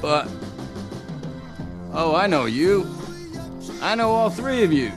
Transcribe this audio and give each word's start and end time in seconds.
But. 0.00 0.28
Oh, 1.92 2.14
I 2.14 2.26
know 2.26 2.46
you. 2.46 2.86
I 3.80 3.94
know 3.94 4.10
all 4.10 4.30
three 4.30 4.62
of 4.62 4.72
you. 4.72 4.92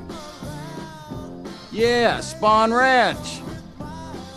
Yeah, 1.71 2.17
Spahn 2.17 2.77
Ranch. 2.77 3.41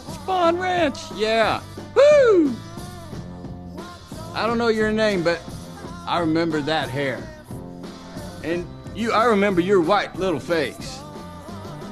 Spahn 0.06 0.58
Ranch, 0.58 0.98
yeah. 1.16 1.60
Woo! 1.94 2.54
I 4.34 4.46
don't 4.46 4.58
know 4.58 4.68
your 4.68 4.92
name, 4.92 5.22
but 5.22 5.40
I 6.06 6.20
remember 6.20 6.60
that 6.62 6.88
hair. 6.88 7.22
And 8.42 8.66
you, 8.94 9.12
I 9.12 9.24
remember 9.24 9.60
your 9.60 9.80
white 9.80 10.14
little 10.16 10.40
face. 10.40 11.00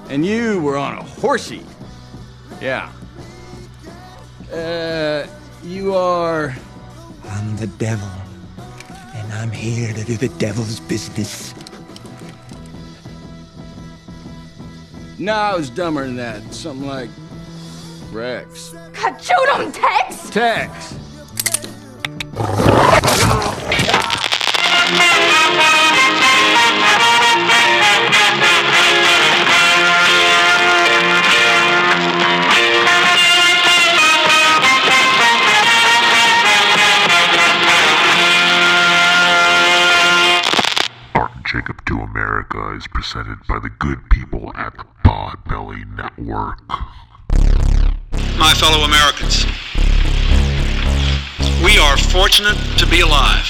And 0.08 0.24
you 0.24 0.60
were 0.60 0.76
on 0.76 0.98
a 0.98 1.02
horsey. 1.02 1.64
Yeah. 2.60 2.92
Uh, 4.52 5.26
you 5.64 5.94
are. 5.94 6.54
I'm 7.24 7.56
the 7.56 7.66
devil, 7.66 8.08
and 9.32 9.40
I'm 9.40 9.50
here 9.50 9.92
to 9.94 10.04
do 10.04 10.16
the 10.16 10.28
devil's 10.28 10.80
business. 10.80 11.54
No, 15.18 15.32
I 15.32 15.56
was 15.56 15.70
dumber 15.70 16.04
than 16.04 16.16
that. 16.16 16.52
Something 16.52 16.86
like 16.86 17.08
Rex. 18.10 18.74
God, 18.92 19.18
shoot 19.18 19.48
him, 19.56 19.72
Tex! 19.72 20.30
Tex. 20.30 21.01
Is 42.82 42.88
presented 42.88 43.38
by 43.46 43.60
the 43.60 43.70
good 43.78 43.98
people 44.10 44.50
at 44.56 44.74
the 44.74 44.84
Podbelly 45.04 45.86
Network. 45.94 46.58
My 48.36 48.52
fellow 48.54 48.82
Americans, 48.82 49.46
we 51.62 51.78
are 51.78 51.96
fortunate 51.96 52.58
to 52.78 52.86
be 52.86 53.00
alive. 53.00 53.46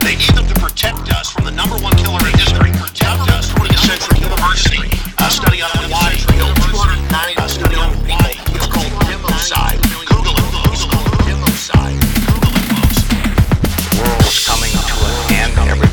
They 0.00 0.16
need 0.16 0.34
them 0.36 0.46
to 0.46 0.60
protect 0.60 1.10
us 1.14 1.30
from 1.30 1.46
the 1.46 1.52
number 1.52 1.76
one 1.76 1.96
killer 1.96 2.20
in 2.20 2.36
history. 2.36 2.72
Protect 2.72 3.30
us 3.32 3.50
from 3.50 3.68
the 3.68 3.76
Central 3.80 4.20
University. 4.20 4.92
A 5.24 5.30
study 5.30 5.62
on 5.62 5.72
why 5.88 6.12
killed 6.36 6.56
290 6.68 7.40
a 7.40 7.48
study 7.48 7.76
on 7.76 7.92
why 8.04 8.34
it's 8.52 8.66
called 8.66 8.92
democide. 9.08 10.11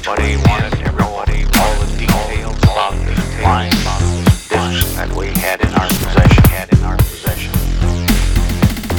Everybody 0.10 0.38
wanted 0.50 0.74
to 0.84 0.92
know 0.98 1.06
all 1.06 1.26
the 1.26 1.86
details 1.96 2.58
about 2.64 2.94
the 3.06 3.14
flying 3.38 3.70
discs 3.70 4.96
that 4.96 5.14
we 5.14 5.28
had 5.38 5.62
in 5.62 5.70
our 5.70 5.86
possession. 5.86 6.44
Had 6.50 6.74
in 6.74 6.82
our 6.82 6.98
possession. 6.98 7.54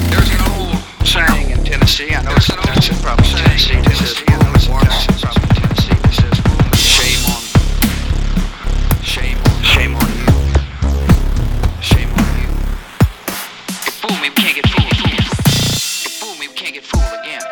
There's 0.07 0.31
an 0.31 0.39
old 0.55 0.79
saying 1.03 1.51
in 1.51 1.65
Tennessee. 1.65 2.15
I 2.15 2.23
know 2.23 2.31
it's 2.31 2.47
Tennessee, 2.47 2.95
probably 3.03 3.27
Tennessee. 3.27 3.83
Tennessee. 3.83 4.23
I 4.29 4.39
know 4.39 4.55
it's 4.55 4.71
Tennessee, 4.71 5.19
probably 5.19 5.51
Tennessee. 5.51 5.99
That 5.99 6.15
says, 6.15 6.39
"Shame 6.79 7.27
on, 7.27 7.43
shame 9.03 9.39
on, 9.43 9.63
shame 9.67 9.95
on 9.99 10.07
you, 10.15 10.31
shame 11.83 12.11
on 12.15 12.23
you." 12.39 12.55
You 13.83 13.91
fool 13.99 14.15
me, 14.23 14.31
we 14.31 14.39
can't 14.39 14.55
get 14.55 14.67
fooled 14.71 14.95
again. 14.95 15.27
You 15.27 16.11
fool 16.23 16.39
me, 16.39 16.47
we 16.47 16.55
can't 16.55 16.75
get 16.75 16.85
fooled 16.87 17.15
again. 17.19 17.43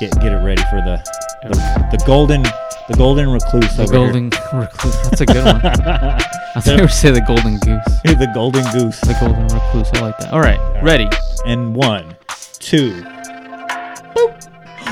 Get 0.00 0.10
get 0.18 0.32
it 0.32 0.42
ready 0.42 0.62
for 0.74 0.82
the 0.82 0.98
the, 1.44 1.83
the 1.96 2.04
golden 2.06 2.42
the 2.42 2.94
golden 2.98 3.30
recluse. 3.30 3.76
The 3.76 3.86
golden 3.86 4.30
recluse. 4.52 5.00
That's 5.02 5.20
a 5.20 5.26
good 5.26 5.44
one. 5.44 5.56
I 5.64 6.60
thought 6.60 6.76
you 6.76 6.82
were 6.82 6.88
say 6.88 7.12
the 7.12 7.20
golden 7.20 7.58
goose. 7.60 7.84
The 8.04 8.30
golden 8.34 8.64
goose. 8.72 9.00
The 9.00 9.16
golden 9.20 9.44
recluse. 9.44 9.90
I 9.94 10.00
like 10.00 10.18
that. 10.18 10.32
All 10.32 10.40
right, 10.40 10.58
ready. 10.82 11.08
And 11.46 11.74
one, 11.74 12.16
two. 12.58 13.04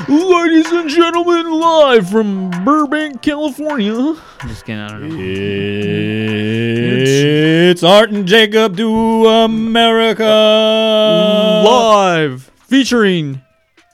Ladies 0.08 0.70
and 0.72 0.88
gentlemen, 0.88 1.52
live 1.52 2.08
from 2.08 2.50
Burbank, 2.64 3.20
California. 3.22 3.94
I'm 3.94 4.48
just 4.48 4.64
kidding. 4.64 4.80
I 4.80 4.88
don't 4.88 5.08
know. 5.08 5.16
It's 7.70 7.82
Art 7.82 8.10
and 8.10 8.26
Jacob 8.26 8.76
do 8.76 9.26
America 9.26 10.24
live 11.64 12.50
featuring 12.66 13.42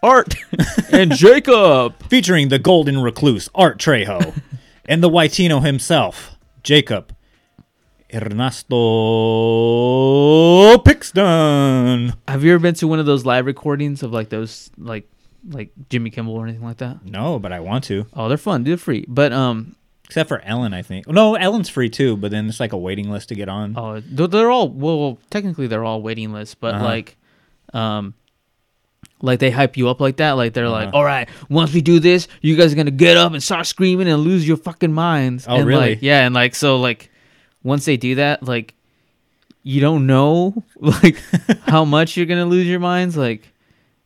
Art 0.03 0.34
and 0.92 1.12
Jacob. 1.12 1.94
featuring 2.09 2.48
the 2.48 2.59
golden 2.59 3.00
recluse 3.03 3.48
Art 3.54 3.78
Trejo 3.78 4.41
and 4.86 5.03
the 5.03 5.10
Waitino 5.10 5.64
himself, 5.64 6.36
Jacob 6.62 7.14
Ernesto 9.09 10.78
Pixton. 10.78 12.14
Have 12.26 12.44
you 12.44 12.53
ever 12.54 12.60
been 12.62 12.75
to 12.75 12.86
one 12.88 12.98
of 12.98 13.06
those 13.06 13.25
live 13.26 13.47
recordings 13.47 14.03
of 14.03 14.12
like 14.12 14.28
those 14.28 14.70
like 14.78 15.09
like 15.48 15.70
Jimmy 15.88 16.10
Kimmel 16.10 16.34
or 16.34 16.44
anything 16.44 16.65
like 16.65 16.78
that? 16.78 17.04
No, 17.04 17.38
but 17.38 17.53
I 17.53 17.60
want 17.60 17.84
to. 17.84 18.06
Oh, 18.15 18.28
they're 18.28 18.36
fun. 18.38 18.65
They're 18.65 18.76
free. 18.76 19.04
But 19.09 19.32
um, 19.32 19.75
Except 20.04 20.28
for 20.28 20.41
Ellen, 20.41 20.72
I 20.75 20.82
think. 20.82 21.06
No, 21.09 21.34
Ellen's 21.34 21.69
free 21.69 21.91
too, 21.91 22.16
but 22.16 22.30
then 22.30 22.48
it's 22.48 22.60
like 22.60 22.72
a 22.72 22.78
waiting 22.78 23.10
list 23.10 23.28
to 23.30 23.34
get 23.34 23.48
on. 23.48 23.75
oh, 23.76 24.00
they're, 24.00 24.26
they're 24.26 24.50
all 24.50 24.69
well. 24.69 25.19
Technically, 25.30 25.66
they're 25.66 25.84
all 25.84 26.00
waiting 26.03 26.32
lists, 26.32 26.54
but 26.54 26.75
Uh-huh. 26.76 26.84
like, 26.84 27.16
um, 27.75 28.15
like 29.22 29.38
they 29.40 29.50
hype 29.50 29.76
you 29.76 29.88
up 29.88 30.00
like 30.00 30.16
that. 30.18 30.32
Like 30.32 30.52
they're 30.52 30.68
like, 30.68 30.88
Uh-huh. 30.88 30.96
all 30.98 31.04
right, 31.04 31.28
once 31.48 31.72
we 31.72 31.80
do 31.80 31.98
this, 32.00 32.28
you 32.40 32.56
guys 32.56 32.72
are 32.72 32.76
gonna 32.76 32.90
get 32.90 33.16
up 33.16 33.32
and 33.32 33.42
start 33.42 33.66
screaming 33.66 34.08
and 34.08 34.22
lose 34.22 34.46
your 34.46 34.56
fucking 34.56 34.92
minds. 34.92 35.46
Oh, 35.48 35.56
and 35.56 35.66
really? 35.66 35.90
Like, 35.90 36.02
yeah, 36.02 36.24
and 36.24 36.34
like 36.34 36.54
so, 36.54 36.78
like 36.78 37.10
once 37.62 37.84
they 37.84 37.96
do 37.96 38.14
that, 38.16 38.42
like 38.42 38.74
you 39.62 39.80
don't 39.80 40.06
know 40.06 40.62
like 40.76 41.16
how 41.66 41.84
much 41.84 42.16
you're 42.16 42.26
gonna 42.26 42.46
lose 42.46 42.66
your 42.66 42.80
minds. 42.80 43.16
Like, 43.16 43.48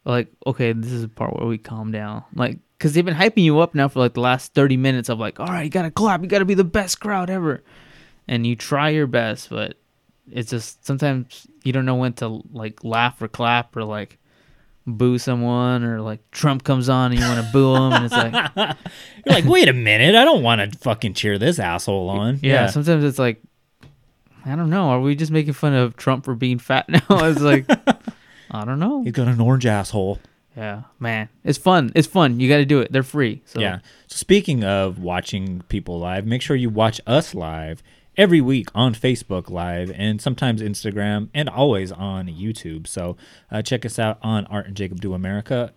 like 0.04 0.28
okay, 0.46 0.72
this 0.72 0.90
is 0.92 1.02
the 1.02 1.08
part 1.08 1.36
where 1.38 1.46
we 1.46 1.58
calm 1.58 1.92
down. 1.92 2.24
Like, 2.34 2.58
cause 2.78 2.94
they've 2.94 3.04
been 3.04 3.14
hyping 3.14 3.44
you 3.44 3.60
up 3.60 3.74
now 3.74 3.88
for 3.88 4.00
like 4.00 4.14
the 4.14 4.20
last 4.20 4.54
thirty 4.54 4.76
minutes 4.76 5.08
of 5.08 5.18
like, 5.18 5.38
all 5.38 5.46
right, 5.46 5.62
you 5.64 5.70
gotta 5.70 5.90
clap, 5.90 6.22
you 6.22 6.26
gotta 6.28 6.44
be 6.44 6.54
the 6.54 6.64
best 6.64 7.00
crowd 7.00 7.28
ever, 7.30 7.62
and 8.26 8.46
you 8.46 8.56
try 8.56 8.88
your 8.88 9.06
best, 9.06 9.50
but 9.50 9.76
it's 10.30 10.50
just 10.50 10.84
sometimes 10.86 11.46
you 11.64 11.72
don't 11.72 11.84
know 11.84 11.96
when 11.96 12.14
to 12.14 12.42
like 12.52 12.82
laugh 12.82 13.20
or 13.20 13.28
clap 13.28 13.76
or 13.76 13.84
like 13.84 14.18
boo 14.86 15.16
someone 15.18 15.84
or 15.84 16.00
like 16.00 16.28
Trump 16.32 16.64
comes 16.64 16.88
on 16.88 17.12
and 17.12 17.20
you 17.20 17.26
want 17.26 17.44
to 17.46 17.52
boo 17.52 17.74
him 17.76 17.92
and 17.92 18.04
it's 18.04 18.14
like 18.14 18.32
You're 19.26 19.34
like, 19.34 19.44
wait 19.44 19.68
a 19.68 19.72
minute, 19.72 20.14
I 20.14 20.24
don't 20.24 20.42
want 20.42 20.72
to 20.72 20.78
fucking 20.78 21.14
cheer 21.14 21.38
this 21.38 21.58
asshole 21.58 22.08
on. 22.08 22.40
yeah, 22.42 22.66
sometimes 22.66 23.04
it's 23.04 23.18
like 23.18 23.40
I 24.44 24.56
don't 24.56 24.70
know 24.70 24.90
are 24.90 25.00
we 25.00 25.14
just 25.14 25.30
making 25.30 25.52
fun 25.52 25.72
of 25.74 25.96
Trump 25.96 26.24
for 26.24 26.34
being 26.34 26.58
fat 26.58 26.88
now 26.88 27.00
it's 27.10 27.40
like 27.40 27.64
I 28.50 28.64
don't 28.64 28.78
know 28.80 29.02
He's 29.04 29.12
got 29.12 29.28
an 29.28 29.40
orange 29.40 29.66
asshole. 29.66 30.18
yeah 30.56 30.82
man 30.98 31.28
it's 31.44 31.58
fun 31.58 31.92
it's 31.94 32.08
fun 32.08 32.40
you 32.40 32.48
got 32.48 32.56
to 32.58 32.64
do 32.66 32.80
it 32.80 32.90
they're 32.92 33.02
free 33.04 33.42
so 33.44 33.60
Yeah. 33.60 33.78
So 34.08 34.16
speaking 34.16 34.64
of 34.64 34.98
watching 34.98 35.62
people 35.68 35.98
live, 36.00 36.26
make 36.26 36.42
sure 36.42 36.56
you 36.56 36.70
watch 36.70 37.00
us 37.06 37.34
live 37.34 37.82
every 38.16 38.40
week 38.40 38.68
on 38.74 38.94
Facebook 38.94 39.50
Live 39.50 39.90
and 39.94 40.20
sometimes 40.20 40.60
Instagram 40.62 41.28
and 41.34 41.48
always 41.48 41.90
on 41.92 42.26
YouTube. 42.26 42.86
So 42.86 43.16
uh, 43.50 43.62
check 43.62 43.84
us 43.86 43.98
out 43.98 44.18
on 44.22 44.46
Art 44.46 44.66
and 44.66 44.76
Jacob 44.76 45.00
Do 45.00 45.14
America. 45.14 45.72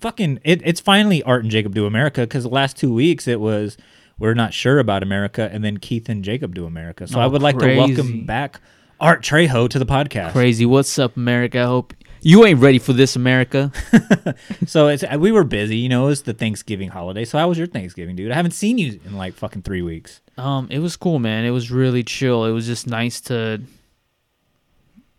Fucking, 0.00 0.40
it, 0.44 0.62
it's 0.64 0.80
finally 0.80 1.22
Art 1.24 1.42
and 1.42 1.50
Jacob 1.50 1.74
Do 1.74 1.86
America 1.86 2.22
because 2.22 2.44
the 2.44 2.50
last 2.50 2.76
two 2.76 2.92
weeks 2.94 3.26
it 3.28 3.40
was 3.40 3.76
we're 4.18 4.34
not 4.34 4.54
sure 4.54 4.78
about 4.78 5.02
America 5.02 5.48
and 5.52 5.64
then 5.64 5.78
Keith 5.78 6.08
and 6.08 6.22
Jacob 6.24 6.54
Do 6.54 6.64
America. 6.66 7.06
So 7.06 7.18
Oh, 7.18 7.22
I 7.22 7.26
would 7.26 7.42
like 7.42 7.58
to 7.58 7.76
welcome 7.76 8.24
back 8.24 8.60
Art 9.00 9.22
Trejo 9.22 9.68
to 9.68 9.78
the 9.78 9.86
podcast. 9.86 10.32
crazy 10.32 10.64
what's 10.66 10.98
up 10.98 11.16
America 11.16 11.60
I 11.60 11.64
hope 11.64 11.94
you 12.22 12.44
ain't 12.44 12.60
ready 12.60 12.78
for 12.78 12.92
this 12.92 13.16
America 13.16 13.72
So 14.66 14.88
it's 14.88 15.02
uh, 15.02 15.16
we 15.18 15.32
were 15.32 15.44
busy, 15.44 15.76
you 15.76 15.88
know. 15.88 16.04
It 16.06 16.10
was 16.10 16.22
the 16.22 16.34
Thanksgiving 16.34 16.88
holiday. 16.88 17.24
So 17.24 17.38
how 17.38 17.48
was 17.48 17.58
your 17.58 17.66
Thanksgiving, 17.66 18.16
dude? 18.16 18.30
I 18.30 18.34
haven't 18.34 18.52
seen 18.52 18.78
you 18.78 19.00
in 19.04 19.16
like 19.16 19.34
fucking 19.34 19.62
three 19.62 19.82
weeks. 19.82 20.20
Um, 20.36 20.68
it 20.70 20.78
was 20.78 20.96
cool, 20.96 21.18
man. 21.18 21.44
It 21.44 21.50
was 21.50 21.70
really 21.70 22.02
chill. 22.02 22.44
It 22.44 22.52
was 22.52 22.66
just 22.66 22.86
nice 22.86 23.20
to 23.22 23.62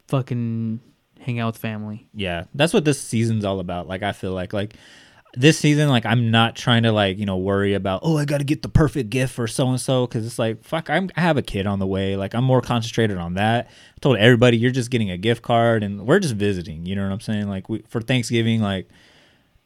fucking 0.07 0.79
hang 1.19 1.39
out 1.39 1.53
with 1.53 1.57
family. 1.57 2.07
Yeah, 2.13 2.45
that's 2.53 2.73
what 2.73 2.85
this 2.85 3.01
season's 3.01 3.45
all 3.45 3.59
about. 3.59 3.87
Like 3.87 4.03
I 4.03 4.11
feel 4.11 4.33
like 4.33 4.53
like 4.53 4.75
this 5.37 5.57
season, 5.57 5.87
like 5.89 6.05
I'm 6.05 6.29
not 6.31 6.55
trying 6.55 6.83
to 6.83 6.91
like 6.91 7.17
you 7.17 7.25
know 7.25 7.37
worry 7.37 7.73
about 7.73 8.01
oh 8.03 8.17
I 8.17 8.25
got 8.25 8.39
to 8.39 8.43
get 8.43 8.61
the 8.61 8.69
perfect 8.69 9.09
gift 9.09 9.33
for 9.33 9.47
so 9.47 9.69
and 9.69 9.79
so 9.79 10.05
because 10.05 10.25
it's 10.25 10.37
like 10.37 10.63
fuck 10.63 10.89
I'm, 10.89 11.09
I 11.15 11.21
have 11.21 11.37
a 11.37 11.41
kid 11.41 11.65
on 11.67 11.79
the 11.79 11.87
way. 11.87 12.15
Like 12.17 12.33
I'm 12.33 12.43
more 12.43 12.61
concentrated 12.61 13.17
on 13.17 13.35
that. 13.35 13.67
I 13.67 13.99
told 14.01 14.17
everybody 14.17 14.57
you're 14.57 14.71
just 14.71 14.91
getting 14.91 15.09
a 15.09 15.17
gift 15.17 15.41
card 15.41 15.83
and 15.83 16.05
we're 16.05 16.19
just 16.19 16.35
visiting. 16.35 16.85
You 16.85 16.95
know 16.95 17.03
what 17.03 17.13
I'm 17.13 17.21
saying? 17.21 17.47
Like 17.47 17.69
we 17.69 17.83
for 17.87 18.01
Thanksgiving, 18.01 18.61
like 18.61 18.89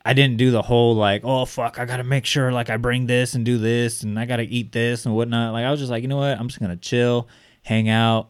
I 0.05 0.13
didn't 0.13 0.37
do 0.37 0.51
the 0.51 0.61
whole 0.61 0.93
like 0.95 1.21
oh 1.23 1.45
fuck 1.45 1.79
I 1.79 1.85
got 1.85 1.97
to 1.97 2.03
make 2.03 2.25
sure 2.27 2.51
like 2.51 2.69
I 2.69 2.77
bring 2.77 3.07
this 3.07 3.33
and 3.33 3.43
do 3.43 3.57
this 3.57 4.03
and 4.03 4.19
I 4.19 4.25
got 4.25 4.37
to 4.37 4.43
eat 4.43 4.71
this 4.71 5.07
and 5.07 5.15
whatnot. 5.15 5.53
Like 5.53 5.65
I 5.65 5.71
was 5.71 5.79
just 5.79 5.89
like 5.91 6.03
you 6.03 6.07
know 6.07 6.17
what 6.17 6.37
I'm 6.39 6.47
just 6.47 6.59
gonna 6.59 6.75
chill, 6.77 7.27
hang 7.63 7.89
out. 7.89 8.29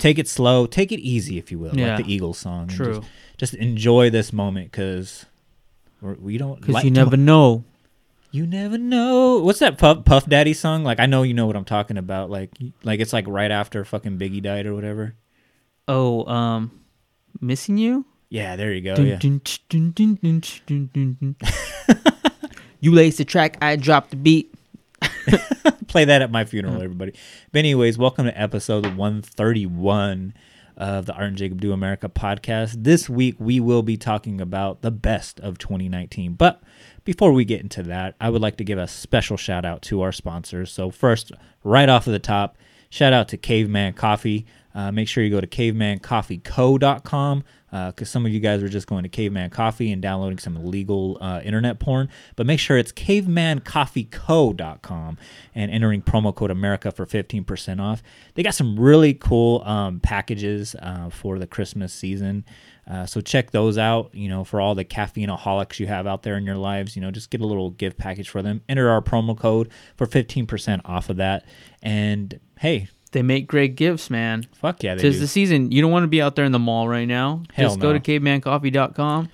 take 0.00 0.18
it 0.18 0.28
slow, 0.28 0.66
take 0.66 0.92
it 0.92 1.00
easy, 1.00 1.38
if 1.38 1.50
you 1.50 1.58
will, 1.58 1.74
Yeah. 1.74 1.96
like 1.96 2.04
the 2.04 2.12
Eagles 2.12 2.36
song. 2.36 2.64
and 2.64 2.70
True. 2.70 2.94
Just, 2.96 3.08
just 3.38 3.54
enjoy 3.54 4.10
this 4.10 4.34
moment 4.34 4.70
because 4.70 5.24
we 6.00 6.38
don't. 6.38 6.60
Because 6.60 6.74
like 6.74 6.84
you 6.84 6.90
never 6.90 7.16
know. 7.16 7.64
You 8.30 8.46
never 8.46 8.76
know. 8.76 9.38
What's 9.38 9.60
that 9.60 9.78
Puff, 9.78 10.04
Puff 10.04 10.26
Daddy 10.26 10.52
song? 10.52 10.84
Like 10.84 11.00
I 11.00 11.06
know 11.06 11.22
you 11.22 11.32
know 11.34 11.46
what 11.46 11.56
I'm 11.56 11.64
talking 11.64 11.96
about. 11.96 12.30
Like 12.30 12.50
like 12.82 13.00
it's 13.00 13.12
like 13.12 13.24
right 13.26 13.50
after 13.50 13.84
fucking 13.84 14.18
Biggie 14.18 14.42
died 14.42 14.66
or 14.66 14.74
whatever. 14.74 15.14
Oh, 15.86 16.26
um, 16.26 16.82
missing 17.40 17.78
you. 17.78 18.04
Yeah, 18.28 18.56
there 18.56 18.72
you 18.74 18.82
go. 18.82 18.94
Dun, 18.94 19.06
yeah. 19.06 19.16
dun, 19.16 19.40
dun. 19.94 21.36
you 22.80 22.92
lace 22.92 23.16
the 23.16 23.24
track, 23.24 23.56
I 23.62 23.76
drop 23.76 24.10
the 24.10 24.16
beat. 24.16 24.54
Play 25.88 26.04
that 26.04 26.20
at 26.20 26.30
my 26.30 26.44
funeral, 26.44 26.82
everybody. 26.82 27.14
But 27.52 27.60
anyways, 27.60 27.96
welcome 27.96 28.26
to 28.26 28.38
episode 28.38 28.84
131 28.84 30.34
of 30.78 31.06
the 31.06 31.12
Art 31.12 31.26
and 31.26 31.36
Jacob 31.36 31.60
Do 31.60 31.72
America 31.72 32.08
podcast. 32.08 32.84
This 32.84 33.10
week 33.10 33.34
we 33.38 33.60
will 33.60 33.82
be 33.82 33.96
talking 33.96 34.40
about 34.40 34.80
the 34.80 34.90
best 34.90 35.40
of 35.40 35.58
2019. 35.58 36.34
But 36.34 36.62
before 37.04 37.32
we 37.32 37.44
get 37.44 37.60
into 37.60 37.82
that, 37.82 38.14
I 38.20 38.30
would 38.30 38.40
like 38.40 38.56
to 38.56 38.64
give 38.64 38.78
a 38.78 38.88
special 38.88 39.36
shout 39.36 39.64
out 39.64 39.82
to 39.82 40.00
our 40.02 40.12
sponsors. 40.12 40.70
So 40.70 40.90
first, 40.90 41.32
right 41.64 41.88
off 41.88 42.06
of 42.06 42.12
the 42.12 42.18
top, 42.18 42.56
shout 42.88 43.12
out 43.12 43.28
to 43.28 43.36
Caveman 43.36 43.94
Coffee. 43.94 44.46
Uh, 44.78 44.92
make 44.92 45.08
sure 45.08 45.24
you 45.24 45.30
go 45.30 45.40
to 45.40 45.46
cavemancoffeeco.com 45.48 47.42
because 47.70 48.08
some 48.08 48.24
of 48.24 48.32
you 48.32 48.38
guys 48.38 48.62
are 48.62 48.68
just 48.68 48.86
going 48.86 49.02
to 49.02 49.08
Caveman 49.08 49.50
Coffee 49.50 49.90
and 49.90 50.00
downloading 50.00 50.38
some 50.38 50.56
illegal 50.56 51.18
uh, 51.20 51.40
internet 51.44 51.80
porn. 51.80 52.08
But 52.36 52.46
make 52.46 52.60
sure 52.60 52.78
it's 52.78 52.92
cavemancoffeeco.com 52.92 55.18
and 55.56 55.70
entering 55.72 56.02
promo 56.02 56.32
code 56.32 56.52
America 56.52 56.92
for 56.92 57.06
15% 57.06 57.80
off. 57.80 58.04
They 58.34 58.44
got 58.44 58.54
some 58.54 58.78
really 58.78 59.14
cool 59.14 59.64
um, 59.64 59.98
packages 59.98 60.76
uh, 60.80 61.10
for 61.10 61.40
the 61.40 61.48
Christmas 61.48 61.92
season. 61.92 62.44
Uh, 62.88 63.04
so 63.04 63.20
check 63.20 63.50
those 63.50 63.78
out. 63.78 64.14
You 64.14 64.28
know, 64.28 64.44
for 64.44 64.60
all 64.60 64.76
the 64.76 64.84
caffeineaholics 64.84 65.80
you 65.80 65.88
have 65.88 66.06
out 66.06 66.22
there 66.22 66.36
in 66.36 66.46
your 66.46 66.56
lives, 66.56 66.94
you 66.94 67.02
know, 67.02 67.10
just 67.10 67.30
get 67.30 67.40
a 67.40 67.46
little 67.46 67.70
gift 67.70 67.98
package 67.98 68.28
for 68.28 68.42
them. 68.42 68.60
Enter 68.68 68.88
our 68.88 69.02
promo 69.02 69.36
code 69.36 69.72
for 69.96 70.06
15% 70.06 70.82
off 70.84 71.10
of 71.10 71.16
that. 71.16 71.44
And 71.82 72.38
hey, 72.60 72.86
They 73.10 73.22
make 73.22 73.46
great 73.46 73.74
gifts, 73.76 74.10
man. 74.10 74.46
fuck 74.60 74.82
yeah, 74.82 74.94
they 74.94 75.02
Tis 75.02 75.14
do. 75.16 75.20
the 75.20 75.28
season. 75.28 75.72
You 75.72 75.80
don't 75.82 75.90
want 75.90 76.04
to 76.04 76.08
be 76.08 76.20
out 76.20 76.36
there 76.36 76.44
in 76.44 76.52
the 76.52 76.58
mall 76.58 76.88
right 76.88 77.06
now. 77.08 77.42
Hell 77.52 77.68
Just 77.70 77.80
go 77.80 77.92
no. 77.92 77.98
to 77.98 78.20
cavemancoffee.com, 78.20 79.28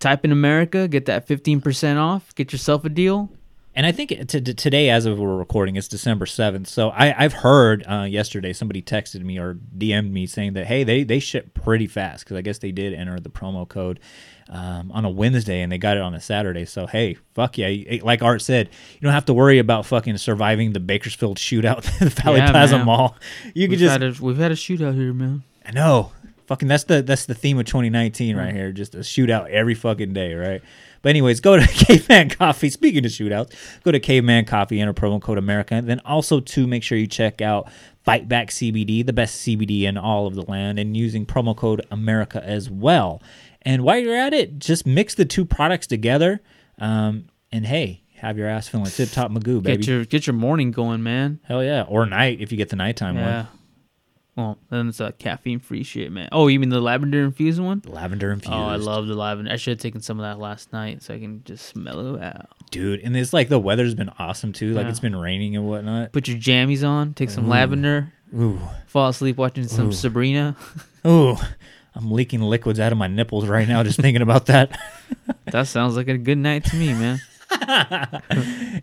type 0.00 0.24
in 0.24 0.32
America, 0.32 0.88
get 0.88 1.06
that 1.06 1.26
15% 1.28 1.96
off, 1.98 2.34
get 2.34 2.52
yourself 2.52 2.84
a 2.84 2.88
deal. 2.88 3.30
And 3.74 3.86
I 3.86 3.92
think 3.92 4.10
t- 4.10 4.40
t- 4.40 4.54
today, 4.54 4.90
as 4.90 5.06
of 5.06 5.18
we're 5.20 5.36
recording, 5.36 5.76
it's 5.76 5.86
December 5.86 6.26
seventh. 6.26 6.66
So 6.66 6.90
I, 6.90 7.14
I've 7.24 7.32
heard 7.32 7.84
uh, 7.88 8.02
yesterday 8.02 8.52
somebody 8.52 8.82
texted 8.82 9.22
me 9.22 9.38
or 9.38 9.54
DM'd 9.54 10.12
me 10.12 10.26
saying 10.26 10.54
that 10.54 10.66
hey, 10.66 10.82
they 10.82 11.04
they 11.04 11.20
ship 11.20 11.54
pretty 11.54 11.86
fast 11.86 12.24
because 12.24 12.36
I 12.36 12.40
guess 12.42 12.58
they 12.58 12.72
did 12.72 12.92
enter 12.94 13.20
the 13.20 13.30
promo 13.30 13.68
code 13.68 14.00
um, 14.48 14.90
on 14.90 15.04
a 15.04 15.08
Wednesday 15.08 15.60
and 15.60 15.70
they 15.70 15.78
got 15.78 15.96
it 15.96 16.02
on 16.02 16.14
a 16.14 16.20
Saturday. 16.20 16.64
So 16.64 16.88
hey, 16.88 17.16
fuck 17.34 17.56
yeah! 17.58 18.00
Like 18.02 18.22
Art 18.22 18.42
said, 18.42 18.68
you 18.94 19.00
don't 19.02 19.12
have 19.12 19.26
to 19.26 19.34
worry 19.34 19.60
about 19.60 19.86
fucking 19.86 20.16
surviving 20.16 20.72
the 20.72 20.80
Bakersfield 20.80 21.38
shootout 21.38 21.86
at 21.86 21.98
the 22.00 22.22
Valley 22.22 22.38
Yeah, 22.38 22.50
Plaza 22.50 22.76
man. 22.78 22.86
Mall. 22.86 23.16
You 23.54 23.68
We've 23.68 23.70
could 23.70 23.78
just 23.78 23.92
had 23.92 24.02
a, 24.02 24.14
we've 24.20 24.36
had 24.36 24.50
a 24.50 24.56
shootout 24.56 24.94
here, 24.96 25.12
man. 25.12 25.44
I 25.64 25.70
know. 25.70 26.10
Fucking 26.46 26.66
that's 26.66 26.82
the 26.84 27.02
that's 27.02 27.26
the 27.26 27.34
theme 27.34 27.60
of 27.60 27.66
2019 27.66 28.36
right 28.36 28.52
here. 28.52 28.72
Just 28.72 28.96
a 28.96 28.98
shootout 28.98 29.48
every 29.48 29.76
fucking 29.76 30.12
day, 30.12 30.34
right? 30.34 30.60
But 31.02 31.10
anyways, 31.10 31.40
go 31.40 31.56
to 31.58 31.66
Caveman 31.66 32.30
Coffee. 32.30 32.70
Speaking 32.70 33.04
of 33.04 33.10
shootouts, 33.10 33.54
go 33.84 33.90
to 33.92 34.00
Caveman 34.00 34.44
Coffee, 34.44 34.80
enter 34.80 34.92
promo 34.92 35.20
code 35.20 35.38
America. 35.38 35.74
And 35.74 35.88
then 35.88 36.00
also 36.04 36.40
to 36.40 36.66
make 36.66 36.82
sure 36.82 36.98
you 36.98 37.06
check 37.06 37.40
out 37.40 37.70
Fight 38.04 38.28
Back 38.28 38.48
CBD, 38.50 39.04
the 39.04 39.12
best 39.12 39.40
CBD 39.46 39.82
in 39.82 39.96
all 39.96 40.26
of 40.26 40.34
the 40.34 40.42
land, 40.42 40.78
and 40.78 40.96
using 40.96 41.24
promo 41.26 41.56
code 41.56 41.86
America 41.90 42.42
as 42.44 42.68
well. 42.70 43.22
And 43.62 43.82
while 43.82 43.98
you're 43.98 44.16
at 44.16 44.32
it, 44.34 44.58
just 44.58 44.86
mix 44.86 45.14
the 45.14 45.24
two 45.24 45.44
products 45.44 45.86
together. 45.86 46.40
Um, 46.78 47.26
and 47.52 47.66
hey, 47.66 48.02
have 48.16 48.36
your 48.38 48.48
ass 48.48 48.68
feeling 48.68 48.86
tip 48.86 49.10
top 49.10 49.30
magoo, 49.30 49.62
baby. 49.62 49.78
Get 49.78 49.86
your 49.86 50.04
get 50.04 50.26
your 50.26 50.34
morning 50.34 50.70
going, 50.70 51.02
man. 51.02 51.40
Hell 51.44 51.62
yeah, 51.64 51.82
or 51.88 52.04
night 52.06 52.40
if 52.40 52.52
you 52.52 52.58
get 52.58 52.68
the 52.68 52.76
nighttime 52.76 53.16
Yeah. 53.16 53.36
one. 53.36 53.48
Well, 54.40 54.58
then 54.70 54.88
it's 54.88 55.00
a 55.00 55.12
caffeine 55.12 55.58
free 55.60 55.82
shit, 55.82 56.10
man. 56.10 56.28
Oh, 56.32 56.48
you 56.48 56.58
mean 56.58 56.70
the 56.70 56.80
lavender 56.80 57.22
infused 57.24 57.60
one? 57.60 57.82
Lavender 57.86 58.32
infused. 58.32 58.52
Oh, 58.54 58.64
I 58.64 58.76
love 58.76 59.06
the 59.06 59.14
lavender. 59.14 59.52
I 59.52 59.56
should 59.56 59.72
have 59.72 59.80
taken 59.80 60.00
some 60.00 60.18
of 60.18 60.24
that 60.24 60.38
last 60.40 60.72
night 60.72 61.02
so 61.02 61.14
I 61.14 61.18
can 61.18 61.42
just 61.44 61.76
mellow 61.76 62.20
out. 62.20 62.46
dude. 62.70 63.00
And 63.00 63.16
it's 63.16 63.32
like 63.32 63.48
the 63.48 63.58
weather's 63.58 63.94
been 63.94 64.10
awesome 64.18 64.52
too. 64.52 64.72
Like 64.72 64.84
Yeah. 64.84 64.90
it's 64.90 65.00
been 65.00 65.16
raining 65.16 65.56
and 65.56 65.66
whatnot. 65.66 66.12
Put 66.12 66.26
your 66.28 66.38
jammies 66.38 66.86
on, 66.88 67.14
take 67.14 67.30
some 67.30 67.48
lavender, 67.48 68.12
Ooh, 68.34 68.58
fall 68.86 69.08
asleep 69.08 69.36
watching 69.36 69.66
some 69.68 69.88
Ooh. 69.88 69.92
Sabrina. 69.92 70.56
ooh, 71.06 71.36
I'm 71.94 72.10
leaking 72.12 72.40
liquids 72.40 72.78
out 72.80 72.92
of 72.92 72.98
my 72.98 73.08
nipples 73.08 73.46
right 73.46 73.66
now 73.68 73.82
just 73.82 73.98
thinking 74.00 74.22
about 74.22 74.46
that. 74.46 74.78
That 75.46 75.66
sounds 75.66 75.96
like 75.96 76.06
a 76.06 76.16
good 76.16 76.38
night 76.38 76.64
to 76.66 76.76
me, 76.76 76.94
man. 76.94 77.20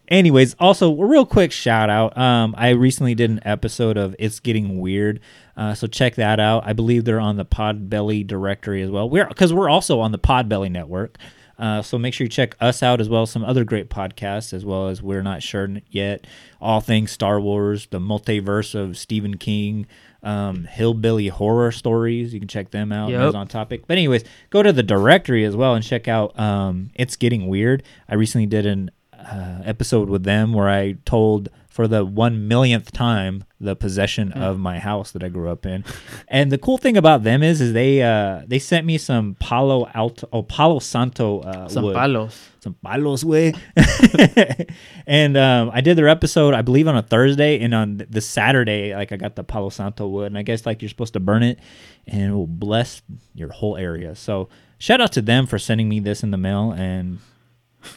Anyways, 0.10 0.56
also 0.60 0.92
a 0.92 1.06
real 1.06 1.26
quick 1.26 1.52
shout 1.54 1.90
out. 1.90 2.18
Um, 2.18 2.56
I 2.58 2.70
recently 2.72 3.16
did 3.16 3.30
an 3.30 3.40
episode 3.46 3.96
of 3.98 4.16
It's 4.20 4.40
Getting 4.42 4.80
Weird, 4.82 5.22
uh, 5.58 5.74
so 5.74 5.88
check 5.88 6.16
that 6.16 6.40
out. 6.40 6.64
I 6.66 6.74
believe 6.74 7.04
they're 7.04 7.20
on 7.20 7.36
the 7.36 7.46
Podbelly 7.46 8.26
directory 8.26 8.82
as 8.84 8.92
well. 8.92 9.10
We're 9.10 9.28
because 9.28 9.52
we're 9.52 9.70
also 9.70 10.00
on 10.00 10.12
the 10.12 10.20
Podbelly 10.20 10.72
network. 10.72 11.18
Uh, 11.60 11.82
so 11.82 11.98
make 11.98 12.14
sure 12.14 12.26
you 12.26 12.30
check 12.30 12.56
us 12.62 12.84
out 12.84 13.02
as 13.02 13.10
well 13.10 13.24
as 13.24 13.32
some 13.32 13.44
other 13.44 13.64
great 13.64 13.90
podcasts, 13.90 14.54
as 14.54 14.64
well 14.64 14.90
as 14.90 15.02
We're 15.02 15.24
Not 15.24 15.42
Sure 15.42 15.68
Yet, 15.90 16.28
All 16.62 16.82
Things 16.82 17.12
Star 17.12 17.42
Wars, 17.42 17.88
the 17.88 18.00
multiverse 18.00 18.76
of 18.76 18.96
Stephen 18.96 19.38
King, 19.38 19.88
um, 20.22 20.66
Hillbilly 20.66 21.30
Horror 21.30 21.72
Stories. 21.72 22.32
You 22.32 22.40
can 22.40 22.48
check 22.48 22.70
them 22.70 22.92
out. 22.92 23.10
Yep. 23.10 23.34
On 23.34 23.48
topic. 23.48 23.88
But 23.88 23.98
anyways, 23.98 24.24
go 24.52 24.62
to 24.62 24.72
the 24.72 24.84
directory 24.84 25.46
as 25.46 25.56
well 25.56 25.74
and 25.74 25.84
check 25.84 26.08
out 26.08 26.40
um, 26.40 26.92
It's 26.94 27.16
Getting 27.16 27.48
Weird. 27.48 27.82
I 28.08 28.14
recently 28.14 28.46
did 28.46 28.68
an 28.68 28.92
uh, 29.14 29.62
episode 29.66 30.10
with 30.10 30.24
them 30.24 30.54
where 30.54 30.70
I 30.70 30.98
told 31.06 31.50
for 31.78 31.88
the 31.88 32.04
one 32.04 32.48
millionth 32.48 32.92
time 32.92 33.44
the 33.60 33.76
possession 33.76 34.32
of 34.32 34.58
my 34.58 34.80
house 34.80 35.12
that 35.12 35.24
I 35.24 35.30
grew 35.30 35.48
up 35.48 35.64
in. 35.64 35.86
and 36.28 36.52
the 36.52 36.58
cool 36.58 36.80
thing 36.80 36.98
about 36.98 37.22
them 37.22 37.44
is, 37.44 37.62
is 37.62 37.72
they 37.72 38.02
uh, 38.02 38.42
they 38.48 38.58
sent 38.58 38.84
me 38.84 38.98
some 38.98 39.36
Palo 39.36 39.88
Alto, 39.94 40.28
oh, 40.34 40.42
Palo 40.42 40.80
Santo 40.80 41.42
uh, 41.42 41.68
Some 41.68 41.84
wood. 41.84 41.96
palos. 41.96 42.50
some 42.62 42.74
palos 42.84 43.24
way. 43.24 43.54
and 45.06 45.38
um, 45.38 45.70
I 45.72 45.82
did 45.82 46.00
their 46.00 46.08
episode, 46.08 46.56
I 46.56 46.64
believe, 46.64 46.88
on 46.88 46.98
a 46.98 47.04
Thursday, 47.04 47.60
and 47.60 47.76
on 47.76 48.04
the 48.10 48.22
Saturday, 48.22 48.96
like 48.96 49.12
I 49.12 49.18
got 49.18 49.36
the 49.36 49.44
Palo 49.44 49.70
Santo 49.70 50.08
wood, 50.08 50.26
and 50.32 50.38
I 50.40 50.42
guess 50.42 50.66
like 50.66 50.82
you're 50.82 50.90
supposed 50.90 51.14
to 51.14 51.20
burn 51.20 51.44
it, 51.44 51.60
and 52.08 52.32
it 52.32 52.34
will 52.34 52.48
bless 52.48 53.04
your 53.36 53.50
whole 53.50 53.78
area. 53.78 54.16
So 54.16 54.50
shout 54.80 55.00
out 55.00 55.12
to 55.12 55.22
them 55.22 55.46
for 55.46 55.60
sending 55.60 55.88
me 55.88 56.00
this 56.00 56.24
in 56.24 56.32
the 56.32 56.38
mail, 56.38 56.72
and 56.72 57.20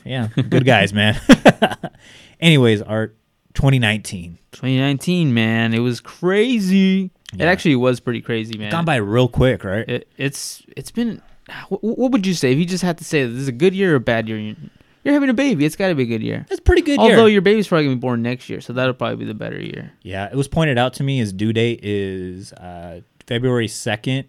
yeah, 0.05 0.29
good 0.51 0.67
guys, 0.67 0.93
man. 0.93 1.19
Anyways, 2.41 2.83
Art 2.83 3.17
2019 3.55 4.39
2019, 4.53 5.33
man. 5.33 5.73
It 5.73 5.79
was 5.79 6.01
crazy. 6.01 7.11
It 7.33 7.43
actually 7.43 7.77
was 7.77 8.01
pretty 8.01 8.21
crazy, 8.21 8.59
man. 8.59 8.71
gone 8.71 8.85
by 8.85 8.97
real 8.97 9.29
quick, 9.29 9.63
right? 9.65 9.89
It, 9.89 10.09
it's 10.17 10.63
it's 10.77 10.91
been. 10.91 11.23
What, 11.69 11.83
what 11.83 12.13
would 12.13 12.27
you 12.27 12.35
say 12.35 12.53
if 12.53 12.59
you 12.59 12.65
just 12.65 12.83
had 12.83 12.99
to 12.99 13.05
say 13.05 13.25
this 13.25 13.37
is 13.37 13.49
a 13.49 13.53
good 13.53 13.75
year 13.75 13.93
or 13.93 13.97
a 13.97 14.01
bad 14.01 14.29
year? 14.29 14.39
You're, 15.03 15.15
having 15.15 15.31
a 15.31 15.35
baby. 15.35 15.65
It's 15.65 15.77
got 15.77 15.89
to 15.89 15.95
be 15.95 16.03
a 16.03 16.07
good 16.07 16.23
year. 16.23 16.47
It's 16.51 16.61
pretty 16.61 16.83
good 16.83 16.99
Although 16.99 17.27
year. 17.27 17.35
your 17.35 17.43
baby's 17.43 17.67
probably 17.67 17.85
gonna 17.87 17.97
be 17.97 18.01
born 18.01 18.23
next 18.23 18.49
year, 18.49 18.61
so 18.61 18.73
that'll 18.73 18.95
probably 18.95 19.17
be 19.17 19.25
the 19.25 19.35
better 19.35 19.61
year. 19.61 19.93
Yeah, 20.03 20.29
it 20.31 20.35
was 20.35 20.49
pointed 20.49 20.79
out 20.79 20.95
to 20.95 21.03
me 21.03 21.19
his 21.19 21.33
due 21.33 21.53
date 21.53 21.81
is 21.83 22.53
uh, 22.53 23.01
February 23.27 23.69
2nd. 23.69 24.27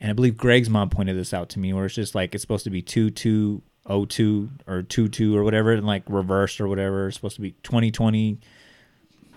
And 0.00 0.10
I 0.10 0.14
believe 0.14 0.36
Greg's 0.36 0.68
mom 0.68 0.90
pointed 0.90 1.16
this 1.16 1.32
out 1.32 1.48
to 1.50 1.60
me 1.60 1.72
where 1.72 1.86
it's 1.86 1.94
just 1.94 2.14
like 2.14 2.34
it's 2.34 2.42
supposed 2.42 2.64
to 2.64 2.70
be 2.70 2.82
2202 2.82 4.50
or 4.66 4.82
22 4.82 5.36
or 5.36 5.44
whatever, 5.44 5.72
and 5.72 5.86
like 5.86 6.02
reversed 6.08 6.60
or 6.60 6.68
whatever. 6.68 7.06
It's 7.06 7.16
supposed 7.16 7.36
to 7.36 7.42
be 7.42 7.52
2020. 7.62 8.38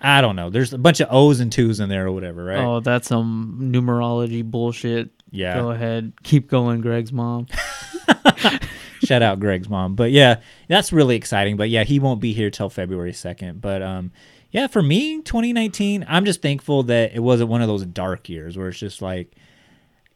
I 0.02 0.20
don't 0.20 0.36
know. 0.36 0.50
There's 0.50 0.72
a 0.72 0.78
bunch 0.78 1.00
of 1.00 1.08
O's 1.10 1.40
and 1.40 1.50
twos 1.50 1.80
in 1.80 1.88
there 1.88 2.06
or 2.06 2.12
whatever, 2.12 2.44
right? 2.44 2.58
Oh, 2.58 2.80
that's 2.80 3.08
some 3.08 3.58
numerology 3.60 4.44
bullshit. 4.44 5.10
Yeah. 5.30 5.54
Go 5.54 5.70
ahead, 5.70 6.12
keep 6.22 6.48
going, 6.48 6.80
Greg's 6.80 7.12
mom. 7.12 7.46
Shout 9.04 9.22
out 9.22 9.40
Greg's 9.40 9.68
mom. 9.68 9.94
But 9.94 10.10
yeah, 10.10 10.40
that's 10.68 10.92
really 10.92 11.16
exciting. 11.16 11.56
But 11.56 11.70
yeah, 11.70 11.84
he 11.84 11.98
won't 11.98 12.20
be 12.20 12.32
here 12.32 12.50
till 12.50 12.70
February 12.70 13.12
2nd. 13.12 13.60
But 13.60 13.82
um 13.82 14.12
yeah, 14.52 14.68
for 14.68 14.80
me, 14.82 15.20
2019, 15.22 16.06
I'm 16.08 16.24
just 16.24 16.40
thankful 16.40 16.84
that 16.84 17.12
it 17.14 17.20
wasn't 17.20 17.50
one 17.50 17.60
of 17.62 17.68
those 17.68 17.84
dark 17.84 18.28
years 18.28 18.56
where 18.56 18.68
it's 18.68 18.78
just 18.78 19.02
like 19.02 19.34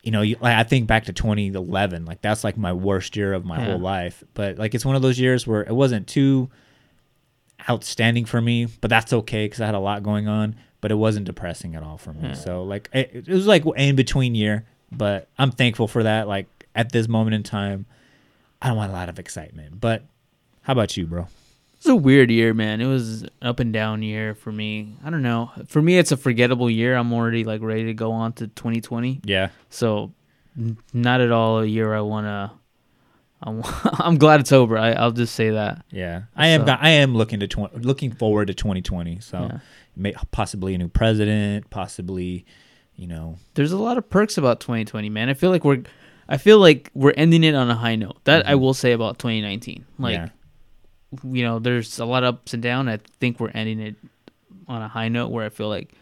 you 0.03 0.11
know, 0.13 0.23
you, 0.23 0.37
like 0.41 0.57
I 0.57 0.63
think 0.63 0.87
back 0.87 1.05
to 1.05 1.13
2011, 1.13 2.07
like 2.07 2.23
that's 2.23 2.43
like 2.43 2.57
my 2.57 2.73
worst 2.73 3.17
year 3.17 3.35
of 3.35 3.45
my 3.45 3.59
Yeah. 3.59 3.65
whole 3.73 3.79
life. 3.81 4.25
But 4.35 4.57
like 4.59 4.75
it's 4.75 4.85
one 4.85 4.97
of 4.97 5.03
those 5.03 5.19
years 5.21 5.47
where 5.47 5.63
it 5.63 5.75
wasn't 5.75 6.07
too 6.07 6.49
outstanding 7.69 8.25
for 8.25 8.40
me, 8.40 8.67
but 8.81 8.88
that's 8.90 9.12
okay 9.12 9.45
because 9.47 9.61
I 9.61 9.67
had 9.67 9.75
a 9.75 9.81
lot 9.81 10.02
going 10.02 10.29
on. 10.29 10.57
But 10.81 10.90
it 10.90 10.95
wasn't 10.95 11.26
depressing 11.26 11.75
at 11.75 11.83
all 11.83 11.99
for 11.99 12.12
me. 12.14 12.29
Yeah. 12.29 12.35
So 12.35 12.62
like 12.64 12.88
it, 12.95 13.11
it 13.14 13.29
was 13.29 13.47
like 13.47 13.64
in 13.76 13.97
between 13.97 14.35
year, 14.35 14.64
but 14.90 15.29
I'm 15.38 15.50
thankful 15.50 15.87
for 15.88 16.05
that. 16.05 16.26
Like 16.26 16.47
at 16.75 16.90
this 16.93 17.07
moment 17.07 17.35
in 17.35 17.43
time, 17.43 17.85
I 18.62 18.69
don't 18.69 18.76
want 18.79 18.90
a 18.90 18.95
lot 18.95 19.11
of 19.11 19.19
excitement. 19.19 19.79
But 19.79 20.05
how 20.62 20.73
about 20.73 20.97
you, 20.97 21.07
bro? 21.07 21.26
It's 21.76 21.87
a 21.88 21.95
weird 21.97 22.31
year, 22.31 22.52
man. 22.55 22.81
It 22.81 22.87
was 22.87 23.25
up 23.43 23.59
and 23.61 23.73
down 23.73 24.02
year 24.02 24.35
for 24.35 24.52
me. 24.52 24.95
I 25.05 25.11
don't 25.11 25.23
know. 25.23 25.50
For 25.67 25.81
me, 25.81 25.97
it's 25.99 26.12
a 26.12 26.17
forgettable 26.17 26.71
year. 26.71 26.95
I'm 26.95 27.12
already 27.12 27.45
like 27.45 27.61
ready 27.62 27.85
to 27.87 27.95
go 27.95 28.12
on 28.12 28.33
to 28.35 28.49
2020. 28.49 29.21
Yeah. 29.25 29.49
So, 29.71 30.12
n- 30.59 30.76
not 30.93 31.21
at 31.23 31.31
all 31.33 31.61
a 31.61 31.67
year 31.67 31.95
I 31.95 32.00
wanna. 32.02 32.52
I'm, 33.42 33.62
I'm 33.85 34.18
glad 34.18 34.40
it's 34.40 34.52
over. 34.52 34.76
I, 34.76 34.92
I'll 34.92 35.12
just 35.12 35.35
say 35.35 35.50
that. 35.50 35.85
Yeah, 35.90 36.23
I 36.37 36.49
am. 36.49 36.66
So- 36.66 36.76
I 36.78 36.90
am 36.90 37.14
looking 37.14 37.40
to 37.40 37.49
tw- 37.49 37.75
looking 37.75 38.12
forward 38.12 38.47
to 38.49 38.54
2020. 38.54 39.20
So, 39.20 39.49
Yeah. 39.50 39.59
may, 39.97 40.14
possibly 40.30 40.75
a 40.75 40.78
new 40.78 40.88
president. 40.88 41.70
Possibly, 41.70 42.44
you 42.97 43.06
know, 43.06 43.37
There's 43.54 43.73
a 43.73 43.78
lot 43.78 43.99
of 43.99 44.09
perks 44.11 44.37
about 44.38 44.61
2020, 44.61 45.09
man. 45.09 45.28
I 45.28 45.35
feel 45.35 45.50
like 45.50 45.64
we're, 45.64 45.82
I 46.28 46.37
feel 46.37 46.59
like 46.59 46.90
we're 46.94 47.14
ending 47.16 47.44
it 47.44 47.54
on 47.54 47.70
a 47.70 47.75
high 47.75 47.97
note. 47.97 48.23
That 48.25 48.47
I 48.47 48.52
mm-hmm. 48.52 48.61
will 48.61 48.75
say 48.75 48.92
about 48.92 49.18
2019. 49.18 49.85
Like, 49.99 50.14
Yeah. 50.14 50.28
you 51.25 51.42
know, 51.42 51.59
there's 51.59 51.99
a 51.99 52.04
lot 52.04 52.25
of 52.25 52.35
ups 52.37 52.54
and 52.54 52.62
downs. 52.62 52.88
I 52.88 52.99
think 53.20 53.40
we're 53.40 53.50
ending 53.50 53.80
it 53.80 53.97
on 54.68 54.82
a 54.82 54.88
high 54.88 55.09
note 55.09 55.28
where 55.30 55.44
I 55.44 55.49
feel 55.49 55.68
like, 55.68 55.92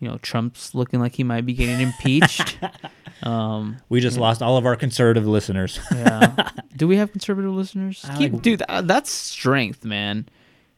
you 0.00 0.08
know, 0.08 0.18
Trump's 0.18 0.74
looking 0.74 1.00
like 1.00 1.14
he 1.14 1.24
might 1.24 1.46
be 1.46 1.54
getting 1.54 1.80
impeached. 1.80 2.58
um, 3.22 3.76
we 3.88 4.00
just 4.00 4.18
lost 4.18 4.42
all 4.42 4.56
of 4.56 4.66
our 4.66 4.76
conservative 4.76 5.26
listeners. 5.26 5.78
yeah. 5.92 6.50
Do 6.76 6.88
we 6.88 6.96
have 6.96 7.12
conservative 7.12 7.52
listeners? 7.52 8.04
Keep, 8.18 8.32
like- 8.34 8.42
dude, 8.42 8.62
that, 8.68 8.86
that's 8.88 9.10
strength, 9.10 9.84
man. 9.84 10.28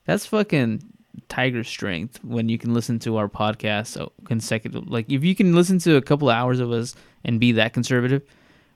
That's 0.04 0.26
fucking 0.26 0.82
tiger 1.28 1.64
strength 1.64 2.22
when 2.22 2.48
you 2.48 2.58
can 2.58 2.74
listen 2.74 2.98
to 3.00 3.16
our 3.16 3.28
podcast 3.28 3.86
so 3.88 4.12
consecutive. 4.26 4.86
Like, 4.88 5.10
if 5.10 5.24
you 5.24 5.34
can 5.34 5.54
listen 5.54 5.78
to 5.80 5.96
a 5.96 6.02
couple 6.02 6.28
of 6.30 6.36
hours 6.36 6.60
of 6.60 6.70
us 6.70 6.94
and 7.24 7.40
be 7.40 7.52
that 7.52 7.72
conservative, 7.72 8.22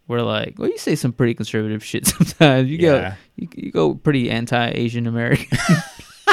we're 0.09 0.23
like, 0.23 0.59
well, 0.59 0.69
you 0.69 0.79
say 0.79 0.97
some 0.97 1.13
pretty 1.13 1.35
conservative 1.35 1.85
shit 1.85 2.07
sometimes. 2.07 2.69
You 2.69 2.79
Yeah. 2.79 3.11
go, 3.11 3.17
you, 3.37 3.49
you 3.55 3.71
go 3.71 3.95
pretty 3.95 4.31
anti-Asian 4.31 5.07
American. 5.07 5.57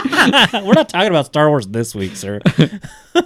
We're 0.65 0.73
not 0.73 0.89
talking 0.89 1.09
about 1.09 1.25
Star 1.27 1.49
Wars 1.49 1.67
this 1.67 1.93
week, 1.95 2.15
sir. 2.15 2.39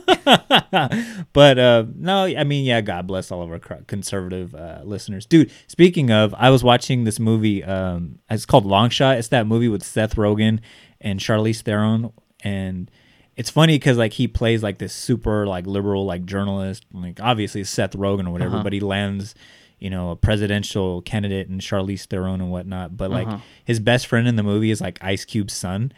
but 1.33 1.59
uh, 1.59 1.85
no, 1.95 2.23
I 2.25 2.43
mean, 2.43 2.65
yeah, 2.65 2.81
God 2.81 3.07
bless 3.07 3.31
all 3.31 3.41
of 3.41 3.51
our 3.51 3.59
conservative 3.59 4.53
uh, 4.55 4.81
listeners, 4.83 5.25
dude. 5.25 5.51
Speaking 5.67 6.11
of, 6.11 6.33
I 6.37 6.49
was 6.49 6.63
watching 6.63 7.03
this 7.03 7.19
movie. 7.19 7.63
Um, 7.63 8.19
it's 8.29 8.45
called 8.45 8.65
Long 8.65 8.89
Shot. 8.89 9.17
It's 9.17 9.29
that 9.29 9.47
movie 9.47 9.67
with 9.67 9.83
Seth 9.83 10.15
Rogen 10.15 10.59
and 10.99 11.19
Charlize 11.19 11.61
Theron, 11.61 12.11
and 12.43 12.89
it's 13.35 13.49
funny 13.49 13.75
because 13.75 13.97
like 13.97 14.13
he 14.13 14.27
plays 14.27 14.61
like 14.63 14.77
this 14.77 14.93
super 14.93 15.47
like 15.47 15.65
liberal 15.67 16.05
like 16.05 16.25
journalist. 16.25 16.85
Like 16.93 17.19
obviously 17.21 17.63
Seth 17.63 17.93
Rogen 17.95 18.27
or 18.27 18.31
whatever, 18.31 18.55
Uh-huh. 18.55 18.63
but 18.63 18.73
he 18.73 18.79
lands. 18.79 19.35
You 19.79 19.89
know, 19.89 20.11
a 20.11 20.15
presidential 20.15 21.01
candidate 21.01 21.49
and 21.49 21.59
Charlize 21.59 22.05
Theron 22.05 22.39
and 22.39 22.51
whatnot. 22.51 22.95
But 22.95 23.09
like 23.09 23.25
Uh-huh. 23.27 23.39
his 23.65 23.79
best 23.79 24.05
friend 24.05 24.27
in 24.27 24.35
the 24.35 24.43
movie 24.43 24.69
is 24.69 24.79
like 24.79 24.99
Ice 25.01 25.25
Cube's 25.25 25.53
son 25.53 25.91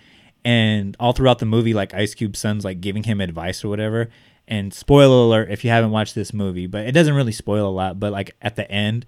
and 0.45 0.95
all 1.00 1.13
throughout 1.13 1.39
the 1.39 1.45
movie 1.45 1.73
like 1.73 1.93
ice 1.93 2.13
cube's 2.13 2.39
son's 2.39 2.65
like 2.65 2.81
giving 2.81 3.03
him 3.03 3.21
advice 3.21 3.63
or 3.63 3.69
whatever. 3.69 4.09
And 4.47 4.73
spoiler 4.73 5.25
alert 5.25 5.51
if 5.51 5.63
you 5.63 5.69
haven't 5.69 5.91
watched 5.91 6.15
this 6.15 6.33
movie 6.33 6.67
but 6.67 6.85
it 6.85 6.91
doesn't 6.91 7.15
really 7.15 7.31
spoil 7.31 7.67
a 7.67 7.71
lot 7.71 8.00
but 8.00 8.12
like 8.12 8.35
at 8.41 8.55
the 8.55 8.69
end 8.69 9.05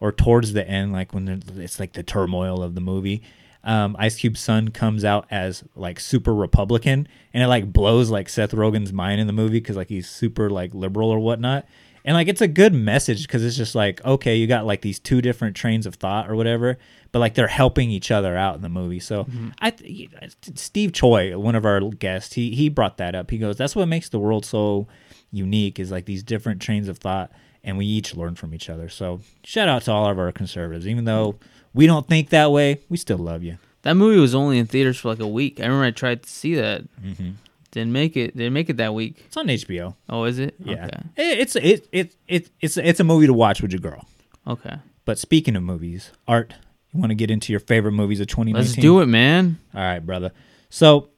or 0.00 0.12
towards 0.12 0.52
the 0.52 0.66
end 0.66 0.92
like 0.92 1.12
when 1.12 1.42
it's 1.56 1.80
like 1.80 1.94
the 1.94 2.02
turmoil 2.02 2.62
of 2.62 2.74
the 2.74 2.80
movie 2.80 3.22
um, 3.64 3.96
ice 3.98 4.16
cube's 4.16 4.38
son 4.38 4.68
comes 4.68 5.04
out 5.04 5.26
as 5.28 5.64
like 5.74 5.98
super 5.98 6.32
republican 6.32 7.08
and 7.34 7.42
it 7.42 7.48
like 7.48 7.72
blows 7.72 8.10
like 8.10 8.28
seth 8.28 8.52
rogen's 8.52 8.92
mind 8.92 9.20
in 9.20 9.26
the 9.26 9.32
movie 9.32 9.58
because 9.58 9.76
like 9.76 9.88
he's 9.88 10.08
super 10.08 10.48
like 10.48 10.72
liberal 10.72 11.10
or 11.10 11.18
whatnot 11.18 11.66
and 12.06 12.14
like 12.14 12.28
it's 12.28 12.40
a 12.40 12.48
good 12.48 12.72
message 12.72 13.22
because 13.22 13.44
it's 13.44 13.56
just 13.56 13.74
like 13.74 14.02
okay 14.04 14.36
you 14.36 14.46
got 14.46 14.64
like 14.64 14.80
these 14.80 14.98
two 14.98 15.20
different 15.20 15.54
trains 15.54 15.84
of 15.84 15.96
thought 15.96 16.30
or 16.30 16.36
whatever 16.36 16.78
but 17.12 17.18
like 17.18 17.34
they're 17.34 17.46
helping 17.48 17.90
each 17.90 18.10
other 18.10 18.36
out 18.36 18.54
in 18.54 18.62
the 18.62 18.68
movie 18.68 19.00
so 19.00 19.26
i 19.60 19.70
th- 19.70 20.08
steve 20.54 20.92
choi 20.92 21.36
one 21.36 21.54
of 21.54 21.66
our 21.66 21.80
guests 21.80 22.34
he 22.34 22.54
he 22.54 22.68
brought 22.68 22.96
that 22.96 23.14
up 23.14 23.30
he 23.30 23.38
goes 23.38 23.56
that's 23.56 23.76
what 23.76 23.86
makes 23.88 24.08
the 24.08 24.18
world 24.18 24.46
so 24.46 24.86
unique 25.30 25.78
is 25.78 25.90
like 25.90 26.06
these 26.06 26.22
different 26.22 26.62
trains 26.62 26.88
of 26.88 26.96
thought 26.96 27.30
and 27.62 27.76
we 27.76 27.84
each 27.84 28.14
learn 28.14 28.34
from 28.34 28.54
each 28.54 28.70
other 28.70 28.88
so 28.88 29.20
shout 29.44 29.68
out 29.68 29.82
to 29.82 29.92
all 29.92 30.08
of 30.08 30.18
our 30.18 30.32
conservatives 30.32 30.86
even 30.86 31.04
though 31.04 31.36
we 31.74 31.86
don't 31.86 32.08
think 32.08 32.30
that 32.30 32.50
way 32.50 32.80
we 32.88 32.96
still 32.96 33.18
love 33.18 33.42
you 33.42 33.58
that 33.86 33.94
movie 33.94 34.18
was 34.18 34.34
only 34.34 34.58
in 34.58 34.66
theaters 34.66 34.98
for 34.98 35.10
like 35.10 35.20
a 35.20 35.28
week. 35.28 35.60
I 35.60 35.62
remember 35.62 35.84
I 35.84 35.92
tried 35.92 36.24
to 36.24 36.28
see 36.28 36.56
that. 36.56 36.82
mm-hmm. 37.00 37.30
Didn't 37.76 37.92
make 37.92 38.16
it. 38.16 38.34
Didn't 38.36 38.54
make 38.54 38.70
it 38.70 38.78
that 38.78 38.94
week. 38.94 39.22
it's 39.26 39.36
on 39.36 39.46
hbo 39.48 39.94
Oh, 40.08 40.24
is 40.24 40.38
it? 40.38 40.54
yeah 40.58 40.86
Okay. 40.86 41.02
It- 41.30 41.38
it's 41.40 41.56
it, 41.56 41.88
it, 41.92 42.14
it 42.26 42.50
it's 42.58 42.76
it's 42.78 43.00
a 43.00 43.04
movie 43.04 43.26
to 43.26 43.34
watch 43.34 43.60
with 43.62 43.70
your 43.72 43.80
girl 43.80 44.06
Okay. 44.46 44.76
But 45.04 45.18
speaking 45.18 45.54
of 45.56 45.62
movies, 45.62 46.10
Art, 46.26 46.54
you 46.92 46.98
want 47.00 47.10
to 47.10 47.14
get 47.14 47.30
into 47.30 47.52
your 47.52 47.60
favorite 47.60 47.92
movies 47.92 48.18
of 48.20 48.28
2019? 48.28 48.54
Let's 48.72 48.80
do 48.80 49.00
it, 49.00 49.06
man. 49.06 49.58
All 49.74 49.80
right, 49.82 49.98
brother. 50.00 50.32
So 50.70 51.10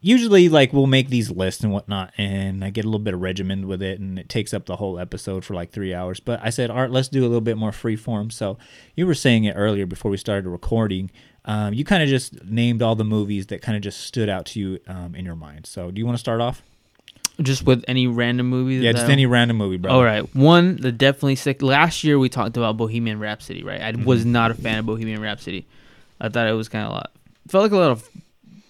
usually, 0.00 0.48
like, 0.48 0.72
we'll 0.72 0.86
make 0.86 1.08
these 1.08 1.30
lists 1.30 1.62
and 1.62 1.72
whatnot, 1.72 2.12
and 2.18 2.64
I 2.64 2.70
get 2.70 2.84
a 2.84 2.88
little 2.88 2.98
bit 3.04 3.14
of 3.14 3.20
regimen 3.20 3.66
with 3.68 3.82
it, 3.82 4.00
and 4.00 4.18
it 4.18 4.28
takes 4.28 4.52
up 4.54 4.66
the 4.66 4.76
whole 4.76 4.98
episode 4.98 5.44
for 5.44 5.54
like 5.54 5.72
three 5.72 5.92
hours. 5.94 6.20
But 6.20 6.40
I 6.42 6.50
said, 6.50 6.70
Art, 6.70 6.90
let's 6.90 7.08
do 7.08 7.20
a 7.20 7.28
little 7.28 7.40
bit 7.40 7.56
more 7.58 7.72
free 7.72 7.96
form. 7.96 8.30
So 8.30 8.58
you 8.96 9.06
were 9.06 9.14
saying 9.14 9.44
it 9.44 9.52
earlier 9.56 9.86
before 9.86 10.10
we 10.10 10.16
started 10.16 10.48
recording. 10.48 11.10
Um, 11.44 11.72
you 11.74 11.84
kind 11.84 12.02
of 12.02 12.08
just 12.08 12.44
named 12.44 12.82
all 12.82 12.94
the 12.94 13.04
movies 13.04 13.46
that 13.48 13.62
kind 13.62 13.74
of 13.76 13.82
just 13.82 14.00
stood 14.00 14.28
out 14.28 14.46
to 14.46 14.60
you 14.60 14.78
um, 14.86 15.14
in 15.14 15.24
your 15.24 15.36
mind. 15.36 15.66
So 15.66 15.90
do 15.90 15.98
you 15.98 16.04
want 16.06 16.16
to 16.16 16.20
start 16.20 16.40
off? 16.40 16.62
Just 17.40 17.64
with 17.64 17.82
any 17.88 18.06
random 18.06 18.46
movie. 18.50 18.74
Yeah, 18.84 18.92
just 18.92 19.08
any 19.08 19.24
random 19.24 19.56
movie, 19.56 19.78
bro. 19.78 19.90
All 19.92 20.04
right, 20.04 20.22
one 20.36 20.76
that 20.76 20.92
definitely 20.92 21.36
sick. 21.36 21.62
Last 21.62 22.04
year 22.04 22.18
we 22.18 22.28
talked 22.28 22.58
about 22.58 22.76
Bohemian 22.76 23.18
Rhapsody, 23.18 23.62
right? 23.62 23.80
I 23.80 23.92
was 23.92 24.20
Mm-hmm. 24.20 24.32
not 24.32 24.50
a 24.50 24.54
fan 24.54 24.78
of 24.80 24.86
Bohemian 24.86 25.22
Rhapsody. 25.22 25.64
I 26.20 26.28
thought 26.28 26.46
it 26.48 26.52
was 26.52 26.68
kind 26.68 26.84
of 26.84 26.90
a 26.90 26.94
lot. 26.94 27.10
Felt 27.48 27.62
like 27.62 27.72
a 27.72 27.76
lot 27.78 27.90
of 27.92 28.06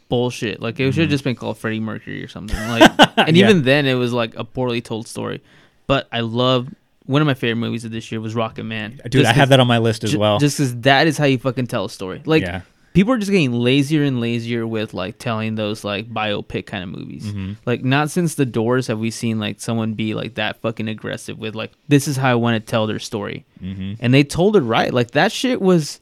bullshit. 0.09 0.61
Like 0.61 0.79
it 0.79 0.93
should 0.93 1.03
have 1.03 1.11
just 1.11 1.25
been 1.25 1.35
called 1.35 1.59
Freddie 1.59 1.81
Mercury 1.81 2.23
or 2.23 2.29
something. 2.29 2.57
Like, 2.69 2.83
and 2.99 2.99
Mm-hmm. 2.99 3.35
Yeah. 3.37 3.45
even 3.50 3.62
then 3.65 3.87
it 3.87 3.95
was 3.95 4.12
like 4.12 4.37
a 4.37 4.45
poorly 4.45 4.81
told 4.81 5.09
story. 5.09 5.41
But 5.89 6.07
I 6.12 6.21
love 6.21 6.73
one 7.11 7.21
of 7.23 7.26
my 7.26 7.35
favorite 7.35 7.57
movies 7.61 7.85
of 7.85 7.90
this 7.90 8.11
year 8.12 8.21
was 8.21 8.35
Rocket 8.35 8.64
Man. 8.64 9.00
Dude, 9.09 9.26
I 9.26 9.33
have 9.33 9.49
that 9.50 9.61
on 9.61 9.67
my 9.67 9.79
list 9.79 10.05
as 10.05 10.12
Ju- 10.12 10.19
well. 10.19 10.38
Just 10.38 10.59
because 10.59 10.76
that 10.83 11.07
is 11.07 11.19
how 11.19 11.25
you 11.26 11.38
fucking 11.38 11.67
tell 11.67 11.85
a 11.87 11.90
story. 11.90 12.23
Like 12.25 12.43
Yeah. 12.43 12.62
people 12.93 13.12
are 13.12 13.19
just 13.19 13.31
getting 13.31 13.52
lazier 13.52 14.02
and 14.05 14.21
lazier 14.21 14.67
with 14.67 14.95
like 14.95 15.19
telling 15.19 15.55
those 15.57 15.85
like 15.85 16.09
biopic 16.09 16.67
kind 16.67 16.83
of 16.85 16.90
movies. 16.90 17.26
Mm-hmm. 17.26 17.52
Like 17.67 17.83
not 17.85 18.11
since 18.11 18.35
The 18.37 18.47
Doors 18.47 18.87
have 18.88 18.99
we 18.99 19.11
seen 19.11 19.38
like 19.38 19.61
someone 19.61 19.95
be 19.95 20.14
like 20.14 20.35
that 20.37 20.61
fucking 20.61 20.88
aggressive 20.88 21.38
with 21.38 21.55
like 21.55 21.73
this 21.88 22.07
is 22.09 22.17
how 22.17 22.31
I 22.31 22.35
want 22.37 22.55
to 22.64 22.71
tell 22.71 22.87
their 22.87 22.99
story, 22.99 23.45
Mhm. 23.62 23.97
and 24.00 24.14
they 24.14 24.25
told 24.25 24.57
it 24.57 24.61
right. 24.62 24.93
Like 24.95 25.11
that 25.12 25.33
shit 25.33 25.61
was 25.61 26.00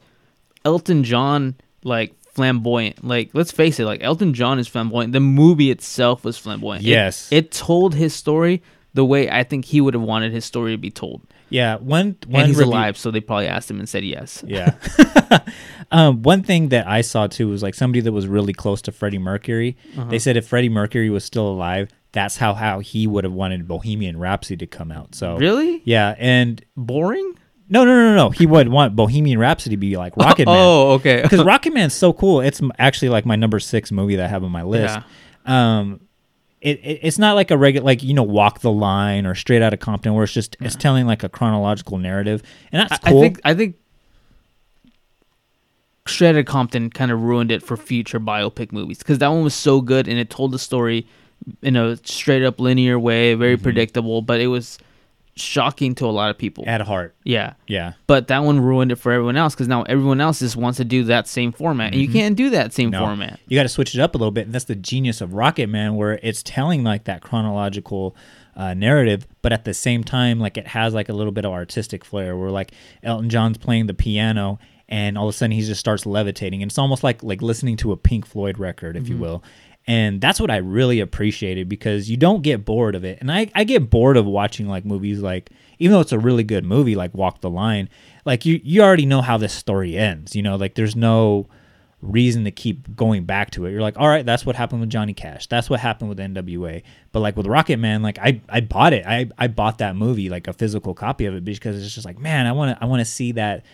Elton 0.65 1.03
John 1.03 1.55
like 1.83 2.13
flamboyant. 2.33 3.03
Like 3.03 3.31
let's 3.33 3.51
face 3.51 3.79
it, 3.79 3.85
like 3.85 4.03
Elton 4.03 4.33
John 4.33 4.59
is 4.59 4.67
flamboyant. 4.67 5.13
The 5.13 5.19
movie 5.19 5.71
itself 5.71 6.23
was 6.23 6.37
flamboyant. 6.37 6.83
It- 6.85 6.89
Yes. 6.89 7.27
it, 7.31 7.51
told 7.51 7.95
his 7.95 8.13
story 8.13 8.61
the 8.93 9.05
way 9.05 9.29
I 9.29 9.43
think 9.43 9.65
he 9.65 9.81
would 9.81 9.93
have 9.93 10.03
wanted 10.03 10.31
his 10.31 10.45
story 10.45 10.71
to 10.73 10.77
be 10.77 10.89
told. 10.91 11.21
yeah, 11.49 11.75
one 11.77 12.15
one 12.27 12.41
and 12.41 12.47
he's 12.47 12.57
review- 12.57 12.71
alive, 12.73 12.97
so 12.97 13.11
they 13.11 13.21
probably 13.21 13.47
asked 13.47 13.69
him 13.69 13.79
and 13.79 13.87
said 13.87 14.03
yes. 14.03 14.43
Yeah. 14.47 14.75
um, 15.91 16.21
one 16.23 16.43
thing 16.43 16.69
that 16.69 16.87
I 16.87 17.01
saw 17.01 17.27
too 17.27 17.47
was 17.49 17.61
like 17.63 17.75
somebody 17.75 18.01
that 18.01 18.11
was 18.11 18.27
really 18.27 18.53
close 18.53 18.81
to 18.83 18.91
Freddie 18.91 19.19
Mercury. 19.19 19.77
Uh-huh. 19.97 20.09
They 20.09 20.19
said 20.19 20.37
if 20.37 20.47
Freddie 20.47 20.69
Mercury 20.69 21.09
was 21.09 21.23
still 21.23 21.47
alive, 21.47 21.89
that's 22.11 22.37
how 22.37 22.53
how 22.53 22.79
he 22.79 23.05
would 23.07 23.23
have 23.23 23.33
wanted 23.33 23.67
Bohemian 23.67 24.17
Rhapsody 24.17 24.57
to 24.57 24.67
come 24.67 24.91
out. 24.91 25.13
So 25.15 25.37
Really? 25.37 25.81
yeah, 25.85 26.15
and 26.17 26.63
Boring? 26.75 27.33
no, 27.69 27.85
no, 27.85 27.93
no, 27.93 28.15
no, 28.15 28.29
he 28.31 28.47
would 28.47 28.69
want 28.69 28.95
Bohemian 28.95 29.37
Rhapsody 29.37 29.75
to 29.75 29.79
be 29.79 29.95
like 29.97 30.17
Rocket 30.17 30.47
Man. 30.47 30.55
Oh, 30.57 30.91
okay. 30.93 31.21
because 31.21 31.43
Rocket 31.43 31.73
Man's 31.73 31.93
so 31.93 32.11
cool. 32.13 32.41
It's 32.41 32.59
actually 32.79 33.09
like 33.09 33.25
my 33.27 33.35
number 33.35 33.59
six 33.59 33.91
movie 33.91 34.15
that 34.15 34.25
I 34.25 34.27
have 34.27 34.43
on 34.43 34.51
my 34.51 34.63
list. 34.63 34.97
Um, 35.45 36.01
it, 36.61 36.79
it 36.83 36.99
it's 37.03 37.17
not 37.17 37.35
like 37.35 37.51
a 37.51 37.57
regular 37.57 37.85
like 37.85 38.03
you 38.03 38.13
know 38.13 38.23
Walk 38.23 38.59
the 38.59 38.71
Line 38.71 39.25
or 39.25 39.35
Straight 39.35 39.61
out 39.61 39.73
of 39.73 39.79
Compton 39.79 40.13
where 40.13 40.23
it's 40.25 40.33
just 40.33 40.57
it's 40.59 40.75
telling 40.75 41.05
like 41.07 41.23
a 41.23 41.29
chronological 41.29 41.97
narrative, 41.97 42.43
and 42.71 42.81
that's 42.81 42.99
I- 43.05 43.11
cool. 43.11 43.19
I 43.19 43.21
think 43.23 43.41
I 43.45 43.53
think 43.53 43.75
Straight 46.07 46.29
Outta 46.29 46.43
Compton 46.43 46.89
kind 46.89 47.11
of 47.11 47.21
ruined 47.21 47.51
it 47.51 47.61
for 47.61 47.77
future 47.77 48.19
biopic 48.19 48.71
movies 48.71 48.97
because 48.99 49.19
that 49.19 49.27
one 49.27 49.43
was 49.43 49.53
so 49.53 49.79
good 49.79 50.07
and 50.07 50.17
it 50.17 50.29
told 50.29 50.51
the 50.51 50.59
story 50.59 51.05
in 51.61 51.75
a 51.75 51.97
straight 51.97 52.43
up 52.43 52.59
linear 52.59 52.97
way, 52.99 53.33
very 53.35 53.55
Mm-hmm. 53.55 53.63
predictable, 53.63 54.21
but 54.21 54.41
it 54.41 54.47
was 54.47 54.77
shocking 55.41 55.95
to 55.95 56.05
a 56.05 56.11
lot 56.11 56.29
of 56.29 56.37
people. 56.37 56.63
at 56.67 56.81
heart, 56.81 57.15
Yeah. 57.23 57.53
yeah. 57.67 57.93
But 58.07 58.27
that 58.27 58.43
one 58.43 58.59
ruined 58.59 58.91
it 58.91 58.97
for 58.97 59.11
everyone 59.11 59.37
else 59.37 59.55
because 59.55 59.67
now 59.67 59.83
everyone 59.83 60.21
else 60.21 60.39
just 60.39 60.55
wants 60.55 60.77
to 60.77 60.85
do 60.85 61.03
that 61.05 61.27
same 61.27 61.51
format, 61.51 61.93
and 61.93 62.01
you 62.01 62.07
can't 62.09 62.35
do 62.35 62.49
that 62.51 62.73
same 62.73 62.91
Mm-hmm. 62.91 62.99
No. 63.01 63.05
format. 63.07 63.39
You 63.47 63.57
got 63.57 63.63
to 63.63 63.69
switch 63.69 63.95
it 63.95 64.01
up 64.01 64.15
a 64.15 64.17
little 64.17 64.31
bit, 64.31 64.45
and 64.45 64.53
that's 64.53 64.65
the 64.65 64.75
genius 64.75 65.21
of 65.21 65.33
Rocket 65.33 65.67
Man, 65.67 65.95
where 65.95 66.19
it's 66.23 66.43
telling 66.43 66.83
like 66.83 67.05
that 67.05 67.21
chronological 67.21 68.15
uh, 68.55 68.73
narrative, 68.73 69.25
but 69.41 69.53
at 69.53 69.63
the 69.63 69.73
same 69.73 70.03
time, 70.03 70.39
like 70.39 70.57
it 70.57 70.67
has 70.67 70.93
like 70.93 71.07
a 71.09 71.13
little 71.13 71.31
bit 71.31 71.45
of 71.45 71.51
artistic 71.51 72.03
flair, 72.03 72.35
where 72.35 72.49
like 72.51 72.71
Elton 73.03 73.29
John's 73.29 73.57
playing 73.57 73.87
the 73.87 73.93
piano, 73.93 74.59
and 74.89 75.17
all 75.17 75.29
of 75.29 75.33
a 75.33 75.37
sudden 75.37 75.51
he 75.51 75.61
just 75.61 75.79
starts 75.79 76.05
levitating, 76.05 76.61
and 76.61 76.69
it's 76.69 76.77
almost 76.77 77.03
like 77.03 77.23
like 77.23 77.41
listening 77.41 77.77
to 77.77 77.91
a 77.93 77.97
Pink 77.97 78.25
Floyd 78.25 78.57
record, 78.59 78.97
if 78.97 79.07
you 79.07 79.15
will. 79.17 79.43
And 79.89 80.21
that's 80.21 80.39
what 80.39 80.51
I 80.51 80.57
really 80.57 80.99
appreciated 80.99 81.67
because 81.67 82.11
you 82.11 82.15
don't 82.15 82.43
get 82.43 82.63
bored 82.63 82.93
of 82.93 83.03
it. 83.03 83.17
And 83.21 83.31
I, 83.31 83.49
I 83.55 83.63
get 83.63 83.89
bored 83.89 84.17
of 84.17 84.27
watching 84.27 84.67
like 84.67 84.85
movies 84.85 85.19
like 85.19 85.49
even 85.79 85.93
though 85.93 85.99
it's 85.99 86.11
a 86.11 86.19
really 86.19 86.43
good 86.43 86.63
movie 86.63 86.93
like 86.93 87.11
Walk 87.15 87.41
the 87.41 87.49
Line, 87.49 87.89
like 88.23 88.45
you 88.45 88.61
you 88.63 88.83
already 88.83 89.07
know 89.07 89.23
how 89.23 89.39
this 89.39 89.51
story 89.51 89.97
ends. 89.97 90.35
You 90.35 90.43
know, 90.43 90.57
like 90.57 90.75
there's 90.75 90.95
no 90.95 91.47
reason 92.03 92.43
to 92.43 92.51
keep 92.51 92.95
going 92.95 93.25
back 93.25 93.49
to 93.51 93.65
it. 93.65 93.71
You're 93.71 93.81
like, 93.81 93.97
all 93.97 94.07
right, 94.07 94.23
that's 94.23 94.45
what 94.45 94.55
happened 94.55 94.81
with 94.81 94.91
Johnny 94.91 95.15
Cash. 95.15 95.47
That's 95.47 95.71
what 95.71 95.79
happened 95.79 96.09
with 96.09 96.19
NWA. 96.19 96.83
But 97.11 97.21
like 97.21 97.35
with 97.35 97.47
Rocket 97.47 97.77
Man, 97.77 98.03
like 98.03 98.19
I, 98.19 98.41
I 98.47 98.61
bought 98.61 98.93
it. 98.93 99.07
I, 99.07 99.27
I 99.39 99.47
bought 99.47 99.79
that 99.79 99.95
movie, 99.95 100.29
like 100.29 100.47
a 100.47 100.53
physical 100.53 100.93
copy 100.93 101.25
of 101.25 101.33
it 101.33 101.43
because 101.43 101.83
it's 101.83 101.95
just 101.95 102.05
like, 102.05 102.19
man, 102.19 102.45
I 102.45 102.51
want 102.51 102.77
to 102.77 102.83
I 102.83 102.85
want 102.85 102.99
to 102.99 103.05
see 103.05 103.31
that 103.31 103.65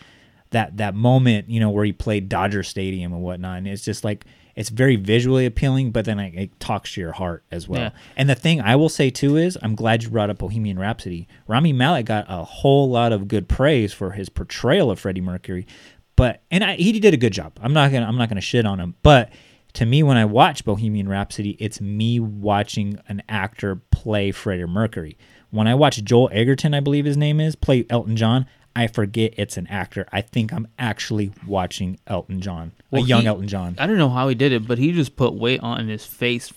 that 0.51 0.77
that 0.77 0.95
moment, 0.95 1.49
you 1.49 1.59
know, 1.59 1.71
where 1.71 1.83
he 1.83 1.91
played 1.91 2.29
Dodger 2.29 2.63
Stadium 2.63 3.11
and 3.11 3.21
whatnot. 3.21 3.57
And 3.57 3.67
it's 3.67 3.83
just 3.83 4.05
like 4.05 4.23
it's 4.55 4.69
very 4.69 4.95
visually 4.95 5.45
appealing, 5.45 5.91
but 5.91 6.05
then 6.05 6.19
it, 6.19 6.33
it 6.35 6.59
talks 6.59 6.93
to 6.93 7.01
your 7.01 7.11
heart 7.11 7.43
as 7.51 7.67
well. 7.67 7.81
Yeah. 7.81 7.89
And 8.15 8.29
the 8.29 8.35
thing 8.35 8.61
I 8.61 8.75
will 8.75 8.89
say 8.89 9.09
too 9.09 9.35
is 9.37 9.57
I'm 9.61 9.75
glad 9.75 10.03
you 10.03 10.09
brought 10.09 10.29
up 10.29 10.37
Bohemian 10.37 10.79
Rhapsody. 10.79 11.27
Rami 11.47 11.73
Malek 11.73 12.05
got 12.05 12.25
a 12.29 12.43
whole 12.43 12.89
lot 12.89 13.11
of 13.11 13.27
good 13.27 13.49
praise 13.49 13.93
for 13.93 14.11
his 14.11 14.29
portrayal 14.29 14.89
of 14.91 14.99
Freddie 14.99 15.21
Mercury, 15.21 15.67
but 16.15 16.41
and 16.49 16.63
I, 16.63 16.75
he 16.75 16.99
did 16.99 17.13
a 17.13 17.17
good 17.17 17.33
job. 17.33 17.57
I'm 17.61 17.73
not 17.73 17.91
gonna 17.91 18.05
I'm 18.05 18.17
not 18.17 18.29
gonna 18.29 18.41
shit 18.41 18.65
on 18.65 18.79
him, 18.79 18.95
but 19.03 19.31
to 19.73 19.85
me 19.85 20.03
when 20.03 20.15
I 20.15 20.23
watch 20.25 20.63
Bohemian 20.63 21.09
Rhapsody, 21.09 21.57
it's 21.59 21.81
me 21.81 22.19
watching 22.19 22.97
an 23.09 23.21
actor 23.27 23.75
play 23.91 24.31
Freddie 24.31 24.65
Mercury. 24.65 25.17
When 25.51 25.67
I 25.67 25.75
watch 25.75 26.03
Joel 26.03 26.29
Egerton, 26.31 26.73
I 26.73 26.79
believe 26.79 27.05
his 27.05 27.17
name 27.17 27.39
is, 27.39 27.55
play 27.55 27.85
Elton 27.89 28.15
John, 28.15 28.45
I 28.75 28.87
forget 28.87 29.33
it's 29.37 29.57
an 29.57 29.67
actor. 29.67 30.05
I 30.11 30.21
think 30.21 30.51
I'm 30.51 30.67
actually 30.77 31.31
watching 31.47 31.97
Elton 32.07 32.41
John, 32.41 32.73
Well, 32.95 33.03
a 33.05 33.07
young 33.07 33.21
he- 33.21 33.27
Elton 33.27 33.47
John. 33.47 33.75
I 33.77 33.87
don't 33.87 33.97
know 33.97 34.09
how 34.09 34.27
he 34.27 34.35
did 34.35 34.51
it, 34.51 34.67
but 34.67 34.77
he 34.77 34.91
just 34.91 35.15
put 35.15 35.33
weight 35.33 35.59
on 35.61 35.87
his 35.87 36.05
face, 36.05 36.51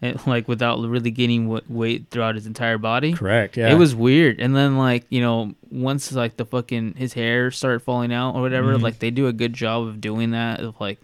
and, 0.00 0.18
like 0.26 0.46
without 0.48 0.78
really 0.80 1.10
gaining 1.10 1.48
weight 1.68 2.06
throughout 2.10 2.34
his 2.36 2.46
entire 2.46 2.78
body. 2.78 3.12
Correct. 3.14 3.56
Yeah. 3.56 3.70
It 3.70 3.74
was 3.74 3.94
weird. 3.94 4.40
And 4.40 4.54
then 4.54 4.76
like 4.78 5.04
you 5.10 5.20
know 5.20 5.54
once 5.70 6.12
like 6.12 6.36
the 6.36 6.44
fucking 6.44 6.94
his 6.94 7.12
hair 7.14 7.50
started 7.50 7.80
falling 7.80 8.12
out 8.12 8.34
or 8.36 8.40
whatever, 8.42 8.74
Mhm. 8.76 8.82
like 8.82 8.98
they 9.00 9.10
do 9.10 9.26
a 9.26 9.32
good 9.32 9.52
job 9.54 9.86
of 9.86 10.00
doing 10.00 10.30
that. 10.30 10.60
Of 10.60 10.80
like, 10.80 10.98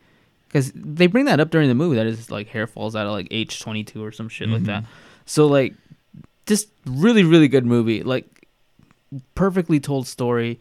because 0.48 0.70
they 0.74 1.06
bring 1.08 1.24
that 1.24 1.40
up 1.40 1.50
during 1.50 1.68
the 1.68 1.74
movie 1.74 1.96
that 1.96 2.06
his 2.06 2.30
like 2.30 2.48
hair 2.48 2.66
falls 2.66 2.94
out 2.94 3.06
at 3.06 3.10
like 3.10 3.28
age 3.32 3.58
twenty 3.60 3.82
two 3.84 4.04
or 4.04 4.12
some 4.12 4.28
shit 4.28 4.48
like 4.48 4.64
that. 4.64 4.82
Mhm. 4.84 4.86
So 5.26 5.46
like, 5.48 5.74
just 6.46 6.68
really 6.86 7.24
really 7.24 7.48
good 7.48 7.66
movie. 7.66 8.02
Like 8.04 8.26
perfectly 9.34 9.80
told 9.80 10.06
story, 10.06 10.58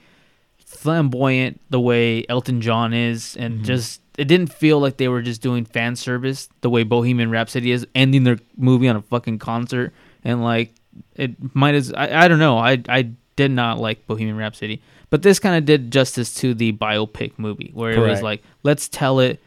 flamboyant 0.65 1.59
the 1.69 1.79
way 1.79 2.25
Elton 2.29 2.61
John 2.61 2.93
is, 2.93 3.35
and 3.37 3.55
Mm-hmm. 3.55 3.63
just 3.65 4.01
it 4.17 4.25
didn't 4.25 4.53
feel 4.53 4.79
like 4.79 4.97
they 4.97 5.07
were 5.07 5.21
just 5.21 5.41
doing 5.41 5.65
fan 5.65 5.95
service 5.95 6.49
the 6.61 6.69
way 6.69 6.83
Bohemian 6.83 7.31
Rhapsody 7.31 7.71
is, 7.71 7.85
ending 7.95 8.23
their 8.23 8.37
movie 8.57 8.87
on 8.87 8.95
a 8.95 9.01
fucking 9.01 9.39
concert, 9.39 9.93
and 10.23 10.43
like 10.43 10.73
it 11.15 11.31
might 11.55 11.75
as 11.75 11.91
I, 11.93 12.25
I 12.25 12.27
don't 12.27 12.39
know 12.39 12.57
I 12.57 12.81
I 12.87 13.09
did 13.35 13.49
not 13.51 13.79
like 13.79 14.05
Bohemian 14.05 14.37
Rhapsody, 14.37 14.81
but 15.09 15.23
this 15.23 15.39
kind 15.39 15.55
of 15.55 15.65
did 15.65 15.91
justice 15.91 16.33
to 16.35 16.53
the 16.53 16.71
biopic 16.73 17.33
movie 17.37 17.71
where 17.73 17.91
it 17.91 17.99
was 17.99 18.21
like 18.21 18.43
let's 18.63 18.87
tell 18.87 19.19
it 19.19 19.39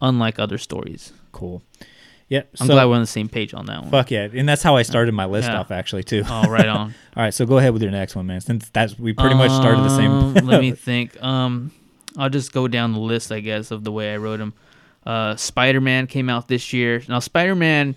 unlike 0.00 0.38
other 0.38 0.58
stories. 0.58 1.12
Cool. 1.32 1.62
Yep. 2.30 2.48
I'm 2.58 2.66
so- 2.68 2.72
glad 2.72 2.86
we're 2.86 2.94
on 2.94 3.02
the 3.02 3.06
same 3.06 3.28
page 3.28 3.52
on 3.52 3.66
that 3.66 3.82
one. 3.82 3.90
Fuck 3.90 4.10
yeah, 4.10 4.28
and 4.32 4.48
that's 4.48 4.62
how 4.62 4.76
I 4.76 4.82
started 4.82 5.12
my 5.12 5.26
list 5.26 5.48
Yeah. 5.48 5.60
off 5.60 5.70
actually 5.70 6.04
too. 6.04 6.24
Oh, 6.26 6.48
right 6.48 6.66
on. 6.66 6.94
All 7.16 7.22
right, 7.22 7.34
so 7.34 7.44
go 7.44 7.58
ahead 7.58 7.74
with 7.74 7.82
your 7.82 7.90
next 7.92 8.16
one, 8.16 8.26
man. 8.26 8.40
Since 8.40 8.70
that's 8.70 8.98
we 8.98 9.12
pretty 9.12 9.34
much 9.34 9.50
started 9.50 9.82
the 9.84 9.90
Um, 10.02 10.34
same. 10.34 10.46
let 10.46 10.60
me 10.62 10.72
think. 10.88 11.22
Um, 11.22 11.70
I'll 12.16 12.30
just 12.30 12.52
go 12.52 12.68
down 12.68 12.92
the 12.92 12.98
list, 13.00 13.32
I 13.32 13.40
guess, 13.40 13.70
of 13.70 13.84
the 13.84 13.92
way 13.92 14.14
I 14.14 14.16
wrote 14.18 14.38
them. 14.38 14.54
Uh, 15.04 15.36
Spider 15.36 15.80
Man 15.80 16.06
came 16.06 16.28
out 16.30 16.48
this 16.48 16.72
year. 16.72 17.02
Now, 17.08 17.18
Spider 17.18 17.54
Man 17.54 17.96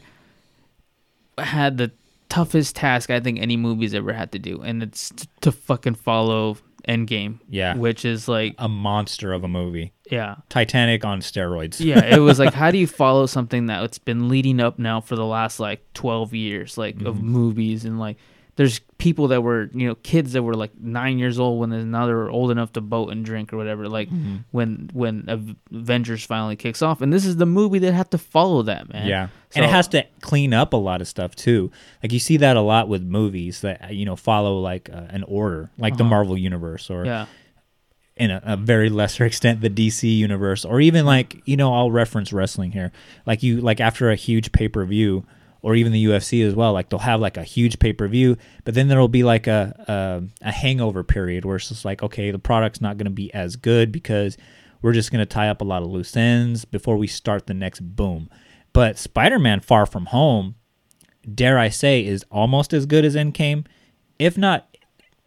had 1.38 1.77
the 1.77 1.91
toughest 2.29 2.75
task 2.75 3.09
I 3.09 3.19
think 3.19 3.39
any 3.39 3.57
movie's 3.57 3.93
ever 3.93 4.13
had 4.13 4.31
to 4.33 4.39
do, 4.39 4.62
and 4.62 4.81
it's 4.83 5.09
t- 5.12 5.27
to 5.41 5.51
fucking 5.51 5.95
follow 5.95 6.57
Endgame. 6.88 7.39
Yeah. 7.50 7.75
which 7.75 8.05
is 8.05 8.27
like 8.27 8.55
a 8.57 8.67
monster 8.69 9.33
of 9.33 9.43
a 9.43 9.47
movie. 9.47 9.93
Yeah. 10.09 10.36
Titanic 10.50 11.03
on 11.05 11.19
steroids. 11.19 11.79
yeah, 11.79 12.03
it 12.03 12.19
was 12.19 12.39
like, 12.39 12.53
how 12.62 12.71
do 12.71 12.77
you 12.77 12.88
follow 12.88 13.25
something 13.25 13.65
that 13.67 13.83
it's 13.83 13.97
been 14.00 14.29
leading 14.29 14.59
up 14.59 14.79
now 14.79 15.01
for 15.01 15.15
the 15.15 15.25
last 15.25 15.59
like 15.59 15.81
12 15.93 16.33
years, 16.33 16.77
like 16.77 16.95
of 17.01 17.17
Mhm. 17.17 17.21
movies 17.24 17.83
and 17.86 18.00
like 18.00 18.17
there's 18.57 18.79
people 18.97 19.29
that 19.29 19.41
were, 19.43 19.69
you 19.73 19.87
know, 19.87 19.95
kids 20.03 20.33
that 20.33 20.43
were 20.43 20.55
like 20.55 20.71
nine 20.79 21.17
years 21.19 21.39
old 21.39 21.59
when 21.59 21.91
now 21.91 22.05
they're 22.07 22.29
old 22.29 22.51
enough 22.51 22.73
to 22.73 22.81
boat 22.81 23.11
and 23.11 23.23
drink 23.23 23.53
or 23.53 23.57
whatever. 23.57 23.87
Like 23.87 24.09
Mhm. 24.09 24.43
when 24.51 24.89
when 24.93 25.25
Avengers 25.71 26.23
finally 26.25 26.55
kicks 26.55 26.81
off, 26.81 27.01
and 27.01 27.13
this 27.13 27.25
is 27.25 27.37
the 27.37 27.45
movie 27.45 27.79
that 27.79 27.93
had 27.93 28.11
to 28.11 28.17
follow 28.17 28.63
that 28.63 28.91
man. 28.91 29.07
Yeah. 29.07 29.27
and 29.55 29.63
it 29.63 29.70
has 29.72 29.87
to 29.89 30.03
clean 30.22 30.53
up 30.53 30.74
a 30.74 30.77
lot 30.77 31.00
of 31.01 31.07
stuff 31.07 31.33
too. 31.35 31.72
Like 32.03 32.11
you 32.11 32.20
see 32.20 32.35
that 32.37 32.57
a 32.57 32.61
lot 32.61 32.89
with 32.89 33.01
movies 33.03 33.61
that 33.61 33.93
you 33.93 34.05
know 34.05 34.15
follow 34.17 34.59
like 34.59 34.89
uh, 34.91 35.03
an 35.09 35.24
order, 35.24 35.70
like 35.77 35.96
the 35.98 36.03
Uh-huh. 36.03 36.09
Marvel 36.09 36.37
universe 36.37 36.89
or 36.89 37.05
Yeah. 37.05 37.27
in 38.17 38.31
a, 38.31 38.41
a 38.43 38.57
very 38.57 38.89
lesser 38.89 39.24
extent 39.31 39.61
the 39.61 39.70
DC 39.70 40.17
universe 40.17 40.65
or 40.65 40.81
even 40.81 41.05
like, 41.05 41.41
you 41.46 41.55
know, 41.55 41.74
I'll 41.74 41.91
reference 41.91 42.33
wrestling 42.33 42.72
here. 42.72 42.91
Like 43.27 43.43
you 43.43 43.61
like 43.61 43.79
after 43.79 44.09
a 44.09 44.15
huge 44.15 44.51
pay-per-view 44.51 45.24
or 45.61 45.75
even 45.75 45.91
the 45.91 46.05
UFC 46.05 46.46
as 46.46 46.55
well, 46.55 46.74
like 46.74 46.89
they'll 46.89 47.00
have 47.00 47.20
like 47.20 47.37
a 47.37 47.43
huge 47.43 47.79
pay-per-view, 47.79 48.37
but 48.63 48.74
then 48.74 48.87
there'll 48.87 49.07
be 49.07 49.24
like 49.24 49.48
a 49.48 49.74
a, 49.87 50.48
a 50.48 50.51
hangover 50.51 51.03
period 51.03 51.46
where 51.46 51.55
it's 51.55 51.70
just 51.70 51.85
like, 51.85 52.03
okay, 52.03 52.31
the 52.31 52.39
product's 52.39 52.81
not 52.81 52.98
going 52.98 53.05
to 53.05 53.11
be 53.11 53.33
as 53.33 53.55
good 53.55 53.91
because 53.91 54.37
we're 54.81 54.93
just 54.93 55.11
going 55.11 55.20
to 55.20 55.25
tie 55.25 55.50
up 55.50 55.61
a 55.61 55.65
lot 55.65 55.81
of 55.81 55.89
loose 55.89 56.15
ends 56.15 56.65
before 56.65 56.98
we 56.98 57.07
start 57.07 57.48
the 57.48 57.53
next 57.53 57.79
boom. 57.79 58.29
But 58.74 58.98
Spider-Man 58.98 59.61
Far 59.61 59.85
From 59.85 60.07
Home, 60.07 60.55
dare 61.33 61.57
I 61.57 61.70
say, 61.70 62.05
is 62.05 62.24
almost 62.31 62.74
as 62.74 62.85
good 62.85 63.03
as 63.03 63.15
Endgame, 63.15 63.65
if 64.20 64.37
not 64.37 64.67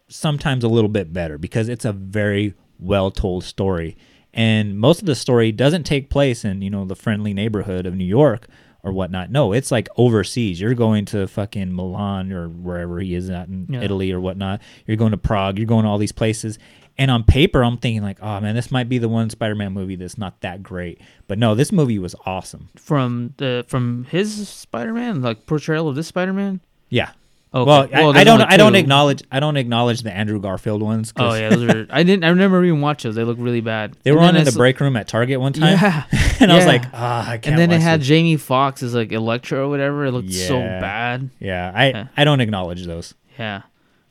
sometimes 0.07 0.63
a 0.63 0.69
little 0.69 0.89
bit 0.89 1.13
better 1.13 1.37
because 1.37 1.69
it's 1.69 1.85
a 1.85 1.93
very 1.93 2.53
well 2.79 3.11
told 3.11 3.43
story. 3.43 3.97
And 4.33 4.79
most 4.79 5.01
of 5.01 5.05
the 5.05 5.15
story 5.15 5.51
doesn't 5.51 5.83
take 5.83 6.09
place 6.09 6.45
in, 6.45 6.61
you 6.61 6.69
know, 6.69 6.85
the 6.85 6.95
friendly 6.95 7.33
neighborhood 7.33 7.85
of 7.85 7.95
New 7.95 8.05
York 8.05 8.47
or 8.83 8.91
whatnot. 8.91 9.29
No, 9.31 9.53
it's 9.53 9.71
like 9.71 9.87
overseas. 9.97 10.59
You're 10.59 10.73
going 10.73 11.05
to 11.05 11.27
fucking 11.27 11.73
Milan 11.75 12.31
or 12.31 12.47
wherever 12.49 12.99
he 12.99 13.15
is 13.15 13.29
at 13.29 13.47
in 13.47 13.67
Yeah. 13.69 13.81
Italy 13.81 14.11
or 14.11 14.19
whatnot. 14.19 14.61
You're 14.87 14.97
going 14.97 15.11
to 15.11 15.17
Prague. 15.17 15.57
You're 15.57 15.67
going 15.67 15.83
to 15.83 15.89
all 15.89 15.97
these 15.97 16.11
places. 16.11 16.57
And 16.97 17.09
on 17.09 17.23
paper, 17.23 17.63
I'm 17.63 17.77
thinking 17.77 18.03
like, 18.03 18.21
oh 18.21 18.39
man, 18.41 18.53
this 18.53 18.69
might 18.69 18.89
be 18.89 18.97
the 18.97 19.07
one 19.09 19.29
Spider-Man 19.29 19.71
movie 19.71 19.95
that's 19.95 20.17
not 20.17 20.41
that 20.41 20.61
great. 20.61 20.99
But 21.27 21.39
no, 21.39 21.55
this 21.55 21.71
movie 21.71 21.99
was 21.99 22.15
awesome. 22.25 22.69
From 22.75 23.33
the 23.37 23.65
from 23.67 24.05
his 24.09 24.47
Spider 24.49 24.93
Man, 24.93 25.21
like 25.21 25.45
portrayal 25.45 25.87
of 25.87 25.95
this 25.95 26.07
Spider 26.07 26.33
Man. 26.33 26.59
Yeah. 26.89 27.11
Okay. 27.53 27.65
Well, 27.67 28.15
I, 28.15 28.21
I 28.21 28.23
don't. 28.23 28.41
I 28.41 28.55
don't 28.55 28.75
acknowledge. 28.75 29.23
I 29.29 29.41
don't 29.41 29.57
acknowledge 29.57 30.03
the 30.03 30.11
Andrew 30.13 30.39
Garfield 30.39 30.81
ones. 30.81 31.11
Oh 31.17 31.33
yeah, 31.33 31.49
those 31.49 31.69
are. 31.69 31.87
I 31.89 32.03
didn't. 32.03 32.23
I 32.23 32.31
never 32.31 32.63
even 32.63 32.79
watched 32.79 33.03
those. 33.03 33.15
They 33.15 33.25
look 33.25 33.35
really 33.41 33.59
bad. 33.59 33.97
They 34.03 34.11
And 34.11 34.19
were 34.19 34.25
on 34.25 34.37
in 34.37 34.45
the 34.45 34.53
break 34.53 34.79
room 34.79 34.95
at 34.95 35.09
Target 35.09 35.41
one 35.41 35.51
time. 35.51 35.77
Yeah, 35.77 36.03
and 36.39 36.49
I 36.49 36.55
was 36.55 36.65
like, 36.65 36.83
ah, 36.93 37.29
I 37.29 37.37
can't. 37.37 37.47
And 37.47 37.57
then 37.57 37.71
it 37.71 37.81
had 37.81 37.99
this." 37.99 38.07
Jamie 38.07 38.37
Foxx 38.37 38.81
as 38.83 38.93
like 38.95 39.11
Electro 39.11 39.65
or 39.67 39.69
whatever. 39.69 40.05
It 40.05 40.11
looked 40.13 40.31
so 40.31 40.59
bad. 40.59 41.29
Yeah, 41.39 41.71
I 41.75 42.07
I 42.15 42.23
don't 42.23 42.39
acknowledge 42.39 42.85
those. 42.85 43.15
Yeah, 43.37 43.63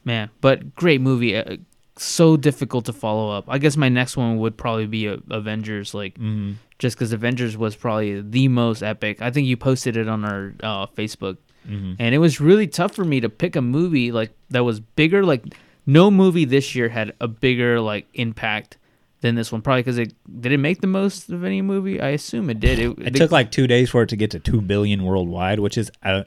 man. 0.05 0.29
But 0.43 0.75
great 0.75 1.01
movie. 1.01 1.35
Uh, 1.37 1.57
so 1.97 2.37
difficult 2.37 2.85
to 2.87 2.93
follow 2.93 3.31
up. 3.31 3.45
I 3.49 3.57
guess 3.59 3.75
my 3.77 3.89
next 3.89 4.17
one 4.19 4.37
would 4.39 4.57
probably 4.59 4.87
be 4.87 5.09
uh, 5.09 5.17
Avengers. 5.31 5.95
Like, 5.95 6.19
Mhm. 6.19 6.57
just 6.79 6.97
because 6.97 7.13
Avengers 7.15 7.57
was 7.57 7.75
probably 7.75 8.21
the 8.21 8.49
most 8.49 8.83
epic. 8.83 9.21
I 9.23 9.31
think 9.31 9.47
you 9.47 9.57
posted 9.57 9.97
it 9.97 10.09
on 10.09 10.25
our 10.25 10.55
uh, 10.63 10.87
Facebook, 10.89 11.37
Mhm. 11.69 11.97
and 11.99 12.15
it 12.15 12.19
was 12.19 12.41
really 12.41 12.67
tough 12.67 12.95
for 12.95 13.05
me 13.05 13.21
to 13.21 13.29
pick 13.29 13.55
a 13.57 13.61
movie 13.63 14.13
like 14.13 14.31
that 14.51 14.65
was 14.65 14.81
bigger. 14.81 15.25
Like, 15.25 15.45
no 15.87 16.11
movie 16.11 16.45
this 16.45 16.75
year 16.75 16.89
had 16.89 17.13
a 17.21 17.29
bigger 17.29 17.81
like 17.81 18.07
impact 18.15 18.77
than 19.21 19.35
this 19.35 19.53
one. 19.53 19.61
Probably 19.61 19.83
because 19.83 19.99
it 19.99 20.15
did 20.41 20.53
it 20.53 20.59
make 20.59 20.81
the 20.81 20.87
most 20.87 21.29
of 21.31 21.45
any 21.45 21.61
movie. 21.63 22.01
I 22.01 22.09
assume 22.11 22.49
it 22.51 22.61
did. 22.61 22.79
It, 22.79 22.99
It 22.99 23.15
took 23.15 23.31
like 23.31 23.51
two 23.51 23.67
days 23.67 23.91
for 23.91 24.03
it 24.03 24.09
to 24.11 24.17
get 24.17 24.31
to 24.31 24.39
two 24.39 24.61
billion 24.61 25.05
worldwide, 25.05 25.61
which 25.61 25.77
is, 25.77 25.91
uh, 26.03 26.23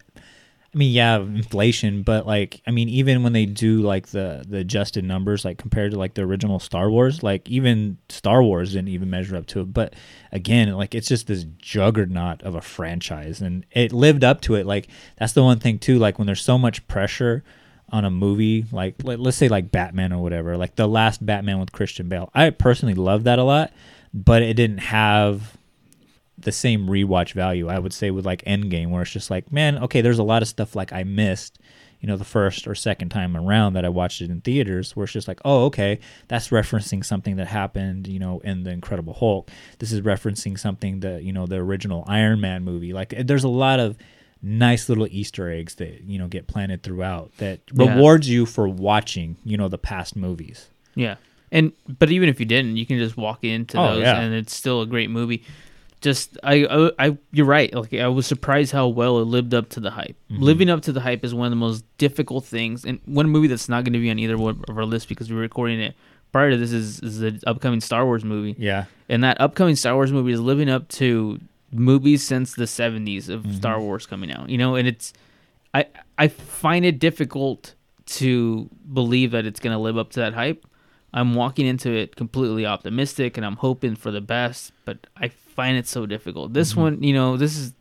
I 0.73 0.77
mean, 0.77 0.91
yeah, 0.91 1.17
inflation, 1.17 2.01
but 2.01 2.25
like, 2.25 2.61
I 2.65 2.71
mean, 2.71 2.89
even 2.89 3.21
when 3.21 3.33
they 3.33 3.45
do 3.45 3.81
like 3.81 4.07
the 4.07 4.43
the 4.47 4.57
adjusted 4.57 5.03
numbers, 5.03 5.45
like 5.45 5.59
compared 5.59 5.91
to 5.91 5.99
like 5.99 6.15
the 6.15 6.23
original 6.23 6.59
Star 6.59 6.89
Wars, 6.89 7.21
like 7.21 7.47
even 7.47 7.97
Star 8.09 8.41
Wars 8.41 8.73
didn't 8.73 8.87
even 8.87 9.09
measure 9.09 9.35
up 9.35 9.45
to 9.47 9.61
it. 9.61 9.71
But 9.71 9.93
again, 10.31 10.71
like 10.73 10.95
it's 10.95 11.07
just 11.07 11.27
this 11.27 11.45
juggernaut 11.57 12.41
of 12.41 12.55
a 12.55 12.61
franchise, 12.61 13.39
and 13.39 13.67
it 13.71 13.93
lived 13.93 14.23
up 14.23 14.41
to 14.41 14.55
it. 14.55 14.65
Like 14.65 14.87
that's 15.17 15.33
the 15.33 15.43
one 15.43 15.59
thing 15.59 15.77
too. 15.77 15.99
Like 15.99 16.17
when 16.17 16.25
there's 16.25 16.41
so 16.41 16.57
much 16.57 16.87
pressure 16.87 17.43
on 17.89 18.05
a 18.05 18.09
movie 18.09 18.65
like 18.71 18.95
let, 19.03 19.19
let's 19.19 19.37
say 19.37 19.47
like 19.47 19.69
Batman 19.69 20.11
or 20.11 20.23
whatever 20.23 20.57
like 20.57 20.75
the 20.75 20.87
last 20.87 21.23
Batman 21.23 21.59
with 21.59 21.71
Christian 21.71 22.09
Bale 22.09 22.31
I 22.33 22.49
personally 22.49 22.95
loved 22.95 23.25
that 23.25 23.37
a 23.37 23.43
lot 23.43 23.71
but 24.11 24.41
it 24.41 24.55
didn't 24.55 24.79
have 24.79 25.55
the 26.43 26.51
same 26.51 26.87
rewatch 26.87 27.33
value 27.33 27.67
I 27.69 27.79
would 27.79 27.93
say 27.93 28.11
with 28.11 28.25
like 28.25 28.43
Endgame 28.45 28.89
where 28.89 29.01
it's 29.01 29.11
just 29.11 29.29
like 29.29 29.51
man 29.51 29.77
okay 29.79 30.01
there's 30.01 30.19
a 30.19 30.23
lot 30.23 30.41
of 30.41 30.47
stuff 30.47 30.75
like 30.75 30.91
I 30.93 31.03
missed 31.03 31.59
you 31.99 32.07
know 32.07 32.17
the 32.17 32.25
first 32.25 32.67
or 32.67 32.75
second 32.75 33.09
time 33.09 33.37
around 33.37 33.73
that 33.73 33.85
I 33.85 33.89
watched 33.89 34.21
it 34.21 34.29
in 34.29 34.41
theaters 34.41 34.95
where 34.95 35.05
it's 35.05 35.13
just 35.13 35.27
like 35.27 35.39
oh 35.45 35.65
okay 35.65 35.99
that's 36.27 36.49
referencing 36.49 37.03
something 37.05 37.37
that 37.37 37.47
happened 37.47 38.07
you 38.07 38.19
know 38.19 38.39
in 38.41 38.63
the 38.63 38.71
Incredible 38.71 39.13
Hulk 39.13 39.49
this 39.79 39.91
is 39.91 40.01
referencing 40.01 40.59
something 40.59 40.99
that 40.99 41.23
you 41.23 41.31
know 41.31 41.45
the 41.45 41.55
original 41.57 42.03
Iron 42.07 42.41
Man 42.41 42.63
movie 42.63 42.91
like 42.93 43.13
eh, 43.13 43.23
there's 43.25 43.45
a 43.45 43.49
lot 43.49 43.79
of 43.79 43.95
nice 44.41 44.89
little 44.89 45.07
Easter 45.09 45.49
eggs 45.49 45.75
that 45.75 46.01
you 46.03 46.19
know 46.19 46.27
get 46.27 46.47
planted 46.47 46.83
throughout 46.83 47.31
that 47.37 47.61
Yeah. 47.73 47.93
rewards 47.95 48.27
you 48.29 48.45
for 48.45 48.67
watching 48.67 49.37
you 49.45 49.55
know 49.55 49.69
the 49.69 49.77
past 49.77 50.15
movies. 50.17 50.67
Yeah. 50.95 51.15
And 51.51 51.71
but 51.87 52.11
even 52.11 52.27
if 52.29 52.39
you 52.41 52.45
didn't, 52.45 52.75
you 52.77 52.85
can 52.85 52.97
just 52.97 53.15
walk 53.15 53.43
into 53.45 53.77
Oh, 53.79 53.93
those 53.95 54.01
yeah. 54.01 54.19
and 54.19 54.33
it's 54.33 54.53
still 54.53 54.81
a 54.81 54.85
great 54.85 55.09
movie. 55.09 55.43
Just 56.03 56.37
I, 56.43 56.65
I 56.69 56.91
I 57.07 57.17
you're 57.31 57.47
right. 57.47 57.73
Like 57.73 57.93
I 57.95 58.07
was 58.09 58.27
surprised 58.27 58.71
how 58.73 58.87
well 58.89 59.17
it 59.19 59.25
lived 59.25 59.53
up 59.55 59.69
to 59.69 59.79
the 59.79 59.89
hype. 59.89 60.15
Mm-hmm. 60.29 60.43
Living 60.43 60.69
up 60.69 60.81
to 60.83 60.91
the 60.91 60.99
hype 61.01 61.23
is 61.25 61.33
one 61.33 61.47
of 61.47 61.51
the 61.51 61.55
most 61.55 61.83
difficult 61.97 62.45
things. 62.45 62.85
And 62.85 62.99
one 63.05 63.29
movie 63.29 63.47
that's 63.47 63.69
not 63.69 63.83
going 63.85 63.93
to 63.93 63.99
be 63.99 64.11
on 64.11 64.19
either 64.19 64.37
one 64.37 64.63
of 64.67 64.77
our 64.77 64.85
lists 64.85 65.07
because 65.07 65.31
we're 65.31 65.39
recording 65.39 65.79
it 65.79 65.95
prior 66.31 66.51
to 66.51 66.57
this 66.57 66.71
is 66.73 66.99
is 66.99 67.19
the 67.19 67.41
upcoming 67.47 67.81
Star 67.81 68.05
Wars 68.05 68.23
movie. 68.23 68.55
Yeah. 68.59 68.85
And 69.09 69.23
that 69.23 69.39
upcoming 69.41 69.75
Star 69.75 69.95
Wars 69.95 70.11
movie 70.11 70.33
is 70.33 70.41
living 70.41 70.69
up 70.69 70.87
to 70.89 71.39
movies 71.71 72.23
since 72.23 72.53
the 72.53 72.65
70s 72.65 73.29
of 73.29 73.41
Mm-hmm. 73.43 73.53
Star 73.55 73.79
Wars 73.79 74.05
coming 74.05 74.31
out. 74.31 74.49
You 74.49 74.57
know, 74.59 74.75
and 74.75 74.87
it's 74.87 75.13
I 75.73 75.85
I 76.17 76.27
find 76.27 76.85
it 76.85 76.99
difficult 76.99 77.75
to 78.05 78.69
believe 78.91 79.31
that 79.31 79.45
it's 79.45 79.61
going 79.61 79.73
to 79.73 79.79
live 79.79 79.97
up 79.97 80.11
to 80.11 80.19
that 80.19 80.33
hype. 80.33 80.65
I'm 81.13 81.35
walking 81.35 81.65
into 81.65 81.91
it 81.91 82.15
completely 82.15 82.65
optimistic 82.65 83.37
and 83.37 83.45
I'm 83.45 83.55
hoping 83.57 83.95
for 83.95 84.11
the 84.11 84.19
best, 84.19 84.71
but 84.83 84.97
I 85.15 85.29
find 85.53 85.77
it 85.77 85.87
so 85.87 86.05
difficult. 86.05 86.53
This 86.53 86.71
Mm-hmm. 86.71 86.81
one, 86.81 87.03
you 87.03 87.13
know, 87.13 87.37
this 87.37 87.57
is 87.57 87.73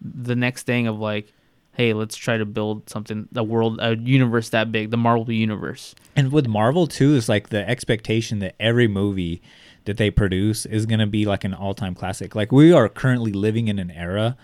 the 0.00 0.36
next 0.36 0.64
thing 0.64 0.86
of 0.86 0.98
like, 0.98 1.32
hey, 1.72 1.92
let's 1.92 2.16
try 2.16 2.36
to 2.38 2.44
build 2.46 2.88
something, 2.88 3.28
a 3.34 3.42
world, 3.44 3.78
a 3.82 3.96
universe 3.96 4.48
that 4.50 4.72
big, 4.72 4.90
the 4.90 4.96
Marvel 4.96 5.30
universe. 5.32 5.94
And 6.14 6.32
with 6.32 6.46
Marvel 6.46 6.86
too, 6.86 7.14
is 7.14 7.28
like 7.28 7.48
the 7.50 7.68
expectation 7.68 8.38
that 8.40 8.54
every 8.60 8.88
movie 8.88 9.42
that 9.84 9.96
they 9.98 10.10
produce 10.10 10.66
is 10.66 10.86
gonna 10.86 11.06
be 11.06 11.24
like 11.26 11.44
an 11.44 11.54
all-time 11.54 11.94
classic. 11.94 12.34
Like 12.34 12.50
we 12.50 12.72
are 12.72 12.88
currently 12.88 13.32
living 13.32 13.68
in 13.68 13.78
an 13.78 13.90
era 13.90 14.36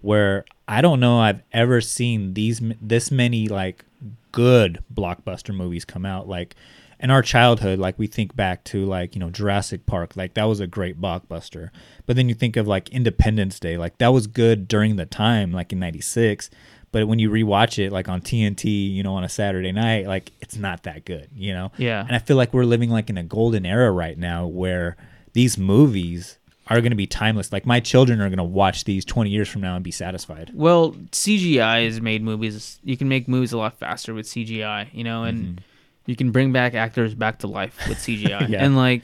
where 0.00 0.44
I 0.66 0.80
don't 0.80 1.00
know 1.00 1.20
I've 1.20 1.42
ever 1.52 1.80
seen 1.80 2.34
these 2.34 2.60
this 2.80 3.10
many 3.10 3.48
like 3.48 3.84
good 4.32 4.82
blockbuster 4.92 5.54
movies 5.54 5.84
come 5.84 6.04
out. 6.06 6.28
Like 6.28 6.54
in 7.00 7.10
our 7.10 7.22
childhood, 7.22 7.78
like 7.78 7.98
we 7.98 8.06
think 8.06 8.36
back 8.36 8.62
to 8.64 8.84
like 8.84 9.14
you 9.14 9.20
know 9.20 9.30
Jurassic 9.30 9.86
Park, 9.86 10.16
like 10.16 10.34
that 10.34 10.44
was 10.44 10.60
a 10.60 10.66
great 10.66 11.00
blockbuster. 11.00 11.70
But 12.06 12.16
then 12.16 12.28
you 12.28 12.34
think 12.34 12.56
of 12.56 12.68
like 12.68 12.88
Independence 12.90 13.58
Day, 13.58 13.76
like 13.76 13.98
that 13.98 14.08
was 14.08 14.26
good 14.26 14.68
during 14.68 14.96
the 14.96 15.06
time, 15.06 15.52
like 15.52 15.72
in 15.72 15.80
'96. 15.80 16.50
But 16.92 17.06
when 17.06 17.18
you 17.18 17.30
rewatch 17.30 17.78
it, 17.78 17.92
like 17.92 18.08
on 18.08 18.20
TNT, 18.20 18.92
you 18.92 19.02
know, 19.02 19.14
on 19.14 19.24
a 19.24 19.28
Saturday 19.28 19.72
night, 19.72 20.06
like 20.06 20.32
it's 20.40 20.56
not 20.56 20.82
that 20.82 21.04
good, 21.04 21.28
you 21.34 21.52
know. 21.52 21.72
Yeah. 21.76 22.00
And 22.00 22.14
I 22.14 22.18
feel 22.18 22.36
like 22.36 22.52
we're 22.52 22.64
living 22.64 22.90
like 22.90 23.08
in 23.08 23.16
a 23.16 23.22
golden 23.22 23.64
era 23.64 23.90
right 23.90 24.18
now 24.18 24.46
where 24.46 24.96
these 25.32 25.56
movies 25.56 26.38
are 26.66 26.80
going 26.80 26.90
to 26.90 26.96
be 26.96 27.06
timeless. 27.06 27.52
Like 27.52 27.64
my 27.64 27.80
children 27.80 28.20
are 28.20 28.28
going 28.28 28.38
to 28.38 28.44
watch 28.44 28.84
these 28.84 29.04
20 29.04 29.30
years 29.30 29.48
from 29.48 29.60
now 29.60 29.76
and 29.76 29.84
be 29.84 29.90
satisfied. 29.92 30.50
Well, 30.52 30.92
CGI 31.12 31.84
has 31.84 32.00
made 32.00 32.22
movies. 32.22 32.80
You 32.82 32.96
can 32.96 33.08
make 33.08 33.28
movies 33.28 33.52
a 33.52 33.58
lot 33.58 33.78
faster 33.78 34.12
with 34.12 34.26
CGI, 34.26 34.88
you 34.92 35.04
know, 35.04 35.24
and 35.24 35.38
mm-hmm. 35.38 35.58
You 36.06 36.16
can 36.16 36.30
bring 36.30 36.52
back 36.52 36.74
actors 36.74 37.14
back 37.14 37.38
to 37.40 37.46
life 37.46 37.76
with 37.88 37.98
CGI. 38.06 38.48
Yeah. 38.48 38.64
And 38.64 38.76
like, 38.76 39.02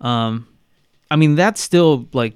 um, 0.00 0.46
I 1.10 1.16
mean, 1.16 1.34
that's 1.34 1.60
still 1.60 2.06
like 2.12 2.34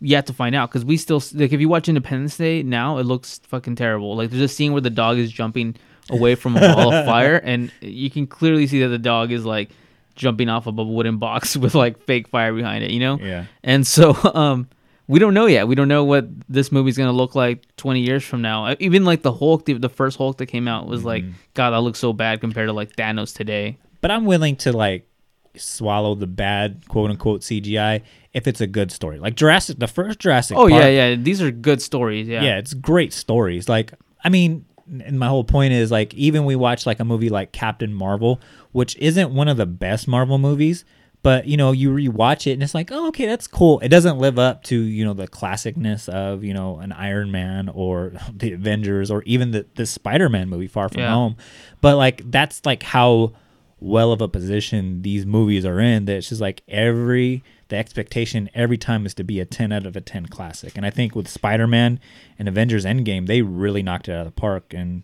yet 0.00 0.26
to 0.26 0.32
find 0.32 0.54
out 0.54 0.70
because 0.70 0.84
we 0.84 0.96
still 0.96 1.22
like 1.34 1.52
if 1.52 1.60
you 1.60 1.68
watch 1.68 1.88
Independence 1.88 2.36
Day 2.36 2.62
now, 2.62 2.98
it 2.98 3.04
looks 3.04 3.40
fucking 3.44 3.76
terrible. 3.76 4.16
Like 4.16 4.30
there's 4.30 4.42
a 4.42 4.48
scene 4.48 4.72
where 4.72 4.80
the 4.80 4.90
dog 4.90 5.18
is 5.18 5.32
jumping 5.32 5.76
away 6.10 6.34
from 6.34 6.56
a 6.56 6.60
wall 6.60 6.92
of 6.92 7.04
fire, 7.04 7.36
and 7.44 7.72
you 7.80 8.10
can 8.10 8.26
clearly 8.26 8.66
see 8.66 8.80
that 8.80 8.88
the 8.88 8.98
dog 8.98 9.32
is 9.32 9.44
like 9.44 9.70
jumping 10.14 10.48
off 10.48 10.66
of 10.66 10.78
a 10.78 10.84
wooden 10.84 11.18
box 11.18 11.56
with 11.56 11.74
like 11.74 11.98
fake 12.04 12.28
fire 12.28 12.52
behind 12.52 12.84
it. 12.84 12.90
You 12.90 13.00
know? 13.00 13.18
Yeah. 13.18 13.46
And 13.62 13.86
so, 13.86 14.16
um, 14.34 14.68
we 15.12 15.18
don't 15.18 15.34
know 15.34 15.44
yet. 15.44 15.68
We 15.68 15.74
don't 15.74 15.88
know 15.88 16.04
what 16.04 16.26
this 16.48 16.72
movie's 16.72 16.96
gonna 16.96 17.12
look 17.12 17.34
like 17.34 17.64
20 17.76 18.00
years 18.00 18.24
from 18.24 18.40
now. 18.40 18.64
Uh, 18.64 18.76
Even 18.78 19.04
like 19.04 19.20
the 19.20 19.32
Hulk, 19.32 19.66
the, 19.66 19.74
the 19.74 19.90
first 19.90 20.16
Hulk 20.16 20.38
that 20.38 20.46
came 20.46 20.66
out 20.66 20.86
was 20.86 21.04
like, 21.04 21.22
God, 21.52 21.70
that 21.70 21.80
looks 21.82 21.98
so 21.98 22.14
bad 22.14 22.40
compared 22.40 22.68
to 22.68 22.72
like 22.72 22.96
Thanos 22.96 23.36
today. 23.36 23.76
But 24.00 24.10
I'm 24.10 24.24
willing 24.24 24.56
to 24.56 24.72
like 24.72 25.06
swallow 25.54 26.14
the 26.14 26.26
bad 26.26 26.88
quote 26.88 27.10
unquote 27.10 27.42
CGI 27.42 28.00
if 28.32 28.46
it's 28.46 28.62
a 28.62 28.66
good 28.66 28.90
story. 28.90 29.18
Like 29.18 29.34
Jurassic, 29.34 29.78
the 29.78 29.86
first 29.86 30.18
Jurassic. 30.18 30.56
Oh 30.56 30.66
yeah, 30.66 30.88
yeah. 30.88 31.14
These 31.14 31.42
are 31.42 31.50
good 31.50 31.82
stories. 31.82 32.26
Yeah. 32.26 32.42
yeah, 32.42 32.56
it's 32.56 32.72
great 32.72 33.12
stories. 33.12 33.68
Like, 33.68 33.92
I 34.24 34.30
mean, 34.30 34.64
and 35.04 35.18
my 35.18 35.28
whole 35.28 35.44
point 35.44 35.74
is 35.74 35.90
like, 35.90 36.14
even 36.14 36.46
we 36.46 36.56
watch 36.56 36.86
like 36.86 37.00
a 37.00 37.04
movie 37.04 37.28
like 37.28 37.52
Captain 37.52 37.92
Marvel, 37.92 38.40
which 38.72 38.96
isn't 38.96 39.34
one 39.34 39.48
of 39.48 39.58
the 39.58 39.66
best 39.66 40.08
Marvel 40.08 40.38
movies, 40.38 40.86
but 41.22 41.46
you 41.46 41.56
know, 41.56 41.72
you 41.72 41.90
rewatch 41.90 42.46
it 42.46 42.52
and 42.52 42.62
it's 42.62 42.74
like, 42.74 42.90
oh, 42.90 43.08
okay, 43.08 43.26
that's 43.26 43.46
cool. 43.46 43.78
It 43.80 43.88
doesn't 43.88 44.18
live 44.18 44.38
up 44.38 44.64
to 44.64 44.76
you 44.76 45.04
know 45.04 45.14
the 45.14 45.28
classicness 45.28 46.08
of 46.08 46.42
you 46.44 46.54
know 46.54 46.78
an 46.78 46.92
Iron 46.92 47.30
Man 47.30 47.68
or 47.68 48.12
the 48.34 48.52
Avengers 48.52 49.10
or 49.10 49.22
even 49.24 49.52
the 49.52 49.66
the 49.74 49.86
Spider 49.86 50.28
Man 50.28 50.48
movie 50.48 50.66
Far 50.66 50.88
From 50.88 51.02
Yeah. 51.02 51.14
Home, 51.14 51.36
but 51.80 51.96
like 51.96 52.30
that's 52.30 52.64
like 52.66 52.82
how 52.82 53.32
well 53.78 54.12
of 54.12 54.20
a 54.20 54.28
position 54.28 55.02
these 55.02 55.26
movies 55.26 55.66
are 55.66 55.80
in 55.80 56.04
that 56.04 56.14
it's 56.14 56.28
just 56.28 56.40
like 56.40 56.62
every 56.68 57.42
the 57.66 57.74
expectation 57.76 58.48
every 58.54 58.78
time 58.78 59.04
is 59.04 59.12
to 59.12 59.24
be 59.24 59.40
a 59.40 59.44
10 59.44 59.72
out 59.72 59.84
of 59.84 59.96
a 59.96 60.00
10 60.00 60.26
classic 60.26 60.76
and 60.76 60.86
i 60.86 60.90
think 60.90 61.16
with 61.16 61.26
spider-man 61.26 61.98
and 62.38 62.46
avengers 62.48 62.84
endgame 62.84 63.26
they 63.26 63.42
really 63.42 63.82
knocked 63.82 64.08
it 64.08 64.12
out 64.12 64.20
of 64.20 64.26
the 64.26 64.40
park 64.40 64.72
and 64.72 65.02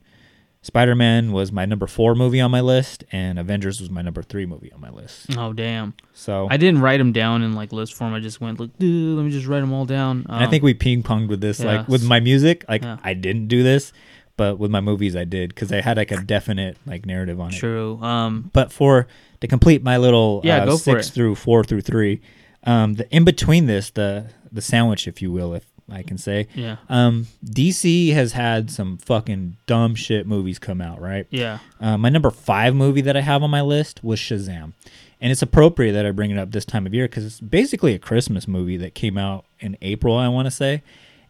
spider-man 0.63 1.33
was 1.33 1.53
my 1.53 1.65
number 1.65 1.87
four 1.87 2.15
movie 2.15 2.41
on 2.41 2.51
my 2.51 2.61
list 2.61 3.05
and 3.13 3.39
avengers 3.39 3.81
was 3.81 3.91
my 3.91 4.03
number 4.03 4.23
three 4.23 4.45
movie 4.47 4.73
on 4.73 4.81
my 4.81 4.91
list 4.91 5.27
Oh 5.37 5.53
damn. 5.53 5.95
so 6.13 6.49
I 6.51 6.57
didn't 6.57 6.81
write 6.81 6.99
them 6.99 7.13
down 7.13 7.43
in 7.43 7.53
like 7.55 7.73
list 7.73 7.95
form. 7.95 8.13
I 8.15 8.21
just 8.21 8.41
went 8.41 8.59
like, 8.61 8.77
dude, 8.79 9.17
let 9.17 9.25
me 9.25 9.31
just 9.31 9.47
write 9.47 9.61
them 9.61 9.73
all 9.73 9.85
down. 9.85 10.27
and 10.29 10.45
i 10.45 10.47
think 10.47 10.63
we 10.63 10.75
ping-ponged 10.75 11.29
with 11.29 11.41
this 11.41 11.61
like 11.61 11.87
with 11.89 12.05
my 12.05 12.21
music 12.21 12.65
like 12.69 12.83
Yeah. 12.83 12.99
i 13.05 13.15
didn't 13.15 13.49
do 13.49 13.63
this 13.63 13.93
but 14.37 14.59
with 14.59 14.71
my 14.71 14.81
movies 14.81 15.17
i 15.17 15.25
did 15.25 15.51
because 15.55 15.73
i 15.73 15.81
had 15.81 15.97
like 15.97 16.11
a 16.11 16.21
definite 16.23 16.77
like 16.87 17.07
narrative 17.07 17.41
on 17.41 17.53
it 17.53 17.57
true. 17.59 17.99
Um, 18.03 18.51
but 18.53 18.73
for 18.73 19.07
to 19.41 19.47
complete 19.47 19.83
my 19.83 19.97
little 19.97 20.41
Yeah, 20.45 20.63
uh, 20.63 20.67
go 20.67 20.73
for 20.77 20.79
six 21.03 21.11
through 21.11 21.37
four 21.37 21.63
through 21.63 21.83
three, 21.83 22.21
um, 22.65 22.95
the 22.95 23.09
in 23.15 23.25
between 23.25 23.67
this, 23.67 23.91
the 23.91 24.31
the 24.51 24.61
sandwich, 24.61 25.07
if 25.07 25.23
you 25.23 25.31
will, 25.31 25.55
if 25.55 25.65
I 25.91 26.03
can 26.03 26.19
say, 26.19 26.49
Yeah. 26.55 26.77
Um, 26.89 27.27
DC 27.45 28.13
has 28.13 28.33
had 28.33 28.71
some 28.71 28.99
fucking 28.99 29.57
dumb 29.67 29.95
shit 29.95 30.27
movies 30.27 30.59
come 30.59 30.81
out, 30.81 31.01
right? 31.01 31.27
Yeah. 31.31 31.59
Uh, 31.81 31.97
my 31.97 32.09
number 32.09 32.31
five 32.31 32.75
movie 32.75 33.01
that 33.03 33.17
I 33.17 33.21
have 33.21 33.43
on 33.43 33.51
my 33.51 33.63
list 33.63 34.05
was 34.05 34.19
Shazam, 34.21 34.73
and 35.21 35.33
it's 35.33 35.43
appropriate 35.43 35.93
that 35.93 36.05
I 36.07 36.11
bring 36.11 36.31
it 36.31 36.39
up 36.39 36.51
this 36.51 36.65
time 36.65 36.87
of 36.87 36.93
year 36.95 37.07
because 37.09 37.25
it's 37.25 37.41
basically 37.41 37.95
a 37.95 37.99
Christmas 37.99 38.47
movie 38.47 38.77
that 38.77 38.95
came 38.95 39.17
out 39.19 39.45
in 39.61 39.77
April, 39.83 40.17
I 40.17 40.29
want 40.29 40.47
to 40.47 40.51
say. 40.51 40.83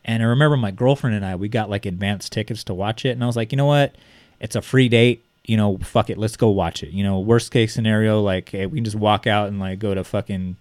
And 0.05 0.23
I 0.23 0.27
remember 0.27 0.57
my 0.57 0.71
girlfriend 0.71 1.17
and 1.17 1.25
I, 1.25 1.37
we 1.37 1.49
got 1.49 1.69
like 1.71 1.85
advanced 1.87 2.33
tickets 2.33 2.65
to 2.65 2.75
watch 2.75 3.05
it, 3.05 3.11
and 3.11 3.23
I 3.23 3.27
was 3.27 3.37
like, 3.37 3.53
you 3.53 3.57
know 3.57 3.67
what? 3.67 3.95
It's 4.41 4.57
a 4.57 4.63
free 4.63 4.89
date. 4.89 5.25
You 5.45 5.57
know, 5.57 5.79
fuck 5.79 6.11
it, 6.11 6.19
let's 6.19 6.37
go 6.37 6.51
watch 6.51 6.83
it. 6.83 6.91
You 6.91 7.03
know, 7.05 7.21
worst 7.21 7.51
case 7.51 7.73
scenario, 7.73 8.21
like 8.21 8.49
hey, 8.51 8.67
we 8.67 8.79
can 8.79 8.85
just 8.85 8.97
walk 8.97 9.27
out 9.27 9.49
and 9.49 9.59
like 9.59 9.79
go 9.79 9.95
to 9.95 10.05
fucking 10.05 10.57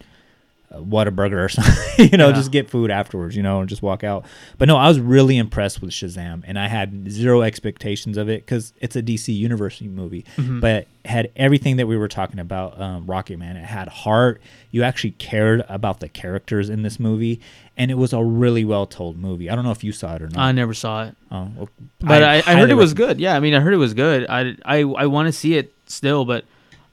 uh, 0.71 0.77
Whataburger 0.79 1.43
or 1.45 1.49
something. 1.49 2.09
you 2.11 2.17
know, 2.17 2.29
Yeah. 2.29 2.35
just 2.35 2.51
get 2.51 2.69
food 2.69 2.91
afterwards. 2.91 3.35
You 3.35 3.43
know, 3.43 3.59
and 3.61 3.69
just 3.69 3.81
walk 3.81 4.03
out. 4.03 4.25
But 4.57 4.67
no, 4.67 4.77
I 4.77 4.87
was 4.87 4.99
really 4.99 5.37
impressed 5.37 5.81
with 5.81 5.91
Shazam, 5.91 6.43
and 6.45 6.59
I 6.59 6.67
had 6.67 7.09
zero 7.11 7.41
expectations 7.41 8.17
of 8.17 8.29
it 8.29 8.45
because 8.45 8.73
it's 8.81 8.95
a 8.95 9.01
DC 9.01 9.33
University 9.33 9.87
movie, 9.87 10.25
Mhm. 10.37 10.59
but 10.61 10.87
had 11.05 11.31
everything 11.37 11.77
that 11.77 11.87
we 11.87 11.95
were 11.95 12.09
talking 12.09 12.39
about. 12.39 12.79
Um, 12.81 13.05
Rocket 13.05 13.37
Man. 13.39 13.55
It 13.55 13.63
had 13.63 13.87
heart. 13.87 14.41
You 14.71 14.83
actually 14.83 15.11
cared 15.11 15.63
about 15.69 16.01
the 16.01 16.09
characters 16.09 16.69
in 16.69 16.81
this 16.83 16.99
movie, 16.99 17.39
and 17.77 17.89
it 17.89 17.93
was 17.97 18.11
a 18.11 18.21
really 18.21 18.65
well 18.65 18.85
told 18.85 19.17
movie. 19.17 19.49
I 19.49 19.55
don't 19.55 19.63
know 19.63 19.71
if 19.71 19.85
you 19.85 19.93
saw 19.93 20.15
it 20.15 20.21
or 20.21 20.27
not. 20.29 20.37
I 20.39 20.51
never 20.51 20.73
saw 20.73 21.05
it. 21.05 21.15
Oh, 21.31 21.47
well, 21.55 21.69
But 22.01 22.23
I, 22.23 22.37
I, 22.45 22.55
heard 22.55 22.69
it 22.69 22.73
was 22.73 22.91
recommend- 22.91 23.17
good. 23.17 23.21
Yeah, 23.21 23.35
I 23.37 23.39
mean, 23.39 23.53
I 23.53 23.61
heard 23.61 23.73
it 23.73 23.77
was 23.77 23.93
good. 23.93 24.25
I, 24.29 24.55
I, 24.65 24.79
I 24.81 25.05
want 25.05 25.27
to 25.27 25.31
see 25.31 25.55
it 25.55 25.73
still, 25.85 26.25
but 26.25 26.43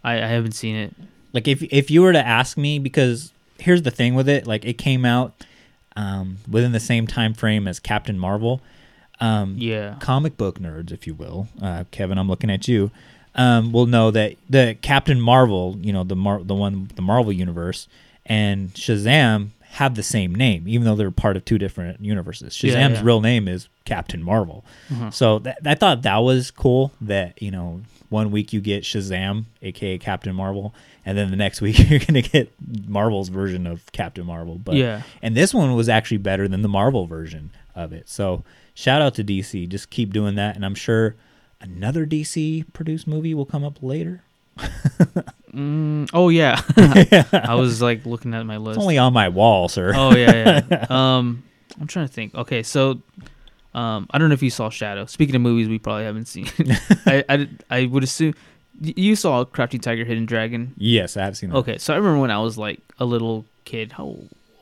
I, 0.05 0.15
I 0.23 0.27
haven't 0.27 0.53
seen 0.53 0.77
it. 0.77 0.95
Like 1.33 1.49
if 1.49 1.63
if 1.65 1.91
you 1.91 2.03
were 2.03 2.13
to 2.13 2.25
ask 2.25 2.57
me, 2.57 2.79
because 2.79 3.33
here's 3.59 3.83
the 3.83 3.91
thing 3.91 4.15
with 4.15 4.29
it, 4.29 4.47
like 4.47 4.65
it 4.65 4.75
came 4.79 5.05
out 5.05 5.45
um, 5.97 6.39
within 6.51 6.73
the 6.73 6.81
same 6.81 7.07
time 7.07 7.35
frame 7.35 7.69
as 7.69 7.79
Captain 7.81 8.19
Marvel. 8.19 8.61
Um, 9.21 9.55
Yeah. 9.59 9.95
comic 10.01 10.37
book 10.37 10.59
nerds, 10.59 10.91
if 10.91 11.07
you 11.07 11.15
will, 11.15 11.49
uh, 11.63 11.85
Kevin, 11.93 12.19
I'm 12.19 12.29
looking 12.29 12.51
at 12.51 12.67
you. 12.67 12.91
Um, 13.37 13.73
will 13.73 13.87
know 13.87 14.11
that 14.13 14.35
the 14.51 14.77
Captain 14.83 15.21
Marvel, 15.21 15.77
you 15.81 15.93
know, 15.93 16.05
the 16.05 16.17
Mar- 16.17 16.43
the 16.45 16.55
one, 16.55 16.91
the 16.95 17.03
Marvel 17.03 17.33
universe, 17.33 17.89
and 18.27 18.73
Shazam 18.75 19.49
have 19.63 19.97
the 19.97 20.05
same 20.05 20.35
name, 20.35 20.69
even 20.69 20.85
though 20.85 20.95
they're 20.95 21.11
part 21.11 21.37
of 21.37 21.45
two 21.45 21.59
different 21.59 22.01
universes. 22.05 22.55
Shazam's 22.55 22.99
yeah. 22.99 23.03
real 23.03 23.21
name 23.21 23.49
is 23.49 23.69
Captain 23.85 24.23
Marvel. 24.23 24.65
Mhm. 24.89 25.13
So 25.13 25.41
that, 25.41 25.59
I 25.65 25.75
thought 25.75 26.03
that 26.03 26.19
was 26.19 26.53
cool. 26.53 26.93
That 27.01 27.41
you 27.43 27.51
know, 27.51 27.83
one 28.15 28.31
week 28.31 28.53
you 28.53 28.61
get 28.61 28.85
Shazam, 28.85 29.45
aka 29.61 29.99
Captain 29.99 30.35
Marvel, 30.35 30.73
and 31.05 31.19
then 31.19 31.31
the 31.31 31.37
next 31.37 31.61
week 31.65 31.79
you're 31.91 31.99
gonna 31.99 32.23
get 32.23 32.51
Marvel's 32.89 33.29
version 33.29 33.67
of 33.67 33.91
Captain 33.93 34.25
Marvel. 34.25 34.55
But 34.57 34.77
Yeah. 34.77 35.03
and 35.23 35.37
this 35.37 35.53
one 35.53 35.75
was 35.75 35.89
actually 35.89 36.19
better 36.19 36.47
than 36.49 36.63
the 36.63 36.69
Marvel 36.69 37.07
version 37.07 37.51
of 37.75 37.93
it. 37.93 38.09
So 38.09 38.45
shout 38.75 39.03
out 39.03 39.15
to 39.17 39.25
DC. 39.25 39.69
Just 39.69 39.91
keep 39.91 40.13
doing 40.13 40.37
that, 40.37 40.55
and 40.57 40.65
I'm 40.65 40.75
sure 40.77 41.17
another 41.61 42.07
DC 42.07 42.65
produced 42.73 43.07
movie 43.07 43.35
will 43.35 43.47
come 43.47 43.65
up 43.65 43.83
later. 43.83 44.23
Mm, 45.55 46.11
oh 46.13 46.31
yeah, 46.31 46.61
I 47.33 47.55
was 47.55 47.81
like 47.81 48.05
looking 48.05 48.35
at 48.35 48.45
my 48.45 48.57
list. 48.57 48.77
It's 48.77 48.83
only 48.83 48.99
on 48.99 49.13
my 49.13 49.29
wall, 49.29 49.69
sir. 49.69 49.93
Oh 49.95 50.13
yeah, 50.17 50.63
yeah. 50.69 50.87
um, 50.91 51.45
I'm 51.81 51.87
trying 51.87 52.09
to 52.09 52.13
think. 52.13 52.35
Okay, 52.35 52.65
so 52.65 53.01
um, 53.75 54.07
I 54.11 54.19
don't 54.19 54.29
know 54.29 54.35
if 54.35 54.43
you 54.43 54.51
saw 54.51 54.71
Shadow. 54.71 55.07
Speaking 55.07 55.35
of 55.35 55.43
movies, 55.43 55.69
we 55.69 55.79
probably 55.79 56.05
haven't 56.05 56.27
seen. 56.27 56.47
I, 57.07 57.25
I 57.29 57.49
I 57.71 57.87
would 57.87 58.03
assume 58.05 58.35
you 58.81 59.15
saw 59.17 59.45
Crafty 59.45 59.79
Tiger, 59.79 60.05
Hidden 60.05 60.27
Dragon. 60.27 60.75
yes, 60.77 61.17
I 61.17 61.25
have 61.25 61.37
seen 61.37 61.51
that. 61.51 61.57
Okay, 61.57 61.79
so 61.79 61.93
I 61.95 61.97
remember 61.97 62.21
when 62.21 62.31
I 62.31 62.39
was 62.41 62.57
like 62.59 62.81
a 62.99 63.05
little 63.05 63.45
kid. 63.65 63.93
How 63.93 64.17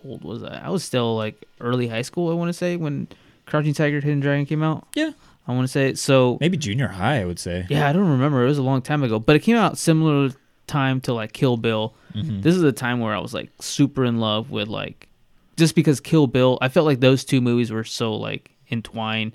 old 0.05 0.25
was 0.25 0.43
I? 0.43 0.63
I 0.65 0.71
was 0.71 0.85
still 0.85 1.17
like 1.17 1.43
early 1.61 1.89
high 1.89 2.03
school. 2.03 2.31
I 2.31 2.35
want 2.35 2.49
to 2.49 2.53
say 2.53 2.77
when 2.77 3.09
Crouching 3.47 3.75
Tiger, 3.75 4.01
Hidden 4.01 4.21
Dragon 4.21 4.47
came 4.47 4.63
out. 4.63 4.87
Yeah. 4.95 5.13
I 5.49 5.53
want 5.53 5.65
to 5.65 5.69
say 5.73 5.95
so. 5.95 6.39
Maybe 6.41 6.57
junior 6.57 6.87
high, 6.87 7.21
I 7.21 7.25
would 7.25 7.39
say. 7.41 7.67
Yeah, 7.69 7.89
I 7.89 7.93
don't 7.93 8.09
remember. 8.09 8.45
It 8.45 8.47
was 8.49 8.59
a 8.59 8.63
long 8.63 8.81
time 8.81 9.03
ago, 9.03 9.19
but 9.19 9.35
it 9.35 9.41
came 9.41 9.57
out 9.57 9.77
similar 9.77 10.31
time 10.69 11.01
to 11.03 11.13
like 11.13 11.33
Kill 11.33 11.57
Bill. 11.57 11.95
Mhm. 12.15 12.43
This 12.43 12.55
is 12.55 12.63
a 12.63 12.71
time 12.71 13.01
where 13.01 13.13
I 13.13 13.19
was 13.19 13.35
like 13.35 13.51
super 13.61 14.05
in 14.05 14.21
love 14.21 14.53
with 14.53 14.69
like 14.69 15.09
just 15.57 15.75
because 15.75 15.99
Kill 16.01 16.29
Bill. 16.29 16.59
I 16.61 16.69
felt 16.69 16.87
like 16.87 17.01
those 17.01 17.25
two 17.25 17.41
movies 17.41 17.73
were 17.73 17.83
so 17.83 18.15
like 18.15 18.52
entwined, 18.73 19.33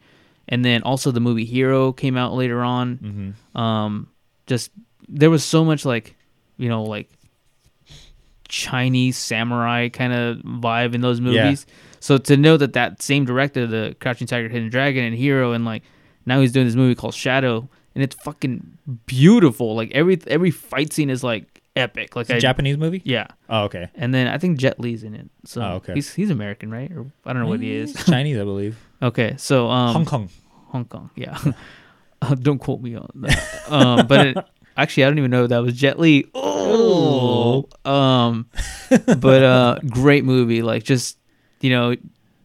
and 0.49 0.65
then 0.65 0.81
also 0.83 1.11
the 1.11 1.19
movie 1.21 1.45
Hero 1.45 1.93
came 1.93 2.17
out 2.17 2.33
later 2.33 2.61
on. 2.63 3.35
Mhm. 3.55 3.59
Um, 3.59 4.07
just 4.47 4.71
there 5.07 5.29
was 5.29 5.43
so 5.45 5.63
much 5.63 5.85
like 5.85 6.15
you 6.57 6.67
know 6.67 6.83
like 6.83 7.09
Chinese 8.49 9.17
samurai 9.17 9.89
kind 9.89 10.13
of 10.13 10.37
vibe 10.37 10.93
in 10.95 11.01
those 11.01 11.19
Yeah. 11.19 11.43
movies. 11.43 11.65
So 11.99 12.17
to 12.17 12.37
know 12.37 12.55
that 12.57 12.73
that 12.73 13.01
same 13.01 13.25
director, 13.25 13.67
the 13.67 13.95
Crouching 13.99 14.27
Tiger, 14.27 14.47
Hidden 14.47 14.69
Dragon, 14.69 15.03
and 15.03 15.15
Hero, 15.15 15.51
and 15.51 15.65
like 15.65 15.83
now 16.25 16.39
he's 16.41 16.51
doing 16.51 16.65
this 16.65 16.75
movie 16.75 16.95
called 16.95 17.13
Shadow, 17.13 17.67
and 17.95 18.03
it's 18.03 18.15
fucking 18.15 18.77
beautiful. 19.05 19.75
Like 19.75 19.91
every 19.91 20.19
every 20.27 20.51
fight 20.51 20.93
scene 20.93 21.09
is 21.09 21.23
like 21.23 21.61
epic. 21.75 22.15
Like 22.15 22.23
It's 22.29 22.37
a 22.37 22.39
Japanese 22.39 22.77
movie? 22.77 23.01
Yeah. 23.03 23.27
Oh, 23.49 23.63
okay. 23.65 23.89
And 23.95 24.13
then 24.13 24.27
I 24.27 24.37
think 24.37 24.57
Jet 24.59 24.79
Li's 24.79 25.03
in 25.03 25.13
it. 25.13 25.29
So 25.45 25.61
Oh, 25.61 25.67
okay. 25.75 25.93
he's 25.95 26.13
he's 26.13 26.29
American, 26.29 26.71
right? 26.71 26.91
Or 26.91 27.05
I 27.25 27.33
don't 27.33 27.41
know 27.43 27.49
what 27.49 27.59
he 27.59 27.75
is. 27.75 27.93
Chinese, 28.05 28.37
I 28.39 28.43
believe. 28.43 28.77
Okay, 29.01 29.35
so 29.37 29.69
um, 29.69 29.93
Hong 29.93 30.05
Kong. 30.05 30.29
Hong 30.67 30.85
Kong, 30.85 31.09
yeah. 31.15 31.37
uh, 32.21 32.35
don't 32.35 32.59
quote 32.59 32.81
me 32.81 32.95
on 32.95 33.09
that. 33.15 33.71
um, 33.71 34.07
but 34.07 34.27
it, 34.27 34.37
actually, 34.77 35.03
I 35.03 35.09
don't 35.09 35.17
even 35.17 35.31
know 35.31 35.47
that 35.47 35.61
was 35.61 35.75
Jet 35.75 35.99
Li. 35.99 36.29
Oh, 36.33 37.67
um, 37.85 38.49
but 39.05 39.43
uh, 39.43 39.79
great 39.89 40.25
movie. 40.25 40.61
Like, 40.61 40.83
just 40.83 41.17
you 41.61 41.69
know, 41.69 41.95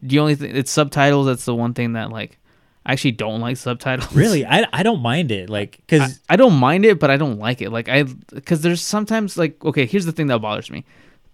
the 0.01 0.19
only 0.19 0.35
thing 0.35 0.55
it's 0.55 0.71
subtitles. 0.71 1.25
That's 1.25 1.45
the 1.45 1.55
one 1.55 1.73
thing 1.73 1.93
that 1.93 2.11
like 2.11 2.37
I 2.85 2.93
actually 2.93 3.11
don't 3.13 3.41
like 3.41 3.57
subtitles. 3.57 4.13
Really, 4.15 4.45
I, 4.45 4.65
I 4.73 4.83
don't 4.83 5.01
mind 5.01 5.31
it. 5.31 5.49
Like, 5.49 5.77
because 5.77 6.19
I, 6.29 6.33
I 6.33 6.35
don't 6.35 6.55
mind 6.55 6.85
it, 6.85 6.99
but 6.99 7.09
I 7.09 7.17
don't 7.17 7.39
like 7.39 7.61
it. 7.61 7.71
Like 7.71 7.89
I, 7.89 8.03
because 8.03 8.61
there's 8.61 8.81
sometimes 8.81 9.37
like 9.37 9.63
okay, 9.63 9.85
here's 9.85 10.05
the 10.05 10.11
thing 10.11 10.27
that 10.27 10.39
bothers 10.39 10.69
me. 10.69 10.85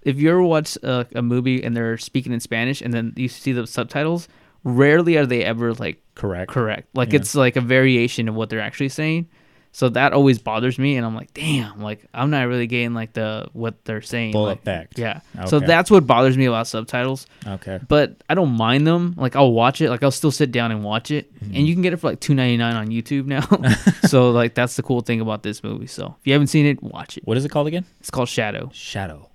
If 0.03 0.17
you 0.17 0.29
ever 0.29 0.43
watch 0.43 0.77
a, 0.77 1.05
a 1.13 1.21
movie 1.21 1.61
and 1.61 1.75
they're 1.75 1.97
speaking 1.97 2.31
in 2.31 2.39
Spanish 2.39 2.81
and 2.81 2.93
then 2.93 3.13
you 3.17 3.27
see 3.27 3.51
the 3.51 3.67
subtitles, 3.67 4.29
rarely 4.63 5.17
are 5.17 5.25
they 5.25 5.43
ever 5.43 5.73
like 5.73 6.01
correct. 6.15 6.51
correct. 6.51 6.89
Like 6.95 7.13
Yeah. 7.13 7.19
it's 7.19 7.35
like 7.35 7.55
a 7.55 7.61
variation 7.61 8.27
of 8.29 8.35
what 8.35 8.49
they're 8.49 8.61
actually 8.61 8.89
saying. 8.89 9.27
So 9.71 9.87
that 9.89 10.13
always 10.13 10.39
bothers 10.39 10.79
me, 10.79 10.97
and 10.97 11.05
I'm 11.05 11.13
like, 11.15 11.31
damn, 11.35 11.79
like 11.79 12.03
I'm 12.11 12.31
not 12.31 12.47
really 12.47 12.65
getting 12.65 12.95
like 12.95 13.13
the 13.13 13.49
what 13.53 13.85
they're 13.85 14.01
saying. 14.01 14.31
Full 14.31 14.45
like, 14.45 14.57
effect. 14.61 14.97
Yeah. 14.97 15.21
So 15.45 15.59
that's 15.59 15.91
what 15.91 16.07
bothers 16.07 16.35
me 16.35 16.45
about 16.45 16.65
subtitles. 16.65 17.27
Okay. 17.45 17.79
But 17.87 18.15
I 18.27 18.33
don't 18.33 18.57
mind 18.57 18.87
them. 18.87 19.13
Like 19.15 19.35
I'll 19.35 19.51
watch 19.51 19.79
it. 19.79 19.91
Like 19.91 20.01
I'll 20.01 20.09
still 20.09 20.31
sit 20.31 20.51
down 20.51 20.71
and 20.71 20.83
watch 20.83 21.11
it, 21.11 21.31
Mm-hmm. 21.35 21.55
and 21.55 21.67
you 21.67 21.73
can 21.75 21.83
get 21.83 21.93
it 21.93 21.97
for 21.97 22.07
like 22.09 22.19
two 22.19 22.33
ninety 22.33 22.57
nine 22.57 22.75
on 22.75 22.87
YouTube 22.87 23.27
now. 23.27 23.41
so 24.09 24.31
like 24.31 24.55
that's 24.55 24.75
the 24.75 24.81
cool 24.81 25.01
thing 25.01 25.21
about 25.21 25.43
this 25.43 25.63
movie. 25.63 25.85
So 25.87 26.15
if 26.19 26.25
you 26.25 26.33
haven't 26.33 26.47
seen 26.47 26.65
it, 26.65 26.81
watch 26.81 27.17
it. 27.17 27.27
What 27.27 27.37
is 27.37 27.45
it 27.45 27.49
called 27.49 27.67
again? 27.67 27.85
It's 27.99 28.09
called 28.09 28.27
Shadow, 28.27 28.71
Shadow. 28.73 29.29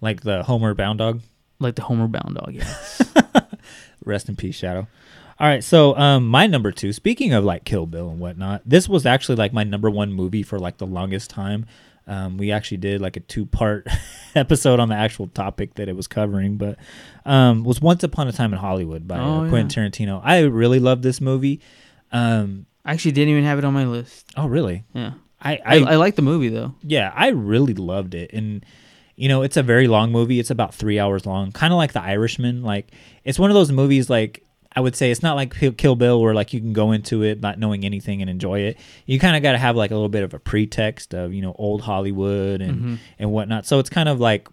Like 0.00 0.22
the 0.22 0.42
Homeward 0.44 0.78
Bound 0.78 0.98
Dog. 0.98 1.20
like 1.60 1.74
the 1.74 1.82
Homeward 1.82 2.10
Bound 2.12 2.36
dog. 2.36 2.54
Yeah. 2.54 2.74
Rest 4.04 4.28
in 4.28 4.36
peace, 4.36 4.54
Shadow. 4.56 4.86
All 5.40 5.48
right, 5.48 5.64
so 5.64 5.96
um, 5.96 6.28
my 6.28 6.46
number 6.46 6.70
two. 6.70 6.92
Speaking 6.92 7.32
of 7.32 7.44
like 7.44 7.64
Kill 7.64 7.86
Bill 7.86 8.10
and 8.10 8.20
whatnot, 8.20 8.62
this 8.64 8.88
was 8.88 9.06
actually 9.06 9.36
like 9.36 9.52
my 9.52 9.64
number 9.64 9.90
one 9.90 10.12
movie 10.12 10.42
for 10.42 10.58
like 10.58 10.76
the 10.78 10.86
longest 10.86 11.30
time. 11.30 11.66
Um, 12.06 12.36
we 12.36 12.50
actually 12.52 12.76
did 12.78 13.00
like 13.00 13.16
a 13.16 13.20
two 13.20 13.46
part 13.46 13.86
episode 14.34 14.78
on 14.80 14.88
the 14.88 14.94
actual 14.94 15.28
topic 15.28 15.74
that 15.74 15.88
it 15.88 15.96
was 15.96 16.06
covering, 16.06 16.56
but 16.58 16.76
um, 17.24 17.64
was 17.64 17.80
Once 17.80 18.02
Upon 18.04 18.28
a 18.28 18.32
Time 18.32 18.52
in 18.52 18.58
Hollywood 18.58 19.06
by 19.08 19.18
Oh, 19.18 19.44
uh, 19.44 19.48
Quentin 19.48 19.90
Tarantino. 19.90 20.20
I 20.22 20.40
really 20.42 20.78
love 20.80 21.02
this 21.02 21.20
movie. 21.20 21.60
Um, 22.12 22.66
I 22.84 22.92
actually 22.92 23.12
didn't 23.12 23.30
even 23.30 23.44
have 23.44 23.58
it 23.58 23.64
on 23.64 23.72
my 23.72 23.84
list. 23.86 24.26
oh, 24.36 24.46
really? 24.48 24.84
Yeah. 24.92 25.12
I 25.40 25.58
I, 25.64 25.76
I 25.78 25.96
like 25.96 26.14
the 26.14 26.22
movie 26.22 26.48
though. 26.50 26.74
yeah, 26.82 27.12
I 27.16 27.28
really 27.28 27.74
loved 27.74 28.14
it. 28.14 28.32
And 28.32 28.64
you 29.16 29.28
know, 29.28 29.42
it's 29.42 29.56
a 29.56 29.62
very 29.62 29.88
long 29.88 30.10
movie. 30.12 30.40
It's 30.40 30.50
about 30.50 30.74
three 30.74 30.98
hours 30.98 31.26
long, 31.26 31.52
kind 31.52 31.72
of 31.72 31.76
like 31.76 31.92
The 31.92 32.02
Irishman. 32.02 32.62
Like 32.62 32.88
it's 33.24 33.38
one 33.38 33.50
of 33.50 33.54
those 33.54 33.70
movies. 33.70 34.08
Like 34.10 34.42
I 34.74 34.80
would 34.80 34.96
say, 34.96 35.10
it's 35.10 35.22
not 35.22 35.36
like 35.36 35.54
Kill- 35.76 35.96
Bill 35.96 36.20
where 36.22 36.34
like 36.34 36.52
you 36.54 36.60
can 36.60 36.72
go 36.72 36.92
into 36.92 37.22
it 37.22 37.40
not 37.40 37.58
knowing 37.58 37.84
anything 37.84 38.22
and 38.22 38.30
enjoy 38.30 38.60
it. 38.60 38.78
You 39.04 39.18
kind 39.18 39.36
of 39.36 39.42
got 39.42 39.52
to 39.52 39.58
have 39.58 39.76
like 39.76 39.90
a 39.90 39.94
little 39.94 40.08
bit 40.08 40.22
of 40.24 40.32
a 40.32 40.38
pretext 40.38 41.14
of 41.14 41.34
you 41.34 41.42
know 41.42 41.54
old 41.58 41.82
Hollywood 41.82 42.62
and 42.62 42.80
Mhm. 42.82 42.98
and 43.18 43.30
whatnot. 43.32 43.66
So 43.66 43.78
it's 43.78 43.90
kind 43.90 44.08
of 44.08 44.18
like 44.18 44.48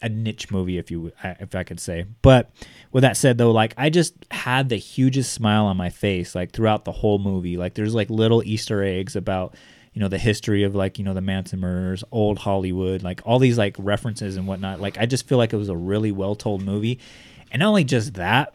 a 0.00 0.08
niche 0.08 0.52
movie, 0.52 0.78
if 0.78 0.92
you 0.92 1.10
if 1.24 1.56
I 1.56 1.64
could 1.64 1.80
say. 1.80 2.04
But 2.22 2.50
with 2.92 3.02
that 3.02 3.16
said, 3.16 3.36
though, 3.38 3.50
like 3.50 3.74
I 3.76 3.90
just 3.90 4.14
had 4.30 4.68
the 4.68 4.76
hugest 4.76 5.32
smile 5.32 5.64
on 5.64 5.76
my 5.76 5.90
face 5.90 6.36
like 6.36 6.52
throughout 6.52 6.84
the 6.84 6.92
whole 6.92 7.18
movie. 7.18 7.56
Like 7.56 7.74
there's 7.74 7.96
like 7.96 8.08
little 8.08 8.40
Easter 8.44 8.84
eggs 8.84 9.16
about 9.16 9.56
you 9.92 10.00
know 10.00 10.08
the 10.08 10.18
history 10.18 10.62
of 10.64 10.74
like 10.74 10.98
you 10.98 11.04
know 11.04 11.14
the 11.14 11.20
Manson 11.20 11.60
murders, 11.60 12.04
old 12.12 12.38
Hollywood, 12.38 13.02
like 13.02 13.20
all 13.24 13.38
these 13.38 13.58
like 13.58 13.76
references 13.78 14.36
and 14.36 14.46
whatnot. 14.46 14.80
Like 14.80 14.98
I 14.98 15.06
just 15.06 15.26
feel 15.28 15.38
like 15.38 15.52
it 15.52 15.56
was 15.56 15.68
a 15.68 15.76
really 15.76 16.12
well 16.12 16.34
told 16.34 16.62
movie, 16.62 16.98
and 17.50 17.60
not 17.60 17.68
only 17.68 17.84
just 17.84 18.14
that, 18.14 18.54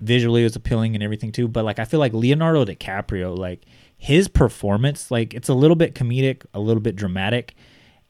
visually 0.00 0.42
it 0.42 0.44
was 0.44 0.56
appealing 0.56 0.94
and 0.94 1.02
everything 1.02 1.32
too. 1.32 1.48
But 1.48 1.64
like 1.64 1.78
I 1.78 1.84
feel 1.84 2.00
like 2.00 2.12
Leonardo 2.12 2.64
DiCaprio, 2.64 3.36
like 3.36 3.62
his 3.96 4.28
performance, 4.28 5.10
like 5.10 5.34
it's 5.34 5.48
a 5.48 5.54
little 5.54 5.76
bit 5.76 5.94
comedic, 5.94 6.44
a 6.54 6.60
little 6.60 6.82
bit 6.82 6.96
dramatic. 6.96 7.54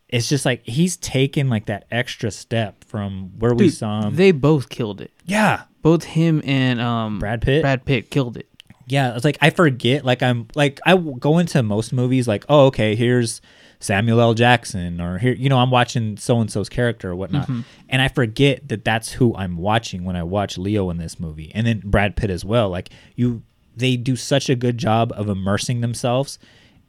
It's 0.08 0.28
just 0.28 0.46
like 0.46 0.64
he's 0.64 0.96
taken 0.96 1.50
like 1.50 1.66
that 1.66 1.86
extra 1.90 2.30
step 2.30 2.82
from 2.84 3.38
where 3.38 3.52
we 3.54 3.68
saw 3.68 4.06
him. 4.06 4.16
they 4.16 4.32
both 4.32 4.70
killed 4.70 5.00
it. 5.02 5.12
yeah, 5.26 5.64
Both 5.82 6.04
him 6.04 6.40
and 6.46 6.80
um 6.80 7.18
Brad 7.18 7.42
Pitt. 7.42 7.60
Brad 7.62 7.84
Pitt 7.84 8.10
killed 8.10 8.36
it. 8.38 8.48
Yeah, 8.88 9.14
it's 9.14 9.24
like 9.24 9.38
I 9.40 9.50
forget. 9.50 10.04
Like 10.04 10.22
I'm 10.22 10.48
like 10.54 10.80
I 10.86 10.96
go 10.96 11.38
into 11.38 11.62
most 11.62 11.92
movies 11.92 12.26
like, 12.26 12.44
oh, 12.48 12.66
okay, 12.66 12.94
here's 12.96 13.40
Samuel 13.80 14.20
L. 14.20 14.34
Jackson, 14.34 15.00
or 15.00 15.18
here, 15.18 15.34
you 15.34 15.48
know, 15.48 15.58
I'm 15.58 15.70
watching 15.70 16.16
so 16.16 16.40
and 16.40 16.50
so's 16.50 16.68
character 16.68 17.10
or 17.10 17.16
whatnot, 17.16 17.46
Mhm. 17.48 17.64
and 17.88 18.02
I 18.02 18.08
forget 18.08 18.66
that 18.68 18.84
that's 18.84 19.12
who 19.12 19.34
I'm 19.36 19.56
watching 19.56 20.04
when 20.04 20.16
I 20.16 20.22
watch 20.24 20.58
Leo 20.58 20.90
in 20.90 20.96
this 20.96 21.20
movie, 21.20 21.52
and 21.54 21.66
then 21.66 21.82
Brad 21.84 22.16
Pitt 22.16 22.30
as 22.30 22.44
well. 22.44 22.70
Like 22.70 22.88
you, 23.14 23.42
they 23.76 23.96
do 23.96 24.16
such 24.16 24.48
a 24.50 24.56
good 24.56 24.78
job 24.78 25.12
of 25.14 25.28
immersing 25.28 25.80
themselves 25.80 26.38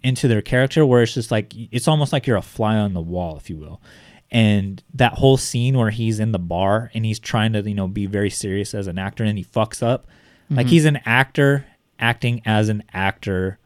into 0.02 0.28
their 0.28 0.42
character, 0.42 0.86
where 0.86 1.04
it's 1.04 1.14
just 1.14 1.30
like 1.32 1.54
it's 1.72 1.88
almost 1.88 2.12
like 2.14 2.26
you're 2.26 2.38
a 2.38 2.42
fly 2.42 2.76
on 2.78 2.94
the 2.94 3.02
wall, 3.02 3.38
if 3.38 3.50
you 3.50 3.58
will. 3.58 3.82
And 4.32 4.82
that 4.94 5.14
whole 5.14 5.38
scene 5.38 5.78
where 5.78 5.90
he's 5.90 6.20
in 6.20 6.32
the 6.32 6.40
bar 6.40 6.92
and 6.94 7.04
he's 7.06 7.20
trying 7.20 7.54
to, 7.54 7.62
you 7.68 7.74
know, 7.76 7.88
be 7.88 8.06
very 8.06 8.30
serious 8.30 8.74
as 8.74 8.88
an 8.88 8.98
actor 9.00 9.24
and 9.24 9.38
he 9.38 9.44
fucks 9.44 9.82
up. 9.84 10.08
Like 10.52 10.68
Mhm. 10.68 10.70
he's 10.70 10.86
an 10.86 11.00
actor 11.06 11.66
acting 12.00 12.42
as 12.46 12.70
an 12.70 12.84
actor 12.94 13.58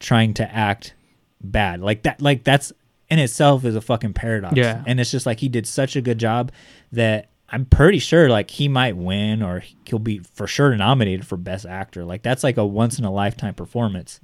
trying 0.00 0.34
to 0.34 0.54
act 0.54 0.94
bad. 1.40 1.80
Like 1.80 2.02
that 2.02 2.20
like 2.22 2.44
that's 2.44 2.72
in 3.10 3.18
itself 3.18 3.64
is 3.64 3.76
a 3.76 3.80
fucking 3.80 4.14
paradox. 4.14 4.56
Yeah. 4.56 4.82
And 4.86 4.98
it's 5.00 5.10
just 5.10 5.26
like 5.26 5.40
he 5.40 5.48
did 5.48 5.66
such 5.66 5.96
a 5.96 6.00
good 6.00 6.18
job 6.18 6.50
that 6.92 7.28
I'm 7.50 7.66
pretty 7.66 7.98
sure 7.98 8.28
like 8.30 8.50
he 8.50 8.66
might 8.68 8.96
win 8.96 9.42
or 9.42 9.62
he'll 9.86 9.98
be 9.98 10.18
for 10.18 10.46
sure 10.46 10.74
nominated 10.76 11.26
for 11.26 11.36
best 11.36 11.66
actor. 11.66 12.04
Like 12.04 12.22
that's 12.22 12.42
like 12.42 12.56
a 12.56 12.64
once 12.66 12.98
in 12.98 13.04
a 13.04 13.12
lifetime 13.12 13.54
performance. 13.54 14.20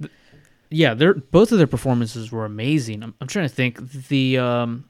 Yeah, 0.69 0.93
they're 0.93 1.13
both 1.13 1.51
of 1.51 1.57
their 1.57 1.67
performances 1.67 2.31
were 2.31 2.45
amazing. 2.45 3.03
I'm, 3.03 3.13
I'm 3.21 3.27
trying 3.27 3.47
to 3.47 3.53
think 3.53 3.91
the 4.07 4.37
um 4.39 4.85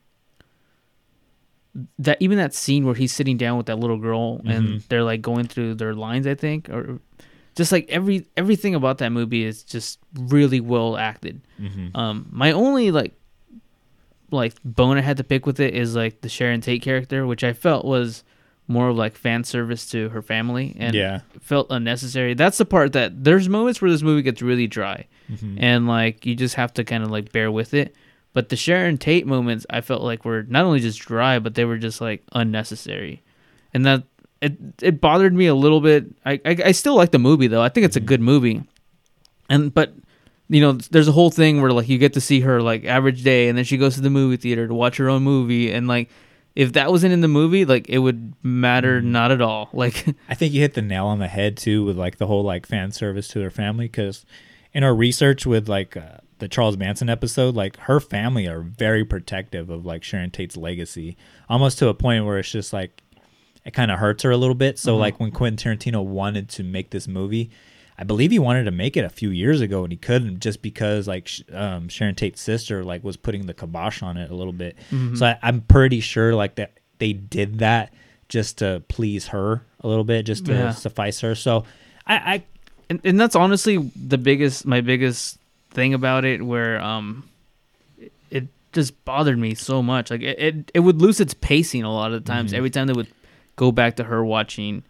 that 2.00 2.17
even 2.19 2.38
that 2.38 2.54
scene 2.54 2.86
where 2.86 2.95
he's 2.95 3.13
sitting 3.13 3.38
down 3.38 3.56
with 3.58 3.67
that 3.67 3.80
little 3.80 3.97
girl 3.97 4.41
and 4.45 4.67
Mhm. 4.67 4.88
they're 4.89 5.04
like 5.04 5.21
going 5.21 5.47
through 5.47 5.76
their 5.76 5.93
lines, 5.93 6.28
I 6.28 6.36
think, 6.36 6.67
or 6.69 7.00
just 7.56 7.72
like 7.72 7.88
every 7.90 8.26
everything 8.38 8.76
about 8.76 8.98
that 9.00 9.12
movie 9.12 9.44
is 9.44 9.64
just 9.64 10.00
really 10.18 10.60
well 10.60 10.98
acted. 10.98 11.42
Mhm. 11.60 11.96
Um, 11.96 12.28
my 12.32 12.52
only 12.52 12.92
like 12.92 13.14
like 14.32 14.54
bone 14.64 14.98
I 14.98 15.02
had 15.02 15.18
to 15.18 15.24
pick 15.24 15.46
with 15.46 15.60
it 15.60 15.74
is 15.76 15.96
like 15.96 16.22
the 16.22 16.30
Sharon 16.30 16.62
Tate 16.62 16.82
character, 16.82 17.28
which 17.28 17.44
I 17.44 17.54
felt 17.54 17.84
was 17.86 18.24
more 18.68 18.88
of 18.88 18.96
like 18.96 19.16
fan 19.18 19.44
service 19.44 19.90
to 19.90 20.08
her 20.10 20.22
family 20.22 20.74
and 20.80 20.96
Yeah. 20.96 21.22
felt 21.42 21.68
unnecessary. 21.70 22.34
That's 22.34 22.58
the 22.58 22.64
part 22.66 22.94
that 22.94 23.24
there's 23.26 23.50
moments 23.50 23.82
where 23.82 23.92
this 23.92 24.02
movie 24.02 24.22
gets 24.22 24.42
really 24.42 24.68
dry 24.68 25.08
Mhm. 25.30 25.58
and 25.60 25.88
like 25.88 26.26
you 26.26 26.36
just 26.36 26.56
have 26.56 26.74
to 26.76 26.84
kind 26.86 27.04
of 27.04 27.12
like 27.12 27.34
bear 27.34 27.52
with 27.52 27.74
it. 27.74 27.94
But 28.34 28.48
the 28.48 28.56
Sharon 28.56 28.98
Tate 28.98 29.28
moments 29.28 29.66
I 29.70 29.82
felt 29.82 30.04
like 30.04 30.24
were 30.24 30.44
not 30.48 30.64
only 30.64 30.80
just 30.80 31.00
dry, 31.00 31.38
but 31.40 31.56
they 31.56 31.66
were 31.66 31.78
just 31.78 32.00
like 32.00 32.24
unnecessary, 32.32 33.22
and 33.74 33.86
that 33.86 34.04
it 34.42 34.58
it 34.82 35.02
bothered 35.02 35.34
me 35.34 35.48
a 35.48 35.56
little 35.56 35.82
bit. 35.82 36.06
I 36.26 36.34
I, 36.46 36.58
I 36.66 36.72
still 36.72 36.96
like 36.96 37.12
the 37.12 37.20
movie 37.20 37.48
though. 37.48 37.62
I 37.62 37.70
think 37.70 37.86
it's 37.86 37.96
a 37.96 38.02
good 38.02 38.22
movie, 38.22 38.64
and 39.50 39.74
but 39.74 39.94
you 40.50 40.62
know 40.62 40.74
there's 40.74 41.08
a 41.08 41.14
whole 41.14 41.30
thing 41.30 41.62
where 41.62 41.72
like 41.72 41.88
you 41.88 41.98
get 41.98 42.14
to 42.14 42.22
see 42.22 42.42
her 42.42 42.62
like 42.62 42.84
average 42.86 43.24
day, 43.24 43.48
and 43.48 43.58
then 43.58 43.66
she 43.66 43.78
goes 43.78 43.96
to 43.96 44.02
the 44.02 44.10
movie 44.10 44.38
theater 44.38 44.68
to 44.68 44.74
watch 44.74 44.98
her 44.98 45.10
own 45.10 45.24
movie, 45.24 45.72
and 45.72 45.88
like 45.88 46.10
if 46.56 46.74
that 46.74 46.92
wasn't 46.92 47.14
in 47.14 47.22
the 47.22 47.28
movie, 47.28 47.66
like 47.66 47.88
it 47.90 48.00
would 48.00 48.34
matter 48.44 49.02
not 49.02 49.32
at 49.32 49.42
all. 49.42 49.70
Like 49.82 50.06
I 50.28 50.36
think 50.36 50.54
you 50.54 50.62
hit 50.62 50.74
the 50.74 50.82
nail 50.82 51.06
on 51.06 51.20
the 51.20 51.28
head 51.28 51.58
too 51.58 51.86
with 51.86 51.98
like 51.98 52.18
the 52.18 52.28
whole 52.28 52.44
like 52.44 52.66
fan 52.66 52.92
service 52.92 53.28
to 53.30 53.40
their 53.40 53.52
family 53.52 53.86
because 53.86 54.26
in 54.74 54.84
our 54.84 54.94
research 54.94 55.46
with 55.46 55.68
like 55.68 55.96
uh, 55.98 56.18
the 56.40 56.48
Charles 56.48 56.78
Manson 56.78 57.10
episode, 57.10 57.56
like 57.56 57.78
her 57.78 58.00
family 58.00 58.48
are 58.48 58.62
very 58.62 59.06
protective 59.06 59.70
of 59.70 59.86
like 59.86 60.04
Sharon 60.04 60.32
Tate's 60.32 60.58
legacy, 60.58 61.18
almost 61.50 61.80
to 61.80 61.88
a 61.88 61.94
point 61.94 62.26
where 62.26 62.40
it's 62.40 62.52
just 62.52 62.74
like 62.74 63.01
it 63.65 63.71
kind 63.74 63.91
of 63.91 64.00
hurts 64.00 64.24
her 64.24 64.32
a 64.32 64.38
little 64.38 64.56
bit. 64.56 64.80
So 64.80 64.95
Mhm. 64.95 65.00
like 65.00 65.19
when 65.19 65.32
Quentin 65.32 65.78
Tarantino 65.78 66.04
wanted 66.04 66.50
to 66.50 66.63
make 66.63 66.89
this 66.89 67.08
movie, 67.08 67.50
I 67.97 68.04
believe 68.04 68.32
he 68.32 68.39
wanted 68.39 68.63
to 68.63 68.71
make 68.71 68.97
it 68.97 69.04
a 69.06 69.10
few 69.10 69.30
years 69.30 69.62
ago 69.62 69.84
and 69.84 69.91
he 69.93 69.97
couldn't 69.97 70.39
just 70.39 70.62
because 70.63 71.08
like 71.08 71.30
um, 71.54 71.88
Sharon 71.88 72.15
Tate's 72.15 72.41
sister 72.41 72.84
like 72.84 73.04
was 73.04 73.17
putting 73.17 73.45
the 73.45 73.54
kibosh 73.54 74.02
on 74.02 74.17
it 74.17 74.32
a 74.32 74.36
little 74.36 74.54
bit. 74.54 74.76
Mhm. 74.91 75.17
So 75.17 75.28
I, 75.28 75.38
I'm 75.43 75.62
pretty 75.62 76.00
sure 76.00 76.34
like 76.34 76.56
that 76.56 76.74
they 76.97 77.13
did 77.13 77.60
that 77.60 77.93
just 78.30 78.58
to 78.60 78.82
please 78.88 79.28
her 79.28 79.62
a 79.82 79.88
little 79.88 80.04
bit, 80.06 80.26
just 80.26 80.45
to 80.45 80.54
Yeah. 80.54 80.71
suffice 80.71 81.19
her. 81.19 81.36
So 81.36 81.65
I, 82.08 82.15
I 82.15 82.43
and, 82.89 83.00
and 83.04 83.19
that's 83.19 83.36
honestly 83.36 83.78
the 83.95 84.17
biggest 84.17 84.65
my 84.65 84.82
biggest 84.82 85.38
thing 85.69 85.93
about 85.93 86.26
it 86.26 86.41
where 86.43 86.82
um 86.82 87.24
it, 88.00 88.12
it 88.32 88.47
just 88.74 89.06
bothered 89.06 89.38
me 89.38 89.54
so 89.54 89.82
much 89.84 90.10
like 90.10 90.21
it, 90.21 90.39
it, 90.39 90.71
it 90.74 90.80
would 90.80 91.00
lose 91.02 91.19
its 91.19 91.34
pacing 91.36 91.84
a 91.84 91.93
lot 91.93 92.12
of 92.13 92.24
the 92.26 92.28
times 92.32 92.52
Mhm. 92.52 92.58
every 92.58 92.69
time 92.69 92.88
they 92.88 92.93
would 92.93 93.08
go 93.56 93.72
back 93.72 93.96
to 93.98 94.04
her 94.04 94.24
watching 94.24 94.84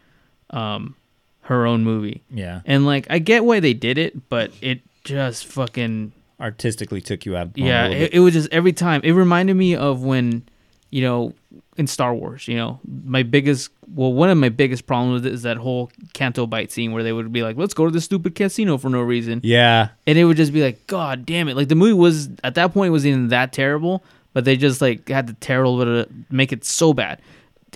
um 0.51 0.95
her 1.41 1.65
own 1.65 1.83
movie 1.83 2.21
Yeah. 2.29 2.61
and 2.65 2.85
like 2.85 3.07
i 3.09 3.19
get 3.19 3.43
why 3.45 3.59
they 3.59 3.73
did 3.73 3.97
it 3.97 4.29
but 4.29 4.51
it 4.61 4.81
just 5.03 5.45
fucking 5.47 6.11
artistically 6.39 7.01
took 7.01 7.25
you 7.25 7.35
out. 7.37 7.49
yeah 7.55 7.87
a 7.87 7.89
little 7.89 8.03
it, 8.03 8.13
it 8.13 8.19
was 8.19 8.33
just 8.33 8.49
every 8.51 8.73
time 8.73 9.01
it 9.03 9.11
reminded 9.11 9.55
me 9.55 9.75
of 9.75 10.03
when 10.03 10.43
you 10.89 11.01
know 11.01 11.33
in 11.77 11.87
star 11.87 12.13
wars 12.13 12.47
you 12.47 12.55
know 12.55 12.79
my 13.05 13.23
biggest 13.23 13.69
well 13.95 14.11
one 14.13 14.29
of 14.29 14.37
my 14.37 14.49
biggest 14.49 14.85
problems 14.85 15.21
with 15.21 15.25
it 15.25 15.33
is 15.33 15.41
that 15.43 15.57
whole 15.57 15.89
canto 16.13 16.45
bight 16.45 16.71
scene 16.71 16.91
where 16.91 17.03
they 17.03 17.13
would 17.13 17.31
be 17.31 17.43
like 17.43 17.57
let's 17.57 17.73
go 17.73 17.85
to 17.85 17.91
the 17.91 18.01
stupid 18.01 18.35
casino 18.35 18.77
for 18.77 18.89
no 18.89 19.01
reason 19.01 19.39
Yeah. 19.43 19.89
and 20.05 20.17
it 20.17 20.25
would 20.25 20.37
just 20.37 20.53
be 20.53 20.61
like 20.63 20.85
god 20.87 21.25
damn 21.25 21.47
it 21.47 21.55
like 21.55 21.69
the 21.69 21.75
movie 21.75 21.93
was 21.93 22.29
at 22.43 22.55
that 22.55 22.73
point 22.73 22.91
wasn't 22.91 23.11
even 23.13 23.27
that 23.29 23.53
terrible 23.53 24.03
but 24.33 24.45
they 24.45 24.55
just 24.57 24.81
like 24.81 25.07
had 25.09 25.27
to 25.27 25.33
terrible 25.35 25.79
to 25.79 26.07
make 26.29 26.51
it 26.53 26.63
so 26.65 26.93
bad 26.93 27.19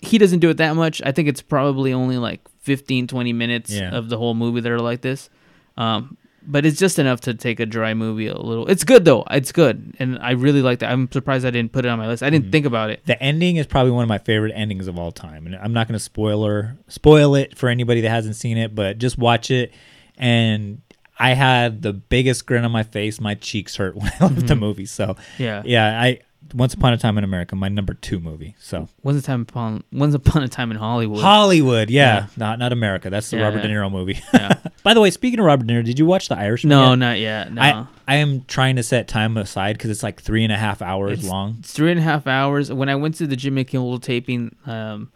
he 0.05 0.17
doesn't 0.17 0.39
do 0.39 0.49
it 0.49 0.57
that 0.57 0.75
much 0.75 1.01
i 1.05 1.11
think 1.11 1.27
it's 1.27 1.41
probably 1.41 1.91
only 1.93 2.17
like 2.17 2.41
15 2.61 3.07
20 3.07 3.33
minutes 3.33 3.71
Yeah. 3.71 3.95
of 3.95 4.09
the 4.09 4.17
whole 4.17 4.33
movie 4.33 4.61
that 4.61 4.71
are 4.71 4.79
like 4.79 5.01
this 5.01 5.29
um 5.77 6.17
but 6.47 6.63
it's 6.63 6.77
just 6.77 6.99
enough 6.99 7.21
to 7.21 7.33
take 7.33 7.59
a 7.59 7.65
dry 7.65 7.93
movie 7.95 8.27
a 8.27 8.37
little 8.37 8.67
it's 8.67 8.83
good 8.83 9.03
though 9.03 9.23
it's 9.31 9.51
good 9.51 9.95
and 9.99 10.19
i 10.19 10.31
really 10.31 10.61
like 10.61 10.79
that 10.79 10.91
i'm 10.91 11.11
surprised 11.11 11.43
i 11.45 11.49
didn't 11.49 11.71
put 11.71 11.85
it 11.85 11.89
on 11.89 11.97
my 11.97 12.07
list 12.07 12.21
i 12.21 12.27
Mm-hmm. 12.27 12.33
didn't 12.35 12.51
think 12.51 12.65
about 12.67 12.89
it 12.91 13.03
The 13.05 13.21
ending 13.21 13.55
is 13.55 13.65
probably 13.65 13.91
one 13.91 14.03
of 14.03 14.09
my 14.09 14.19
favorite 14.19 14.51
endings 14.55 14.87
of 14.87 14.97
all 14.99 15.11
time, 15.11 15.47
and 15.47 15.55
I'm 15.55 15.73
not 15.73 15.87
going 15.87 15.95
to 15.97 16.03
spoiler 16.03 16.77
spoil 16.87 17.33
it 17.35 17.57
for 17.57 17.67
anybody 17.69 18.01
that 18.01 18.09
hasn't 18.09 18.35
seen 18.35 18.57
it, 18.57 18.75
but 18.75 18.97
just 18.99 19.17
watch 19.17 19.49
it. 19.51 19.73
And 20.17 20.81
I 21.17 21.33
had 21.33 21.81
the 21.81 21.93
biggest 21.93 22.45
grin 22.45 22.63
on 22.65 22.71
my 22.71 22.83
face. 22.83 23.19
My 23.21 23.35
cheeks 23.35 23.75
hurt 23.77 23.95
when 23.95 24.11
I 24.19 24.25
left 24.25 24.47
the 24.47 24.53
Mhm. 24.55 24.59
movie. 24.59 24.85
So 24.85 25.15
Yeah. 25.37 25.63
yeah. 25.65 25.99
I 26.01 26.19
Once 26.53 26.73
Upon 26.73 26.93
a 26.93 26.97
Time 26.97 27.17
in 27.17 27.23
America, 27.23 27.55
my 27.55 27.69
number 27.69 27.93
two 27.95 28.19
movie. 28.19 28.55
So 28.59 28.87
once 29.03 29.19
upon 29.23 29.41
upon 29.41 29.83
once 29.91 30.13
upon 30.13 30.43
a 30.43 30.47
time 30.47 30.69
in 30.71 30.77
hollywood 30.77 31.21
Hollywood, 31.21 31.89
yeah, 31.89 32.27
not 32.37 32.59
not 32.59 32.71
America. 32.71 33.09
That's 33.09 33.29
the 33.29 33.37
Yeah, 33.37 33.43
Robert 33.45 33.57
yeah. 33.57 33.67
De 33.67 33.73
Niro 33.73 33.91
movie. 33.91 34.19
Yeah. 34.33 34.53
By 34.83 34.93
the 34.93 35.01
way, 35.01 35.09
speaking 35.09 35.39
of 35.39 35.45
Robert 35.45 35.65
De 35.67 35.73
Niro, 35.73 35.83
did 35.83 35.97
you 35.97 36.05
watch 36.05 36.27
The 36.29 36.37
Irishman? 36.37 36.69
No, 36.69 36.89
yet? 36.91 36.95
not 36.99 37.19
yet, 37.19 37.51
no. 37.53 37.61
I 37.61 37.87
I 38.07 38.15
am 38.17 38.43
trying 38.45 38.75
to 38.75 38.83
set 38.83 39.07
time 39.07 39.35
aside 39.37 39.77
because 39.77 39.89
it's 39.89 40.03
like 40.03 40.21
three 40.21 40.43
and 40.43 40.53
a 40.53 40.57
half 40.57 40.81
hours 40.81 41.13
It's- 41.19 41.29
long. 41.29 41.55
It's 41.59 41.73
three 41.73 41.89
and 41.91 41.99
a 41.99 42.03
half 42.03 42.27
hours. 42.27 42.71
When 42.71 42.89
I 42.89 42.95
went 42.95 43.15
to 43.15 43.25
the 43.27 43.35
Jimmy 43.35 43.63
Kimmel 43.63 43.99
taping, 43.99 44.55
um, 44.67 45.11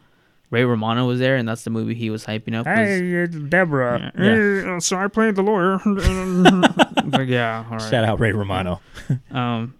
Ray 0.49 0.63
Romano 0.63 1.05
was 1.05 1.19
there, 1.19 1.35
and 1.35 1.47
that's 1.47 1.63
the 1.63 1.69
movie 1.69 1.93
he 1.93 2.09
was 2.09 2.25
hyping 2.25 2.55
up. 2.55 2.65
was- 2.65 2.75
it's 3.35 3.35
Deborah. 3.49 4.11
Yeah. 4.17 4.77
Uh, 4.77 4.79
so 4.79 4.97
I 4.97 5.07
played 5.07 5.35
the 5.35 5.43
lawyer. 5.43 5.79
Like, 7.11 7.27
yeah, 7.29 7.63
all 7.69 7.77
right. 7.77 7.89
Shout 7.89 8.03
out 8.05 8.19
Ray 8.19 8.31
Romano. 8.33 8.81
um, 9.31 9.73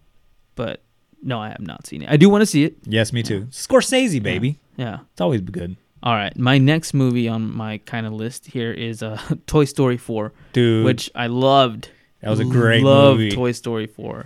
but 0.55 0.81
no, 1.21 1.39
I 1.39 1.49
have 1.49 1.61
not 1.61 1.85
seen 1.87 2.01
it. 2.01 2.09
I 2.09 2.17
do 2.17 2.29
want 2.29 2.41
to 2.41 2.45
see 2.45 2.63
it. 2.63 2.77
Yes, 2.83 3.11
me 3.13 3.23
too. 3.23 3.41
Scorsese, 3.51 4.21
baby. 4.21 4.59
Yeah. 4.77 4.99
It's 5.11 5.21
always 5.21 5.41
good. 5.41 5.75
All 6.01 6.13
right, 6.15 6.35
my 6.37 6.57
next 6.57 6.93
movie 6.93 7.27
on 7.27 7.53
my 7.53 7.79
kind 7.79 8.05
of 8.05 8.13
list 8.13 8.45
here 8.47 8.71
is 8.71 9.03
uh, 9.03 9.19
Toy 9.47 9.65
Story 9.65 9.97
4, 9.97 10.31
Dude. 10.53 10.85
which 10.85 11.11
I 11.13 11.27
loved. 11.27 11.89
That 12.21 12.29
was 12.29 12.39
a 12.39 12.45
great 12.45 12.83
movie. 12.83 12.95
Loved 12.95 13.19
movie. 13.19 13.31
Toy 13.31 13.51
Story 13.51 13.85
4. 13.85 14.25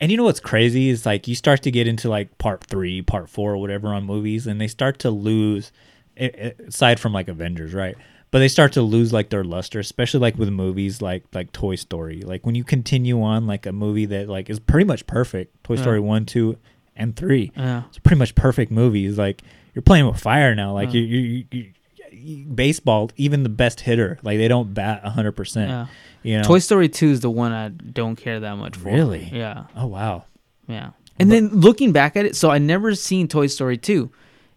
And 0.00 0.10
you 0.10 0.16
know 0.16 0.24
what's 0.24 0.40
crazy 0.40 0.88
is 0.88 1.04
like 1.04 1.28
you 1.28 1.34
start 1.34 1.62
to 1.64 1.70
get 1.70 1.86
into 1.86 2.08
like 2.08 2.38
part 2.38 2.64
three, 2.64 3.02
part 3.02 3.28
four, 3.28 3.52
or 3.52 3.58
whatever 3.58 3.88
on 3.88 4.04
movies, 4.04 4.46
and 4.46 4.58
they 4.58 4.68
start 4.68 4.98
to 5.00 5.10
lose. 5.10 5.72
Aside 6.16 7.00
from 7.00 7.12
like 7.12 7.28
Avengers, 7.28 7.72
right? 7.74 7.96
But 8.32 8.38
they 8.38 8.48
start 8.48 8.72
to 8.74 8.82
lose 8.82 9.12
like 9.12 9.30
their 9.30 9.42
luster, 9.42 9.80
especially 9.80 10.20
like 10.20 10.36
with 10.38 10.50
movies 10.50 11.02
like 11.02 11.24
like 11.34 11.50
Toy 11.52 11.74
Story. 11.74 12.22
Like 12.22 12.46
when 12.46 12.54
you 12.54 12.62
continue 12.64 13.20
on 13.22 13.46
like 13.46 13.66
a 13.66 13.72
movie 13.72 14.06
that 14.06 14.28
like 14.28 14.48
is 14.48 14.60
pretty 14.60 14.84
much 14.86 15.06
perfect, 15.06 15.64
Toy 15.64 15.74
Yeah. 15.74 15.80
Story 15.82 16.00
one, 16.00 16.26
two, 16.26 16.56
and 16.94 17.16
three. 17.16 17.50
Yeah. 17.56 17.82
It's 17.88 17.98
pretty 17.98 18.18
much 18.18 18.34
perfect 18.36 18.70
movies. 18.70 19.18
Like 19.18 19.42
you're 19.74 19.82
playing 19.82 20.06
with 20.06 20.20
fire 20.20 20.54
now. 20.54 20.72
Like 20.74 20.94
Yeah. 20.94 21.00
you, 21.00 21.18
you, 21.18 21.44
you, 21.50 21.72
you 22.12 22.44
baseball, 22.46 23.10
even 23.16 23.42
the 23.42 23.48
best 23.48 23.80
hitter, 23.80 24.18
like 24.22 24.38
they 24.38 24.48
don't 24.48 24.74
bat 24.74 25.04
hundred 25.04 25.32
percent. 25.32 25.70
Yeah. 25.70 25.86
You 26.22 26.36
know, 26.38 26.44
Toy 26.44 26.58
Story 26.58 26.88
2 26.90 27.08
is 27.12 27.20
the 27.20 27.30
one 27.30 27.50
I 27.52 27.68
don't 27.70 28.14
care 28.14 28.40
that 28.40 28.56
much 28.56 28.76
for. 28.76 28.90
Really? 28.90 29.28
Yeah. 29.32 29.64
Oh 29.74 29.86
wow. 29.86 30.24
Yeah. 30.68 30.90
And 31.18 31.32
then 31.32 31.48
looking 31.48 31.92
back 31.92 32.16
at 32.16 32.26
it, 32.26 32.36
so 32.36 32.50
I 32.50 32.58
never 32.58 32.94
seen 32.94 33.26
Toy 33.26 33.46
Story 33.46 33.76
2 33.76 34.10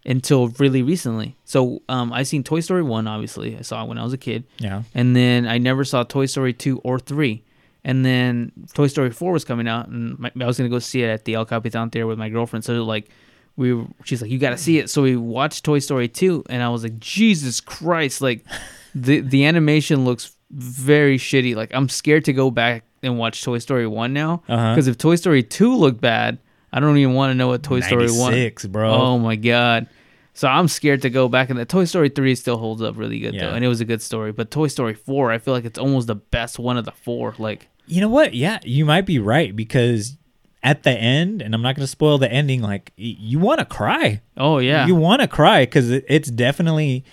until 0.05 0.49
really 0.59 0.81
recently. 0.81 1.35
So 1.45 1.81
um, 1.87 2.11
I 2.11 2.23
seen 2.23 2.43
Toy 2.43 2.59
Story 2.59 2.83
1, 2.83 3.07
obviously. 3.07 3.57
I 3.57 3.61
saw 3.61 3.83
it 3.83 3.87
when 3.87 3.97
I 3.97 4.03
was 4.03 4.13
a 4.13 4.17
kid. 4.17 4.43
Yeah. 4.57 4.83
And 4.93 5.15
then 5.15 5.47
I 5.47 5.57
never 5.57 5.83
saw 5.83 6.03
Toy 6.03 6.25
Story 6.25 6.53
2 6.53 6.79
or 6.79 6.99
3. 6.99 7.43
And 7.85 8.05
then 8.05 8.51
Toy 8.73 8.87
Story 8.87 9.11
4 9.11 9.31
was 9.31 9.43
coming 9.43 9.67
out, 9.67 9.87
and 9.87 10.17
my, 10.17 10.31
I 10.39 10.45
was 10.45 10.57
going 10.57 10.69
to 10.69 10.73
go 10.73 10.79
see 10.79 11.03
it 11.03 11.07
at 11.07 11.25
the 11.25 11.33
El 11.33 11.45
Capitan 11.45 11.89
Theater 11.89 12.07
with 12.07 12.17
my 12.17 12.29
girlfriend. 12.29 12.63
So, 12.63 12.83
like, 12.83 13.09
we 13.57 13.73
were, 13.73 13.85
she's 14.05 14.21
like, 14.21 14.31
you 14.31 14.39
got 14.39 14.51
to 14.51 14.57
see 14.57 14.79
it. 14.79 14.89
So 14.89 15.01
we 15.01 15.17
watched 15.17 15.65
Toy 15.65 15.79
Story 15.79 16.07
2, 16.07 16.45
and 16.49 16.63
I 16.63 16.69
was 16.69 16.83
like, 16.83 16.97
Jesus 16.99 17.59
Christ. 17.59 18.21
Like, 18.21 18.45
the, 18.95 19.19
the 19.19 19.45
animation 19.45 20.05
looks 20.05 20.35
very 20.49 21.17
shitty. 21.17 21.55
Like, 21.55 21.73
I'm 21.73 21.89
scared 21.89 22.25
to 22.25 22.33
go 22.33 22.51
back 22.51 22.85
and 23.01 23.17
watch 23.17 23.43
Toy 23.43 23.57
Story 23.57 23.85
1 23.85 24.13
now. 24.13 24.43
Uh-huh. 24.47 24.73
Because 24.73 24.87
if 24.87 24.97
Toy 24.97 25.15
Story 25.15 25.43
2 25.43 25.75
looked 25.75 25.99
bad, 25.99 26.39
I 26.73 26.79
don't 26.79 26.97
even 26.97 27.13
want 27.13 27.31
to 27.31 27.35
know 27.35 27.47
what 27.47 27.61
Toy 27.63 27.79
Story 27.81 28.07
1. 28.09 28.31
96, 28.31 28.65
bro. 28.65 28.91
Oh 28.91 29.19
my 29.19 29.35
god. 29.35 29.87
So 30.33 30.47
I'm 30.47 30.67
scared 30.67 31.03
to 31.03 31.11
go 31.11 31.29
back 31.29 31.51
in 31.51 31.57
the 31.57 31.65
Toy 31.65 31.85
Story 31.85 32.09
3 32.09 32.33
still 32.35 32.57
holds 32.57 32.81
up 32.81 32.97
really 32.97 33.19
good 33.19 33.35
though. 33.35 33.53
And 33.55 33.63
it 33.63 33.67
was 33.67 33.81
a 33.81 33.85
good 33.85 34.01
story, 34.01 34.31
but 34.31 34.49
Toy 34.49 34.67
Story 34.67 34.95
4, 34.95 35.31
I 35.31 35.37
feel 35.37 35.53
like 35.53 35.65
it's 35.65 35.77
almost 35.77 36.07
the 36.07 36.15
best 36.15 36.57
one 36.57 36.75
of 36.77 36.85
the 36.85 36.91
four. 36.91 37.35
Like 37.37 37.67
You 37.85 38.01
know 38.01 38.09
what? 38.09 38.33
Yeah, 38.33 38.59
you 38.63 38.83
might 38.85 39.05
be 39.05 39.19
right 39.19 39.55
because 39.55 40.17
at 40.63 40.81
the 40.83 40.91
end, 40.91 41.41
and 41.43 41.53
I'm 41.53 41.61
not 41.61 41.75
going 41.75 41.83
to 41.83 41.87
spoil 41.87 42.17
the 42.17 42.31
ending. 42.31 42.61
Like 42.61 42.91
y- 42.97 43.15
you 43.19 43.37
want 43.37 43.59
to 43.59 43.65
cry. 43.65 44.21
Oh 44.35 44.57
yeah. 44.57 44.87
you 44.87 44.95
want 44.95 45.21
to 45.21 45.27
cry 45.27 45.63
because 45.65 45.91
it, 45.91 46.03
it's 46.07 46.31
definitely 46.31 47.03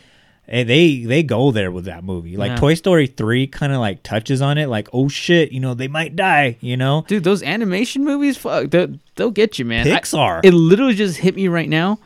eh, 0.50 0.64
they 0.64 1.04
they 1.04 1.22
go 1.22 1.50
there 1.50 1.70
with 1.70 1.86
that 1.86 2.04
movie. 2.04 2.36
Like 2.36 2.50
Yeah. 2.50 2.56
Toy 2.56 2.74
Story 2.74 3.06
three 3.06 3.46
kind 3.46 3.72
of 3.72 3.78
like 3.80 4.02
touches 4.02 4.42
on 4.42 4.58
it. 4.58 4.68
Like 4.68 4.88
oh 4.92 5.08
shit, 5.08 5.52
you 5.52 5.60
know 5.60 5.74
they 5.74 5.88
might 5.88 6.16
die. 6.16 6.56
You 6.60 6.76
know, 6.76 7.04
Dude, 7.08 7.24
those 7.24 7.42
animation 7.42 8.04
movies, 8.04 8.36
fuck, 8.36 8.70
they'll, 8.70 8.94
they'll 9.16 9.30
get 9.30 9.58
you, 9.58 9.64
man. 9.64 9.86
I- 9.86 9.98
Pixar. 10.00 10.40
it 10.44 10.52
literally 10.52 10.94
just 10.94 11.16
hit 11.18 11.34
me 11.36 11.48
right 11.48 11.68
now 11.68 11.98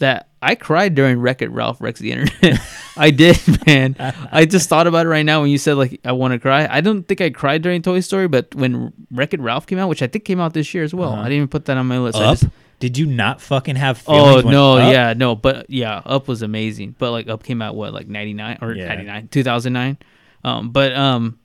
that 0.00 0.28
I 0.42 0.56
cried 0.56 0.94
during 0.94 1.20
Wreck 1.20 1.40
It 1.40 1.50
Ralph 1.50 1.80
Wrecks 1.80 2.00
the 2.00 2.12
Internet. 2.12 2.60
I 2.96 3.10
did, 3.10 3.38
man. 3.66 3.96
I 3.98 4.44
just 4.44 4.68
thought 4.68 4.86
about 4.86 5.06
it 5.06 5.08
right 5.08 5.24
now 5.24 5.40
when 5.40 5.50
you 5.50 5.58
said 5.58 5.74
like 5.76 6.00
I 6.04 6.12
want 6.12 6.32
to 6.32 6.38
cry. 6.38 6.66
I 6.70 6.80
don't 6.80 7.04
think 7.04 7.20
I 7.20 7.30
cried 7.30 7.62
during 7.62 7.80
Toy 7.80 8.00
Story, 8.00 8.28
but 8.28 8.54
when 8.54 8.92
Wreck 9.12 9.32
It 9.34 9.40
Ralph 9.40 9.66
came 9.66 9.78
out, 9.78 9.88
which 9.88 10.02
I 10.02 10.06
think 10.08 10.24
came 10.24 10.40
out 10.40 10.52
this 10.52 10.74
year 10.74 10.84
as 10.84 10.92
well, 10.92 11.12
Uh-huh. 11.12 11.20
I 11.22 11.24
didn't 11.24 11.36
even 11.36 11.48
put 11.48 11.64
that 11.66 11.76
on 11.76 11.86
my 11.86 11.98
list. 11.98 12.18
I 12.18 12.32
just- 12.34 12.44
Did 12.84 12.98
you 12.98 13.06
not 13.06 13.40
fucking 13.40 13.76
have? 13.76 14.04
Oh 14.06 14.42
no, 14.42 14.76
Up- 14.76 14.92
yeah, 14.92 15.14
no, 15.16 15.34
but 15.34 15.70
yeah, 15.70 16.02
Up 16.04 16.28
was 16.28 16.42
amazing. 16.42 16.94
But 16.98 17.12
like 17.12 17.28
Up 17.30 17.42
came 17.42 17.62
out 17.62 17.74
what 17.74 17.94
like 17.94 18.08
ninety 18.08 18.34
nine 18.34 18.58
or 18.60 18.74
Yeah. 18.74 18.88
ninety 18.88 19.04
nine, 19.04 19.28
two 19.28 19.42
thousand 19.42 19.72
nine. 19.72 19.96
Um, 20.44 20.68
but 20.68 20.92
um, 20.94 21.38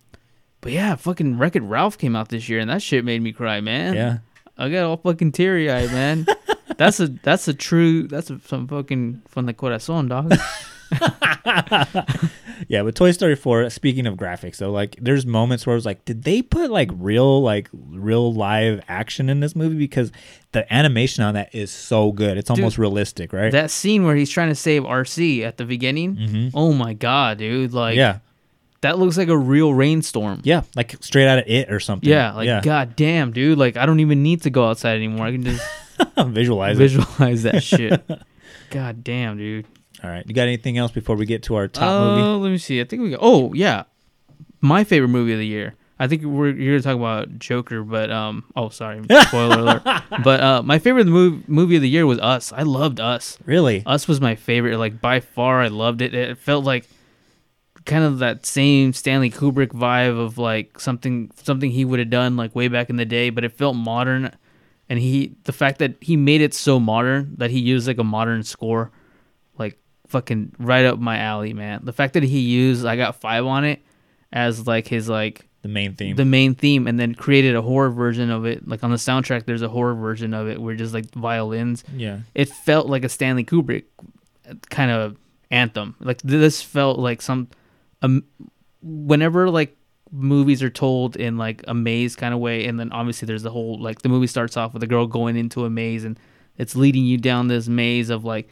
but 0.59 0.73
yeah, 0.73 0.95
fucking 0.95 1.37
Wreck 1.37 1.55
It 1.55 1.61
Ralph 1.63 1.97
came 1.97 2.13
out 2.13 2.27
this 2.27 2.49
year, 2.49 2.59
and 2.59 2.69
that 2.69 2.81
shit 2.81 3.05
made 3.05 3.21
me 3.21 3.31
cry, 3.31 3.61
man. 3.61 3.93
Yeah. 3.93 4.17
I 4.57 4.67
got 4.67 4.83
all 4.83 4.97
fucking 4.97 5.31
teary 5.31 5.71
eyed, 5.71 5.91
man. 5.93 6.25
that's 6.77 6.99
a 6.99 7.07
that's 7.07 7.47
a 7.47 7.53
true 7.53 8.03
that's 8.07 8.29
a, 8.29 8.39
some 8.45 8.67
fucking 8.67 9.21
from 9.27 9.45
the 9.45 9.53
corazon, 9.53 10.07
dog. 10.07 10.33
Yeah, 12.67 12.83
but 12.83 12.93
Toy 12.93 13.11
Story 13.11 13.35
4, 13.35 13.69
speaking 13.69 14.05
of 14.05 14.15
graphics, 14.15 14.57
though, 14.57 14.71
like 14.71 14.97
there's 15.01 15.25
moments 15.25 15.65
where 15.65 15.73
I 15.73 15.75
was 15.77 15.85
like, 15.85 16.03
did 16.03 16.23
they 16.23 16.41
put 16.41 16.69
like 16.69 16.89
real, 16.93 17.41
like 17.41 17.69
real 17.71 18.33
live 18.33 18.81
action 18.89 19.29
in 19.29 19.39
this 19.39 19.55
movie? 19.55 19.77
Because 19.77 20.11
the 20.51 20.71
animation 20.71 21.23
on 21.23 21.35
that 21.35 21.55
is 21.55 21.71
so 21.71 22.11
good. 22.11 22.37
It's 22.37 22.49
almost 22.49 22.75
Dude, 22.75 22.81
realistic, 22.81 23.31
right? 23.31 23.51
That 23.51 23.71
scene 23.71 24.03
where 24.05 24.15
he's 24.15 24.29
trying 24.29 24.49
to 24.49 24.55
save 24.55 24.83
RC 24.83 25.41
at 25.43 25.55
the 25.57 25.63
beginning. 25.65 26.17
Mhm. 26.17 26.51
Oh 26.53 26.73
my 26.73 26.93
god, 26.93 27.37
dude! 27.37 27.71
Like, 27.73 27.95
Yeah. 27.95 28.19
that 28.81 28.99
looks 28.99 29.17
like 29.17 29.29
a 29.29 29.37
real 29.37 29.73
rainstorm. 29.73 30.41
yeah, 30.43 30.63
like 30.75 30.95
straight 31.01 31.27
out 31.27 31.39
of 31.39 31.45
it 31.47 31.71
or 31.71 31.79
something. 31.79 32.09
Yeah, 32.09 32.33
like 32.33 32.63
god 32.63 32.95
damn, 32.97 33.31
dude! 33.31 33.57
Like 33.57 33.77
I 33.77 33.85
don't 33.85 34.01
even 34.01 34.21
need 34.21 34.41
to 34.43 34.49
go 34.49 34.67
outside 34.67 34.95
anymore. 34.97 35.25
I 35.27 35.31
can 35.31 35.43
just 35.43 35.65
visualize 36.27 36.75
it. 36.77 36.79
visualize 36.79 37.43
that 37.43 37.63
shit. 37.63 38.01
God 38.69 39.03
damn, 39.03 39.37
dude. 39.37 39.65
All 40.03 40.09
right. 40.09 40.23
You 40.27 40.33
got 40.33 40.43
anything 40.43 40.77
else 40.77 40.91
before 40.91 41.15
we 41.15 41.25
get 41.25 41.43
to 41.43 41.55
our 41.55 41.67
top 41.67 41.89
Oh, 41.89 42.15
movie? 42.15 42.43
let 42.43 42.49
me 42.51 42.57
see. 42.57 42.79
I 42.81 42.83
think 42.85 43.01
we 43.03 43.09
got. 43.11 43.19
Oh 43.21 43.53
yeah, 43.53 43.83
my 44.61 44.83
favorite 44.83 45.09
movie 45.09 45.33
of 45.33 45.39
the 45.39 45.47
year. 45.47 45.75
I 46.01 46.07
think 46.07 46.23
we're 46.23 46.51
you're 46.51 46.79
talk 46.79 46.95
about 46.95 47.39
Joker, 47.39 47.83
but 47.83 48.09
um, 48.09 48.45
oh 48.55 48.69
sorry, 48.69 49.01
spoiler 49.27 49.59
alert. 49.59 49.83
But 50.23 50.39
uh, 50.39 50.63
my 50.63 50.79
favorite 50.79 51.07
movie 51.07 51.43
movie 51.47 51.75
of 51.75 51.81
the 51.81 51.89
year 51.89 52.05
was 52.05 52.19
Us. 52.19 52.53
I 52.53 52.61
loved 52.63 53.01
Us. 53.01 53.37
Really? 53.45 53.83
Us 53.85 54.07
was 54.07 54.21
my 54.21 54.35
favorite, 54.35 54.77
like 54.77 55.01
by 55.01 55.19
far. 55.19 55.59
I 55.61 55.67
loved 55.67 56.01
it. 56.01 56.13
It 56.13 56.37
felt 56.37 56.63
like 56.63 56.87
kind 57.85 58.03
of 58.05 58.19
that 58.19 58.45
same 58.45 58.93
Stanley 58.93 59.29
Kubrick 59.31 59.69
vibe 59.69 60.17
of 60.17 60.37
like 60.37 60.79
something 60.79 61.31
something 61.43 61.71
he 61.71 61.83
would 61.83 61.99
have 61.99 62.09
done 62.09 62.37
like 62.37 62.55
way 62.55 62.69
back 62.69 62.89
in 62.89 62.95
the 62.95 63.05
day, 63.05 63.29
but 63.29 63.43
it 63.43 63.51
felt 63.51 63.75
modern. 63.75 64.31
And 64.89 64.97
he 64.99 65.35
the 65.43 65.51
fact 65.53 65.79
that 65.79 65.95
he 66.01 66.17
made 66.17 66.41
it 66.41 66.53
so 66.53 66.79
modern 66.79 67.35
that 67.37 67.51
he 67.51 67.59
used 67.59 67.87
like 67.87 67.99
a 67.99 68.03
modern 68.03 68.41
score, 68.43 68.91
like 69.57 69.77
fucking 70.07 70.53
right 70.57 70.83
up 70.85 70.97
my 70.99 71.19
alley, 71.19 71.53
man. 71.53 71.81
The 71.83 71.93
fact 71.93 72.13
that 72.15 72.23
he 72.23 72.39
used 72.39 72.85
I 72.85 72.95
got 72.95 73.21
five 73.21 73.45
on 73.45 73.63
it 73.65 73.81
as 74.33 74.65
like 74.65 74.87
his 74.87 75.07
like 75.07 75.45
the 75.61 75.67
main 75.69 75.93
theme. 75.93 76.15
the 76.15 76.23
main 76.25 76.55
theme 76.55 76.87
and 76.87 76.97
then 76.99 77.13
created 77.13 77.55
a 77.55 77.61
horror 77.61 77.89
version 77.89 78.29
of 78.31 78.45
it 78.45 78.65
like 78.67 78.81
on 78.83 78.91
the 78.91 78.95
soundtrack 78.97 79.45
there's 79.45 79.61
a 79.61 79.67
horror 79.67 79.93
version 79.93 80.33
of 80.33 80.47
it 80.47 80.61
where 80.61 80.73
just 80.73 80.93
like 80.93 81.13
violins 81.15 81.83
Yeah. 81.93 82.19
it 82.33 82.47
felt 82.47 82.87
like 82.87 83.03
a 83.03 83.09
stanley 83.09 83.43
kubrick 83.43 83.83
kind 84.69 84.89
of 84.89 85.17
anthem 85.51 85.95
like 85.99 86.21
this 86.21 86.61
felt 86.61 86.97
like 86.97 87.21
some 87.21 87.49
um, 88.01 88.23
whenever 88.81 89.49
like 89.49 89.75
movies 90.11 90.63
are 90.63 90.69
told 90.69 91.15
in 91.15 91.37
like 91.37 91.63
a 91.67 91.73
maze 91.73 92.15
kind 92.15 92.33
of 92.33 92.39
way 92.39 92.65
and 92.65 92.79
then 92.79 92.91
obviously 92.91 93.25
there's 93.25 93.43
the 93.43 93.51
whole 93.51 93.79
like 93.79 94.01
the 94.01 94.09
movie 94.09 94.27
starts 94.27 94.57
off 94.57 94.73
with 94.73 94.81
a 94.81 94.87
girl 94.87 95.05
going 95.05 95.35
into 95.35 95.65
a 95.65 95.69
maze 95.69 96.03
and 96.03 96.19
it's 96.57 96.75
leading 96.75 97.05
you 97.05 97.17
down 97.17 97.47
this 97.47 97.67
maze 97.67 98.09
of 98.09 98.25
like 98.25 98.49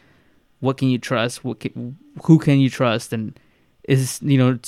what 0.59 0.77
can 0.77 0.89
you 0.89 0.97
trust? 0.97 1.43
What 1.43 1.59
can, 1.59 1.97
who 2.23 2.39
can 2.39 2.59
you 2.59 2.69
trust? 2.69 3.13
And 3.13 3.39
is 3.87 4.19
you 4.21 4.37
know 4.37 4.59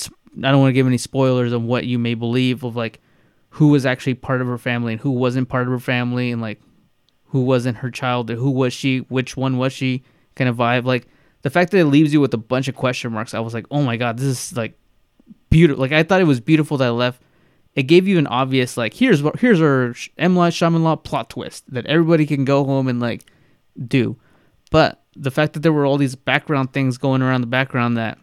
i 0.44 0.50
don't 0.50 0.60
want 0.60 0.70
to 0.70 0.74
give 0.74 0.86
any 0.86 0.96
spoilers 0.96 1.52
of 1.52 1.62
what 1.62 1.84
you 1.84 1.98
may 1.98 2.14
believe 2.14 2.62
of 2.64 2.74
like 2.74 3.00
who 3.50 3.68
was 3.68 3.84
actually 3.84 4.14
part 4.14 4.40
of 4.40 4.46
her 4.46 4.56
family 4.56 4.92
and 4.92 5.02
who 5.02 5.10
wasn't 5.10 5.48
part 5.48 5.66
of 5.66 5.72
her 5.72 5.78
family 5.78 6.30
and 6.30 6.40
like 6.40 6.60
who 7.26 7.42
wasn't 7.42 7.76
her 7.76 7.90
child 7.90 8.30
or 8.30 8.36
who 8.36 8.50
was 8.50 8.72
she 8.72 8.98
which 9.08 9.36
one 9.36 9.58
was 9.58 9.72
she 9.72 10.02
kind 10.36 10.48
of 10.48 10.56
vibe. 10.56 10.84
Like 10.84 11.06
the 11.42 11.50
fact 11.50 11.70
that 11.72 11.78
it 11.78 11.86
leaves 11.86 12.12
you 12.12 12.20
with 12.20 12.32
a 12.32 12.38
bunch 12.38 12.68
of 12.68 12.74
question 12.74 13.12
marks 13.12 13.34
i 13.34 13.40
was 13.40 13.52
like 13.52 13.66
oh 13.70 13.82
my 13.82 13.96
god 13.96 14.16
this 14.16 14.26
is 14.50 14.56
like 14.56 14.78
beautiful 15.50 15.80
like 15.80 15.92
i 15.92 16.02
thought 16.02 16.20
it 16.20 16.24
was 16.24 16.40
beautiful 16.40 16.76
that 16.76 16.88
i 16.88 16.90
left 16.90 17.22
it 17.74 17.84
gave 17.84 18.08
you 18.08 18.18
an 18.18 18.26
obvious 18.26 18.76
like 18.76 18.94
here's 18.94 19.22
what 19.22 19.38
here's 19.40 19.60
our 19.60 19.94
M. 20.18 20.34
Night 20.34 20.52
Shyamalan 20.52 21.04
plot 21.04 21.30
twist 21.30 21.64
that 21.72 21.86
everybody 21.86 22.26
can 22.26 22.44
go 22.44 22.64
home 22.64 22.88
and 22.88 23.00
like 23.00 23.24
do 23.86 24.16
but 24.70 25.02
the 25.16 25.30
fact 25.30 25.52
that 25.52 25.60
there 25.60 25.72
were 25.72 25.86
all 25.86 25.96
these 25.96 26.14
background 26.14 26.72
things 26.72 26.98
going 26.98 27.22
around 27.22 27.40
the 27.40 27.46
background 27.46 27.96
that 27.96 28.18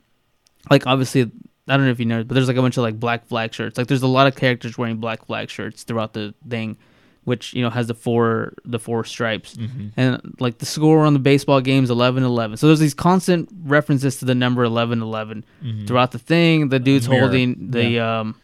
like 0.69 0.85
obviously 0.87 1.31
I 1.67 1.75
don't 1.75 1.85
know 1.85 1.91
if 1.91 1.99
you 1.99 2.05
know, 2.05 2.23
but 2.23 2.33
there's 2.33 2.47
like 2.47 2.57
a 2.57 2.61
bunch 2.61 2.77
of 2.77 2.83
like 2.83 2.99
black 2.99 3.27
flag 3.27 3.53
shirts. 3.53 3.77
Like 3.77 3.87
there's 3.87 4.01
a 4.01 4.07
lot 4.07 4.27
of 4.27 4.35
characters 4.35 4.77
wearing 4.77 4.97
black 4.97 5.25
flag 5.25 5.49
shirts 5.49 5.83
throughout 5.83 6.13
the 6.13 6.33
thing, 6.47 6.77
which 7.27 7.53
you 7.53 7.61
know 7.61 7.69
has 7.69 7.87
the 7.87 7.93
four 7.93 8.53
the 8.63 8.79
four 8.79 9.03
stripes, 9.03 9.55
Mhm. 9.57 9.91
and 9.97 10.11
like 10.39 10.59
the 10.59 10.65
score 10.65 11.05
on 11.05 11.13
the 11.13 11.19
baseball 11.19 11.59
games 11.61 11.89
11-11. 11.89 12.55
So 12.57 12.67
there's 12.67 12.79
these 12.79 12.93
constant 12.93 13.49
references 13.65 14.15
to 14.19 14.25
the 14.25 14.33
number 14.35 14.63
11-11 14.63 15.43
Mhm. 15.63 15.85
throughout 15.87 16.11
the 16.11 16.19
thing. 16.19 16.69
The 16.69 16.79
dude's 16.79 17.09
mirror. 17.09 17.21
holding 17.23 17.71
the 17.71 17.99
um 17.99 18.35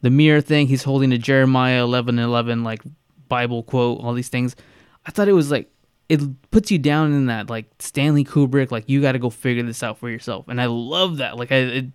the 0.00 0.10
mirror 0.10 0.40
thing. 0.40 0.66
He's 0.66 0.82
holding 0.82 1.12
a 1.12 1.18
Jeremiah 1.18 1.84
11-11 1.86 2.64
like 2.64 2.82
Bible 3.28 3.62
quote. 3.62 4.00
All 4.02 4.12
these 4.12 4.28
things. 4.28 4.56
I 5.06 5.10
thought 5.12 5.28
it 5.28 5.32
was 5.42 5.50
like 5.52 5.68
it 6.08 6.20
puts 6.50 6.70
you 6.72 6.78
down 6.78 7.12
in 7.12 7.26
that 7.26 7.48
like 7.48 7.66
Stanley 7.78 8.24
Kubrick 8.24 8.72
like 8.72 8.84
you 8.88 9.00
got 9.00 9.12
to 9.12 9.18
go 9.20 9.30
figure 9.30 9.62
this 9.62 9.82
out 9.84 9.98
for 9.98 10.10
yourself 10.10 10.46
and 10.48 10.60
I 10.60 10.66
love 10.66 11.18
that 11.18 11.36
like 11.38 11.52
I 11.52 11.56
it, 11.78 11.86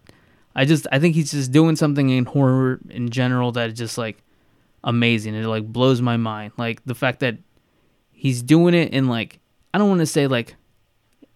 I 0.55 0.63
just 0.65 0.87
I 0.93 0.97
think 0.99 1.13
he's 1.15 1.31
just 1.31 1.51
doing 1.51 1.75
something 1.75 2.09
in 2.09 2.23
horror 2.25 2.79
in 2.89 3.09
general 3.09 3.51
that 3.51 3.73
just 3.75 3.97
like 3.97 4.23
amazing 4.83 5.33
it 5.35 5.45
like 5.45 5.65
blows 5.65 6.01
my 6.01 6.17
mind 6.17 6.51
like 6.57 6.83
the 6.85 6.95
fact 6.95 7.19
that 7.19 7.37
he's 8.11 8.41
doing 8.41 8.73
it 8.73 8.93
in 8.93 9.07
like 9.07 9.39
I 9.73 9.77
don't 9.77 9.89
want 9.89 9.99
to 9.99 10.05
say 10.05 10.27
like 10.27 10.55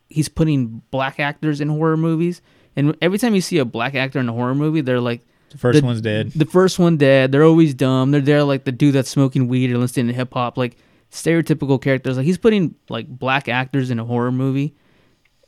he's 0.09 0.29
putting 0.29 0.81
black 0.91 1.19
actors 1.19 1.59
in 1.61 1.67
horror 1.69 1.97
movies 1.97 2.41
and 2.75 2.95
every 3.01 3.17
time 3.17 3.35
you 3.35 3.41
see 3.41 3.57
a 3.57 3.65
black 3.65 3.95
actor 3.95 4.19
in 4.19 4.29
a 4.29 4.33
horror 4.33 4.55
movie 4.55 4.81
they're 4.81 5.01
like 5.01 5.21
The 5.49 5.57
first 5.57 5.83
one's 5.83 6.01
dead. 6.01 6.31
the 6.31 6.45
first 6.45 6.79
one 6.79 6.97
dead. 6.97 7.31
They're 7.31 7.43
always 7.43 7.73
dumb. 7.73 8.11
They're 8.11 8.21
there 8.21 8.43
like 8.43 8.63
the 8.63 8.71
dude 8.71 8.93
that's 8.95 9.09
smoking 9.09 9.47
weed 9.47 9.71
or 9.71 9.77
listening 9.77 10.07
to 10.07 10.13
hip 10.13 10.33
hop, 10.33 10.57
like 10.57 10.77
stereotypical 11.11 11.81
characters. 11.81 12.15
Like 12.15 12.25
he's 12.25 12.37
putting 12.37 12.75
like 12.89 13.07
black 13.07 13.49
actors 13.49 13.91
in 13.91 13.99
a 13.99 14.05
horror 14.05 14.31
movie, 14.31 14.73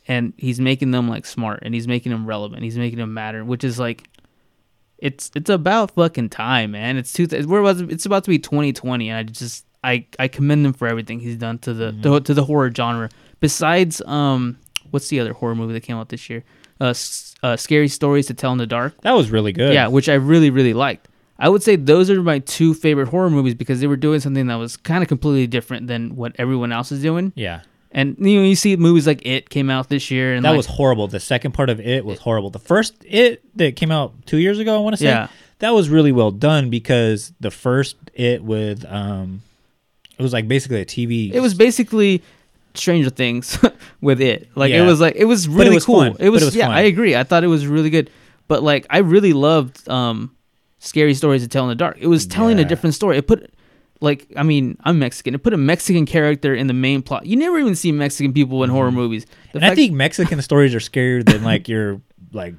and 0.06 0.34
he's 0.36 0.60
making 0.60 0.90
them 0.90 1.08
like 1.08 1.24
smart 1.24 1.60
and 1.62 1.72
he's 1.74 1.88
making 1.88 2.12
them 2.12 2.26
relevant. 2.26 2.62
He's 2.62 2.76
making 2.76 2.98
them 2.98 3.14
matter, 3.14 3.42
which 3.46 3.64
is 3.64 3.78
like, 3.78 4.04
it's 5.04 5.30
it's 5.34 5.50
about 5.50 5.90
fucking 5.90 6.30
time, 6.30 6.70
man. 6.70 6.96
It's 6.96 7.12
two. 7.12 7.28
We're 7.46 7.60
about 7.60 7.78
to, 7.78 7.88
it's 7.90 8.06
about 8.06 8.24
to 8.24 8.30
be 8.30 8.38
2020, 8.38 9.10
and 9.10 9.18
I 9.18 9.22
just 9.30 9.66
I 9.84 10.06
I 10.18 10.28
commend 10.28 10.64
him 10.64 10.72
for 10.72 10.88
everything 10.88 11.20
he's 11.20 11.36
done 11.36 11.58
to 11.58 11.74
the 11.74 11.92
to, 12.02 12.20
to 12.20 12.32
the 12.32 12.42
horror 12.42 12.72
genre. 12.74 13.10
Besides, 13.38 14.00
um, 14.06 14.58
what's 14.90 15.08
the 15.08 15.20
other 15.20 15.34
horror 15.34 15.54
movie 15.54 15.74
that 15.74 15.82
came 15.82 15.98
out 15.98 16.08
this 16.08 16.30
year? 16.30 16.42
Uh, 16.80 16.94
uh, 17.42 17.56
scary 17.56 17.88
stories 17.88 18.26
to 18.26 18.34
tell 18.34 18.50
in 18.52 18.58
the 18.58 18.66
dark. 18.66 18.98
That 19.02 19.12
was 19.12 19.30
really 19.30 19.52
good. 19.52 19.74
Yeah, 19.74 19.88
which 19.88 20.08
I 20.08 20.14
really, 20.14 20.48
really 20.48 20.72
liked. 20.72 21.08
I 21.38 21.50
would 21.50 21.62
say 21.62 21.76
those 21.76 22.08
are 22.08 22.22
my 22.22 22.38
two 22.38 22.72
favorite 22.72 23.08
horror 23.08 23.28
movies 23.28 23.54
because 23.54 23.80
they 23.80 23.86
were 23.86 23.96
doing 23.96 24.20
something 24.20 24.46
that 24.46 24.54
was 24.54 24.78
kind 24.78 25.02
of 25.02 25.08
completely 25.08 25.46
different 25.46 25.86
than 25.86 26.16
what 26.16 26.34
everyone 26.38 26.72
else 26.72 26.90
is 26.90 27.02
doing. 27.02 27.32
Yeah. 27.36 27.60
And 27.96 28.16
you 28.18 28.40
know, 28.40 28.44
you 28.44 28.56
see 28.56 28.76
movies 28.76 29.06
like 29.06 29.24
It 29.24 29.48
came 29.48 29.70
out 29.70 29.88
this 29.88 30.10
year, 30.10 30.34
and 30.34 30.44
that 30.44 30.50
like, 30.50 30.56
was 30.56 30.66
horrible. 30.66 31.06
The 31.06 31.20
second 31.20 31.52
part 31.52 31.70
of 31.70 31.78
it 31.78 32.04
was 32.04 32.18
horrible. 32.18 32.50
The 32.50 32.58
first 32.58 32.94
it 33.04 33.40
that 33.56 33.76
came 33.76 33.92
out 33.92 34.12
two 34.26 34.38
years 34.38 34.58
ago, 34.58 34.74
I 34.74 34.80
want 34.80 34.94
to 34.94 34.98
say, 34.98 35.06
Yeah. 35.06 35.28
that 35.60 35.70
was 35.70 35.88
really 35.88 36.10
well 36.10 36.32
done 36.32 36.70
because 36.70 37.32
the 37.38 37.52
first 37.52 37.96
it 38.12 38.42
with 38.42 38.84
um, 38.90 39.42
it 40.18 40.22
was 40.22 40.32
like 40.32 40.48
basically 40.48 40.80
a 40.80 40.84
TV. 40.84 41.32
it 41.32 41.38
was 41.40 41.54
basically 41.54 42.22
Stranger 42.74 43.10
Things 43.10 43.58
with 44.00 44.20
it. 44.20 44.48
Like 44.56 44.72
it 44.72 44.82
was 44.82 45.00
like 45.00 45.14
it 45.14 45.26
was 45.26 45.46
But 45.46 45.52
it 45.54 45.58
really 45.58 45.74
was 45.76 45.84
cool. 45.84 46.00
fun. 46.00 46.16
It 46.18 46.30
was, 46.30 46.42
it 46.42 46.46
was 46.46 46.56
yeah, 46.56 46.66
fun. 46.66 46.74
I 46.74 46.80
agree. 46.82 47.14
I 47.14 47.22
thought 47.22 47.44
it 47.44 47.48
was 47.48 47.66
really 47.68 47.90
good. 47.90 48.10
But 48.48 48.64
like 48.64 48.86
I 48.90 48.98
really 48.98 49.32
loved 49.32 49.88
um 49.88 50.34
Scary 50.80 51.14
Stories 51.14 51.42
to 51.42 51.48
Tell 51.48 51.62
in 51.62 51.68
the 51.68 51.76
Dark. 51.76 51.96
It 52.00 52.08
was 52.08 52.26
telling 52.26 52.58
a 52.58 52.64
different 52.64 52.94
story. 52.94 53.16
It 53.18 53.26
put 53.28 53.50
like 54.00 54.26
I 54.36 54.42
mean, 54.42 54.76
I'm 54.84 54.98
Mexican. 54.98 55.34
It 55.34 55.42
put 55.42 55.54
a 55.54 55.58
Mexican 55.58 56.06
character 56.06 56.54
in 56.54 56.66
the 56.66 56.74
main 56.74 57.02
plot. 57.02 57.26
You 57.26 57.36
never 57.36 57.58
even 57.58 57.74
see 57.74 57.92
Mexican 57.92 58.32
people 58.32 58.62
in 58.64 58.70
horror 58.70 58.88
mm-hmm. 58.88 58.96
movies. 58.96 59.26
The 59.52 59.58
and 59.58 59.64
I 59.64 59.74
think 59.74 59.92
Mexican 59.92 60.40
stories 60.42 60.74
are 60.74 60.80
scarier 60.80 61.24
than 61.24 61.42
like 61.44 61.68
your 61.68 62.00
like 62.32 62.54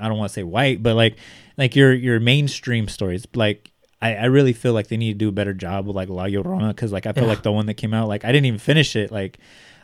I 0.00 0.08
don't 0.08 0.18
want 0.18 0.30
to 0.30 0.34
say 0.34 0.42
white, 0.42 0.82
but 0.82 0.96
like 0.96 1.16
like 1.56 1.76
your 1.76 1.92
your 1.92 2.20
mainstream 2.20 2.88
stories. 2.88 3.26
Like 3.34 3.70
I, 4.02 4.14
I 4.16 4.24
really 4.26 4.52
feel 4.52 4.72
like 4.72 4.88
they 4.88 4.96
need 4.96 5.12
to 5.12 5.18
do 5.18 5.28
a 5.28 5.32
better 5.32 5.54
job 5.54 5.86
with 5.86 5.96
like 5.96 6.08
La 6.08 6.24
Llorona 6.24 6.68
because 6.68 6.92
like 6.92 7.06
I 7.06 7.12
feel 7.12 7.24
Yeah. 7.24 7.30
like 7.30 7.42
the 7.42 7.52
one 7.52 7.66
that 7.66 7.74
came 7.74 7.94
out 7.94 8.08
like 8.08 8.24
I 8.24 8.32
didn't 8.32 8.46
even 8.46 8.58
finish 8.58 8.96
it. 8.96 9.10
Like 9.10 9.38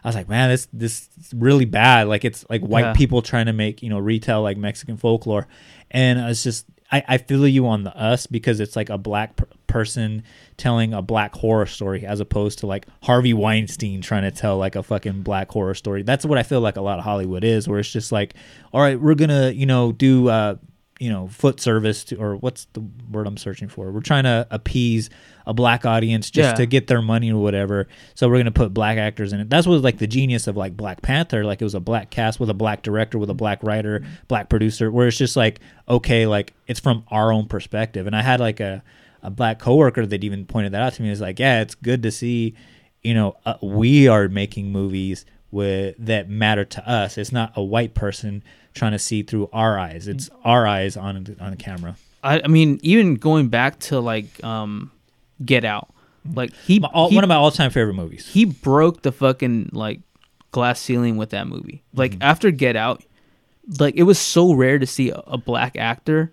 I 0.04 0.08
was 0.08 0.14
like, 0.16 0.28
man, 0.28 0.50
this 0.50 0.68
this 0.72 1.08
is 1.18 1.32
really 1.34 1.64
bad. 1.64 2.08
Like 2.08 2.24
it's 2.24 2.44
like 2.48 2.62
white 2.62 2.80
Yeah. 2.84 2.92
people 2.94 3.22
trying 3.22 3.46
to 3.46 3.52
make 3.52 3.82
you 3.82 3.88
know 3.90 3.98
retell 3.98 4.42
like 4.42 4.56
Mexican 4.56 4.96
folklore, 4.96 5.46
and 5.90 6.18
it's 6.18 6.42
just 6.42 6.66
I, 6.90 7.02
I 7.08 7.18
feel 7.18 7.46
you 7.46 7.66
on 7.66 7.84
the 7.84 7.96
us 7.96 8.26
because 8.26 8.60
it's 8.60 8.76
like 8.76 8.90
a 8.90 8.98
black 8.98 9.36
per- 9.36 9.48
person 9.66 10.22
telling 10.56 10.94
a 10.94 11.02
black 11.02 11.34
horror 11.34 11.66
story 11.66 12.06
as 12.06 12.20
opposed 12.20 12.60
to 12.60 12.66
like 12.66 12.86
Harvey 13.02 13.34
Weinstein 13.34 14.00
trying 14.00 14.22
to 14.22 14.30
tell 14.30 14.56
like 14.56 14.76
a 14.76 14.82
fucking 14.82 15.22
black 15.22 15.50
horror 15.50 15.74
story. 15.74 16.02
That's 16.02 16.24
what 16.24 16.38
I 16.38 16.42
feel 16.42 16.60
like 16.60 16.76
a 16.76 16.80
lot 16.80 16.98
of 16.98 17.04
Hollywood 17.04 17.44
is, 17.44 17.68
where 17.68 17.78
it's 17.78 17.90
just 17.90 18.12
like, 18.12 18.34
all 18.72 18.80
right, 18.80 19.00
we're 19.00 19.14
gonna 19.14 19.50
you 19.50 19.66
know 19.66 19.92
do 19.92 20.28
uh 20.28 20.56
you 20.98 21.10
know 21.10 21.28
foot 21.28 21.60
service 21.60 22.04
to 22.04 22.16
or 22.16 22.36
what's 22.36 22.66
the 22.72 22.80
word 23.10 23.26
I'm 23.26 23.36
searching 23.36 23.68
for? 23.68 23.90
We're 23.92 24.00
trying 24.00 24.24
to 24.24 24.46
appease 24.50 25.10
a 25.46 25.52
black 25.52 25.84
audience 25.84 26.30
just 26.30 26.52
Yeah. 26.52 26.54
to 26.54 26.66
get 26.66 26.86
their 26.86 27.02
money 27.02 27.30
or 27.32 27.42
whatever. 27.42 27.86
So 28.14 28.28
we're 28.28 28.38
gonna 28.38 28.50
put 28.50 28.72
black 28.72 28.96
actors 28.98 29.32
in 29.32 29.40
it. 29.40 29.50
That's 29.50 29.66
what 29.66 29.80
like 29.82 29.98
the 29.98 30.06
genius 30.06 30.46
of 30.46 30.56
like 30.56 30.76
Black 30.76 31.02
Panther. 31.02 31.44
Like 31.44 31.60
it 31.60 31.64
was 31.64 31.74
a 31.74 31.80
black 31.80 32.10
cast 32.10 32.40
with 32.40 32.48
a 32.50 32.54
black 32.54 32.82
director, 32.82 33.18
with 33.18 33.28
a 33.30 33.34
black 33.34 33.62
writer, 33.62 34.02
black 34.28 34.48
producer. 34.48 34.90
Where 34.90 35.06
it's 35.08 35.18
just 35.18 35.36
like 35.36 35.60
okay, 35.88 36.26
like 36.26 36.54
it's 36.66 36.80
from 36.80 37.04
our 37.08 37.30
own 37.32 37.46
perspective. 37.46 38.06
And 38.06 38.16
I 38.16 38.22
had 38.22 38.40
like 38.40 38.60
a 38.60 38.82
a 39.22 39.30
black 39.30 39.58
coworker 39.58 40.06
that 40.06 40.24
even 40.24 40.46
pointed 40.46 40.72
that 40.72 40.82
out 40.82 40.92
to 40.94 41.02
me. 41.02 41.10
Is 41.10 41.20
like, 41.20 41.38
yeah, 41.38 41.60
it's 41.60 41.74
good 41.74 42.02
to 42.04 42.10
see, 42.12 42.54
you 43.02 43.12
know, 43.12 43.36
uh, 43.44 43.54
we 43.60 44.08
are 44.08 44.28
making 44.28 44.70
movies 44.70 45.26
with 45.50 45.94
that 45.98 46.28
matter 46.28 46.64
to 46.64 46.88
us. 46.88 47.18
It's 47.18 47.32
not 47.32 47.52
a 47.56 47.62
white 47.62 47.94
person 47.94 48.42
trying 48.76 48.92
to 48.92 48.98
see 48.98 49.22
through 49.24 49.48
our 49.52 49.78
eyes. 49.78 50.06
It's 50.06 50.30
our 50.44 50.66
eyes 50.66 50.96
on 50.96 51.16
on 51.40 51.50
the 51.50 51.56
camera. 51.56 51.96
I, 52.22 52.40
I 52.44 52.46
mean, 52.48 52.78
even 52.82 53.16
going 53.16 53.48
back 53.48 53.78
to 53.80 53.98
like 54.00 54.42
um, 54.44 54.90
Get 55.44 55.64
Out, 55.64 55.92
like 56.34 56.52
he, 56.66 56.78
My- 56.80 56.88
all- 56.92 57.08
he 57.08 57.14
one 57.16 57.24
of 57.24 57.28
my 57.28 57.34
all 57.36 57.50
time 57.50 57.70
favorite 57.70 57.94
movies. 57.94 58.28
he 58.28 58.44
broke 58.44 59.02
the 59.02 59.12
fucking 59.12 59.70
like 59.72 60.00
glass 60.52 60.80
ceiling 60.80 61.16
with 61.16 61.30
that 61.30 61.46
movie. 61.48 61.82
Like 61.94 62.12
Mm-hmm. 62.12 62.22
after 62.22 62.50
Get 62.50 62.76
Out, 62.76 63.02
like 63.80 63.94
it 63.96 64.04
was 64.04 64.18
so 64.18 64.52
rare 64.52 64.78
to 64.78 64.86
see 64.86 65.10
a, 65.10 65.22
a 65.26 65.36
black 65.38 65.76
actor 65.76 66.32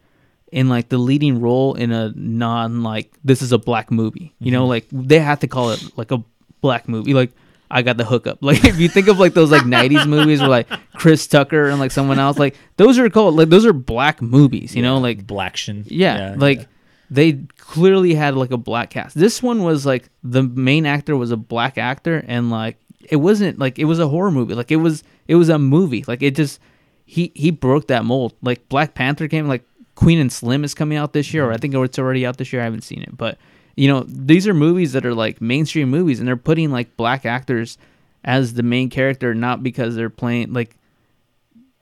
in 0.51 0.69
like 0.69 0.89
the 0.89 0.97
leading 0.99 1.41
role 1.41 1.73
in 1.73 1.91
a 1.91 2.11
non 2.15 2.83
like 2.83 3.11
this 3.23 3.41
is 3.41 3.51
a 3.51 3.57
black 3.57 3.91
movie. 3.91 4.33
You 4.39 4.45
Mm-hmm. 4.47 4.53
know, 4.53 4.67
like 4.67 4.85
they 4.91 5.19
had 5.19 5.41
to 5.41 5.47
call 5.47 5.71
it 5.71 5.83
like 5.97 6.11
a 6.11 6.23
black 6.61 6.87
movie. 6.87 7.13
Like 7.13 7.31
I 7.73 7.81
got 7.81 7.97
the 7.97 8.05
hookup. 8.05 8.39
Like 8.43 8.63
if 8.65 8.79
you 8.79 8.87
think 8.87 9.07
of 9.07 9.19
like 9.19 9.33
those 9.33 9.51
like 9.51 9.63
'90s 9.63 10.07
movies 10.07 10.39
where 10.39 10.49
like 10.49 10.67
Chris 10.95 11.25
Tucker 11.27 11.69
and 11.69 11.79
like 11.79 11.91
someone 11.91 12.19
else, 12.19 12.37
like 12.37 12.55
those 12.77 12.99
are 12.99 13.09
called 13.09 13.35
like 13.35 13.49
those 13.49 13.65
are 13.65 13.73
black 13.73 14.21
movies. 14.21 14.75
You 14.75 14.81
know, 14.81 14.99
like 14.99 15.25
Blaction. 15.25 15.83
yeah, 15.87 16.35
like 16.37 16.67
they 17.09 17.33
clearly 17.57 18.13
had 18.13 18.35
like 18.35 18.51
a 18.51 18.57
black 18.57 18.89
cast. 18.89 19.15
This 19.15 19.41
one 19.43 19.63
was 19.63 19.85
like 19.85 20.09
the 20.23 20.43
main 20.43 20.85
actor 20.85 21.15
was 21.17 21.31
a 21.31 21.37
black 21.37 21.77
actor, 21.77 22.23
and 22.27 22.49
like 22.51 22.77
it 23.09 23.17
wasn't 23.17 23.59
like 23.59 23.79
it 23.79 23.85
was 23.85 23.99
a 23.99 24.07
horror 24.07 24.31
movie. 24.31 24.53
Like 24.53 24.71
it 24.71 24.77
was 24.77 25.03
it 25.27 25.35
was 25.35 25.49
a 25.49 25.59
movie. 25.59 26.03
Like 26.07 26.21
it 26.21 26.35
just 26.35 26.59
he 27.05 27.31
he 27.35 27.51
broke 27.51 27.87
that 27.87 28.05
mold. 28.05 28.33
Like 28.41 28.67
Black 28.69 28.93
Panther 28.93 29.27
came 29.27 29.47
like 29.47 29.63
Queen 29.95 30.19
and 30.19 30.31
Slim 30.31 30.63
is 30.63 30.73
coming 30.73 30.97
out 30.97 31.13
this 31.13 31.33
year, 31.33 31.45
or 31.45 31.51
I 31.51 31.57
think 31.57 31.73
it's 31.75 31.99
already 31.99 32.25
out 32.25 32.37
this 32.37 32.51
year. 32.53 32.61
I 32.61 32.65
haven't 32.65 32.83
seen 32.83 33.03
it, 33.03 33.15
but 33.15 33.37
you 33.75 33.87
know 33.87 34.03
these 34.07 34.47
are 34.47 34.53
movies 34.53 34.93
that 34.93 35.05
are 35.05 35.13
like 35.15 35.41
mainstream 35.41 35.89
movies, 35.89 36.19
and 36.19 36.27
they're 36.27 36.37
putting 36.37 36.71
like 36.71 36.95
black 36.97 37.25
actors 37.25 37.77
as 38.23 38.53
the 38.53 38.63
main 38.63 38.89
character, 38.89 39.33
not 39.33 39.63
because 39.63 39.95
they're 39.95 40.09
playing 40.09 40.53
like 40.53 40.75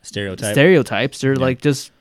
Stereotype. 0.01 0.53
stereotypes. 0.53 1.21
They're 1.21 1.35
like 1.35 1.61
just 1.61 1.91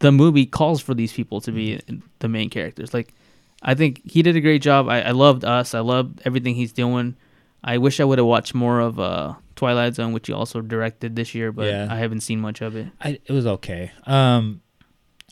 the 0.00 0.10
movie 0.12 0.46
calls 0.46 0.80
for 0.82 0.94
these 0.94 1.12
people 1.12 1.40
to 1.42 1.52
be 1.52 1.80
the 2.18 2.28
main 2.28 2.50
characters. 2.50 2.92
Like 2.92 3.14
I 3.62 3.74
think 3.74 4.02
he 4.04 4.22
did 4.22 4.36
a 4.36 4.40
great 4.40 4.62
job. 4.62 4.88
I, 4.88 5.02
I 5.02 5.10
loved 5.12 5.44
us. 5.44 5.74
I 5.74 5.80
loved 5.80 6.22
everything 6.24 6.54
he's 6.54 6.72
doing. 6.72 7.16
I 7.62 7.78
wish 7.78 8.00
I 8.00 8.04
would 8.04 8.18
have 8.18 8.26
watched 8.26 8.54
more 8.54 8.80
of 8.80 8.98
uh, 9.00 9.34
Twilight 9.56 9.94
Zone, 9.94 10.12
which 10.12 10.26
he 10.26 10.32
also 10.32 10.60
directed 10.60 11.16
this 11.16 11.34
year, 11.34 11.50
but 11.52 11.66
Yeah. 11.66 11.88
I 11.90 11.96
haven't 11.96 12.20
seen 12.20 12.40
much 12.40 12.60
of 12.60 12.76
it. 12.76 12.88
I, 13.00 13.18
it 13.24 13.32
was 13.32 13.46
okay. 13.46 13.90
Um, 14.04 14.60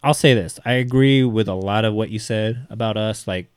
I'll 0.02 0.14
say 0.14 0.34
this: 0.34 0.58
I 0.64 0.72
agree 0.74 1.24
with 1.24 1.48
a 1.48 1.54
lot 1.54 1.84
of 1.84 1.94
what 1.94 2.10
you 2.10 2.18
said 2.18 2.66
about 2.70 2.96
us, 2.96 3.26
like 3.26 3.50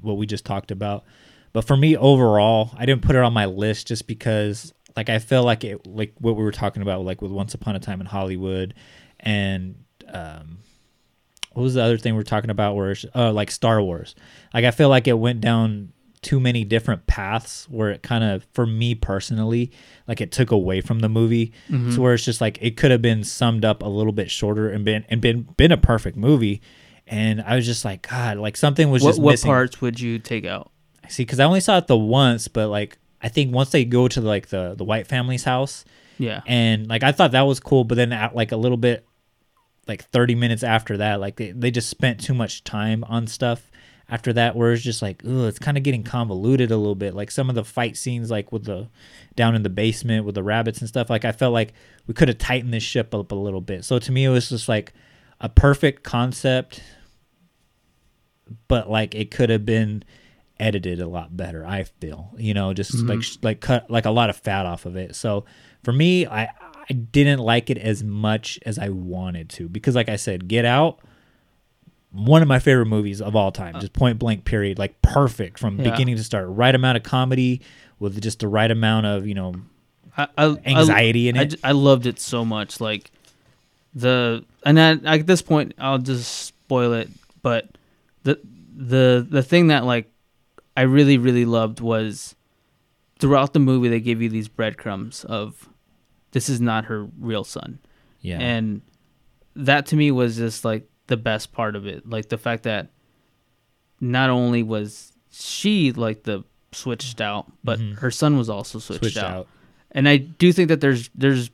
what 0.00 0.16
we 0.16 0.26
just 0.26 0.44
talked 0.44 0.70
about. 0.70 1.04
But 1.52 1.62
for 1.66 1.76
me, 1.76 1.96
overall, 1.96 2.70
I 2.76 2.86
didn't 2.86 3.02
put 3.02 3.16
it 3.16 3.22
on 3.22 3.32
my 3.32 3.46
list 3.46 3.88
just 3.88 4.06
because, 4.06 4.72
like, 4.96 5.08
I 5.08 5.18
feel 5.18 5.42
like 5.42 5.64
it, 5.64 5.86
like 5.86 6.14
what 6.18 6.36
we 6.36 6.42
were 6.44 6.52
talking 6.52 6.82
about, 6.82 7.04
like 7.04 7.20
with 7.22 7.32
Once 7.32 7.54
Upon 7.54 7.74
a 7.76 7.80
Time 7.80 8.00
in 8.00 8.06
Hollywood, 8.06 8.74
and 9.18 9.74
um, 10.08 10.58
what 11.52 11.62
was 11.64 11.74
the 11.74 11.82
other 11.82 11.98
thing 11.98 12.14
we 12.14 12.20
are 12.20 12.24
talking 12.24 12.50
about? 12.50 12.76
Where, 12.76 12.92
it's- 12.92 13.10
uh, 13.14 13.32
like 13.32 13.50
Star 13.50 13.82
Wars. 13.82 14.14
Like, 14.54 14.64
I 14.64 14.70
feel 14.70 14.88
like 14.88 15.08
it 15.08 15.14
went 15.18 15.40
down 15.40 15.92
too 16.22 16.38
many 16.38 16.64
different 16.64 17.06
paths 17.06 17.66
where 17.70 17.90
it 17.90 18.02
kind 18.02 18.22
of, 18.22 18.46
for 18.52 18.66
me 18.66 18.94
personally, 18.94 19.72
like 20.06 20.20
it 20.20 20.30
took 20.30 20.50
away 20.50 20.82
from 20.82 20.98
the 21.00 21.08
movie. 21.08 21.50
Mhm. 21.70 21.94
So 21.94 22.02
where 22.02 22.12
it's 22.14 22.24
just 22.26 22.40
like 22.42 22.58
it 22.60 22.76
could 22.76 22.90
have 22.90 23.00
been 23.02 23.24
summed 23.24 23.64
up 23.64 23.82
a 23.82 23.88
little 23.88 24.12
bit 24.12 24.30
shorter 24.30 24.68
and 24.68 24.84
been 24.84 25.04
and 25.08 25.20
been 25.22 25.48
been 25.56 25.72
a 25.72 25.78
perfect 25.78 26.18
movie. 26.18 26.60
And 27.10 27.42
I 27.42 27.56
was 27.56 27.66
just 27.66 27.84
like, 27.84 28.08
God, 28.08 28.38
like 28.38 28.56
something 28.56 28.88
was 28.88 29.02
What, 29.02 29.10
just 29.10 29.20
what 29.20 29.32
missing. 29.32 29.48
parts 29.48 29.80
would 29.80 29.98
you 30.00 30.18
take 30.20 30.46
out? 30.46 30.70
See, 31.08 31.24
because 31.24 31.40
I 31.40 31.44
only 31.44 31.60
saw 31.60 31.76
it 31.78 31.88
the 31.88 31.96
once, 31.98 32.46
but 32.48 32.68
like 32.68 32.96
I 33.20 33.28
think 33.28 33.52
once 33.52 33.70
they 33.70 33.84
go 33.84 34.06
to 34.08 34.20
like 34.20 34.46
the 34.48 34.74
the 34.78 34.84
white 34.84 35.06
family's 35.08 35.42
house, 35.44 35.84
Yeah. 36.18 36.40
and 36.46 36.86
like 36.88 37.02
I 37.02 37.10
thought 37.12 37.32
that 37.32 37.42
was 37.42 37.58
cool, 37.60 37.82
but 37.84 37.96
then 37.96 38.12
at 38.12 38.34
like 38.36 38.52
a 38.52 38.56
little 38.56 38.76
bit, 38.78 39.04
like 39.88 40.04
thirty 40.10 40.36
minutes 40.36 40.62
after 40.62 40.98
that, 40.98 41.18
like 41.20 41.34
they 41.36 41.50
they 41.50 41.72
just 41.72 41.88
spent 41.90 42.20
too 42.20 42.32
much 42.32 42.62
time 42.62 43.02
on 43.04 43.26
stuff 43.26 43.68
after 44.08 44.32
that, 44.34 44.54
where 44.54 44.72
it's 44.72 44.82
just 44.82 45.02
like, 45.02 45.22
oh, 45.26 45.46
it's 45.48 45.58
kind 45.58 45.76
of 45.76 45.82
getting 45.82 46.04
convoluted 46.04 46.70
a 46.70 46.76
little 46.76 46.94
bit. 46.94 47.14
Like 47.14 47.30
some 47.32 47.48
of 47.48 47.56
the 47.56 47.64
fight 47.64 47.96
scenes, 47.96 48.30
like 48.30 48.52
with 48.52 48.64
the 48.66 48.88
down 49.34 49.56
in 49.56 49.64
the 49.64 49.68
basement 49.68 50.24
with 50.24 50.36
the 50.36 50.44
rabbits 50.44 50.78
and 50.78 50.88
stuff, 50.88 51.10
like 51.10 51.24
I 51.24 51.32
felt 51.32 51.52
like 51.52 51.72
we 52.06 52.14
could 52.14 52.28
have 52.28 52.38
tightened 52.38 52.72
this 52.72 52.84
ship 52.84 53.12
up 53.16 53.32
a 53.32 53.34
little 53.34 53.60
bit. 53.60 53.84
So 53.84 53.98
to 53.98 54.12
me, 54.12 54.24
it 54.24 54.28
was 54.30 54.48
just 54.48 54.68
like 54.68 54.92
a 55.40 55.48
perfect 55.48 56.04
concept 56.04 56.82
but 58.68 58.90
like 58.90 59.14
it 59.14 59.30
could 59.30 59.50
have 59.50 59.64
been 59.64 60.02
edited 60.58 61.00
a 61.00 61.06
lot 61.08 61.34
better 61.36 61.64
i 61.66 61.84
feel 61.84 62.30
you 62.36 62.52
know 62.52 62.74
just 62.74 62.92
Mhm. 62.94 63.08
like 63.08 63.24
like 63.42 63.60
cut 63.60 63.90
like 63.90 64.04
a 64.04 64.10
lot 64.10 64.28
of 64.30 64.36
fat 64.36 64.66
off 64.66 64.84
of 64.86 64.96
it 64.96 65.14
so 65.16 65.44
for 65.82 65.92
me 65.92 66.26
i 66.26 66.48
i 66.88 66.92
didn't 66.92 67.38
like 67.40 67.70
it 67.70 67.78
as 67.78 68.04
much 68.04 68.58
as 68.66 68.78
i 68.78 68.88
wanted 68.90 69.48
to 69.50 69.68
because 69.68 69.94
like 69.94 70.08
i 70.10 70.16
said 70.16 70.48
get 70.48 70.64
out 70.66 70.98
one 72.12 72.42
of 72.42 72.48
my 72.48 72.58
favorite 72.58 72.86
movies 72.86 73.22
of 73.22 73.36
all 73.36 73.52
time 73.52 73.78
just 73.80 73.92
point 73.92 74.18
blank 74.18 74.44
period 74.44 74.78
like 74.78 75.00
perfect 75.00 75.58
from 75.58 75.78
Yeah. 75.78 75.90
beginning 75.90 76.16
to 76.16 76.24
start 76.24 76.46
right 76.48 76.74
amount 76.74 76.96
of 76.96 77.04
comedy 77.04 77.60
with 77.98 78.20
just 78.20 78.40
the 78.40 78.48
right 78.48 78.70
amount 78.70 79.06
of 79.06 79.26
you 79.26 79.34
know 79.34 79.54
I, 80.16 80.26
I, 80.36 80.44
anxiety 80.66 81.28
I, 81.28 81.30
in 81.30 81.36
it 81.36 81.54
I 81.62 81.70
loved 81.72 82.04
it 82.04 82.18
so 82.18 82.44
much. 82.44 82.80
Like 82.80 83.10
the 83.94 84.44
and 84.66 84.76
then 84.76 85.06
at 85.06 85.26
this 85.26 85.40
point, 85.40 85.72
I'll 85.78 85.98
just 85.98 86.46
spoil 86.46 86.92
it. 86.94 87.08
But 87.42 87.68
the 88.22 88.40
the 88.76 89.26
the 89.28 89.42
thing 89.42 89.68
that 89.68 89.84
like 89.84 90.10
I 90.76 90.82
really 90.82 91.18
really 91.18 91.44
loved 91.44 91.80
was 91.80 92.34
throughout 93.18 93.52
the 93.52 93.58
movie 93.58 93.88
they 93.88 94.00
give 94.00 94.22
you 94.22 94.28
these 94.28 94.48
breadcrumbs 94.48 95.24
of 95.24 95.68
this 96.32 96.48
is 96.48 96.60
not 96.60 96.86
her 96.86 97.06
real 97.18 97.44
son. 97.44 97.78
Yeah. 98.22 98.38
and 98.38 98.82
that 99.56 99.86
to 99.86 99.96
me 99.96 100.10
was 100.10 100.36
just 100.36 100.64
like 100.64 100.88
the 101.06 101.16
best 101.16 101.52
part 101.52 101.74
of 101.74 101.86
it. 101.86 102.08
Like 102.08 102.28
the 102.28 102.38
fact 102.38 102.64
that 102.64 102.88
not 104.00 104.30
only 104.30 104.62
was 104.62 105.12
she 105.30 105.92
like 105.92 106.22
the 106.22 106.44
switched 106.72 107.20
out, 107.20 107.50
but 107.64 107.78
mm-hmm. 107.78 107.94
her 107.94 108.10
son 108.10 108.36
was 108.36 108.48
also 108.48 108.78
switched, 108.78 109.00
Switched 109.00 109.18
out. 109.18 109.32
out. 109.32 109.48
And 109.92 110.08
I 110.08 110.18
do 110.18 110.52
think 110.52 110.68
that 110.68 110.80
there's 110.80 111.10
there's 111.14 111.50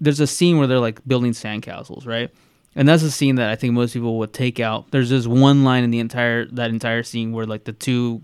there's 0.00 0.20
a 0.20 0.26
scene 0.26 0.58
where 0.58 0.66
they're 0.66 0.80
like 0.80 1.06
building 1.06 1.32
sandcastles, 1.32 2.06
right? 2.06 2.30
And 2.74 2.86
that's 2.86 3.02
a 3.02 3.10
scene 3.10 3.36
that 3.36 3.50
I 3.50 3.56
think 3.56 3.74
most 3.74 3.92
people 3.92 4.18
would 4.18 4.32
take 4.32 4.60
out. 4.60 4.90
There's 4.90 5.10
this 5.10 5.26
one 5.26 5.64
line 5.64 5.84
in 5.84 5.90
the 5.90 5.98
entire 5.98 6.46
that 6.46 6.70
entire 6.70 7.02
scene 7.02 7.32
where 7.32 7.46
like 7.46 7.64
the 7.64 7.72
two 7.72 8.22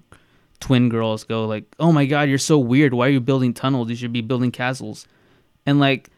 twin 0.61 0.88
girls 0.88 1.24
go 1.24 1.47
like, 1.47 1.64
"Oh 1.80 1.92
my 1.92 2.07
god, 2.07 2.28
you're 2.28 2.38
so 2.38 2.59
weird. 2.59 2.95
Why 2.95 3.09
are 3.09 3.11
you 3.11 3.20
building 3.20 3.53
tunnels? 3.53 3.90
You 3.90 3.97
should 3.97 4.12
be 4.12 4.20
building 4.20 4.53
castles." 4.53 5.07
And 5.66 5.80
like 5.80 6.11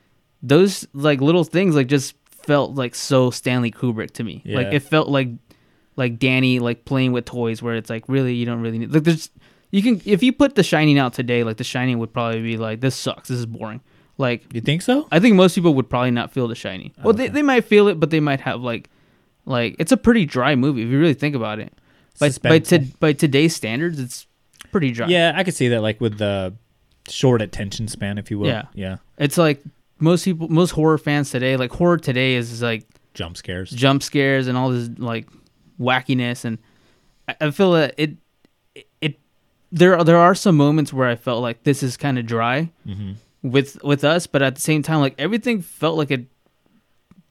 those 0.42 0.86
like 0.92 1.20
little 1.20 1.44
things 1.44 1.74
like 1.74 1.86
just 1.86 2.14
felt 2.28 2.74
like 2.74 2.94
so 2.94 3.30
Stanley 3.30 3.70
Kubrick 3.70 4.12
to 4.12 4.24
me. 4.24 4.42
Like 4.44 4.66
it 4.74 4.80
felt 4.80 5.08
like 5.08 5.28
like 5.96 6.18
Danny 6.18 6.58
like 6.58 6.84
playing 6.84 7.12
with 7.12 7.24
toys 7.24 7.62
where 7.62 7.74
it's 7.74 7.90
like 7.90 8.08
really 8.08 8.34
you 8.34 8.44
don't 8.46 8.60
really 8.60 8.78
need 8.78 8.92
like 8.92 9.04
there's 9.04 9.30
you 9.70 9.82
can 9.82 10.00
if 10.04 10.22
you 10.22 10.32
put 10.32 10.54
The 10.54 10.62
Shining 10.62 10.98
out 10.98 11.14
today 11.14 11.42
like 11.42 11.56
The 11.56 11.64
Shining 11.64 11.98
would 11.98 12.12
probably 12.12 12.42
be 12.42 12.56
like 12.56 12.80
this 12.80 12.94
sucks 12.94 13.28
this 13.28 13.38
is 13.38 13.46
boring 13.46 13.80
like 14.18 14.44
you 14.52 14.60
think 14.60 14.82
so? 14.82 15.06
I 15.12 15.20
think 15.20 15.34
most 15.36 15.54
people 15.54 15.74
would 15.74 15.88
probably 15.90 16.10
not 16.10 16.32
feel 16.32 16.48
The 16.48 16.54
shiny. 16.54 16.92
well 17.02 17.12
they, 17.14 17.28
they 17.28 17.42
might 17.42 17.64
feel 17.64 17.88
it 17.88 18.00
but 18.00 18.10
they 18.10 18.20
might 18.20 18.40
have 18.40 18.60
like 18.62 18.88
like 19.44 19.76
it's 19.78 19.92
a 19.92 19.96
pretty 19.96 20.24
dry 20.26 20.54
movie 20.56 20.82
if 20.82 20.88
you 20.88 20.98
really 20.98 21.14
think 21.14 21.34
about 21.34 21.58
it. 21.58 21.72
By 22.18 22.30
by, 22.42 22.58
to, 22.60 22.78
by 23.00 23.12
today's 23.12 23.54
standards 23.54 23.98
it's 24.00 24.26
pretty 24.72 24.90
dry. 24.92 25.06
Yeah 25.08 25.32
i 25.36 25.44
could 25.44 25.54
see 25.54 25.68
that 25.68 25.82
like 25.82 26.00
with 26.00 26.18
the 26.18 26.54
short 27.08 27.40
attention 27.42 27.86
span 27.88 28.18
if 28.18 28.30
you 28.30 28.38
will. 28.38 28.48
Yeah. 28.48 28.64
Yeah. 28.74 28.96
It's 29.18 29.38
like 29.38 29.62
most 30.00 30.24
people 30.24 30.48
most 30.48 30.70
horror 30.70 30.98
fans 30.98 31.30
today 31.30 31.56
like 31.56 31.70
horror 31.72 31.98
today 31.98 32.34
is 32.34 32.60
like 32.62 32.84
jump 33.14 33.36
scares. 33.36 33.70
jump 33.70 34.02
scares 34.02 34.46
and 34.48 34.56
all 34.58 34.70
this 34.70 34.90
like 34.98 35.28
wackiness 35.80 36.44
and 36.44 36.58
I, 37.28 37.36
I 37.42 37.50
feel 37.50 37.72
that 37.72 37.94
it 37.98 38.16
it 39.00 39.18
there 39.72 39.96
are, 39.98 40.04
there 40.04 40.16
are 40.18 40.34
some 40.34 40.56
moments 40.56 40.92
where 40.92 41.08
I 41.08 41.16
felt 41.16 41.42
like 41.42 41.62
this 41.64 41.82
is 41.82 41.96
kind 41.96 42.18
of 42.18 42.26
dry. 42.26 42.70
Mhm. 42.86 43.16
With 43.50 43.82
with 43.82 44.04
us 44.04 44.26
but 44.26 44.42
at 44.42 44.54
the 44.54 44.60
same 44.60 44.82
time 44.82 45.00
like 45.00 45.14
everything 45.18 45.60
felt 45.62 45.96
like 45.96 46.10
it 46.10 46.26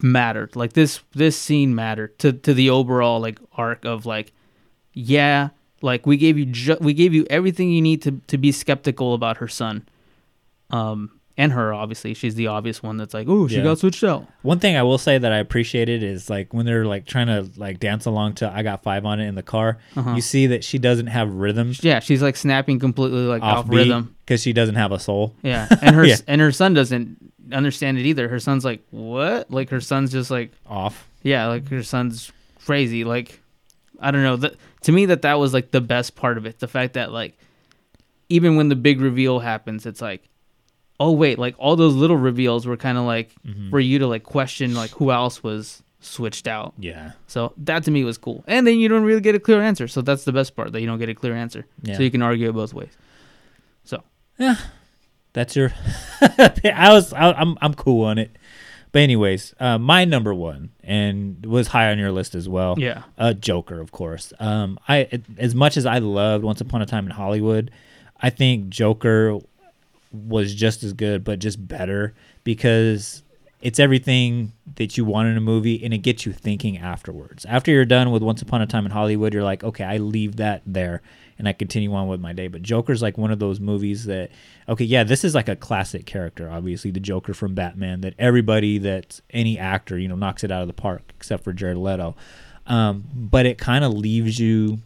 mattered. 0.02 0.56
Like 0.56 0.74
this 0.74 1.02
this 1.14 1.38
scene 1.38 1.76
mattered 1.76 2.18
to 2.20 2.34
to 2.34 2.54
the 2.54 2.70
overall 2.70 3.20
like 3.20 3.40
arc 3.54 3.86
of 3.86 4.06
like 4.06 4.32
yeah 4.94 5.50
like 5.82 6.06
we 6.06 6.18
gave 6.18 6.38
you 6.38 6.46
ju- 6.46 6.78
we 6.80 6.94
gave 6.94 7.14
you 7.14 7.26
everything 7.30 7.72
you 7.72 7.82
need 7.82 8.02
to 8.04 8.22
to 8.28 8.38
be 8.38 8.52
skeptical 8.52 9.14
about 9.14 9.38
her 9.38 9.48
son. 9.48 9.88
Um 10.70 11.15
and 11.38 11.52
her 11.52 11.74
obviously 11.74 12.14
she's 12.14 12.36
the 12.36 12.48
obvious 12.48 12.82
one 12.82 12.96
that's 12.98 13.14
like 13.14 13.28
oh 13.30 13.48
she 13.48 13.58
Yeah. 13.58 13.64
got 13.64 13.80
switched 13.80 14.04
out 14.04 14.26
One 14.42 14.60
thing 14.60 14.76
I 14.78 14.84
will 14.84 14.98
say 14.98 15.18
that 15.18 15.32
I 15.32 15.38
appreciated 15.40 16.02
is 16.04 16.30
like 16.30 16.54
when 16.54 16.66
they're 16.66 16.86
like 16.86 17.06
trying 17.06 17.28
to 17.28 17.50
like 17.60 17.80
dance 17.80 18.06
along 18.06 18.36
to 18.36 18.50
"I 18.50 18.64
Got 18.64 18.84
Five 18.84 19.06
on 19.06 19.20
It" 19.20 19.28
in 19.28 19.36
the 19.36 19.44
car. 19.44 19.78
Uh-huh. 19.98 20.14
You 20.16 20.22
see 20.22 20.48
that 20.48 20.64
she 20.64 20.78
doesn't 20.80 21.08
have 21.08 21.34
rhythm. 21.34 21.74
Yeah, 21.82 22.00
she's 22.00 22.22
like 22.22 22.38
snapping 22.38 22.80
completely 22.80 23.22
like 23.22 23.42
off, 23.44 23.66
rhythm. 23.68 24.16
because 24.26 24.42
she 24.42 24.54
doesn't 24.54 24.76
have 24.76 24.92
a 24.92 25.00
soul. 25.00 25.36
Yeah, 25.44 25.68
and 25.82 25.96
her 25.96 26.06
Yeah. 26.08 26.18
and 26.28 26.40
her 26.42 26.52
son 26.52 26.74
doesn't 26.74 27.18
understand 27.52 27.98
it 28.00 28.06
either. 28.06 28.28
Her 28.30 28.40
son's 28.40 28.64
like, 28.64 28.82
"What?" 28.92 29.52
Like 29.52 29.70
her 29.72 29.82
son's 29.82 30.12
just 30.12 30.32
like 30.32 30.52
off. 30.68 31.08
Yeah, 31.24 31.48
like 31.48 31.68
her 31.70 31.84
son's 31.84 32.32
crazy. 32.66 33.04
Like 33.04 33.42
I 34.00 34.12
don't 34.12 34.24
know. 34.24 34.38
That 34.38 34.56
to 34.84 34.92
me, 34.92 35.06
that 35.08 35.24
that 35.24 35.34
was 35.40 35.54
like 35.54 35.72
the 35.72 35.82
best 35.82 36.16
part 36.16 36.38
of 36.38 36.46
it. 36.46 36.60
The 36.60 36.68
fact 36.68 36.94
that 36.94 37.12
like 37.12 37.38
even 38.30 38.56
when 38.56 38.70
the 38.70 38.76
big 38.76 39.02
reveal 39.02 39.40
happens, 39.40 39.86
it's 39.86 40.02
like, 40.02 40.28
oh 41.00 41.12
wait, 41.12 41.38
like 41.40 41.56
all 41.58 41.76
those 41.76 41.94
little 41.96 42.18
reveals 42.18 42.66
were 42.66 42.78
kind 42.78 42.98
of 42.98 43.04
like 43.06 43.32
Mhm. 43.46 43.70
for 43.70 43.80
you 43.80 44.00
to 44.00 44.08
like 44.08 44.24
question 44.24 44.74
like 44.74 44.92
who 44.92 45.12
else 45.12 45.44
was 45.44 45.82
switched 46.00 46.48
out. 46.48 46.74
Yeah. 46.78 47.12
So 47.28 47.54
that 47.58 47.84
to 47.86 47.92
me 47.92 48.04
was 48.04 48.18
cool. 48.18 48.44
And 48.48 48.66
then 48.68 48.78
you 48.80 48.88
don't 48.88 49.04
really 49.04 49.22
get 49.22 49.34
a 49.36 49.40
clear 49.40 49.62
answer. 49.62 49.88
So 49.88 50.02
that's 50.02 50.24
the 50.24 50.32
best 50.32 50.56
part 50.56 50.72
that 50.72 50.80
you 50.82 50.88
don't 50.88 51.00
get 51.00 51.10
a 51.10 51.16
clear 51.16 51.36
answer. 51.36 51.66
Yeah. 51.82 51.98
So 51.98 52.04
you 52.04 52.12
can 52.12 52.22
argue 52.22 52.48
it 52.50 52.54
both 52.54 52.74
ways. 52.74 52.92
So 53.84 54.04
Yeah, 54.38 54.56
that's 55.34 55.56
your. 55.56 55.74
I 56.22 56.90
was. 56.94 57.12
I, 57.14 57.32
I'm. 57.34 57.58
I'm 57.62 57.74
cool 57.74 58.06
on 58.06 58.18
it. 58.18 58.36
But 58.92 59.02
anyways, 59.02 59.54
uh, 59.60 59.78
my 59.78 60.06
number 60.06 60.34
one 60.34 60.70
and 60.82 61.46
was 61.46 61.68
high 61.68 61.92
on 61.92 62.00
your 62.00 62.12
list 62.14 62.34
as 62.36 62.48
well. 62.48 62.76
Yeah. 62.78 63.04
uh, 63.18 63.34
Joker, 63.34 63.82
of 63.82 63.92
course. 63.92 64.32
Um, 64.40 64.80
I 64.88 65.10
as 65.38 65.54
much 65.54 65.76
as 65.76 65.86
I 65.86 65.98
loved 65.98 66.44
Once 66.46 66.62
Upon 66.62 66.82
a 66.82 66.86
Time 66.86 67.06
in 67.06 67.12
Hollywood, 67.12 67.72
I 68.22 68.30
think 68.30 68.70
Joker 68.70 69.40
was 70.16 70.54
just 70.54 70.84
as 70.84 70.94
good, 70.94 71.24
but 71.24 71.40
just 71.40 71.68
better 71.68 72.14
because 72.44 73.24
it's 73.62 73.80
everything 73.80 74.52
that 74.76 74.98
you 74.98 75.06
want 75.06 75.28
in 75.28 75.38
a 75.38 75.42
movie 75.42 75.84
and 75.84 75.94
it 75.94 76.00
gets 76.00 76.26
you 76.26 76.34
thinking 76.34 76.78
afterwards. 76.78 77.46
After 77.46 77.72
you're 77.72 77.86
done 77.86 78.12
with 78.12 78.22
Once 78.22 78.42
Upon 78.42 78.62
a 78.62 78.68
Time 78.68 78.86
in 78.86 78.92
Hollywood, 78.92 79.34
you're 79.34 79.44
like, 79.44 79.64
okay, 79.64 79.84
I 79.84 79.98
leave 79.98 80.36
that 80.36 80.62
there 80.66 81.02
and 81.38 81.48
I 81.48 81.54
continue 81.54 81.94
on 81.94 82.08
with 82.08 82.20
my 82.20 82.34
day. 82.34 82.48
But 82.48 82.62
Joker's 82.62 83.02
like 83.02 83.18
one 83.18 83.32
of 83.32 83.40
those 83.40 83.60
movies 83.60 84.06
that, 84.06 84.30
okay, 84.70 84.86
yeah, 84.86 85.04
this 85.04 85.24
is 85.24 85.34
like 85.36 85.50
a 85.50 85.56
classic 85.56 86.06
character, 86.06 86.50
obviously, 86.50 86.92
the 86.92 87.00
Joker 87.00 87.34
from 87.34 87.56
Batman, 87.56 88.02
that 88.02 88.14
everybody 88.20 88.78
that's 88.78 89.22
any 89.32 89.58
actor, 89.58 89.98
you 89.98 90.08
know, 90.08 90.16
knocks 90.16 90.44
it 90.44 90.52
out 90.52 90.62
of 90.62 90.68
the 90.68 90.74
park, 90.74 91.02
except 91.18 91.44
for 91.44 91.52
Jared 91.52 91.78
Leto. 91.78 92.16
Um, 92.68 93.06
but 93.14 93.46
it 93.46 93.58
kind 93.58 93.84
of 93.84 93.94
leaves 93.94 94.40
you 94.40 94.80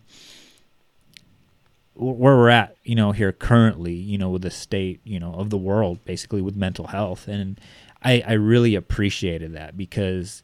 where 2.00 2.38
we're 2.38 2.50
at, 2.50 2.78
you 2.84 2.96
know, 2.96 3.12
here 3.12 3.32
currently, 3.32 3.94
you 3.94 4.18
know, 4.18 4.30
with 4.30 4.42
the 4.44 4.52
state, 4.52 5.02
you 5.04 5.20
know, 5.20 5.34
of 5.34 5.50
the 5.50 5.58
world, 5.58 6.04
basically 6.06 6.42
with 6.42 6.56
mental 6.56 6.88
health, 6.88 7.28
and 7.28 7.60
I 8.04 8.24
I 8.26 8.34
really 8.34 8.76
appreciated 8.76 9.54
that 9.54 9.76
because 9.76 10.44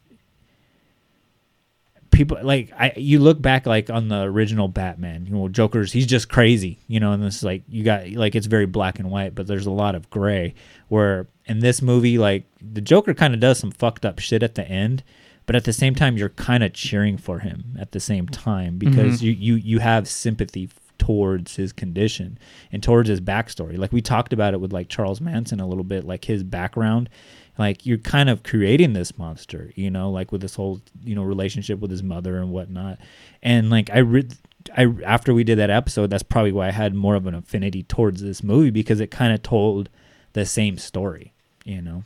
people 2.10 2.38
like 2.42 2.72
I 2.78 2.92
you 2.96 3.18
look 3.18 3.42
back 3.42 3.66
like 3.66 3.90
on 3.90 4.08
the 4.08 4.22
original 4.22 4.68
Batman, 4.68 5.26
you 5.26 5.32
know, 5.32 5.48
Joker's 5.48 5.92
he's 5.92 6.06
just 6.06 6.28
crazy, 6.28 6.78
you 6.88 7.00
know, 7.00 7.12
and 7.12 7.22
this 7.22 7.36
is 7.36 7.44
like 7.44 7.62
you 7.68 7.84
got 7.84 8.08
like 8.10 8.34
it's 8.34 8.46
very 8.46 8.66
black 8.66 8.98
and 8.98 9.10
white, 9.10 9.34
but 9.34 9.46
there's 9.46 9.66
a 9.66 9.70
lot 9.70 9.94
of 9.94 10.08
gray. 10.10 10.54
Where 10.88 11.26
in 11.46 11.60
this 11.60 11.82
movie, 11.82 12.18
like 12.18 12.44
the 12.60 12.80
Joker 12.80 13.12
kind 13.14 13.34
of 13.34 13.40
does 13.40 13.58
some 13.58 13.70
fucked 13.70 14.04
up 14.04 14.18
shit 14.18 14.42
at 14.42 14.54
the 14.54 14.66
end, 14.66 15.02
but 15.46 15.56
at 15.56 15.64
the 15.64 15.72
same 15.72 15.94
time 15.94 16.16
you're 16.16 16.28
kind 16.30 16.62
of 16.62 16.72
cheering 16.72 17.18
for 17.18 17.40
him 17.40 17.76
at 17.78 17.92
the 17.92 18.00
same 18.00 18.28
time 18.28 18.78
because 18.78 19.20
Mhm. 19.20 19.22
you 19.22 19.32
you 19.32 19.54
you 19.56 19.78
have 19.80 20.08
sympathy 20.08 20.68
towards 21.06 21.54
his 21.54 21.72
condition 21.72 22.36
and 22.72 22.82
towards 22.82 23.08
his 23.08 23.20
backstory. 23.20 23.78
Like 23.78 23.92
we 23.92 24.02
talked 24.02 24.32
about 24.32 24.54
it 24.54 24.60
with 24.60 24.72
like 24.72 24.88
Charles 24.88 25.20
Manson 25.20 25.60
a 25.60 25.66
little 25.66 25.84
bit, 25.84 26.04
like 26.04 26.24
his 26.24 26.42
background. 26.42 27.08
Like 27.56 27.86
you're 27.86 27.98
kind 27.98 28.28
of 28.28 28.42
creating 28.42 28.92
this 28.92 29.16
monster, 29.16 29.70
you 29.76 29.88
know, 29.88 30.10
like 30.10 30.32
with 30.32 30.40
this 30.40 30.56
whole 30.56 30.80
you 31.04 31.14
know 31.14 31.22
relationship 31.22 31.78
with 31.78 31.92
his 31.92 32.02
mother 32.02 32.38
and 32.38 32.50
whatnot. 32.50 32.98
And 33.40 33.70
like 33.70 33.88
I, 33.90 33.98
re- 33.98 34.28
I 34.76 34.92
after 35.04 35.32
we 35.32 35.44
did 35.44 35.58
that 35.58 35.70
episode, 35.70 36.10
that's 36.10 36.24
probably 36.24 36.50
why 36.50 36.66
I 36.66 36.72
had 36.72 36.92
more 36.92 37.14
of 37.14 37.28
an 37.28 37.36
affinity 37.36 37.84
towards 37.84 38.20
this 38.20 38.42
movie 38.42 38.70
because 38.70 38.98
it 38.98 39.12
kind 39.12 39.32
of 39.32 39.44
told 39.44 39.88
the 40.32 40.44
same 40.44 40.76
story, 40.76 41.34
you 41.64 41.80
know. 41.80 42.02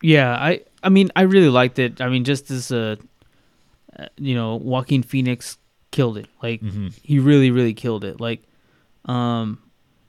Yeah, 0.00 0.32
I 0.32 0.62
I 0.82 0.88
mean 0.88 1.10
I 1.14 1.22
really 1.22 1.50
liked 1.50 1.78
it. 1.78 2.00
I 2.00 2.08
mean 2.08 2.24
just 2.24 2.50
as 2.50 2.72
a 2.72 2.96
uh, 3.98 4.06
you 4.16 4.34
know, 4.34 4.56
Joaquin 4.56 5.02
Phoenix 5.02 5.58
killed 5.90 6.18
it. 6.18 6.26
Like 6.42 6.60
Mhm. 6.60 6.92
he 7.02 7.18
really 7.18 7.50
really 7.50 7.74
killed 7.74 8.04
it. 8.04 8.20
Like 8.20 8.42
um 9.06 9.58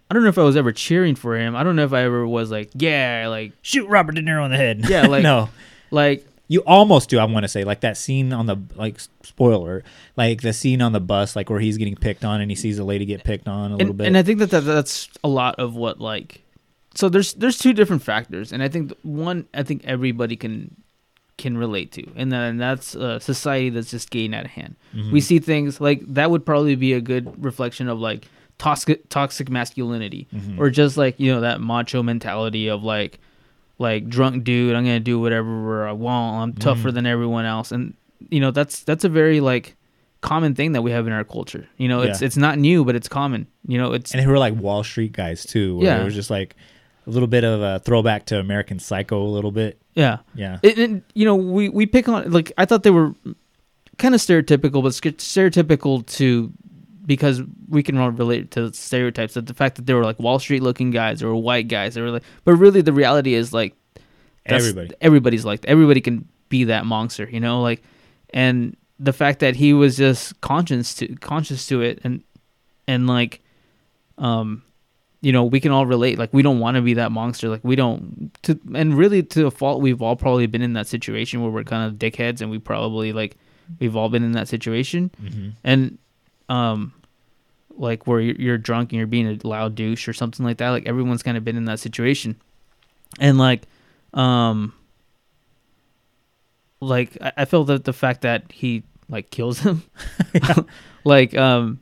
I 0.10 0.14
don't 0.14 0.24
know 0.24 0.30
if 0.30 0.38
I 0.38 0.44
was 0.44 0.58
ever 0.58 0.72
cheering 0.74 1.16
for 1.16 1.38
him. 1.38 1.56
I 1.56 1.64
don't 1.64 1.78
know 1.78 1.86
if 1.86 1.94
I 1.94 2.02
ever 2.04 2.28
was 2.28 2.52
like, 2.52 2.70
yeah, 2.74 3.28
like 3.30 3.54
shoot 3.62 3.88
Robert 3.88 4.16
De 4.16 4.22
Niro 4.22 4.44
in 4.44 4.52
the 4.52 4.58
head. 4.58 4.82
Yeah, 4.90 5.08
like 5.08 5.24
no, 5.24 5.50
like 5.90 6.28
you 6.50 6.60
almost 6.66 7.10
do. 7.10 7.18
I 7.18 7.24
want 7.24 7.46
to 7.46 7.48
say 7.48 7.64
like 7.64 7.80
that 7.82 7.96
scene 7.96 8.34
on 8.34 8.46
the 8.46 8.58
like 8.76 9.00
spoiler, 9.24 9.86
like 10.18 10.42
the 10.42 10.52
scene 10.52 10.82
on 10.82 10.92
the 10.92 11.00
bus, 11.00 11.34
like 11.36 11.50
where 11.50 11.62
he's 11.62 11.78
getting 11.78 11.96
picked 11.96 12.26
on 12.26 12.42
and 12.42 12.52
he 12.52 12.56
sees 12.56 12.78
a 12.78 12.84
lady 12.84 13.06
get 13.06 13.24
picked 13.24 13.48
on 13.48 13.72
a 13.72 13.78
little 13.78 13.94
bit. 13.94 14.08
and 14.08 14.18
I 14.18 14.24
think 14.24 14.40
that, 14.40 14.50
that 14.50 14.62
that's 14.66 15.08
a 15.24 15.30
lot 15.30 15.56
of 15.60 15.76
what 15.78 16.02
like 16.02 16.42
so 16.94 17.08
there's 17.08 17.32
there's 17.36 17.58
two 17.58 17.72
different 17.72 18.04
factors 18.04 18.52
and 18.52 18.62
I 18.62 18.68
think 18.68 18.92
one 19.04 19.48
I 19.54 19.64
think 19.64 19.86
everybody 19.86 20.36
can 20.36 20.76
can 21.42 21.58
relate 21.58 21.92
to 21.98 22.04
and 22.16 22.32
then 22.32 22.58
that's 22.58 22.96
a 22.96 23.20
society 23.20 23.70
that's 23.70 23.92
just 23.92 24.10
getting 24.12 24.34
out 24.38 24.46
of 24.46 24.52
hand. 24.52 24.76
Mhm. 24.96 25.12
We 25.12 25.20
see 25.22 25.40
things 25.40 25.82
like 25.82 26.00
that 26.14 26.30
would 26.32 26.46
probably 26.46 26.76
be 26.76 26.94
a 26.94 27.02
good 27.02 27.24
reflection 27.44 27.88
of 27.90 27.98
like 28.00 28.28
toxic 28.58 29.10
toxic 29.10 29.50
masculinity 29.50 30.28
Mhm. 30.34 30.60
or 30.60 30.70
just 30.70 30.96
like 30.98 31.16
you 31.20 31.32
know 31.34 31.42
that 31.42 31.60
macho 31.62 32.04
mentality 32.04 32.70
of 32.70 32.84
like 32.84 33.20
like 33.80 34.08
drunk 34.08 34.44
dude 34.44 34.76
I'm 34.76 34.84
gonna 34.86 35.00
do 35.14 35.20
whatever 35.20 35.88
I 35.88 35.94
want 35.94 36.44
I'm 36.44 36.54
tougher 36.54 36.90
Mhm. 36.92 36.94
than 36.96 37.06
everyone 37.08 37.46
else 37.46 37.72
and 37.72 37.94
you 38.30 38.40
know 38.40 38.52
that's 38.52 38.84
that's 38.84 39.04
a 39.04 39.10
very 39.10 39.40
like 39.42 39.76
common 40.22 40.54
thing 40.54 40.74
that 40.74 40.84
we 40.84 40.92
have 40.92 41.08
in 41.08 41.14
our 41.14 41.24
culture 41.24 41.66
you 41.78 41.88
know 41.88 42.02
it's 42.02 42.22
Yeah. 42.22 42.28
it's 42.28 42.38
not 42.38 42.60
new 42.60 42.86
but 42.86 42.94
it's 42.96 43.10
common 43.10 43.48
you 43.68 43.80
know 43.80 43.94
it's 43.94 44.12
and 44.14 44.22
they 44.22 44.28
were 44.28 44.38
like 44.38 44.54
Wall 44.56 44.84
Street 44.84 45.14
guys 45.14 45.44
too. 45.44 45.78
Where 45.78 45.86
Yeah. 45.88 46.02
it 46.02 46.06
was 46.06 46.14
just 46.14 46.30
like 46.30 46.56
a 47.06 47.10
little 47.10 47.28
bit 47.28 47.44
of 47.44 47.62
a 47.62 47.80
throwback 47.80 48.26
to 48.28 48.40
American 48.40 48.80
Psycho, 48.80 49.22
a 49.24 49.28
little 49.28 49.52
bit. 49.52 49.82
Yeah, 49.96 50.20
yeah. 50.36 50.60
It, 50.64 50.78
it- 50.80 51.04
you 51.14 51.26
know, 51.26 51.36
we 51.36 51.70
we 51.70 51.86
pick 51.86 52.08
on 52.08 52.32
like 52.32 52.52
I 52.58 52.66
thought 52.66 52.84
they 52.84 52.92
were 52.92 53.14
kind 53.98 54.16
of 54.16 54.22
stereotypical, 54.22 54.82
but 54.84 54.94
stereotypical 54.94 56.06
to 56.18 56.52
because 57.06 57.42
we 57.68 57.82
can 57.84 57.98
all 57.98 58.12
relate 58.12 58.52
to 58.52 58.72
stereotypes. 58.74 59.34
That 59.34 59.48
the 59.48 59.54
fact 59.54 59.76
that 59.76 59.86
they 59.86 59.94
were 59.94 60.04
like 60.04 60.20
Wall 60.20 60.40
Street 60.40 60.62
looking 60.64 60.92
guys 60.92 61.22
or 61.24 61.36
white 61.36 61.68
guys, 61.68 61.96
they 61.96 62.02
were 62.02 62.12
like, 62.12 62.24
but 62.46 62.54
really 62.56 62.82
the 62.82 62.94
reality 62.94 63.34
is 63.34 63.54
like 63.54 63.76
Everybody. 64.46 64.92
everybody's 65.02 65.46
like 65.46 65.66
everybody 65.66 66.02
can 66.02 66.28
be 66.50 66.64
that 66.66 66.86
monster, 66.86 67.28
you 67.30 67.40
know, 67.40 67.62
like 67.62 67.84
and 68.34 68.76
the 69.00 69.14
fact 69.14 69.40
that 69.40 69.56
he 69.56 69.74
was 69.74 69.98
just 69.98 70.40
conscious 70.42 70.96
to 70.96 71.16
conscious 71.18 71.68
to 71.68 71.82
it 71.82 72.00
and 72.04 72.24
and 72.88 73.08
like 73.08 73.42
um 74.18 74.64
you 75.22 75.32
know 75.32 75.44
we 75.44 75.60
can 75.60 75.72
all 75.72 75.86
relate. 75.86 76.18
Like 76.18 76.34
we 76.34 76.42
don't 76.42 76.60
want 76.60 76.76
to 76.76 76.82
be 76.82 76.96
that 76.96 77.12
monster. 77.12 77.48
Like 77.50 77.64
we 77.64 77.76
don't 77.76 78.32
to 78.44 78.60
and 78.76 78.98
really 78.98 79.22
to 79.24 79.46
a 79.48 79.52
fault 79.52 79.82
we've 79.82 80.02
all 80.02 80.16
probably 80.16 80.48
been 80.48 80.62
in 80.62 80.74
that 80.74 80.88
situation 80.88 81.42
where 81.42 81.52
we're 81.52 81.64
kind 81.64 81.88
of 81.88 82.00
dickheads 82.00 82.42
and 82.42 82.50
we 82.52 82.58
probably 82.60 83.14
like 83.14 83.38
we've 83.80 83.96
all 83.96 84.10
been 84.10 84.24
in 84.24 84.32
that 84.34 84.48
situation. 84.48 85.12
Mhm. 85.24 85.54
and 85.64 85.98
um 86.50 86.94
like 87.78 88.06
where 88.06 88.20
you're, 88.20 88.36
you're 88.36 88.58
drunk 88.58 88.92
and 88.92 88.98
you're 88.98 89.08
being 89.08 89.28
a 89.28 89.48
loud 89.48 89.76
douche 89.76 90.08
or 90.08 90.14
something 90.14 90.46
like 90.46 90.58
that 90.58 90.70
like 90.72 90.86
everyone's 90.86 91.24
kind 91.24 91.38
of 91.38 91.46
been 91.46 91.56
in 91.56 91.66
that 91.66 91.80
situation. 91.80 92.36
And 93.20 93.38
like 93.38 93.64
um 94.14 94.74
like 96.80 97.18
I, 97.22 97.32
I 97.38 97.46
feel 97.46 97.64
that 97.66 97.86
the 97.86 97.94
fact 97.94 98.22
that 98.22 98.52
he 98.52 98.84
like 99.10 99.30
kills 99.30 99.60
him. 99.60 99.84
Like 101.04 101.36
um 101.36 101.80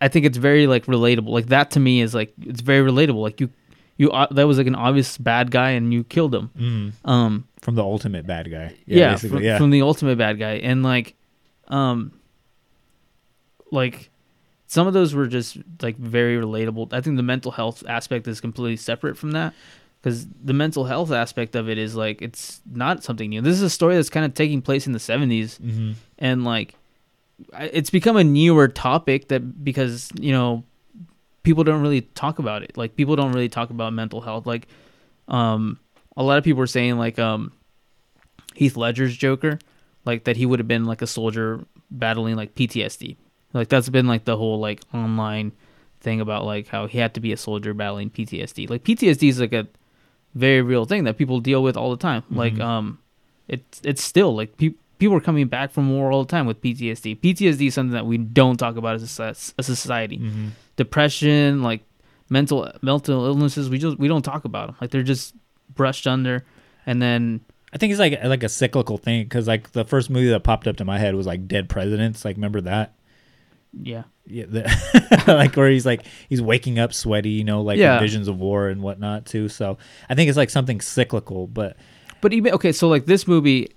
I 0.00 0.08
think 0.08 0.26
it's 0.26 0.38
very 0.38 0.66
like 0.66 0.86
relatable. 0.86 1.28
Like 1.28 1.46
that 1.46 1.70
to 1.72 1.80
me 1.80 2.00
is 2.00 2.14
like 2.14 2.32
it's 2.42 2.60
very 2.60 2.88
relatable. 2.88 3.20
Like 3.22 3.40
you, 3.40 3.50
you 3.96 4.10
uh, 4.12 4.26
that 4.30 4.46
was 4.46 4.58
like 4.58 4.66
an 4.68 4.74
obvious 4.76 5.18
bad 5.18 5.50
guy 5.50 5.70
and 5.70 5.92
you 5.92 6.04
killed 6.04 6.34
him. 6.34 6.50
Mhm. 6.58 6.92
Um, 7.08 7.48
from 7.62 7.74
the 7.74 7.82
ultimate 7.82 8.26
bad 8.26 8.50
guy. 8.50 8.74
Yeah, 8.86 9.10
basically, 9.12 9.38
from, 9.38 9.44
yeah. 9.44 9.58
from 9.58 9.70
the 9.70 9.82
ultimate 9.82 10.16
bad 10.18 10.38
guy, 10.38 10.54
and 10.58 10.82
like, 10.84 11.14
um, 11.66 12.12
like 13.70 14.10
some 14.66 14.86
of 14.86 14.92
those 14.94 15.14
were 15.14 15.26
just 15.26 15.58
like 15.82 15.96
very 15.96 16.36
relatable. 16.36 16.92
I 16.92 17.00
think 17.00 17.16
the 17.16 17.22
mental 17.22 17.50
health 17.50 17.82
aspect 17.88 18.28
is 18.28 18.40
completely 18.40 18.76
separate 18.76 19.16
from 19.18 19.32
that 19.32 19.54
because 20.00 20.26
the 20.44 20.52
mental 20.52 20.84
health 20.84 21.10
aspect 21.10 21.56
of 21.56 21.68
it 21.68 21.78
is 21.78 21.96
like 21.96 22.22
it's 22.22 22.60
not 22.70 23.02
something 23.02 23.28
new. 23.30 23.40
This 23.40 23.54
is 23.56 23.62
a 23.62 23.70
story 23.70 23.96
that's 23.96 24.10
kind 24.10 24.24
of 24.26 24.34
taking 24.34 24.62
place 24.62 24.86
in 24.86 24.92
the 24.92 24.98
70s, 25.00 25.58
Mhm. 25.58 25.94
and 26.18 26.44
like 26.44 26.74
it's 27.54 27.90
become 27.90 28.16
a 28.16 28.24
newer 28.24 28.68
topic 28.68 29.28
that 29.28 29.62
because 29.64 30.10
you 30.20 30.32
know 30.32 30.64
people 31.42 31.64
don't 31.64 31.80
really 31.82 32.02
talk 32.02 32.38
about 32.38 32.62
it. 32.62 32.76
Like 32.76 32.96
people 32.96 33.16
don't 33.16 33.32
really 33.32 33.48
talk 33.48 33.70
about 33.70 33.92
mental 33.92 34.20
health. 34.20 34.46
Like 34.46 34.68
um 35.28 35.78
a 36.16 36.22
lot 36.22 36.38
of 36.38 36.44
people 36.44 36.58
were 36.58 36.66
saying 36.66 36.98
like 36.98 37.18
um 37.18 37.52
Heath 38.54 38.76
Ledger's 38.76 39.16
Joker, 39.16 39.58
like 40.04 40.24
that 40.24 40.36
he 40.36 40.46
would 40.46 40.58
have 40.58 40.68
been 40.68 40.84
like 40.84 41.02
a 41.02 41.06
soldier 41.06 41.64
battling 41.90 42.36
like 42.36 42.54
PTSD. 42.54 43.16
Like 43.54 43.68
that's 43.68 43.88
been 43.88 44.06
like 44.06 44.24
the 44.24 44.36
whole 44.36 44.58
like 44.58 44.80
online 44.92 45.52
thing 46.00 46.20
about 46.20 46.44
like 46.44 46.68
how 46.68 46.86
he 46.86 46.98
had 46.98 47.14
to 47.14 47.20
be 47.20 47.32
a 47.32 47.36
soldier 47.36 47.72
battling 47.74 48.10
PTSD. 48.10 48.68
Like 48.68 48.84
PTSD 48.84 49.28
is 49.28 49.40
like 49.40 49.52
a 49.52 49.66
very 50.34 50.60
real 50.60 50.84
thing 50.84 51.04
that 51.04 51.16
people 51.16 51.40
deal 51.40 51.62
with 51.62 51.76
all 51.76 51.90
the 51.90 51.96
time. 51.96 52.24
Like 52.30 52.54
Mhm. 52.54 52.60
um 52.62 52.98
it's 53.46 53.80
it's 53.84 54.02
still 54.02 54.34
like 54.36 54.56
pe- 54.56 54.74
people 54.98 55.16
are 55.16 55.20
coming 55.20 55.46
back 55.48 55.70
from 55.70 55.90
war 55.90 56.10
all 56.12 56.24
the 56.24 56.30
time 56.30 56.46
with 56.46 56.60
PTSD. 56.60 57.20
PTSD 57.20 57.68
is 57.68 57.74
something 57.74 57.92
that 57.94 58.06
we 58.06 58.18
don't 58.18 58.56
talk 58.56 58.76
about 58.76 58.94
as 58.96 59.02
a, 59.02 59.06
soc- 59.08 59.54
a 59.58 59.62
society. 59.62 60.18
Mhm. 60.18 60.50
Depression, 60.76 61.62
like 61.62 61.82
mental 62.30 62.70
mental 62.82 63.26
illnesses, 63.26 63.68
we 63.70 63.78
just 63.78 63.98
we 63.98 64.08
don't 64.08 64.22
talk 64.22 64.44
about 64.44 64.68
them. 64.68 64.76
Like 64.80 64.90
they're 64.90 65.02
just 65.02 65.34
brushed 65.74 66.06
under, 66.06 66.44
and 66.86 67.00
then 67.02 67.40
I 67.72 67.78
think 67.78 67.90
it's 67.90 68.00
like 68.00 68.22
like 68.24 68.42
a 68.42 68.48
cyclical 68.48 68.96
thing 68.96 69.24
because 69.24 69.46
like 69.46 69.72
the 69.72 69.84
first 69.84 70.08
movie 70.08 70.28
that 70.30 70.40
popped 70.44 70.66
up 70.66 70.76
to 70.76 70.84
my 70.84 70.98
head 70.98 71.14
was 71.14 71.26
like 71.26 71.46
Dead 71.48 71.68
Presidents. 71.68 72.24
Like 72.24 72.36
remember 72.36 72.60
that? 72.62 72.94
yeah, 73.82 74.04
Yeah, 74.26 74.46
the, 74.48 75.24
like 75.26 75.54
where 75.54 75.68
he's 75.70 75.84
like 75.84 76.02
he's 76.28 76.40
waking 76.40 76.78
up 76.78 76.94
sweaty, 76.94 77.30
you 77.30 77.44
know, 77.44 77.60
like 77.60 77.78
Yeah. 77.78 78.00
visions 78.00 78.26
of 78.26 78.38
war 78.40 78.68
and 78.68 78.80
whatnot 78.82 79.26
too. 79.26 79.48
So 79.50 79.76
I 80.08 80.14
think 80.14 80.28
it's 80.30 80.38
like 80.38 80.48
something 80.50 80.80
cyclical, 80.80 81.46
but 81.46 81.76
But 82.22 82.32
even 82.32 82.54
okay, 82.54 82.72
so 82.72 82.88
like 82.88 83.04
this 83.04 83.28
movie, 83.28 83.68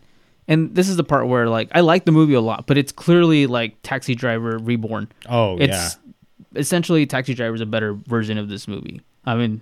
and 0.47 0.73
this 0.75 0.89
is 0.89 0.97
the 0.97 1.03
part 1.03 1.27
where 1.27 1.47
like 1.49 1.69
I 1.73 1.81
like 1.81 2.05
the 2.05 2.11
movie 2.11 2.33
a 2.33 2.41
lot, 2.41 2.67
but 2.67 2.77
it's 2.77 2.91
clearly 2.91 3.47
like 3.47 3.75
Taxi 3.83 4.15
Driver 4.15 4.57
Reborn. 4.57 5.07
Oh, 5.29 5.57
it's 5.59 5.97
essentially 6.55 7.05
Taxi 7.05 7.33
Driver 7.33 7.55
is 7.55 7.61
a 7.61 7.65
better 7.65 7.93
version 7.93 8.37
of 8.37 8.49
this 8.49 8.67
movie. 8.67 9.01
I 9.25 9.35
mean, 9.35 9.61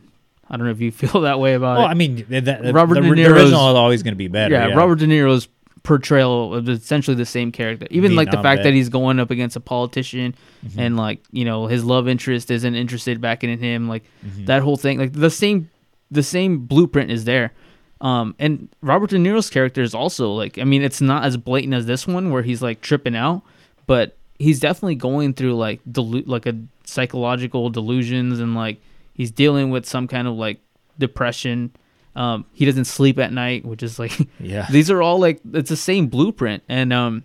I 0.50 0.58
don't 0.58 0.66
know 0.66 0.72
if 0.72 0.82
you 0.82 0.92
feel 1.04 1.22
that 1.22 1.40
way 1.40 1.54
about 1.54 1.78
well, 1.78 1.88
it. 1.88 1.92
I 1.92 1.94
mean 1.94 2.26
that, 2.30 2.46
that, 2.46 2.74
Robert 2.74 2.96
the, 2.96 3.02
De 3.02 3.10
the 3.10 3.16
Niro's- 3.16 3.32
original 3.44 3.70
is 3.70 3.76
always 3.76 4.04
going 4.04 4.14
to 4.14 4.18
be 4.18 4.28
better. 4.28 4.54
Yeah, 4.56 4.68
Yeah, 4.70 4.76
Robert 4.76 5.00
De 5.00 5.06
Niro's 5.08 5.48
portrayal 5.84 6.54
of 6.56 6.68
essentially 6.68 7.16
the 7.16 7.26
same 7.26 7.52
character. 7.54 7.88
Even 7.90 8.14
like 8.16 8.30
the 8.32 8.38
fact 8.42 8.60
vet. 8.60 8.64
that 8.66 8.74
he's 8.74 8.90
going 8.90 9.18
up 9.20 9.32
against 9.32 9.56
a 9.56 9.62
politician 9.62 10.36
Mhm. 10.66 10.74
and 10.78 10.98
like, 10.98 11.20
you 11.32 11.46
know, 11.46 11.68
his 11.68 11.86
love 11.86 12.08
interest 12.10 12.52
isn't 12.52 12.76
interested 12.76 13.22
back 13.22 13.44
in 13.46 13.58
him, 13.60 13.88
like 13.88 14.04
Mhm. 14.26 14.46
that 14.48 14.62
whole 14.62 14.76
thing. 14.76 15.00
Like 15.00 15.14
the 15.14 15.30
same 15.30 15.70
the 16.12 16.24
same 16.24 16.66
blueprint 16.66 17.12
is 17.12 17.24
there. 17.26 17.54
Um, 18.02 18.34
and 18.40 18.70
Robert 18.82 19.10
De 19.10 19.18
Niro's 19.18 19.50
character 19.50 19.82
is 19.82 19.94
also 19.94 20.32
like, 20.32 20.58
I 20.58 20.64
mean, 20.64 20.82
it's 20.84 21.02
not 21.02 21.26
as 21.26 21.36
blatant 21.38 21.74
as 21.74 21.86
this 21.86 22.08
one 22.08 22.32
where 22.32 22.44
he's 22.44 22.62
like 22.62 22.80
tripping 22.82 23.16
out, 23.16 23.42
but 23.88 24.16
he's 24.38 24.60
definitely 24.60 24.96
going 24.96 25.34
through 25.34 25.56
like 25.56 25.82
delu- 25.84 26.26
like 26.28 26.46
a 26.46 26.56
psychological 26.86 27.70
delusions 27.70 28.40
and 28.40 28.56
like 28.56 28.80
he's 29.14 29.32
dealing 29.32 29.70
with 29.70 29.86
some 29.86 30.08
kind 30.08 30.28
of 30.30 30.36
like 30.36 30.60
depression. 30.98 31.72
Um, 32.16 32.46
he 32.54 32.66
doesn't 32.66 32.86
sleep 32.86 33.20
at 33.20 33.34
night, 33.34 33.66
which 33.66 33.84
is 33.84 34.00
like, 34.00 34.14
Yeah. 34.40 34.66
these 34.72 34.90
are 34.90 35.02
all 35.02 35.20
like 35.20 35.42
it's 35.54 35.70
the 35.70 35.76
same 35.76 36.08
blueprint. 36.08 36.64
And 36.70 36.94
um, 36.94 37.24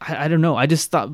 I, 0.00 0.24
I 0.24 0.28
don't 0.28 0.40
know. 0.40 0.56
I 0.56 0.66
just 0.66 0.90
thought 0.90 1.10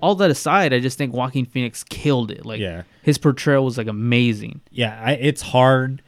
all 0.00 0.14
that 0.14 0.30
aside, 0.30 0.72
I 0.72 0.78
just 0.80 0.96
think 0.96 1.12
Joaquin 1.12 1.46
Phoenix 1.46 1.82
killed 1.84 2.30
it. 2.30 2.46
Like, 2.46 2.60
Yeah. 2.60 2.82
his 3.02 3.18
portrayal 3.18 3.64
was 3.64 3.76
like 3.76 3.88
amazing. 3.88 4.60
yeah 4.70 5.00
I, 5.04 5.12
it's 5.14 5.42
hard 5.42 6.00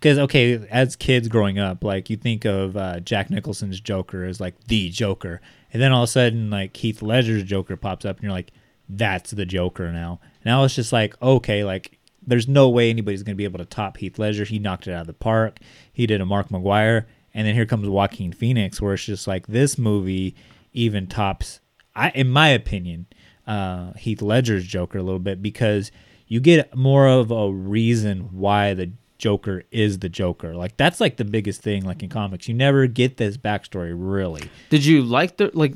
because 0.00 0.18
okay 0.18 0.66
as 0.70 0.96
kids 0.96 1.28
growing 1.28 1.58
up 1.58 1.84
like 1.84 2.08
you 2.08 2.16
think 2.16 2.46
of 2.46 2.76
uh, 2.76 3.00
jack 3.00 3.28
nicholson's 3.30 3.80
joker 3.80 4.24
as 4.24 4.40
like 4.40 4.54
the 4.64 4.88
joker. 4.88 5.40
And 5.72 5.80
then 5.80 5.92
all 5.92 6.02
of 6.02 6.08
a 6.08 6.12
sudden 6.12 6.50
like 6.50 6.76
heath 6.76 7.02
ledger's 7.02 7.44
joker 7.44 7.76
pops 7.76 8.04
up 8.04 8.16
and 8.16 8.24
you're 8.24 8.32
like 8.32 8.52
that's 8.88 9.30
the 9.30 9.46
joker 9.46 9.92
now. 9.92 10.20
Now 10.44 10.64
it's 10.64 10.74
just 10.74 10.92
like 10.92 11.20
okay 11.22 11.64
like 11.64 11.98
there's 12.26 12.48
no 12.48 12.68
way 12.68 12.90
anybody's 12.90 13.22
going 13.22 13.34
to 13.34 13.38
be 13.38 13.44
able 13.44 13.58
to 13.58 13.64
top 13.64 13.96
heath 13.96 14.18
ledger. 14.18 14.44
He 14.44 14.58
knocked 14.58 14.86
it 14.86 14.92
out 14.92 15.02
of 15.02 15.06
the 15.06 15.12
park. 15.12 15.58
He 15.92 16.06
did 16.06 16.20
a 16.20 16.26
mark 16.26 16.48
mcgwire 16.48 17.04
and 17.34 17.46
then 17.46 17.54
here 17.54 17.66
comes 17.66 17.88
joaquin 17.88 18.32
phoenix 18.32 18.80
where 18.80 18.94
it's 18.94 19.04
just 19.04 19.26
like 19.26 19.46
this 19.46 19.78
movie 19.78 20.34
even 20.72 21.06
tops 21.06 21.60
i 21.94 22.10
in 22.10 22.28
my 22.28 22.48
opinion 22.48 23.06
uh, 23.46 23.92
heath 23.94 24.22
ledger's 24.22 24.64
joker 24.64 24.98
a 24.98 25.02
little 25.02 25.18
bit 25.18 25.42
because 25.42 25.90
you 26.28 26.38
get 26.38 26.76
more 26.76 27.08
of 27.08 27.32
a 27.32 27.50
reason 27.50 28.28
why 28.32 28.74
the 28.74 28.92
Joker 29.20 29.62
is 29.70 30.00
the 30.00 30.08
Joker. 30.08 30.54
Like 30.54 30.76
that's 30.76 31.00
like 31.00 31.16
the 31.18 31.24
biggest 31.24 31.60
thing. 31.62 31.84
Like 31.84 32.02
in 32.02 32.08
comics, 32.08 32.48
you 32.48 32.54
never 32.54 32.86
get 32.86 33.18
this 33.18 33.36
backstory 33.36 33.92
really. 33.94 34.50
Did 34.70 34.84
you 34.84 35.02
like 35.02 35.36
the 35.36 35.50
like? 35.54 35.74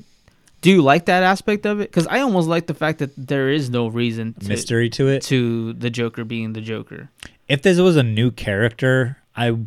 Do 0.63 0.71
you 0.71 0.81
like 0.81 1.05
that 1.05 1.23
aspect 1.23 1.67
of 1.67 1.81
it? 1.81 1.91
Because 1.91 2.07
I 2.07 2.21
almost 2.21 2.49
like 2.49 2.67
the 2.67 2.75
fact 2.75 2.99
that 3.01 3.11
there 3.17 3.51
is 3.51 3.69
no 3.69 3.87
reason 3.87 4.33
to, 4.33 4.49
Mystery 4.49 4.89
to 4.91 5.09
it. 5.09 5.23
to 5.25 5.75
the 5.75 5.91
Joker 5.91 6.25
being 6.25 6.55
the 6.55 6.63
Joker. 6.63 7.11
If 7.49 7.61
this 7.61 7.79
was 7.79 7.97
a 7.97 8.03
new 8.03 8.31
character, 8.31 9.19
I 9.37 9.59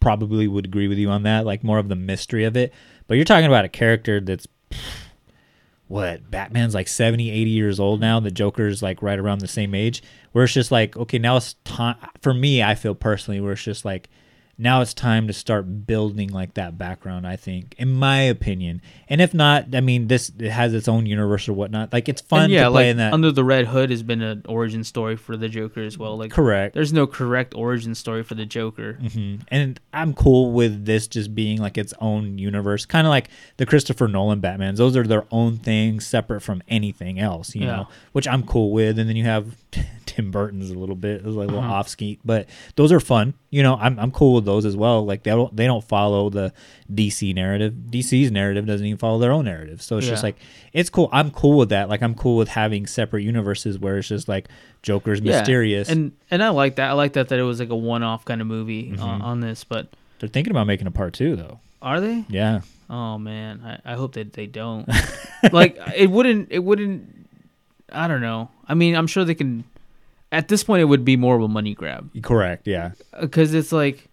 probably 0.00 0.48
would 0.48 0.64
agree 0.64 0.88
with 0.88 0.96
you 0.96 1.10
on 1.10 1.24
that. 1.24 1.44
Like 1.44 1.62
more 1.62 1.78
of 1.78 1.88
the 1.88 1.94
mystery 1.94 2.44
of 2.44 2.56
it. 2.56 2.72
But 3.06 3.16
you're 3.16 3.26
talking 3.26 3.46
about 3.46 3.66
a 3.66 3.68
character 3.68 4.18
that's 4.18 4.46
what 5.90 6.30
Batman's 6.30 6.72
like 6.72 6.86
70, 6.86 7.32
80 7.32 7.50
years 7.50 7.80
old 7.80 8.00
now. 8.00 8.20
The 8.20 8.30
Joker's 8.30 8.80
like 8.80 9.02
right 9.02 9.18
around 9.18 9.40
the 9.40 9.48
same 9.48 9.74
age. 9.74 10.04
Where 10.30 10.44
it's 10.44 10.52
just 10.52 10.70
like, 10.70 10.96
okay, 10.96 11.18
now 11.18 11.36
it's 11.36 11.54
time 11.64 11.96
for 12.22 12.32
me. 12.32 12.62
I 12.62 12.76
feel 12.76 12.94
personally 12.94 13.40
where 13.40 13.54
it's 13.54 13.64
just 13.64 13.84
like, 13.84 14.08
now 14.60 14.82
it's 14.82 14.92
time 14.92 15.26
to 15.26 15.32
start 15.32 15.86
building 15.86 16.28
like 16.28 16.54
that 16.54 16.76
background. 16.76 17.26
I 17.26 17.36
think, 17.36 17.74
in 17.78 17.92
my 17.92 18.20
opinion, 18.20 18.82
and 19.08 19.20
if 19.20 19.32
not, 19.32 19.74
I 19.74 19.80
mean, 19.80 20.08
this 20.08 20.30
it 20.38 20.50
has 20.50 20.74
its 20.74 20.86
own 20.86 21.06
universe 21.06 21.48
or 21.48 21.54
whatnot. 21.54 21.92
Like 21.92 22.08
it's 22.08 22.20
fun 22.20 22.44
And 22.44 22.52
yeah, 22.52 22.64
to 22.64 22.70
play 22.70 22.84
like 22.86 22.90
in 22.90 22.96
that. 22.98 23.14
Under 23.14 23.32
the 23.32 23.42
Red 23.42 23.66
Hood 23.68 23.90
has 23.90 24.02
been 24.02 24.20
an 24.20 24.42
origin 24.46 24.84
story 24.84 25.16
for 25.16 25.36
the 25.36 25.48
Joker 25.48 25.82
as 25.82 25.96
well. 25.96 26.16
Like 26.18 26.30
Correct. 26.30 26.74
There's 26.74 26.92
no 26.92 27.06
correct 27.06 27.54
origin 27.54 27.94
story 27.94 28.22
for 28.22 28.34
the 28.34 28.44
Joker. 28.46 28.94
hmm 28.94 29.36
And 29.48 29.80
I'm 29.94 30.12
cool 30.12 30.52
with 30.52 30.84
this 30.84 31.06
just 31.08 31.34
being 31.34 31.58
like 31.58 31.78
its 31.78 31.94
own 32.00 32.38
universe, 32.38 32.84
kind 32.84 33.06
of 33.06 33.10
like 33.10 33.30
the 33.56 33.64
Christopher 33.66 34.08
Nolan 34.08 34.40
Batmans. 34.42 34.76
Those 34.76 34.96
are 34.96 35.06
their 35.06 35.24
own 35.30 35.56
things, 35.56 36.06
separate 36.06 36.42
from 36.42 36.62
anything 36.68 37.18
else, 37.18 37.54
you 37.54 37.62
Yeah. 37.66 37.76
know, 37.76 37.88
which 38.12 38.28
I'm 38.28 38.42
cool 38.42 38.72
with. 38.72 38.98
And 38.98 39.08
then 39.08 39.16
you 39.16 39.24
have 39.24 39.56
Tim 40.10 40.30
Burton's 40.30 40.70
a 40.70 40.74
little 40.78 40.96
bit, 40.96 41.20
it 41.20 41.24
was 41.24 41.36
like 41.36 41.48
a 41.48 41.52
little 41.52 41.64
Uh-huh. 41.64 41.74
off 41.74 41.88
skeet, 41.88 42.18
but 42.24 42.48
those 42.76 42.90
are 42.92 43.00
fun. 43.00 43.34
You 43.50 43.62
know, 43.62 43.76
I'm 43.76 43.98
I'm 43.98 44.10
cool 44.10 44.34
with 44.34 44.44
those 44.44 44.64
as 44.64 44.76
well. 44.76 45.04
Like 45.06 45.22
they 45.22 45.30
don't 45.30 45.54
they 45.56 45.66
don't 45.66 45.84
follow 45.84 46.30
the 46.30 46.52
DC 46.92 47.34
narrative. 47.34 47.74
DC's 47.90 48.30
narrative 48.30 48.66
doesn't 48.66 48.84
even 48.86 48.98
follow 48.98 49.18
their 49.18 49.32
own 49.32 49.44
narrative. 49.44 49.82
So 49.82 49.98
it's 49.98 50.06
just 50.06 50.22
like 50.22 50.36
it's 50.72 50.90
cool. 50.90 51.08
I'm 51.12 51.30
cool 51.30 51.56
with 51.58 51.68
that. 51.70 51.88
Like 51.88 52.02
I'm 52.02 52.14
cool 52.14 52.36
with 52.36 52.48
having 52.48 52.86
separate 52.86 53.22
universes 53.22 53.78
where 53.78 53.98
it's 53.98 54.08
just 54.08 54.28
like 54.28 54.48
Joker's 54.82 55.20
Yeah, 55.20 55.38
mysterious. 55.38 55.88
and 55.88 56.12
and 56.30 56.42
I 56.42 56.48
like 56.50 56.76
that. 56.76 56.90
I 56.90 56.92
like 56.94 57.12
that 57.14 57.28
that 57.28 57.38
it 57.38 57.42
was 57.44 57.60
like 57.60 57.70
a 57.70 57.76
one-off 57.76 58.24
kind 58.24 58.40
of 58.40 58.46
movie 58.46 58.92
uh, 58.98 59.02
Mhm. 59.04 59.22
on 59.22 59.40
this. 59.40 59.64
But 59.64 59.88
they're 60.18 60.28
thinking 60.28 60.50
about 60.50 60.66
making 60.66 60.86
a 60.86 60.90
part 60.92 61.12
two 61.14 61.36
though. 61.36 61.60
are 61.82 62.00
they? 62.00 62.24
Yeah. 62.28 62.60
Oh 62.88 63.18
man, 63.18 63.62
I, 63.64 63.92
I 63.92 63.94
hope 63.96 64.14
that 64.14 64.32
they 64.32 64.46
don't. 64.46 64.88
like 65.52 65.78
it 65.96 66.10
wouldn't. 66.10 66.48
It 66.50 66.58
wouldn't. 66.60 67.26
I 67.92 68.06
don't 68.06 68.20
know. 68.20 68.48
I 68.68 68.74
mean, 68.74 68.94
I'm 68.94 69.06
sure 69.08 69.24
they 69.24 69.34
can. 69.34 69.64
At 70.32 70.48
this 70.48 70.62
point, 70.64 70.80
it 70.80 70.84
would 70.84 71.04
be 71.04 71.16
more 71.16 71.36
of 71.36 71.42
a 71.42 71.48
money 71.48 71.74
grab 71.74 72.10
Correct. 72.22 72.66
Yeah. 72.66 72.92
because 73.20 73.54
it's 73.54 73.72
like. 73.72 74.06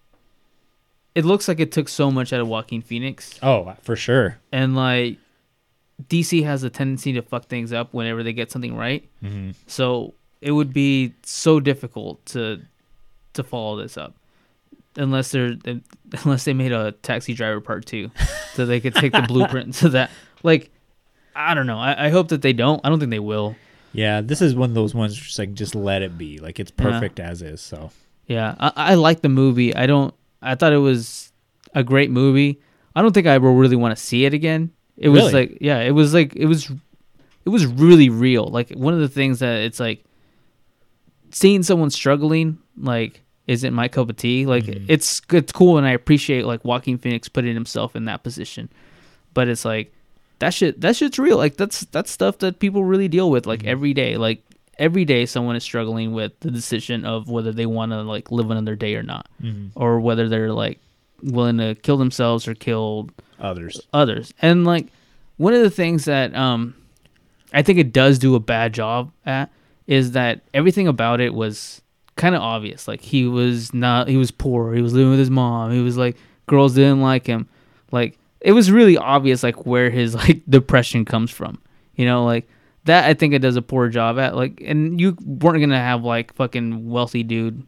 It 1.16 1.26
looks 1.26 1.48
like 1.48 1.60
it 1.60 1.72
took 1.72 1.90
so 1.90 2.12
much 2.12 2.32
out 2.32 2.42
of 2.42 2.48
Joaquin 2.48 2.84
Phoenix, 2.84 3.40
Oh, 3.42 3.74
for 3.82 3.96
sure. 3.96 4.38
and 4.52 4.76
like, 4.76 5.18
DC 6.10 6.44
has 6.44 6.62
a 6.64 6.70
tendency 6.70 7.14
to 7.14 7.24
fuck 7.24 7.48
things 7.48 7.74
up 7.74 7.92
whenever 7.92 8.22
they 8.22 8.34
get 8.34 8.52
something 8.52 8.76
right. 8.76 9.04
Mm-hmm. 9.24 9.52
So 9.66 10.14
it 10.42 10.52
would 10.52 10.72
be 10.74 11.14
so 11.24 11.60
difficult 11.60 12.24
to 12.28 12.62
to 13.34 13.44
follow 13.44 13.78
this 13.82 13.98
up 13.98 14.16
unless 14.96 15.32
they're 15.32 15.56
unless 16.24 16.44
they 16.46 16.54
made 16.54 16.72
a 16.72 16.92
taxi 17.04 17.34
driver 17.34 17.62
part 17.62 17.86
two 17.86 18.12
so 18.54 18.66
they 18.68 18.80
could 18.80 18.94
take 18.96 19.12
the 19.14 19.22
blueprint 19.28 19.74
to 19.76 19.90
that 19.90 20.10
like 20.44 20.72
i 21.36 21.54
don't 21.54 21.68
know 21.68 21.78
I, 21.78 22.08
I 22.08 22.10
hope 22.10 22.30
that 22.30 22.42
they 22.42 22.54
don't 22.54 22.82
i 22.84 22.90
don't 22.90 23.00
think 23.00 23.12
they 23.12 23.20
will 23.20 23.56
Yeah, 23.98 24.22
this 24.22 24.42
is 24.42 24.56
one 24.56 24.70
of 24.70 24.76
those 24.76 24.94
ones 24.96 25.16
just 25.18 25.38
like 25.40 25.54
just 25.54 25.74
let 25.76 26.02
it 26.04 26.18
be. 26.18 26.38
Like 26.40 26.60
it's 26.60 26.72
Yeah. 26.78 26.86
perfect 26.92 27.20
as 27.20 27.42
is. 27.42 27.60
So 27.62 27.90
yeah 28.28 28.56
I, 28.60 28.72
I 28.76 28.94
like 28.96 29.22
the 29.22 29.30
movie 29.30 29.74
i 29.74 29.86
don't 29.88 30.14
i 30.42 30.54
thought 30.54 30.74
it 30.74 30.78
was 30.92 31.32
a 31.74 31.82
great 31.82 32.12
movie 32.12 32.60
i 32.94 33.02
don't 33.02 33.14
think 33.14 33.26
i 33.26 33.38
will 33.38 33.54
really 33.56 33.78
want 33.78 33.98
to 33.98 34.04
see 34.04 34.26
it 34.26 34.34
again 34.34 34.70
it 34.98 35.08
was 35.08 35.22
Really? 35.22 35.34
like 35.34 35.58
yeah 35.62 35.80
it 35.80 35.92
was 35.92 36.14
like 36.14 36.36
it 36.36 36.46
was 36.46 36.70
it 37.46 37.50
was 37.50 37.66
really 37.66 38.10
real 38.10 38.44
like 38.48 38.70
one 38.72 38.94
of 38.94 39.00
the 39.00 39.08
things 39.08 39.40
that 39.40 39.62
it's 39.62 39.80
like 39.80 40.04
seeing 41.32 41.64
someone 41.64 41.90
struggling 41.90 42.58
like 42.78 43.22
isn't 43.48 43.74
my 43.74 43.88
cup 43.88 44.10
of 44.10 44.18
tea 44.18 44.46
like 44.46 44.66
Mm-hmm. 44.66 44.86
it's 44.90 45.22
it's 45.32 45.54
cool 45.54 45.78
and 45.78 45.88
i 45.88 45.92
appreciate 45.92 46.46
like 46.46 46.66
Joaquin 46.66 46.98
Phoenix 46.98 47.30
putting 47.30 47.54
himself 47.54 47.96
in 47.96 48.04
that 48.06 48.24
position 48.24 48.70
but 49.34 49.48
it's 49.48 49.64
like 49.64 49.94
that 50.40 50.54
shit 50.54 50.80
that 50.82 50.96
shit's 50.96 51.18
real 51.20 51.38
like 51.38 51.58
that's 51.58 51.82
that's 51.86 52.12
stuff 52.12 52.38
that 52.40 52.60
people 52.60 52.84
really 52.84 53.08
deal 53.08 53.30
with 53.30 53.44
Mm-hmm. 53.44 53.50
like 53.50 53.66
every 53.66 53.94
day 53.94 54.18
like 54.18 54.44
every 54.78 55.06
day 55.06 55.26
someone 55.26 55.56
is 55.56 55.64
struggling 55.64 56.14
with 56.14 56.40
the 56.42 56.52
decision 56.52 57.04
of 57.06 57.30
whether 57.30 57.52
they 57.52 57.66
want 57.66 57.92
to 57.92 58.02
like 58.04 58.32
live 58.32 58.52
another 58.52 58.76
day 58.76 58.96
or 58.96 59.04
not 59.04 59.28
Mhm. 59.42 59.72
or 59.76 60.00
whether 60.00 60.30
they're 60.30 60.54
like 60.54 60.80
willing 61.24 61.58
to 61.58 61.74
kill 61.82 61.98
themselves 61.98 62.48
or 62.48 62.54
kill 62.54 63.10
others. 63.40 63.82
others. 63.94 64.34
And 64.42 64.66
like 64.66 64.88
one 65.38 65.54
of 65.54 65.62
the 65.62 65.70
things 65.72 66.06
that 66.06 66.36
um 66.36 66.76
I 67.54 67.62
think 67.64 67.80
it 67.80 67.92
does 67.94 68.20
do 68.20 68.36
a 68.36 68.40
bad 68.40 68.74
job 68.74 69.12
at 69.26 69.50
is 69.88 70.12
that 70.12 70.42
everything 70.54 70.88
about 70.88 71.22
it 71.22 71.34
was 71.34 71.82
kind 72.18 72.36
of 72.36 72.42
obvious. 72.42 72.88
Like 72.88 73.02
he 73.02 73.26
was 73.26 73.74
not 73.74 74.08
he 74.10 74.18
was 74.18 74.30
poor, 74.32 74.74
he 74.76 74.82
was 74.82 74.94
living 74.94 75.10
with 75.12 75.20
his 75.20 75.32
mom, 75.32 75.72
he 75.72 75.82
was 75.82 75.98
like 75.98 76.18
girls 76.46 76.76
didn't 76.76 77.02
like 77.02 77.26
him. 77.26 77.48
Like 77.92 78.20
it 78.42 78.52
was 78.54 78.72
really 78.72 78.98
obvious 78.98 79.44
like 79.44 79.66
where 79.66 79.90
his 79.90 80.16
like 80.24 80.42
depression 80.50 81.06
comes 81.06 81.32
from. 81.32 81.60
You 81.96 82.06
know, 82.06 82.26
like 82.26 82.48
that 82.86 83.06
I 83.06 83.14
think 83.14 83.34
it 83.34 83.40
does 83.40 83.56
a 83.56 83.62
poor 83.62 83.90
job 83.90 84.18
at 84.20 84.36
like 84.36 84.62
and 84.64 85.00
you 85.00 85.18
weren't 85.26 85.62
to 85.70 85.76
have 85.76 86.04
like 86.04 86.34
fucking 86.36 86.90
wealthy 86.90 87.24
dude 87.24 87.66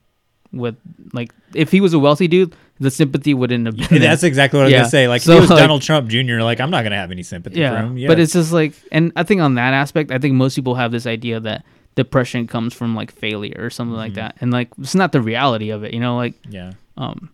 with 0.51 0.75
like 1.13 1.33
if 1.53 1.71
he 1.71 1.81
was 1.81 1.93
a 1.93 1.99
wealthy 1.99 2.27
dude, 2.27 2.55
the 2.79 2.89
sympathy 2.91 3.33
wouldn't 3.33 3.65
have 3.65 3.75
been 3.89 4.01
That's 4.01 4.21
there. 4.21 4.27
exactly 4.27 4.57
what 4.57 4.63
I 4.63 4.65
was 4.67 4.71
Yeah. 4.73 4.77
gonna 4.79 4.89
say. 4.89 5.07
Like 5.07 5.21
So, 5.21 5.31
if 5.33 5.37
he 5.37 5.41
was 5.41 5.49
like- 5.49 5.59
Donald 5.59 5.81
Trump 5.81 6.09
Jr., 6.09 6.39
like 6.41 6.59
I'm 6.59 6.71
not 6.71 6.83
gonna 6.83 6.95
have 6.95 7.11
any 7.11 7.23
sympathy 7.23 7.59
yeah, 7.59 7.71
for 7.71 7.87
him. 7.87 7.97
Yeah. 7.97 8.07
But 8.07 8.19
it's 8.19 8.33
just 8.33 8.51
like, 8.53 8.73
and 8.91 9.11
I 9.15 9.23
think 9.23 9.41
on 9.41 9.55
that 9.55 9.73
aspect, 9.73 10.11
I 10.11 10.17
think 10.19 10.35
most 10.35 10.55
people 10.55 10.75
have 10.75 10.91
this 10.91 11.05
idea 11.05 11.39
that 11.41 11.65
depression 11.95 12.47
comes 12.47 12.73
from 12.73 12.95
like 12.95 13.11
failure 13.11 13.57
or 13.59 13.69
something 13.69 13.95
like 13.95 14.11
Mm-hmm. 14.13 14.21
that, 14.21 14.35
and 14.41 14.51
like 14.51 14.69
it's 14.79 14.95
not 14.95 15.11
the 15.11 15.21
reality 15.21 15.69
of 15.71 15.83
it, 15.83 15.93
you 15.93 15.99
know, 15.99 16.15
like 16.15 16.35
yeah. 16.49 16.73
um. 16.97 17.29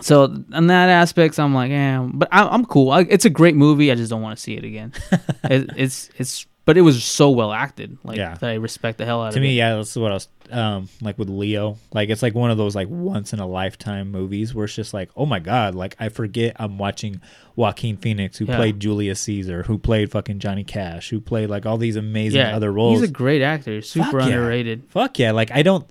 So 0.00 0.24
on 0.52 0.66
that 0.68 0.88
aspects, 0.88 1.38
I'm 1.38 1.54
like, 1.54 1.70
yeah, 1.70 2.08
but 2.12 2.28
I, 2.32 2.48
I'm 2.48 2.64
cool. 2.64 2.90
I, 2.90 3.00
it's 3.02 3.24
a 3.24 3.30
great 3.30 3.54
movie. 3.54 3.90
I 3.92 3.94
just 3.94 4.10
don't 4.10 4.22
want 4.22 4.36
to 4.36 4.42
see 4.42 4.54
it 4.56 4.64
again. 4.64 4.92
it, 5.44 5.70
it's 5.76 6.10
it's, 6.16 6.46
but 6.64 6.76
it 6.78 6.82
was 6.82 7.02
so 7.02 7.30
well 7.30 7.52
acted, 7.52 7.98
like 8.04 8.16
Yeah. 8.16 8.34
that 8.34 8.50
I 8.50 8.54
respect 8.54 8.98
the 8.98 9.04
hell 9.04 9.22
out 9.22 9.32
to 9.32 9.38
of 9.38 9.42
me, 9.42 9.48
it. 9.48 9.50
To 9.50 9.52
me, 9.52 9.58
yeah, 9.58 9.76
that's 9.76 9.96
what 9.96 10.10
I 10.10 10.14
was 10.14 10.28
um 10.50 10.88
like 11.00 11.18
with 11.18 11.28
Leo. 11.28 11.76
Like 11.92 12.08
it's 12.10 12.22
like 12.22 12.34
one 12.34 12.50
of 12.50 12.56
those 12.58 12.74
like 12.74 12.88
once 12.90 13.32
in 13.32 13.38
a 13.40 13.46
lifetime 13.46 14.10
movies 14.10 14.54
where 14.54 14.64
it's 14.64 14.74
just 14.74 14.92
like, 14.94 15.10
oh 15.16 15.26
my 15.26 15.38
god, 15.38 15.74
like 15.74 15.96
I 16.00 16.08
forget 16.08 16.56
I'm 16.58 16.78
watching 16.78 17.20
Joaquin 17.56 17.96
Phoenix 17.96 18.38
who 18.38 18.46
Yeah. 18.46 18.56
played 18.56 18.80
Julius 18.80 19.20
Caesar, 19.20 19.62
who 19.64 19.78
played 19.78 20.10
fucking 20.10 20.38
Johnny 20.38 20.64
Cash, 20.64 21.10
who 21.10 21.20
played 21.20 21.50
like 21.50 21.66
all 21.66 21.76
these 21.78 21.96
amazing 21.96 22.40
yeah, 22.40 22.56
other 22.56 22.72
roles. 22.72 23.00
He's 23.00 23.08
a 23.10 23.12
great 23.12 23.42
actor, 23.42 23.80
super 23.82 24.20
Fuck 24.20 24.22
underrated. 24.30 24.84
Fuck 24.88 25.18
yeah! 25.18 25.32
Like 25.32 25.50
I 25.52 25.62
don't. 25.62 25.86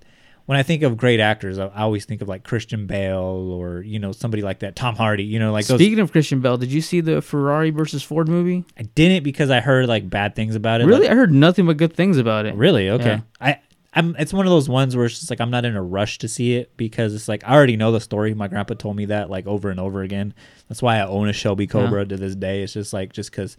When 0.50 0.58
I 0.58 0.64
think 0.64 0.82
of 0.82 0.96
great 0.96 1.20
actors, 1.20 1.60
I, 1.60 1.66
I 1.66 1.82
always 1.82 2.06
think 2.06 2.22
of 2.22 2.28
like 2.28 2.42
Christian 2.42 2.88
Bale 2.88 3.52
or 3.54 3.82
you 3.82 4.00
know 4.00 4.10
somebody 4.10 4.42
like 4.42 4.58
that, 4.58 4.74
Tom 4.74 4.96
Hardy. 4.96 5.22
You 5.22 5.38
know, 5.38 5.52
like 5.52 5.64
those. 5.66 5.78
Speaking 5.78 6.00
of 6.00 6.10
Christian 6.10 6.40
Bale, 6.40 6.56
did 6.56 6.72
you 6.72 6.80
see 6.80 7.00
the 7.00 7.22
Ferrari 7.22 7.70
versus 7.70 8.02
Ford 8.02 8.28
movie? 8.28 8.64
I 8.76 8.82
didn't 8.82 9.22
because 9.22 9.48
I 9.48 9.60
heard 9.60 9.86
like 9.86 10.10
bad 10.10 10.34
things 10.34 10.56
about 10.56 10.80
it. 10.80 10.86
Really, 10.86 11.02
Like, 11.02 11.12
I 11.12 11.14
heard 11.14 11.32
nothing 11.32 11.66
but 11.66 11.76
good 11.76 11.94
things 11.94 12.18
about 12.18 12.46
it. 12.46 12.56
really? 12.56 12.90
Okay. 12.90 13.04
Yeah. 13.04 13.20
I 13.40 13.60
I'm. 13.94 14.16
It's 14.18 14.32
one 14.32 14.44
of 14.44 14.50
those 14.50 14.68
ones 14.68 14.96
where 14.96 15.06
it's 15.06 15.20
just 15.20 15.30
like 15.30 15.40
I'm 15.40 15.52
not 15.52 15.64
in 15.64 15.76
a 15.76 15.82
rush 15.84 16.18
to 16.18 16.26
see 16.26 16.56
it 16.56 16.76
because 16.76 17.14
it's 17.14 17.28
like 17.28 17.44
I 17.46 17.54
already 17.54 17.76
know 17.76 17.92
the 17.92 18.00
story. 18.00 18.34
My 18.34 18.48
grandpa 18.48 18.74
told 18.74 18.96
me 18.96 19.04
that 19.04 19.30
like 19.30 19.46
over 19.46 19.70
and 19.70 19.78
over 19.78 20.02
again. 20.02 20.34
That's 20.68 20.82
why 20.82 20.96
I 20.98 21.06
own 21.06 21.28
a 21.28 21.32
Shelby 21.32 21.68
Cobra 21.68 22.04
to 22.04 22.16
this 22.16 22.34
day. 22.34 22.64
It's 22.64 22.72
just 22.72 22.92
like 22.92 23.12
just 23.12 23.30
because 23.30 23.56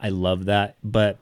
I 0.00 0.08
love 0.08 0.46
that. 0.46 0.76
But 0.82 1.18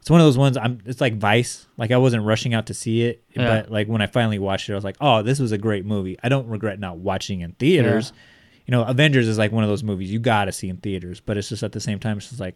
it's 0.00 0.10
one 0.10 0.20
of 0.20 0.26
those 0.26 0.38
ones. 0.38 0.56
I'm. 0.56 0.80
It's 0.86 1.00
like 1.00 1.16
Vice. 1.18 1.66
Like 1.76 1.90
I 1.90 1.96
wasn't 1.98 2.24
rushing 2.24 2.54
out 2.54 2.66
to 2.66 2.74
see 2.74 3.02
it, 3.02 3.22
Yeah. 3.36 3.62
but 3.62 3.70
like 3.70 3.88
when 3.88 4.00
I 4.00 4.06
finally 4.06 4.38
watched 4.38 4.68
it, 4.68 4.72
I 4.72 4.74
was 4.76 4.84
like, 4.84 4.96
oh, 5.00 5.22
this 5.22 5.38
was 5.38 5.52
a 5.52 5.58
great 5.58 5.84
movie. 5.84 6.16
I 6.22 6.28
don't 6.28 6.46
regret 6.48 6.78
not 6.80 6.98
watching 6.98 7.40
in 7.40 7.52
theaters. 7.52 8.12
You 8.66 8.72
know, 8.72 8.84
Avengers 8.84 9.26
is 9.28 9.38
like 9.38 9.50
one 9.52 9.64
of 9.64 9.70
those 9.70 9.82
movies 9.82 10.10
you 10.12 10.18
gotta 10.18 10.52
see 10.52 10.68
in 10.68 10.76
theaters, 10.78 11.20
but 11.20 11.36
it's 11.36 11.48
just 11.48 11.62
at 11.62 11.72
the 11.72 11.80
same 11.80 11.98
time, 11.98 12.18
it's 12.18 12.28
just 12.28 12.40
like, 12.40 12.54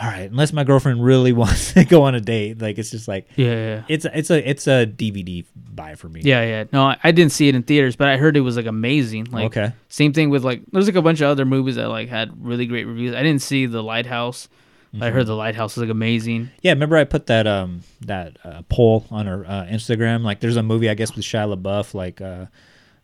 all 0.00 0.08
right, 0.08 0.28
unless 0.30 0.52
my 0.52 0.64
girlfriend 0.64 1.04
really 1.04 1.32
wants 1.42 1.74
to 1.74 1.84
go 1.84 2.02
on 2.02 2.14
a 2.14 2.20
date, 2.20 2.60
like 2.60 2.76
it's 2.78 2.90
just 2.90 3.06
like, 3.08 3.28
Yeah, 3.36 3.46
yeah. 3.54 3.82
it's 3.88 4.04
a, 4.04 4.18
it's 4.18 4.30
a 4.30 4.48
it's 4.50 4.66
a 4.66 4.84
DVD 4.86 5.44
buy 5.54 5.94
for 5.94 6.08
me. 6.08 6.22
Yeah, 6.24 6.42
yeah. 6.44 6.64
No, 6.72 6.84
I, 6.84 6.96
I 7.04 7.12
didn't 7.12 7.32
see 7.32 7.48
it 7.48 7.54
in 7.54 7.62
theaters, 7.62 7.94
but 7.94 8.08
I 8.08 8.16
heard 8.16 8.36
it 8.36 8.40
was 8.40 8.56
like 8.56 8.66
amazing. 8.66 9.26
Like 9.30 9.46
Okay. 9.56 9.72
same 9.88 10.12
thing 10.12 10.28
with 10.30 10.44
like 10.44 10.62
there's 10.72 10.86
like 10.86 10.96
a 10.96 11.02
bunch 11.02 11.20
of 11.20 11.28
other 11.30 11.44
movies 11.44 11.76
that 11.76 11.88
like 11.88 12.08
had 12.08 12.32
really 12.44 12.66
great 12.66 12.84
reviews. 12.86 13.14
I 13.14 13.22
didn't 13.22 13.42
see 13.42 13.66
The 13.66 13.82
Lighthouse. 13.82 14.48
But 14.92 15.02
I 15.04 15.06
Mm-hmm. 15.08 15.16
heard 15.16 15.26
The 15.26 15.34
Lighthouse 15.36 15.72
is 15.72 15.78
like 15.78 15.90
amazing. 15.90 16.50
Yeah, 16.62 16.72
remember 16.72 16.96
I 16.96 17.04
put 17.04 17.26
that 17.26 17.46
um 17.46 17.80
that 18.02 18.36
uh, 18.44 18.62
poll 18.68 19.06
on 19.10 19.26
our 19.28 19.44
uh, 19.46 19.64
Instagram. 19.70 20.22
Like, 20.22 20.40
there's 20.40 20.56
a 20.56 20.62
movie 20.62 20.88
I 20.90 20.94
guess 20.94 21.14
with 21.14 21.24
Shia 21.24 21.54
LaBeouf, 21.56 21.94
like 21.94 22.20
uh, 22.20 22.46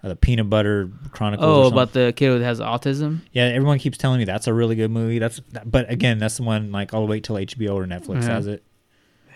uh 0.03 0.09
the 0.09 0.17
Peanut 0.17 0.49
Butter 0.51 0.91
Chronicles. 1.13 1.47
or 1.47 1.65
Oh, 1.65 1.67
about 1.69 1.93
the 1.93 2.13
kid 2.15 2.31
that 2.39 2.45
has 2.45 2.61
autism. 2.61 3.21
yeah. 3.33 3.45
Everyone 3.45 3.79
keeps 3.79 3.97
telling 3.99 4.19
me 4.19 4.25
that's 4.25 4.47
a 4.47 4.53
really 4.55 4.77
good 4.77 4.91
movie. 4.91 5.19
That's 5.19 5.41
but 5.65 5.91
again, 5.91 6.19
that's 6.19 6.37
the 6.37 6.43
one 6.45 6.71
like 6.73 6.93
I'll 6.95 7.07
wait 7.07 7.25
till 7.25 7.37
HBO 7.37 7.75
or 7.75 7.85
Netflix 7.87 8.23
Yeah. 8.23 8.29
has 8.31 8.47
it. 8.47 8.63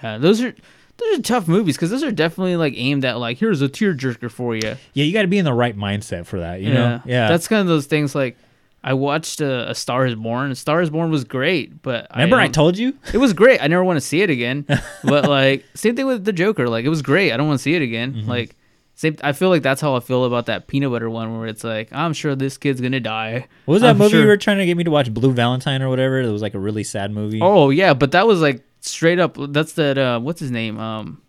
Yeah, 0.03 0.19
those 0.19 0.43
are 0.43 0.55
those 0.99 1.19
are 1.19 1.23
tough 1.23 1.49
movies 1.49 1.77
because 1.77 1.91
those 1.91 2.03
are 2.05 2.13
definitely 2.13 2.57
like 2.57 2.75
aimed 2.77 3.05
at 3.05 3.19
like 3.19 3.39
here's 3.39 3.63
a 3.63 3.69
tearjerker 3.69 4.31
for 4.31 4.55
you. 4.55 4.77
Yeah, 4.93 5.05
you 5.05 5.13
got 5.13 5.23
to 5.23 5.29
be 5.29 5.39
in 5.39 5.45
the 5.47 5.55
right 5.55 5.77
mindset 5.77 6.27
for 6.27 6.41
that. 6.41 6.61
You 6.61 6.75
know. 6.75 7.01
Yeah. 7.07 7.29
That's 7.29 7.49
kind 7.49 7.63
of 7.63 7.67
those 7.67 7.87
things 7.87 8.15
like 8.15 8.37
I 8.85 8.95
watched 8.95 9.41
uh, 9.41 9.67
A 9.69 9.75
Star 9.75 10.07
Is 10.07 10.15
Born. 10.15 10.51
A 10.51 10.55
Star 10.55 10.81
Is 10.83 10.91
Born 10.91 11.11
was 11.11 11.25
great, 11.25 11.83
but 11.83 12.09
remember 12.13 12.37
I 12.37 12.45
don't- 12.45 12.53
told 12.55 12.77
you. 12.79 12.99
it 13.13 13.19
was 13.19 13.33
great. 13.33 13.63
I 13.63 13.69
never 13.69 13.85
want 13.85 13.97
to 13.97 14.01
see 14.01 14.23
it 14.23 14.31
again. 14.31 14.67
but 15.05 15.29
like 15.29 15.65
same 15.75 15.95
thing 15.97 16.07
with 16.07 16.25
the 16.25 16.33
Joker. 16.33 16.69
Like 16.69 16.85
it 16.85 16.89
was 16.89 17.03
great. 17.03 17.33
I 17.33 17.37
don't 17.37 17.47
want 17.47 17.59
to 17.61 17.63
see 17.63 17.75
it 17.75 17.83
again. 17.83 18.15
Mm-hmm. 18.15 18.29
Like 18.29 18.57
same. 18.95 19.17
I 19.23 19.33
feel 19.33 19.49
like 19.51 19.63
that's 19.63 19.81
how 19.81 19.95
I 19.95 20.01
feel 20.01 20.25
about 20.25 20.47
that 20.47 20.67
peanut 20.67 20.91
butter 20.91 21.09
one, 21.09 21.39
where 21.39 21.47
it's 21.47 21.63
like 21.65 21.89
I'm 21.93 22.13
sure 22.13 22.35
this 22.35 22.59
kid's 22.59 22.81
gonna 22.81 23.01
die. 23.01 23.47
What 23.67 23.75
was 23.75 23.83
that 23.83 23.91
I'm 23.91 23.99
movie 23.99 24.11
sure- 24.11 24.23
you 24.23 24.27
were 24.27 24.37
trying 24.37 24.59
to 24.59 24.67
get 24.67 24.77
me 24.77 24.85
to 24.85 24.91
watch? 24.91 25.13
Blue 25.15 25.33
Valentine 25.33 25.81
or 25.83 25.89
whatever. 25.89 26.21
It 26.21 26.31
was 26.31 26.43
like 26.43 26.55
a 26.55 26.59
really 26.61 26.85
sad 26.85 27.11
movie. 27.13 27.41
Oh 27.41 27.71
yeah, 27.71 27.95
but 27.95 28.13
that 28.13 28.27
was 28.27 28.41
like 28.41 28.65
straight 28.81 29.19
up. 29.21 29.37
That's 29.39 29.75
that. 29.75 29.97
Uh, 29.97 30.19
what's 30.21 30.41
his 30.41 30.51
name? 30.51 30.79
Um, 30.79 31.23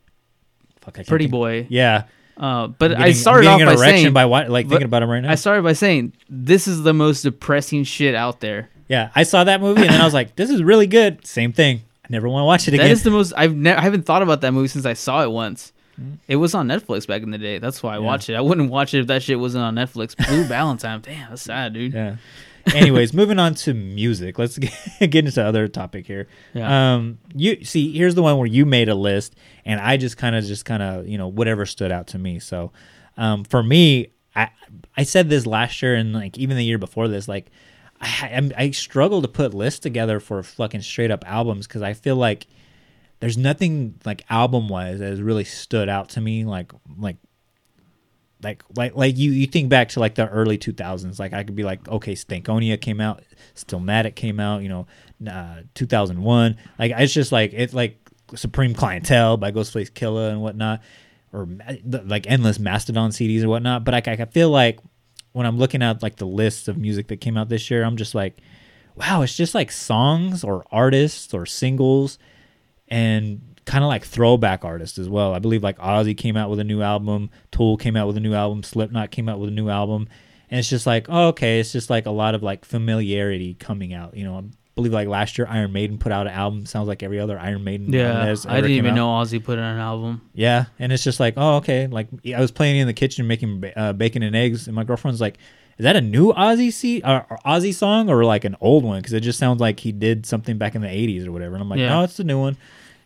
Fuck, 0.81 0.95
I 0.95 0.97
can't 0.97 1.07
Pretty 1.07 1.25
think- 1.25 1.31
Boy. 1.31 1.67
Yeah. 1.69 2.05
Uh, 2.37 2.67
but 2.67 2.89
getting- 2.89 3.03
I'm 3.03 3.13
started 3.13 3.47
off 3.47 3.59
by 3.59 3.75
saying 3.75 4.13
by 4.13 4.25
wa- 4.25 4.45
like 4.47 4.67
thinking 4.67 4.85
about 4.85 5.03
him 5.03 5.09
right 5.09 5.21
now. 5.21 5.31
I 5.31 5.35
started 5.35 5.63
by 5.63 5.73
saying 5.73 6.13
this 6.29 6.67
is 6.67 6.83
the 6.83 6.93
most 6.93 7.21
depressing 7.21 7.83
shit 7.83 8.15
out 8.15 8.39
there. 8.39 8.69
Yeah, 8.89 9.09
I 9.15 9.23
saw 9.23 9.43
that 9.43 9.61
movie 9.61 9.81
and 9.81 9.91
then 9.91 10.01
I 10.01 10.05
was 10.05 10.13
like, 10.13 10.35
this 10.35 10.49
is 10.49 10.61
really 10.63 10.87
good. 10.87 11.25
Same 11.25 11.53
thing. 11.53 11.81
I 12.03 12.07
never 12.09 12.27
want 12.27 12.41
to 12.41 12.45
watch 12.45 12.67
it 12.67 12.71
That 12.71 12.81
again. 12.81 12.91
is 12.91 13.03
the 13.03 13.11
most 13.11 13.33
I've 13.37 13.55
ne- 13.55 13.73
I 13.73 13.81
haven't 13.81 14.05
thought 14.05 14.21
about 14.21 14.41
that 14.41 14.51
movie 14.51 14.67
since 14.67 14.85
I 14.85 14.93
saw 14.93 15.23
it 15.23 15.31
once. 15.31 15.71
It 16.27 16.37
was 16.37 16.55
on 16.55 16.67
Netflix 16.67 17.05
back 17.05 17.21
in 17.21 17.29
the 17.29 17.37
day. 17.37 17.59
That's 17.59 17.83
why 17.83 17.93
I. 17.93 17.97
Yeah. 17.99 18.03
watched 18.05 18.27
it. 18.29 18.33
I 18.33 18.41
wouldn't 18.41 18.71
watch 18.71 18.95
it 18.95 19.01
if 19.01 19.07
that 19.07 19.21
shit 19.21 19.39
wasn't 19.39 19.63
on 19.63 19.75
Netflix. 19.75 20.17
Blue 20.27 20.43
Valentine. 20.43 21.01
Damn, 21.01 21.29
that's 21.29 21.43
sad, 21.43 21.73
dude. 21.73 21.93
yeah. 21.93 22.15
Anyways, 22.73 23.13
moving 23.13 23.39
on 23.39 23.55
to 23.55 23.73
music. 23.73 24.39
Let's 24.39 24.57
get, 24.59 24.73
get 24.99 25.25
into 25.25 25.43
other 25.43 25.67
topic 25.67 26.05
here. 26.07 26.27
Yeah. 26.53 26.95
Um, 26.95 27.19
you 27.35 27.63
see, 27.65 27.91
here's 27.97 28.15
the 28.15 28.23
one 28.23 28.37
where 28.37 28.47
you 28.47 28.65
made 28.65 28.89
a 28.89 28.95
list, 28.95 29.35
and 29.65 29.79
I 29.79 29.97
just 29.97 30.17
kind 30.17 30.35
of, 30.35 30.43
just 30.45 30.63
kind 30.65 30.81
of, 30.81 31.07
you 31.07 31.17
know, 31.17 31.27
whatever 31.27 31.65
stood 31.65 31.91
out 31.91 32.07
to 32.07 32.17
me. 32.19 32.39
So, 32.39 32.71
um, 33.17 33.43
for 33.43 33.61
me, 33.61 34.13
I, 34.35 34.49
I 34.95 35.03
said 35.03 35.29
this 35.29 35.45
last 35.45 35.81
year 35.81 35.95
and 35.95 36.13
like 36.13 36.37
even 36.37 36.57
the 36.57 36.63
year 36.63 36.77
before 36.77 37.07
this, 37.07 37.27
like, 37.27 37.51
I, 38.01 38.29
I'm- 38.33 38.51
I 38.57 38.71
struggle 38.71 39.21
to 39.21 39.27
put 39.27 39.53
lists 39.53 39.79
together 39.79 40.19
for 40.19 40.41
fucking 40.41 40.81
straight 40.81 41.11
up 41.11 41.23
albums 41.27 41.67
because 41.67 41.81
I 41.81 41.93
feel 41.93 42.15
like 42.15 42.47
there's 43.19 43.37
nothing 43.37 43.95
like 44.05 44.25
album 44.29 44.67
wise 44.67 44.99
that 44.99 45.09
has 45.09 45.21
really 45.21 45.45
stood 45.45 45.87
out 45.87 46.09
to 46.09 46.19
me 46.21 46.43
like 46.43 46.73
like 46.97 47.15
like 48.43 48.63
like 48.75 48.95
like 48.95 49.17
you 49.17 49.31
you 49.31 49.47
think 49.47 49.69
back 49.69 49.89
to 49.89 49.99
like 49.99 50.15
the 50.15 50.27
early 50.29 50.57
2000s 50.57 51.19
like 51.19 51.33
i 51.33 51.43
could 51.43 51.55
be 51.55 51.63
like 51.63 51.87
okay 51.87 52.13
stankonia 52.13 52.79
came 52.79 52.99
out 52.99 53.23
stillmatic 53.55 54.15
came 54.15 54.39
out 54.39 54.61
you 54.61 54.69
know 54.69 54.85
uh 55.29 55.61
2001 55.75 56.57
like 56.79 56.91
it's 56.95 57.13
just 57.13 57.31
like 57.31 57.53
it's 57.53 57.73
like 57.73 57.97
supreme 58.35 58.73
clientele 58.73 59.37
by 59.37 59.51
ghostface 59.51 59.91
killah 59.91 60.31
and 60.31 60.41
whatnot 60.41 60.81
or 61.31 61.47
like 62.05 62.29
endless 62.29 62.59
mastodon 62.59 63.11
cds 63.11 63.43
or 63.43 63.49
whatnot 63.49 63.83
but 63.83 63.93
like 63.93 64.07
i 64.07 64.25
feel 64.25 64.49
like 64.49 64.79
when 65.31 65.45
i'm 65.45 65.57
looking 65.57 65.81
at 65.81 66.03
like 66.03 66.17
the 66.17 66.25
list 66.25 66.67
of 66.67 66.77
music 66.77 67.07
that 67.07 67.17
came 67.17 67.37
out 67.37 67.49
this 67.49 67.69
year 67.71 67.83
i'm 67.83 67.97
just 67.97 68.15
like 68.15 68.37
wow 68.95 69.21
it's 69.21 69.35
just 69.35 69.55
like 69.55 69.71
songs 69.71 70.43
or 70.43 70.65
artists 70.71 71.33
or 71.33 71.45
singles 71.45 72.17
and 72.87 73.52
kind 73.65 73.83
of 73.83 73.87
like 73.87 74.03
throwback 74.05 74.65
artists 74.65 74.97
as 74.99 75.07
well. 75.09 75.33
I 75.33 75.39
believe 75.39 75.63
like 75.63 75.77
Ozzy 75.79 76.17
came 76.17 76.35
out 76.37 76.49
with 76.49 76.59
a 76.59 76.63
new 76.63 76.81
album, 76.81 77.29
Tool 77.51 77.77
came 77.77 77.95
out 77.95 78.07
with 78.07 78.17
a 78.17 78.21
new 78.21 78.33
album, 78.33 78.63
Slipknot 78.63 79.11
came 79.11 79.29
out 79.29 79.39
with 79.39 79.49
a 79.49 79.53
new 79.53 79.69
album, 79.69 80.07
and 80.49 80.59
it's 80.59 80.69
just 80.69 80.85
like 80.87 81.07
oh, 81.09 81.27
okay, 81.29 81.59
it's 81.59 81.71
just 81.71 81.89
like 81.89 82.05
a 82.05 82.11
lot 82.11 82.35
of 82.35 82.43
like 82.43 82.65
familiarity 82.65 83.53
coming 83.55 83.93
out. 83.93 84.15
You 84.15 84.23
know, 84.25 84.37
I 84.37 84.43
believe 84.75 84.91
like 84.93 85.07
last 85.07 85.37
year 85.37 85.47
Iron 85.49 85.71
Maiden 85.71 85.97
put 85.97 86.11
out 86.11 86.27
an 86.27 86.33
album. 86.33 86.65
Sounds 86.65 86.87
like 86.87 87.03
every 87.03 87.19
other 87.19 87.39
Iron 87.39 87.63
Maiden. 87.63 87.91
Yeah, 87.93 88.25
has 88.25 88.45
I 88.45 88.55
didn't 88.55 88.71
even 88.71 88.91
out. 88.91 88.95
know 88.95 89.07
Ozzy 89.07 89.43
put 89.43 89.57
out 89.59 89.73
an 89.73 89.79
album. 89.79 90.21
Yeah, 90.33 90.65
and 90.79 90.91
it's 90.91 91.03
just 91.03 91.19
like, 91.19 91.35
oh, 91.37 91.57
okay. 91.57 91.87
Like 91.87 92.07
I 92.35 92.39
was 92.39 92.51
playing 92.51 92.77
in 92.77 92.87
the 92.87 92.93
kitchen 92.93 93.27
making 93.27 93.63
uh, 93.75 93.93
bacon 93.93 94.23
and 94.23 94.35
eggs, 94.35 94.67
and 94.67 94.75
my 94.75 94.83
girlfriend's 94.83 95.21
like, 95.21 95.37
"Is 95.77 95.83
that 95.83 95.95
a 95.95 96.01
new 96.01 96.33
Ozzy 96.33 96.71
see 96.73 97.01
uh, 97.01 97.21
or 97.29 97.37
Ozzy 97.45 97.73
song 97.73 98.09
or 98.09 98.23
like 98.25 98.43
an 98.45 98.55
old 98.61 98.83
one?" 98.83 98.99
Because 98.99 99.13
it 99.13 99.21
just 99.21 99.39
sounds 99.39 99.59
like 99.61 99.79
he 99.79 99.91
did 99.91 100.25
something 100.25 100.57
back 100.57 100.75
in 100.75 100.81
the 100.81 100.87
'80s 100.87 101.25
or 101.27 101.31
whatever. 101.31 101.53
And 101.55 101.61
I'm 101.63 101.69
like, 101.69 101.79
Yeah. 101.79 101.89
no, 101.89 102.03
it's 102.03 102.17
the 102.17 102.23
new 102.23 102.39
one. 102.39 102.57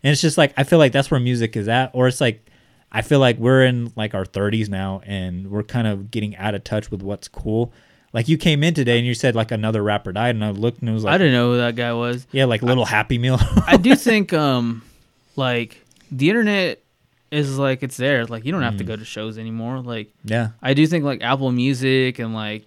And 0.03 0.11
it's 0.11 0.21
just 0.21 0.37
like 0.37 0.53
I 0.57 0.63
feel 0.63 0.79
like 0.79 0.91
that's 0.91 1.09
where 1.11 1.19
music 1.19 1.55
is 1.57 1.67
at, 1.67 1.91
or 1.93 2.07
it's 2.07 2.21
like 2.21 2.45
I 2.91 3.01
feel 3.01 3.19
like 3.19 3.37
we're 3.37 3.63
in 3.65 3.91
like 3.95 4.13
our 4.13 4.25
30s 4.25 4.69
now, 4.69 5.01
and 5.05 5.49
we're 5.51 5.63
kind 5.63 5.87
of 5.87 6.09
getting 6.11 6.35
out 6.37 6.55
of 6.55 6.63
touch 6.63 6.89
with 6.91 7.01
what's 7.01 7.27
cool. 7.27 7.73
Like 8.13 8.27
you 8.29 8.37
came 8.37 8.63
in 8.63 8.73
today 8.73 8.97
and 8.97 9.05
you 9.05 9.13
said 9.13 9.35
like 9.35 9.51
another 9.51 9.83
rapper 9.83 10.11
died, 10.13 10.35
and 10.35 10.43
I 10.45 10.51
looked 10.51 10.79
and 10.79 10.89
it 10.89 10.93
was 10.93 11.03
like, 11.03 11.15
I 11.15 11.17
didn't 11.17 11.33
know 11.33 11.51
who 11.51 11.57
that 11.57 11.75
guy 11.75 11.93
was. 11.93 12.25
yeah, 12.31 12.45
like 12.45 12.61
little 12.61 12.85
Happy 12.85 13.17
Meal. 13.17 13.37
I 13.67 13.77
do 13.77 13.95
think 14.07 14.31
um 14.33 14.81
like 15.35 15.83
the 16.11 16.29
internet 16.29 16.79
is 17.29 17.57
like 17.59 17.83
it's 17.83 17.97
there. 17.97 18.25
Like 18.25 18.45
you 18.45 18.51
don't 18.53 18.61
have 18.61 18.77
to 18.77 18.83
Mm. 18.85 18.87
go 18.87 18.95
to 18.95 19.03
shows 19.05 19.37
anymore. 19.37 19.81
Like 19.81 20.13
yeah, 20.23 20.49
I 20.61 20.73
do 20.73 20.87
think 20.87 21.03
like 21.03 21.21
Apple 21.21 21.51
Music 21.51 22.19
and 22.19 22.33
like 22.33 22.65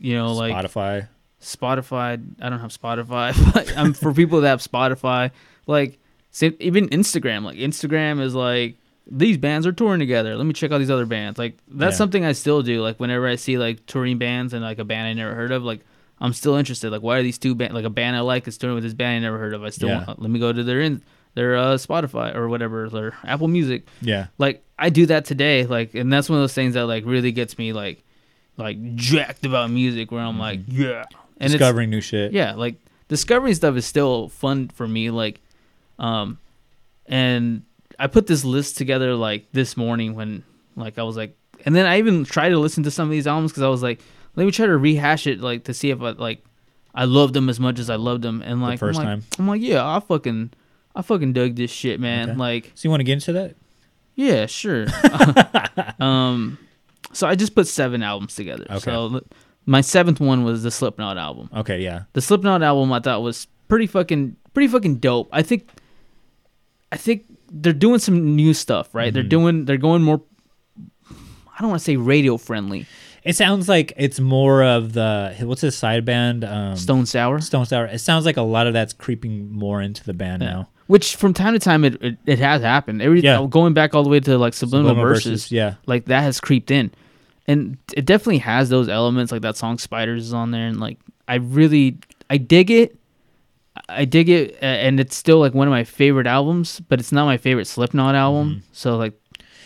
you 0.00 0.14
know 0.16 0.32
like 0.34 0.52
Spotify. 0.52 1.06
Spotify. 1.40 2.22
I 2.40 2.48
don't 2.50 2.60
have 2.60 2.76
Spotify, 2.76 3.32
but 3.54 3.76
um, 3.76 3.92
for 3.94 4.12
people 4.12 4.40
that 4.40 4.48
have 4.48 4.60
Spotify, 4.60 5.30
like 5.66 5.98
say, 6.32 6.54
even 6.58 6.88
Instagram. 6.88 7.44
Like 7.44 7.56
Instagram 7.58 8.20
is 8.20 8.34
like 8.34 8.76
these 9.06 9.36
bands 9.38 9.66
are 9.66 9.72
touring 9.72 10.00
together. 10.00 10.36
Let 10.36 10.46
me 10.46 10.52
check 10.52 10.72
out 10.72 10.78
these 10.78 10.90
other 10.90 11.06
bands. 11.06 11.38
Like 11.38 11.56
that's 11.68 11.94
Yeah. 11.94 11.98
something 11.98 12.24
I 12.24 12.32
still 12.32 12.62
do. 12.62 12.82
Like 12.82 12.98
whenever 12.98 13.26
I 13.28 13.36
see 13.36 13.58
like 13.58 13.86
touring 13.86 14.18
bands 14.18 14.52
and 14.52 14.62
like 14.64 14.78
a 14.80 14.84
band 14.84 15.06
I 15.08 15.12
never 15.12 15.34
heard 15.34 15.52
of, 15.52 15.62
like 15.62 15.80
I'm 16.20 16.32
still 16.32 16.54
interested. 16.56 16.90
Like 16.90 17.02
why 17.02 17.18
are 17.18 17.22
these 17.22 17.38
two 17.38 17.54
band 17.54 17.74
like 17.74 17.84
a 17.84 17.90
band 17.90 18.16
I 18.16 18.20
like 18.20 18.46
is 18.48 18.58
touring 18.58 18.74
with 18.74 18.84
this 18.84 18.94
band 18.94 19.24
I 19.24 19.28
never 19.28 19.38
heard 19.38 19.54
of? 19.54 19.62
I 19.64 19.70
still 19.70 19.88
Yeah. 19.88 20.04
want, 20.06 20.20
let 20.22 20.30
me 20.30 20.38
go 20.40 20.52
to 20.52 20.62
their 20.64 20.80
in 20.80 21.02
their 21.34 21.56
uh, 21.56 21.74
Spotify 21.76 22.34
or 22.34 22.48
whatever 22.48 22.88
their 22.88 23.14
Apple 23.24 23.48
Music. 23.48 23.86
Yeah. 24.00 24.26
Like 24.38 24.62
I 24.78 24.90
do 24.90 25.06
that 25.06 25.24
today. 25.24 25.64
Like 25.66 25.94
and 25.94 26.12
that's 26.12 26.28
one 26.28 26.38
of 26.38 26.42
those 26.42 26.54
things 26.54 26.74
that 26.74 26.86
like 26.86 27.04
really 27.06 27.32
gets 27.32 27.58
me 27.58 27.72
like 27.72 28.04
like 28.56 28.94
jacked 28.94 29.44
about 29.46 29.70
music 29.70 30.12
where 30.12 30.22
I'm 30.22 30.38
like 30.38 30.60
yeah 30.68 31.04
and 31.38 31.50
Discovering 31.50 31.90
new 31.90 32.00
shit. 32.00 32.32
yeah, 32.32 32.52
like 32.54 32.76
discovering 33.08 33.54
stuff 33.54 33.74
is 33.76 33.84
still 33.84 34.28
fun 34.28 34.68
for 34.68 34.86
me. 34.86 35.10
Like, 35.10 35.40
um, 35.98 36.38
and 37.06 37.62
I 37.98 38.06
put 38.06 38.26
this 38.26 38.44
list 38.44 38.76
together 38.78 39.14
like 39.14 39.50
this 39.52 39.76
morning 39.76 40.14
when 40.14 40.44
like 40.76 40.98
I 40.98 41.02
was 41.02 41.16
like, 41.16 41.36
and 41.64 41.74
then 41.74 41.86
I 41.86 41.98
even 41.98 42.24
tried 42.24 42.50
to 42.50 42.58
listen 42.58 42.82
to 42.84 42.90
some 42.90 43.06
of 43.08 43.10
these 43.12 43.26
albums 43.26 43.52
because 43.52 43.62
I 43.62 43.68
was 43.68 43.82
like, 43.82 44.00
let 44.36 44.44
me 44.44 44.50
try 44.50 44.66
to 44.66 44.76
rehash 44.76 45.26
it 45.26 45.40
like 45.40 45.64
to 45.64 45.74
see 45.74 45.90
if 45.90 46.00
I 46.00 46.10
like 46.10 46.44
I 46.94 47.04
loved 47.04 47.34
them 47.34 47.48
as 47.48 47.58
much 47.60 47.78
as 47.78 47.90
I 47.90 47.96
loved 47.96 48.22
them. 48.22 48.42
And 48.42 48.60
like 48.62 48.78
first 48.78 48.98
I'm 48.98 49.06
like, 49.06 49.12
time. 49.12 49.24
I'm 49.38 49.48
like, 49.48 49.62
yeah, 49.62 49.86
I 49.86 50.00
fucking 50.00 50.52
I 50.94 51.02
fucking 51.02 51.32
dug 51.32 51.56
this 51.56 51.70
shit, 51.70 52.00
man. 52.00 52.30
Okay. 52.30 52.38
Like, 52.38 52.72
So 52.74 52.86
you 52.86 52.90
want 52.90 53.00
to 53.00 53.04
get 53.04 53.14
into 53.14 53.32
that? 53.34 53.56
yeah, 54.14 54.46
sure. 54.46 54.86
um, 56.00 56.58
so 57.12 57.26
I 57.26 57.34
just 57.34 57.54
put 57.54 57.66
seven 57.66 58.02
albums 58.02 58.34
together. 58.34 58.66
Okay. 58.68 58.78
So 58.80 59.22
my 59.66 59.80
seventh 59.80 60.20
one 60.20 60.44
was 60.44 60.62
the 60.62 60.70
Slipknot 60.70 61.18
album. 61.18 61.48
Okay, 61.54 61.80
yeah. 61.80 62.04
The 62.12 62.20
Slipknot 62.20 62.62
album 62.62 62.92
I 62.92 63.00
thought 63.00 63.22
was 63.22 63.46
pretty 63.68 63.86
fucking 63.86 64.36
pretty 64.54 64.68
fucking 64.68 64.96
dope. 64.96 65.28
I 65.32 65.42
think 65.42 65.68
I 66.92 66.96
think 66.96 67.24
they're 67.50 67.72
doing 67.72 67.98
some 67.98 68.36
new 68.36 68.54
stuff, 68.54 68.94
right? 68.94 69.12
They're 69.12 69.24
Mhm. 69.24 69.28
doing 69.28 69.64
they're 69.64 69.76
going 69.78 70.02
more 70.02 70.22
I 71.10 71.60
don't 71.60 71.70
want 71.70 71.80
to 71.80 71.84
say 71.84 71.96
radio 71.96 72.36
friendly. 72.36 72.86
It 73.24 73.36
sounds 73.36 73.68
like 73.68 73.92
it's 73.96 74.18
more 74.20 74.62
of 74.64 74.92
the 74.94 75.34
what's 75.40 75.60
his 75.60 75.76
side 75.76 76.04
band? 76.04 76.44
Um, 76.44 76.76
Stone 76.76 77.06
Sour. 77.06 77.40
Stone 77.40 77.66
Sour. 77.66 77.86
It 77.86 78.00
sounds 78.00 78.24
like 78.24 78.36
a 78.36 78.42
lot 78.42 78.66
of 78.66 78.72
that's 78.72 78.92
creeping 78.92 79.52
more 79.52 79.80
into 79.80 80.04
the 80.04 80.12
band 80.14 80.40
now. 80.40 80.68
Which 80.88 81.14
from 81.16 81.32
time 81.32 81.52
to 81.54 81.58
time 81.58 81.84
it 81.84 82.02
it, 82.02 82.18
it 82.26 82.38
has 82.40 82.62
happened. 82.62 83.00
Every 83.00 83.20
Yeah. 83.20 83.46
going 83.48 83.72
back 83.74 83.94
all 83.94 84.02
the 84.02 84.08
way 84.10 84.20
to 84.20 84.36
like 84.38 84.54
subliminal, 84.54 84.90
Subliminal 84.92 85.08
verses, 85.14 85.32
Verses, 85.44 85.52
yeah. 85.52 85.74
like 85.86 86.06
that 86.06 86.22
has 86.22 86.40
creeped 86.40 86.70
in, 86.70 86.90
and 87.46 87.78
it 87.94 88.04
definitely 88.04 88.38
has 88.38 88.68
those 88.68 88.88
elements. 88.88 89.30
Like 89.32 89.42
that 89.42 89.56
song 89.56 89.78
"Spiders" 89.78 90.26
is 90.26 90.34
on 90.34 90.50
there, 90.50 90.66
and 90.66 90.80
like 90.80 90.98
I 91.28 91.36
really 91.36 91.98
I 92.28 92.38
dig 92.38 92.70
it. 92.70 92.98
I 93.88 94.04
dig 94.04 94.28
it, 94.28 94.58
and 94.60 95.00
it's 95.00 95.16
still 95.16 95.38
like 95.38 95.54
one 95.54 95.66
of 95.66 95.72
my 95.72 95.84
favorite 95.84 96.26
albums, 96.26 96.80
but 96.80 97.00
it's 97.00 97.12
not 97.12 97.24
my 97.24 97.36
favorite 97.38 97.66
Slipknot 97.66 98.14
album. 98.14 98.62
So 98.72 98.96
like, 98.96 99.18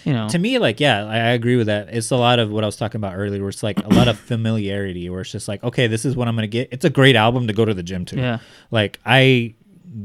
you 0.05 0.13
know, 0.13 0.27
Mm-hmm. 0.27 0.29
To 0.29 0.39
me, 0.39 0.59
like, 0.61 0.79
yeah, 0.79 1.05
I, 1.05 1.17
I 1.17 1.31
agree 1.31 1.57
with 1.57 1.67
that. 1.67 1.89
It's 1.91 2.13
a 2.13 2.17
lot 2.17 2.39
of 2.39 2.51
what 2.51 2.63
I 2.63 2.67
was 2.67 2.77
talking 2.77 3.01
about 3.01 3.17
earlier, 3.17 3.41
where 3.41 3.49
it's 3.49 3.65
like 3.65 3.85
a 3.85 3.89
lot 3.89 4.07
of 4.07 4.17
familiarity, 4.31 5.11
where 5.11 5.23
it's 5.23 5.33
just 5.33 5.49
like, 5.49 5.65
okay, 5.65 5.89
this 5.89 6.05
is 6.05 6.15
what 6.15 6.29
I'm 6.29 6.37
gonna 6.37 6.47
get. 6.47 6.69
It's 6.71 6.85
a 6.85 6.91
great 6.91 7.17
album 7.17 7.49
to 7.49 7.53
go 7.53 7.65
to 7.65 7.75
the 7.75 7.83
gym 7.83 8.05
to. 8.07 8.17
Yeah. 8.17 8.39
Like 8.71 9.01
I, 9.05 9.55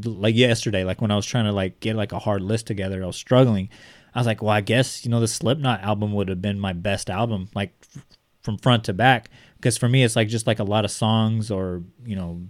like 0.03 0.35
yesterday, 0.35 0.83
like 0.83 1.01
when 1.01 1.11
I 1.11 1.15
was 1.15 1.25
trying 1.27 1.45
to 1.45 1.51
like 1.51 1.79
get 1.79 1.95
like 1.95 2.11
a 2.13 2.19
hard 2.19 2.41
list 2.41 2.65
together, 2.65 3.03
I 3.03 3.05
was 3.05 3.15
struggling. 3.15 3.69
I 4.15 4.19
was 4.19 4.25
like, 4.27 4.41
well, 4.41 4.51
I 4.51 4.61
guess 4.61 5.05
you 5.05 5.11
know 5.11 5.19
the 5.19 5.27
Slipknot 5.27 5.81
album 5.81 6.13
would 6.13 6.29
have 6.29 6.41
been 6.41 6.59
my 6.59 6.73
best 6.73 7.09
album, 7.11 7.49
like 7.53 7.73
f- 7.95 8.03
from 8.41 8.57
front 8.57 8.85
to 8.85 8.93
back, 8.93 9.29
because 9.57 9.77
for 9.77 9.87
me, 9.87 10.03
it's 10.03 10.15
like 10.15 10.27
just 10.27 10.47
like 10.47 10.57
a 10.59 10.63
lot 10.63 10.83
of 10.83 10.89
songs 10.89 11.51
or 11.51 11.83
you 12.03 12.15
know 12.15 12.41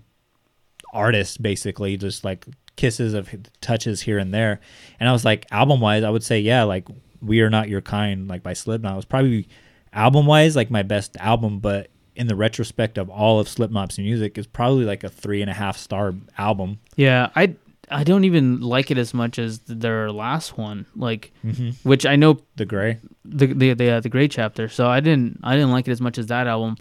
artists 0.93 1.37
basically 1.37 1.97
just 1.97 2.23
like 2.23 2.45
kisses 2.75 3.13
of 3.13 3.29
touches 3.61 4.01
here 4.01 4.17
and 4.17 4.33
there 4.33 4.59
and 4.99 5.07
i 5.09 5.11
was 5.11 5.23
like 5.25 5.45
album 5.51 5.79
wise 5.79 6.03
i 6.03 6.09
would 6.09 6.23
say 6.23 6.39
yeah 6.39 6.63
like 6.63 6.87
we 7.21 7.41
are 7.41 7.49
not 7.49 7.69
your 7.69 7.81
kind 7.81 8.27
like 8.27 8.41
by 8.43 8.53
slipknot 8.53 8.95
was 8.95 9.05
probably 9.05 9.47
album 9.93 10.25
wise 10.25 10.55
like 10.55 10.71
my 10.71 10.81
best 10.83 11.15
album 11.17 11.59
but 11.59 11.89
in 12.15 12.27
the 12.27 12.35
retrospect 12.35 12.97
of 12.97 13.09
all 13.09 13.39
of 13.39 13.47
slipknot's 13.47 13.97
music 13.99 14.37
is 14.37 14.47
probably 14.47 14.85
like 14.85 15.03
a 15.03 15.09
three 15.09 15.41
and 15.41 15.49
a 15.49 15.53
half 15.53 15.77
star 15.77 16.13
album 16.37 16.79
Yeah, 16.95 17.29
I 17.35 17.55
I 17.93 18.05
don't 18.05 18.23
even 18.23 18.61
like 18.61 18.89
it 18.89 18.97
as 18.97 19.13
much 19.13 19.37
as 19.37 19.59
their 19.67 20.13
last 20.13 20.57
one, 20.57 20.85
like 20.95 21.33
Mhm. 21.45 21.75
which 21.83 22.05
I 22.05 22.15
know 22.15 22.39
the 22.55 22.63
gray 22.65 22.99
the 23.25 23.47
the 23.47 23.73
the, 23.73 23.89
uh, 23.89 23.99
the 23.99 24.07
gray 24.09 24.29
chapter. 24.29 24.69
So 24.69 24.87
I 24.87 25.01
didn't 25.01 25.39
I 25.43 25.55
didn't 25.55 25.71
like 25.71 25.89
it 25.89 25.91
as 25.91 25.99
much 25.99 26.17
as 26.17 26.27
that 26.27 26.47
album. 26.47 26.77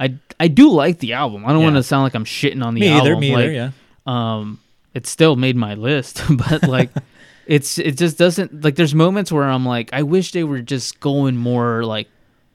I 0.00 0.14
I 0.40 0.48
do 0.48 0.70
like 0.70 0.98
the 0.98 1.12
album. 1.12 1.44
I 1.46 1.52
don't 1.52 1.62
want 1.62 1.76
to 1.76 1.82
sound 1.84 2.02
like 2.04 2.14
I'm 2.14 2.24
shitting 2.24 2.64
on 2.64 2.74
the 2.74 2.80
Me 2.80 2.88
either, 2.88 3.10
album. 3.10 3.20
me 3.20 3.34
either, 3.34 3.52
yeah. 3.52 3.70
Um, 4.06 4.58
it 4.94 5.06
still 5.06 5.36
made 5.36 5.54
my 5.56 5.74
list, 5.74 6.22
but 6.30 6.62
like. 6.66 6.90
It's 7.46 7.78
it 7.78 7.96
just 7.98 8.16
doesn't 8.16 8.62
like 8.62 8.76
there's 8.76 8.94
moments 8.94 9.32
where 9.32 9.42
I'm 9.42 9.66
like 9.66 9.90
I 9.92 10.04
wish 10.04 10.30
they 10.30 10.44
were 10.44 10.60
just 10.60 11.00
going 11.00 11.36
more 11.36 11.82
like 11.82 12.06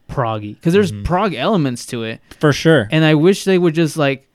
proggy 0.10 0.56
because 0.56 0.72
there's 0.72 0.94
prog 1.04 1.34
elements 1.34 1.86
to 1.88 2.04
it 2.04 2.22
for 2.40 2.54
sure 2.54 2.88
and 2.92 3.04
I 3.04 3.16
wish 3.16 3.44
they 3.44 3.58
would 3.58 3.74
just 3.76 3.98
like 3.98 4.26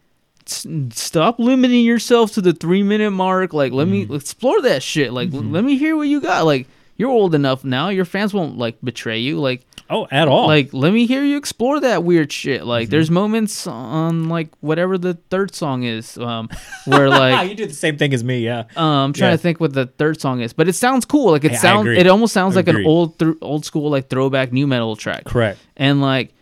stop 0.45 1.39
limiting 1.39 1.85
yourself 1.85 2.33
to 2.33 2.41
the 2.43 2.53
three 2.53 2.83
minute 2.83 3.11
mark. 3.13 3.55
Like, 3.55 3.73
let 3.73 3.87
Mm-hmm. 3.89 4.11
me 4.13 4.17
explore 4.17 4.61
that 4.63 4.83
shit. 4.83 5.13
Like, 5.15 5.33
l- 5.33 5.41
let 5.43 5.65
me 5.65 5.79
hear 5.79 5.97
what 5.97 6.09
you 6.09 6.21
got. 6.21 6.45
Like, 6.45 6.67
you're 7.01 7.11
old 7.11 7.35
enough 7.35 7.65
now. 7.65 7.89
Your 7.89 8.05
fans 8.05 8.35
won't 8.35 8.59
like 8.59 8.77
betray 8.85 9.19
you. 9.19 9.41
Like, 9.41 9.65
oh, 9.89 10.07
at 10.11 10.29
all. 10.29 10.47
Like, 10.47 10.73
let 10.75 10.93
me 10.93 11.07
hear 11.07 11.25
you 11.25 11.37
explore 11.39 11.81
that 11.81 12.05
weird 12.05 12.31
shit. 12.31 12.65
Like, 12.67 12.85
Mm-hmm. 12.85 12.91
there's 12.91 13.11
moments 13.11 13.67
on 13.67 14.29
like 14.29 14.49
whatever 14.61 14.99
the 14.99 15.15
third 15.31 15.55
song 15.55 15.83
is, 15.85 16.19
um, 16.19 16.49
where 16.85 17.09
like 17.21 17.49
you 17.49 17.55
do 17.57 17.67
the 17.67 17.73
same 17.75 17.97
thing 17.97 18.13
as 18.13 18.23
me 18.23 18.41
yeah 18.41 18.65
um, 18.77 18.85
I'm 18.85 19.13
trying 19.15 19.31
Yeah. 19.31 19.37
to 19.37 19.43
think 19.43 19.61
what 19.61 19.73
the 19.73 19.87
third 19.87 20.21
song 20.21 20.41
is, 20.43 20.53
but 20.53 20.69
it 20.69 20.75
sounds 20.75 21.05
cool. 21.07 21.31
Like 21.33 21.45
it 21.45 21.53
I- 21.53 21.55
I 21.55 21.59
sounds, 21.59 21.89
it 21.89 22.07
almost 22.07 22.35
sounds 22.35 22.55
like 22.55 22.69
Agreed. 22.69 22.83
an 22.85 22.87
old, 22.91 23.19
thr 23.19 23.33
old 23.41 23.65
school 23.65 23.89
like 23.91 24.09
throwback 24.11 24.53
nu 24.53 24.67
metal 24.67 24.95
track. 24.95 25.25
Correct. 25.25 25.59
And 25.77 26.01
like, 26.03 26.35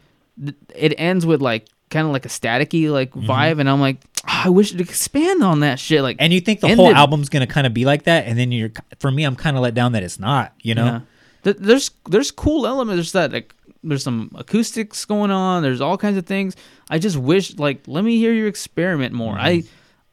th- 0.43 0.57
it 0.75 0.95
ends 0.99 1.25
with 1.25 1.41
like 1.41 1.69
kind 1.91 2.07
of 2.07 2.13
like 2.13 2.27
a 2.27 2.29
staticky 2.29 2.91
like 2.91 3.13
Mm-hmm. 3.13 3.31
vibe, 3.31 3.61
and 3.61 3.71
I'm 3.71 3.81
like, 3.81 3.99
"Ah, 4.29 4.45
I 4.47 4.49
wish 4.51 4.73
it 4.73 4.77
could 4.79 4.89
expand 4.89 5.43
on 5.43 5.61
that 5.61 5.79
shit. 5.79 6.03
Like, 6.03 6.17
and 6.21 6.33
you 6.33 6.41
think 6.41 6.61
the 6.61 6.69
whole 6.77 6.89
album's 6.95 7.29
gonna 7.29 7.47
kind 7.47 7.67
of 7.67 7.73
be 7.75 7.85
like 7.85 8.03
that 8.05 8.27
and 8.27 8.39
then 8.39 8.53
you're 8.53 8.71
for 9.01 9.11
me 9.11 9.25
i'm 9.25 9.35
kind 9.37 9.57
of 9.57 9.63
let 9.63 9.75
down 9.75 9.93
that 9.93 10.03
it's 10.03 10.19
not 10.21 10.53
you 10.63 10.75
know 10.75 10.85
Yeah. 10.85 11.01
Th- 11.45 11.57
There's 11.57 11.91
there's 12.09 12.31
cool 12.31 12.67
elements. 12.67 12.97
There's 12.97 13.13
that 13.13 13.33
like 13.33 13.55
there's 13.85 14.03
some 14.03 14.31
acoustics 14.35 15.05
going 15.05 15.31
on. 15.31 15.63
There's 15.63 15.81
all 15.81 15.97
kinds 15.97 16.17
of 16.19 16.27
things. 16.27 16.57
I 16.91 16.99
just 16.99 17.17
wish 17.17 17.57
like 17.59 17.83
let 17.87 18.03
me 18.05 18.17
hear 18.19 18.33
you 18.35 18.47
experiment 18.47 19.15
more. 19.15 19.37
I 19.39 19.63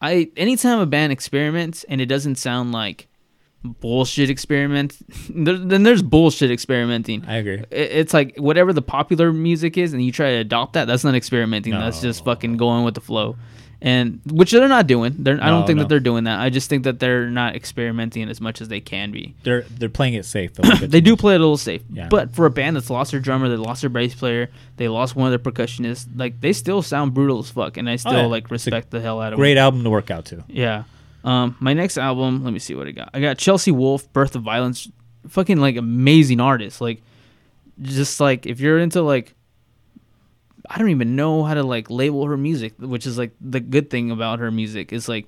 I 0.02 0.30
anytime 0.38 0.80
a 0.80 0.86
band 0.86 1.12
experiments 1.12 1.84
and 1.90 2.00
it 2.00 2.06
doesn't 2.06 2.36
sound 2.36 2.72
like 2.74 3.08
bullshit 3.64 4.30
experiment, 4.30 4.98
there, 5.30 5.58
then 5.58 5.82
there's 5.84 6.04
bullshit 6.04 6.52
experimenting. 6.52 7.26
I 7.28 7.38
agree. 7.38 7.64
It- 7.72 7.92
It's 7.92 8.14
like 8.14 8.36
whatever 8.38 8.72
the 8.74 8.82
popular 8.84 9.34
music 9.34 9.78
is, 9.78 9.94
and 9.94 10.04
you 10.06 10.12
try 10.12 10.30
to 10.32 10.38
adopt 10.38 10.74
that. 10.74 10.86
That's 10.86 11.04
not 11.04 11.16
experimenting. 11.16 11.74
That's 11.74 12.02
just 12.02 12.24
fucking 12.24 12.58
going 12.58 12.84
with 12.86 12.94
the 12.94 13.02
flow, 13.02 13.36
and 13.86 14.20
which 14.26 14.52
they're 14.52 14.68
not 14.68 14.88
doing. 14.88 15.16
They're, 15.20 15.38
I 15.42 15.48
don't 15.50 15.68
think 15.68 15.78
no. 15.78 15.84
that 15.84 15.90
they're 15.90 16.00
doing 16.00 16.24
that. 16.24 16.40
I 16.40 16.50
just 16.50 16.70
think 16.70 16.84
that 16.86 17.00
they're 17.00 17.30
not 17.30 17.56
experimenting 17.56 18.28
as 18.30 18.42
much 18.42 18.60
as 18.60 18.68
they 18.68 18.82
can 18.82 19.12
be 19.12 19.36
they're 19.44 19.62
they're 19.70 19.90
playing 19.90 20.16
it 20.16 20.26
safe 20.26 20.56
though 20.56 20.68
a 20.68 20.80
bit 20.80 20.90
they 20.96 21.02
do 21.02 21.12
much. 21.12 21.20
play 21.20 21.34
it 21.36 21.38
a 21.38 21.40
little 21.40 21.56
safe. 21.56 21.84
Yeah. 21.94 22.08
But 22.10 22.34
for 22.36 22.48
a 22.48 22.50
band 22.50 22.76
that's 22.76 22.90
lost 22.90 23.12
their 23.12 23.20
drummer, 23.20 23.48
they 23.48 23.56
lost 23.58 23.82
their 23.82 23.92
bass 23.92 24.16
player, 24.16 24.50
they 24.78 24.88
lost 24.88 25.16
one 25.16 25.32
of 25.32 25.40
their 25.44 25.52
percussionists, 25.54 26.08
like 26.16 26.42
they 26.42 26.52
still 26.52 26.82
sound 26.82 27.14
brutal 27.14 27.40
as 27.40 27.50
fuck, 27.52 27.78
and 27.78 27.88
I 27.88 27.96
still 27.98 28.14
Oh, 28.14 28.18
yeah. 28.22 28.26
like 28.26 28.50
respect 28.50 28.90
the 28.90 29.00
hell 29.02 29.22
out 29.22 29.28
of 29.28 29.38
them. 29.38 29.40
great 29.40 29.54
them. 29.54 29.64
album 29.64 29.84
to 29.84 29.90
work 29.92 30.10
out 30.10 30.26
to 30.26 30.44
Yeah. 30.48 30.84
Um, 31.24 31.56
my 31.60 31.74
next 31.74 31.98
album, 31.98 32.44
let 32.44 32.54
me 32.54 32.60
see 32.60 32.76
what 32.76 32.88
I 32.88 32.92
got. 32.92 33.10
I 33.14 33.20
got 33.22 33.38
Chelsea 33.38 33.72
Wolfe, 33.72 34.12
Birth 34.14 34.36
of 34.36 34.42
Violence, 34.44 34.88
fucking 35.28 35.58
like 35.58 35.76
amazing 35.76 36.40
artist. 36.40 36.82
Like, 36.82 37.02
just 37.82 38.20
like 38.20 38.46
if 38.46 38.60
you're 38.60 38.80
into 38.80 39.02
like, 39.02 39.34
I 40.70 40.78
don't 40.78 40.90
even 40.90 41.16
know 41.16 41.44
how 41.44 41.54
to 41.54 41.64
like 41.64 41.90
label 41.90 42.26
her 42.26 42.38
music, 42.38 42.74
which 42.80 43.06
is 43.06 43.18
like 43.18 43.32
the 43.42 43.60
good 43.60 43.90
thing 43.90 44.12
about 44.12 44.40
her 44.40 44.52
music 44.52 44.94
is 44.94 45.08
like, 45.08 45.28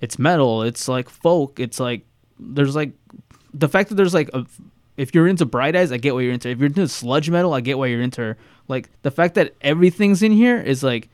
it's 0.00 0.18
metal, 0.18 0.62
it's 0.62 0.88
like 0.88 1.08
folk, 1.08 1.58
it's 1.58 1.80
like 1.80 2.04
there's 2.38 2.76
like 2.76 2.92
the 3.54 3.68
fact 3.68 3.88
that 3.88 3.94
there's 3.94 4.14
like 4.14 4.30
a, 4.34 4.44
if 4.96 5.14
you're 5.14 5.28
into 5.28 5.44
Bright 5.44 5.76
Eyes, 5.76 5.92
I 5.92 5.96
get 5.98 6.14
what 6.14 6.20
you're 6.20 6.32
into. 6.32 6.48
If 6.48 6.58
you're 6.58 6.68
into 6.68 6.88
sludge 6.88 7.28
metal, 7.30 7.52
I 7.52 7.60
get 7.60 7.78
why 7.78 7.86
you're 7.86 8.02
into 8.02 8.20
her. 8.22 8.36
Like 8.68 8.88
the 9.02 9.10
fact 9.10 9.34
that 9.34 9.54
everything's 9.60 10.22
in 10.22 10.32
here 10.32 10.58
is 10.58 10.82
like 10.82 11.08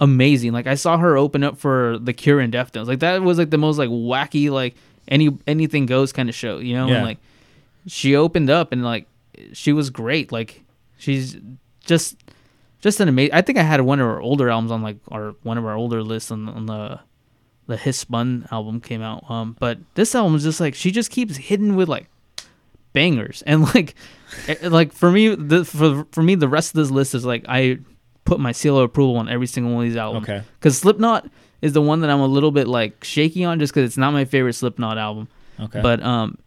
amazing. 0.00 0.52
Like 0.52 0.66
I 0.66 0.74
saw 0.74 0.98
her 0.98 1.16
open 1.16 1.44
up 1.44 1.58
for 1.58 1.98
the 1.98 2.12
Cure 2.12 2.40
and 2.40 2.52
Deftones. 2.52 2.86
Like 2.86 3.00
that 3.00 3.22
was 3.22 3.38
like 3.38 3.50
the 3.50 3.58
most 3.58 3.78
like 3.78 3.90
wacky 3.90 4.50
like 4.50 4.74
any 5.08 5.36
anything 5.46 5.86
goes 5.86 6.12
kind 6.12 6.28
of 6.28 6.34
show, 6.34 6.58
you 6.58 6.74
know? 6.74 6.88
Yeah. 6.88 6.96
And 6.96 7.06
like 7.06 7.18
she 7.86 8.16
opened 8.16 8.50
up 8.50 8.72
and 8.72 8.84
like 8.84 9.06
she 9.52 9.72
was 9.72 9.90
great. 9.90 10.32
Like 10.32 10.62
she's 10.98 11.36
just 11.80 12.16
just 12.80 13.00
an 13.00 13.08
amazing. 13.08 13.34
I 13.34 13.42
think 13.42 13.58
I 13.58 13.62
had 13.62 13.80
one 13.80 14.00
of 14.00 14.06
our 14.06 14.20
older 14.20 14.50
albums 14.50 14.70
on 14.70 14.82
like 14.82 14.98
our 15.10 15.34
one 15.42 15.58
of 15.58 15.66
our 15.66 15.74
older 15.74 16.02
lists 16.02 16.30
on, 16.30 16.48
on 16.48 16.66
the 16.66 17.00
the 17.66 17.76
Hiss 17.76 17.98
Spun 17.98 18.48
album 18.50 18.80
came 18.80 19.02
out. 19.02 19.30
Um, 19.30 19.56
but 19.58 19.78
this 19.94 20.14
album 20.14 20.34
is 20.34 20.42
just 20.42 20.60
like 20.60 20.74
she 20.74 20.90
just 20.90 21.10
keeps 21.10 21.36
hitting 21.36 21.76
with 21.76 21.88
like 21.88 22.08
bangers 22.92 23.42
and 23.46 23.62
like 23.74 23.94
eh, 24.48 24.68
like 24.68 24.92
for 24.92 25.10
me 25.10 25.34
the 25.34 25.64
for 25.64 26.06
for 26.12 26.22
me 26.22 26.34
the 26.34 26.48
rest 26.48 26.70
of 26.70 26.78
this 26.78 26.90
list 26.90 27.14
is 27.14 27.24
like 27.24 27.44
I 27.48 27.78
put 28.24 28.40
my 28.40 28.52
seal 28.52 28.78
of 28.78 28.84
approval 28.84 29.16
on 29.16 29.28
every 29.28 29.46
single 29.46 29.72
one 29.72 29.84
of 29.84 29.90
these 29.90 29.96
albums. 29.96 30.28
Okay. 30.28 30.42
Because 30.58 30.78
Slipknot 30.78 31.28
is 31.62 31.72
the 31.72 31.82
one 31.82 32.00
that 32.00 32.10
I'm 32.10 32.20
a 32.20 32.26
little 32.26 32.50
bit 32.50 32.68
like 32.68 33.02
shaky 33.02 33.44
on 33.44 33.58
just 33.58 33.72
because 33.72 33.88
it's 33.88 33.96
not 33.96 34.12
my 34.12 34.24
favorite 34.24 34.52
Slipknot 34.52 34.98
album. 34.98 35.28
Okay. 35.58 35.80
But 35.80 36.02
um, 36.02 36.38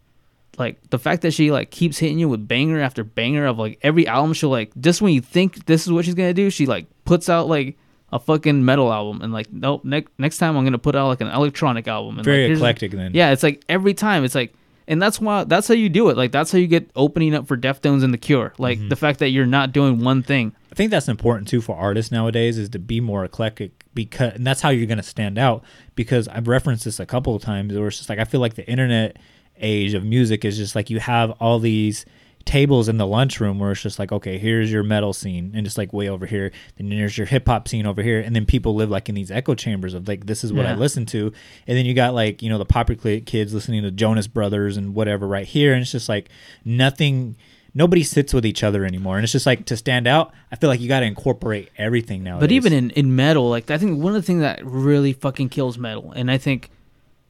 like 0.58 0.78
the 0.90 0.98
fact 0.98 1.22
that 1.22 1.32
she 1.32 1.50
like 1.50 1.70
keeps 1.70 1.98
hitting 1.98 2.18
you 2.18 2.28
with 2.28 2.46
banger 2.46 2.80
after 2.80 3.02
banger 3.04 3.46
of 3.46 3.58
like 3.58 3.78
every 3.82 4.06
album 4.06 4.32
she'll 4.34 4.50
like 4.50 4.70
just 4.80 5.00
when 5.00 5.12
you 5.14 5.20
think 5.20 5.64
this 5.66 5.86
is 5.86 5.92
what 5.92 6.04
she's 6.04 6.14
gonna 6.14 6.34
do 6.34 6.50
she 6.50 6.66
like 6.66 6.86
puts 7.04 7.28
out 7.28 7.48
like 7.48 7.78
a 8.12 8.18
fucking 8.18 8.62
metal 8.64 8.92
album 8.92 9.22
and 9.22 9.32
like 9.32 9.50
nope 9.52 9.82
next 9.84 10.12
next 10.18 10.38
time 10.38 10.56
I'm 10.56 10.64
gonna 10.64 10.76
put 10.78 10.94
out 10.94 11.08
like 11.08 11.20
an 11.22 11.28
electronic 11.28 11.88
album 11.88 12.18
and 12.18 12.24
Very 12.24 12.48
like, 12.48 12.56
eclectic 12.56 12.92
then. 12.92 13.12
yeah 13.14 13.30
it's 13.30 13.42
like 13.42 13.64
every 13.68 13.94
time 13.94 14.24
it's 14.24 14.34
like 14.34 14.52
and 14.86 15.00
that's 15.00 15.18
why 15.20 15.44
that's 15.44 15.68
how 15.68 15.74
you 15.74 15.88
do 15.88 16.10
it 16.10 16.16
like 16.18 16.32
that's 16.32 16.52
how 16.52 16.58
you 16.58 16.66
get 16.66 16.90
opening 16.96 17.34
up 17.34 17.46
for 17.46 17.56
Deftones 17.56 18.04
and 18.04 18.12
the 18.12 18.18
Cure 18.18 18.52
like 18.58 18.78
Mm-hmm. 18.78 18.88
the 18.90 18.96
fact 18.96 19.20
that 19.20 19.30
you're 19.30 19.46
not 19.46 19.72
doing 19.72 20.04
one 20.04 20.22
thing 20.22 20.52
I 20.70 20.74
think 20.74 20.90
that's 20.90 21.08
important 21.08 21.48
too 21.48 21.62
for 21.62 21.74
artists 21.76 22.12
nowadays 22.12 22.58
is 22.58 22.68
to 22.70 22.78
be 22.78 23.00
more 23.00 23.24
eclectic 23.24 23.70
because 23.94 24.34
and 24.34 24.46
that's 24.46 24.60
how 24.60 24.68
you're 24.68 24.86
to 24.94 25.02
stand 25.02 25.38
out 25.38 25.64
because 25.94 26.28
I've 26.28 26.48
referenced 26.48 26.84
this 26.84 27.00
a 27.00 27.06
couple 27.06 27.34
of 27.34 27.40
times 27.42 27.74
where 27.74 27.88
it's 27.88 27.96
just 27.96 28.10
like 28.10 28.18
I 28.18 28.24
feel 28.24 28.40
like 28.40 28.54
the 28.54 28.68
internet 28.68 29.16
age 29.62 29.94
of 29.94 30.04
music 30.04 30.44
is 30.44 30.56
just 30.56 30.74
like 30.74 30.90
you 30.90 31.00
have 31.00 31.30
all 31.40 31.58
these 31.58 32.04
tables 32.44 32.88
in 32.88 32.98
the 32.98 33.06
lunchroom 33.06 33.60
where 33.60 33.70
it's 33.70 33.82
just 33.82 34.00
like 34.00 34.10
okay 34.10 34.36
here's 34.36 34.72
your 34.72 34.82
metal 34.82 35.12
scene 35.12 35.52
and 35.54 35.64
just 35.64 35.78
like 35.78 35.92
way 35.92 36.08
over 36.08 36.26
here. 36.26 36.50
Then 36.76 36.88
there's 36.90 37.16
your 37.16 37.26
hip 37.26 37.46
hop 37.46 37.68
scene 37.68 37.86
over 37.86 38.02
here 38.02 38.20
and 38.20 38.34
then 38.34 38.46
people 38.46 38.74
live 38.74 38.90
like 38.90 39.08
in 39.08 39.14
these 39.14 39.30
echo 39.30 39.54
chambers 39.54 39.94
of 39.94 40.08
like 40.08 40.26
this 40.26 40.42
is 40.42 40.52
what 40.52 40.66
I 40.66 40.74
listen 40.74 41.06
to. 41.06 41.32
And 41.68 41.78
then 41.78 41.86
you 41.86 41.94
got 41.94 42.14
like 42.14 42.42
you 42.42 42.50
know 42.50 42.58
the 42.58 42.64
popular 42.64 43.20
kids 43.20 43.54
listening 43.54 43.84
to 43.84 43.92
Jonas 43.92 44.26
Brothers 44.26 44.76
and 44.76 44.92
whatever 44.92 45.26
right 45.28 45.46
here 45.46 45.72
and 45.72 45.82
it's 45.82 45.92
just 45.92 46.08
like 46.08 46.30
nothing 46.64 47.36
nobody 47.74 48.02
sits 48.02 48.34
with 48.34 48.44
each 48.44 48.62
other 48.64 48.84
anymore. 48.84 49.16
And 49.16 49.24
it's 49.24 49.32
just 49.32 49.46
like 49.46 49.64
to 49.66 49.76
stand 49.76 50.06
out 50.06 50.32
i 50.50 50.56
feel 50.56 50.68
like 50.68 50.80
you 50.80 50.88
got 50.88 51.00
to 51.00 51.06
incorporate 51.06 51.70
everything 51.78 52.22
now 52.22 52.38
But 52.40 52.50
even 52.52 52.72
in, 52.72 52.90
in 52.90 53.14
metal, 53.14 53.48
like 53.48 53.70
I 53.70 53.78
think 53.78 54.02
one 54.02 54.14
of 54.14 54.20
the 54.20 54.26
things 54.26 54.40
that 54.40 54.64
really 54.64 55.12
fucking 55.12 55.48
kills 55.48 55.78
metal, 55.78 56.12
and 56.12 56.30
I 56.30 56.38
think 56.38 56.70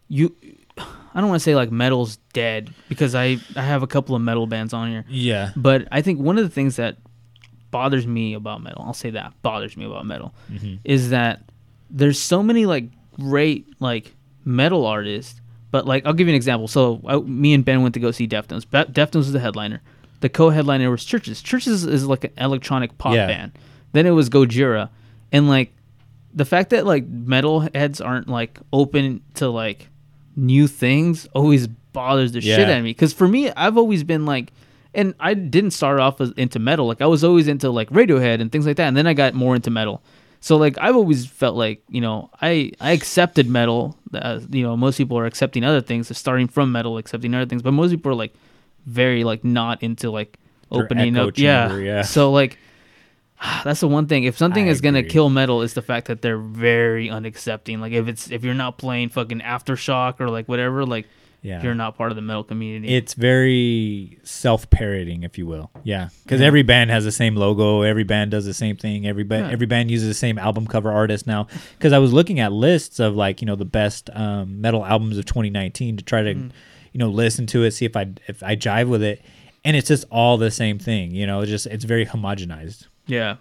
you, 0.08 0.34
I 1.14 1.20
don't 1.20 1.28
want 1.28 1.40
to 1.40 1.44
say 1.44 1.54
like 1.54 1.70
metal's 1.70 2.16
dead 2.32 2.72
because 2.88 3.14
I 3.14 3.38
I 3.56 3.62
have 3.62 3.82
a 3.82 3.86
couple 3.86 4.14
of 4.16 4.22
metal 4.22 4.46
bands 4.46 4.72
on 4.72 4.90
here. 4.90 5.04
Yeah. 5.08 5.50
But 5.56 5.86
I 5.92 6.02
think 6.02 6.20
one 6.20 6.38
of 6.38 6.44
the 6.44 6.50
things 6.50 6.76
that 6.76 6.96
bothers 7.70 8.06
me 8.06 8.34
about 8.34 8.62
metal. 8.62 8.82
I'll 8.86 8.94
say 8.94 9.10
that 9.10 9.32
bothers 9.42 9.76
me 9.76 9.84
about 9.84 10.06
metal 10.06 10.34
Mhm. 10.52 10.78
is 10.84 11.10
that 11.10 11.42
there's 11.90 12.18
so 12.18 12.42
many 12.42 12.66
like 12.66 12.84
great 13.18 13.66
like 13.80 14.14
metal 14.44 14.86
artists. 14.86 15.40
But 15.70 15.86
like 15.86 16.04
I'll 16.06 16.12
give 16.12 16.26
you 16.28 16.32
an 16.32 16.36
example. 16.36 16.68
So 16.68 17.00
I, 17.06 17.16
me 17.18 17.54
and 17.54 17.64
Ben 17.64 17.82
went 17.82 17.94
to 17.94 18.00
go 18.00 18.10
see 18.10 18.28
Deftones. 18.28 18.68
Be- 18.68 18.92
Deftones 18.92 19.14
was 19.16 19.32
the 19.32 19.40
headliner. 19.40 19.80
The 20.20 20.28
co-headliner 20.28 20.88
was 20.90 21.02
CHVRCHES. 21.04 21.42
CHVRCHES 21.42 21.88
is 21.88 22.06
like 22.06 22.24
an 22.24 22.30
electronic 22.38 22.96
pop 22.98 23.14
Yeah. 23.14 23.26
band. 23.26 23.52
Then 23.92 24.06
it 24.06 24.10
was 24.10 24.30
Gojira, 24.30 24.88
and 25.32 25.48
like 25.48 25.74
the 26.34 26.44
fact 26.44 26.70
that 26.70 26.86
like 26.86 27.06
metal 27.08 27.60
heads 27.74 28.00
aren't 28.00 28.28
like 28.28 28.58
open 28.72 29.22
to 29.34 29.48
like 29.48 29.88
new 30.36 30.66
things 30.66 31.26
always 31.34 31.66
bothers 31.66 32.32
the 32.32 32.40
shit 32.40 32.68
out 32.68 32.78
of 32.78 32.84
me. 32.84 32.90
Because 32.90 33.12
for 33.12 33.28
me, 33.28 33.50
I've 33.50 33.76
always 33.76 34.04
been 34.04 34.26
like, 34.26 34.52
and 34.94 35.14
I 35.20 35.34
didn't 35.34 35.72
start 35.72 36.00
off 36.00 36.20
as, 36.20 36.32
into 36.32 36.58
metal. 36.58 36.86
Like 36.86 37.00
I 37.00 37.06
was 37.06 37.24
always 37.24 37.48
into 37.48 37.70
like 37.70 37.88
Radiohead 37.90 38.40
and 38.40 38.50
things 38.50 38.66
like 38.66 38.76
that, 38.76 38.88
and 38.88 38.96
then 38.96 39.06
I 39.06 39.14
got 39.14 39.34
more 39.34 39.54
into 39.54 39.70
metal. 39.70 40.02
So 40.40 40.56
like 40.56 40.76
I've 40.78 40.96
always 40.96 41.24
felt 41.24 41.56
like 41.56 41.82
you 41.88 42.00
know 42.00 42.30
I 42.40 42.72
I 42.80 42.92
accepted 42.92 43.48
metal. 43.48 43.96
Uh, 44.12 44.40
you 44.50 44.62
know 44.64 44.76
most 44.76 44.98
people 44.98 45.16
are 45.18 45.26
accepting 45.26 45.64
other 45.64 45.80
things, 45.80 46.14
starting 46.16 46.48
from 46.48 46.72
metal, 46.72 46.98
accepting 46.98 47.34
other 47.34 47.46
things, 47.46 47.62
but 47.62 47.72
most 47.72 47.90
people 47.90 48.12
are 48.12 48.16
like 48.16 48.34
very 48.86 49.24
like 49.24 49.44
not 49.44 49.82
into 49.82 50.10
like 50.10 50.38
Their 50.70 50.82
opening 50.82 51.16
up. 51.16 51.38
Yeah. 51.38 51.76
yeah. 51.76 52.02
So 52.02 52.32
like 52.32 52.58
that's 53.64 53.80
the 53.80 53.88
one 53.88 54.06
thing. 54.06 54.24
If 54.24 54.36
something 54.38 54.68
I 54.68 54.70
is 54.70 54.80
gonna 54.80 55.02
kill 55.02 55.28
metal, 55.30 55.62
is 55.62 55.74
the 55.74 55.82
fact 55.82 56.06
that 56.08 56.22
they're 56.22 56.38
very 56.38 57.08
unaccepting. 57.08 57.80
Like 57.80 57.92
if 57.92 58.08
it's 58.08 58.30
if 58.30 58.44
you're 58.44 58.54
not 58.54 58.78
playing 58.78 59.08
fucking 59.10 59.40
aftershock 59.40 60.20
or 60.20 60.28
like 60.30 60.48
whatever, 60.48 60.84
like 60.86 61.06
Yeah. 61.42 61.60
you're 61.62 61.74
not 61.74 61.96
part 61.96 62.12
of 62.12 62.16
the 62.16 62.22
metal 62.22 62.44
community. 62.44 62.94
It's 62.94 63.14
very 63.14 64.18
self-parroting, 64.22 65.22
if 65.24 65.38
you 65.38 65.46
will. 65.46 65.70
Yeah, 65.82 66.08
because 66.24 66.40
Yeah. 66.40 66.46
every 66.46 66.62
band 66.62 66.90
has 66.90 67.04
the 67.04 67.10
same 67.12 67.34
logo. 67.34 67.82
Every 67.82 68.04
band 68.04 68.30
does 68.30 68.44
the 68.44 68.54
same 68.54 68.76
thing. 68.76 69.06
Every 69.06 69.24
ba- 69.24 69.38
Yeah. 69.38 69.50
every 69.50 69.66
band 69.66 69.90
uses 69.90 70.06
the 70.08 70.14
same 70.14 70.38
album 70.38 70.66
cover 70.66 70.90
artist 70.92 71.26
now. 71.26 71.48
Because 71.78 71.92
I 71.92 71.98
was 71.98 72.12
looking 72.12 72.38
at 72.38 72.52
lists 72.52 73.00
of 73.00 73.16
like 73.16 73.40
you 73.42 73.46
know 73.46 73.56
the 73.56 73.64
best 73.64 74.08
um, 74.14 74.60
metal 74.60 74.84
albums 74.84 75.18
of 75.18 75.24
2019 75.24 75.96
to 75.96 76.04
try 76.04 76.22
to 76.22 76.34
Mm. 76.34 76.50
you 76.92 76.98
know 76.98 77.08
listen 77.08 77.46
to 77.46 77.64
it, 77.64 77.72
see 77.72 77.86
if 77.86 77.96
I 77.96 78.06
if 78.28 78.42
I 78.42 78.54
jive 78.54 78.86
with 78.88 79.02
it, 79.02 79.20
and 79.64 79.76
it's 79.76 79.88
just 79.88 80.04
all 80.10 80.36
the 80.38 80.50
same 80.50 80.78
thing. 80.78 81.10
You 81.12 81.26
know, 81.26 81.40
it's 81.40 81.50
just 81.50 81.66
it's 81.66 81.84
very 81.84 82.06
homogenized. 82.06 82.86
Yeah. 83.06 83.36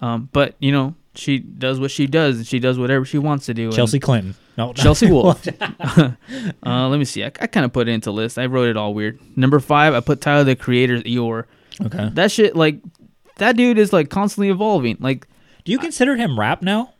Um, 0.00 0.28
but 0.32 0.54
you 0.58 0.72
know 0.72 0.94
she 1.14 1.38
does 1.38 1.80
what 1.80 1.90
she 1.90 2.06
does, 2.06 2.36
and 2.38 2.46
she 2.46 2.58
does 2.58 2.78
whatever 2.78 3.04
she 3.04 3.18
wants 3.18 3.46
to 3.46 3.54
do. 3.54 3.70
Chelsea 3.72 4.00
Clinton. 4.00 4.34
No, 4.56 4.72
Chelsea 4.74 5.10
Wolfe. 5.10 5.46
uh, 5.60 6.88
let 6.88 6.98
me 6.98 7.04
see. 7.04 7.24
I, 7.24 7.26
I 7.26 7.46
kind 7.46 7.64
of 7.64 7.72
put 7.72 7.88
it 7.88 7.92
into 7.92 8.10
list. 8.10 8.38
I 8.38 8.46
wrote 8.46 8.68
it 8.68 8.76
all 8.76 8.94
weird. 8.94 9.18
Number 9.36 9.60
five, 9.60 9.94
I 9.94 10.00
put 10.00 10.20
Tyler 10.20 10.44
the 10.44 10.56
Creator's 10.56 11.02
IGOR. 11.02 11.44
Okay. 11.86 12.10
That 12.12 12.30
shit, 12.30 12.54
like, 12.54 12.78
that 13.36 13.56
dude 13.56 13.78
is 13.78 13.92
like 13.92 14.10
constantly 14.10 14.48
evolving. 14.48 14.96
Like, 15.00 15.26
do 15.64 15.72
you 15.72 15.78
consider 15.78 16.16
him 16.16 16.38
rap 16.38 16.62
now, 16.62 16.92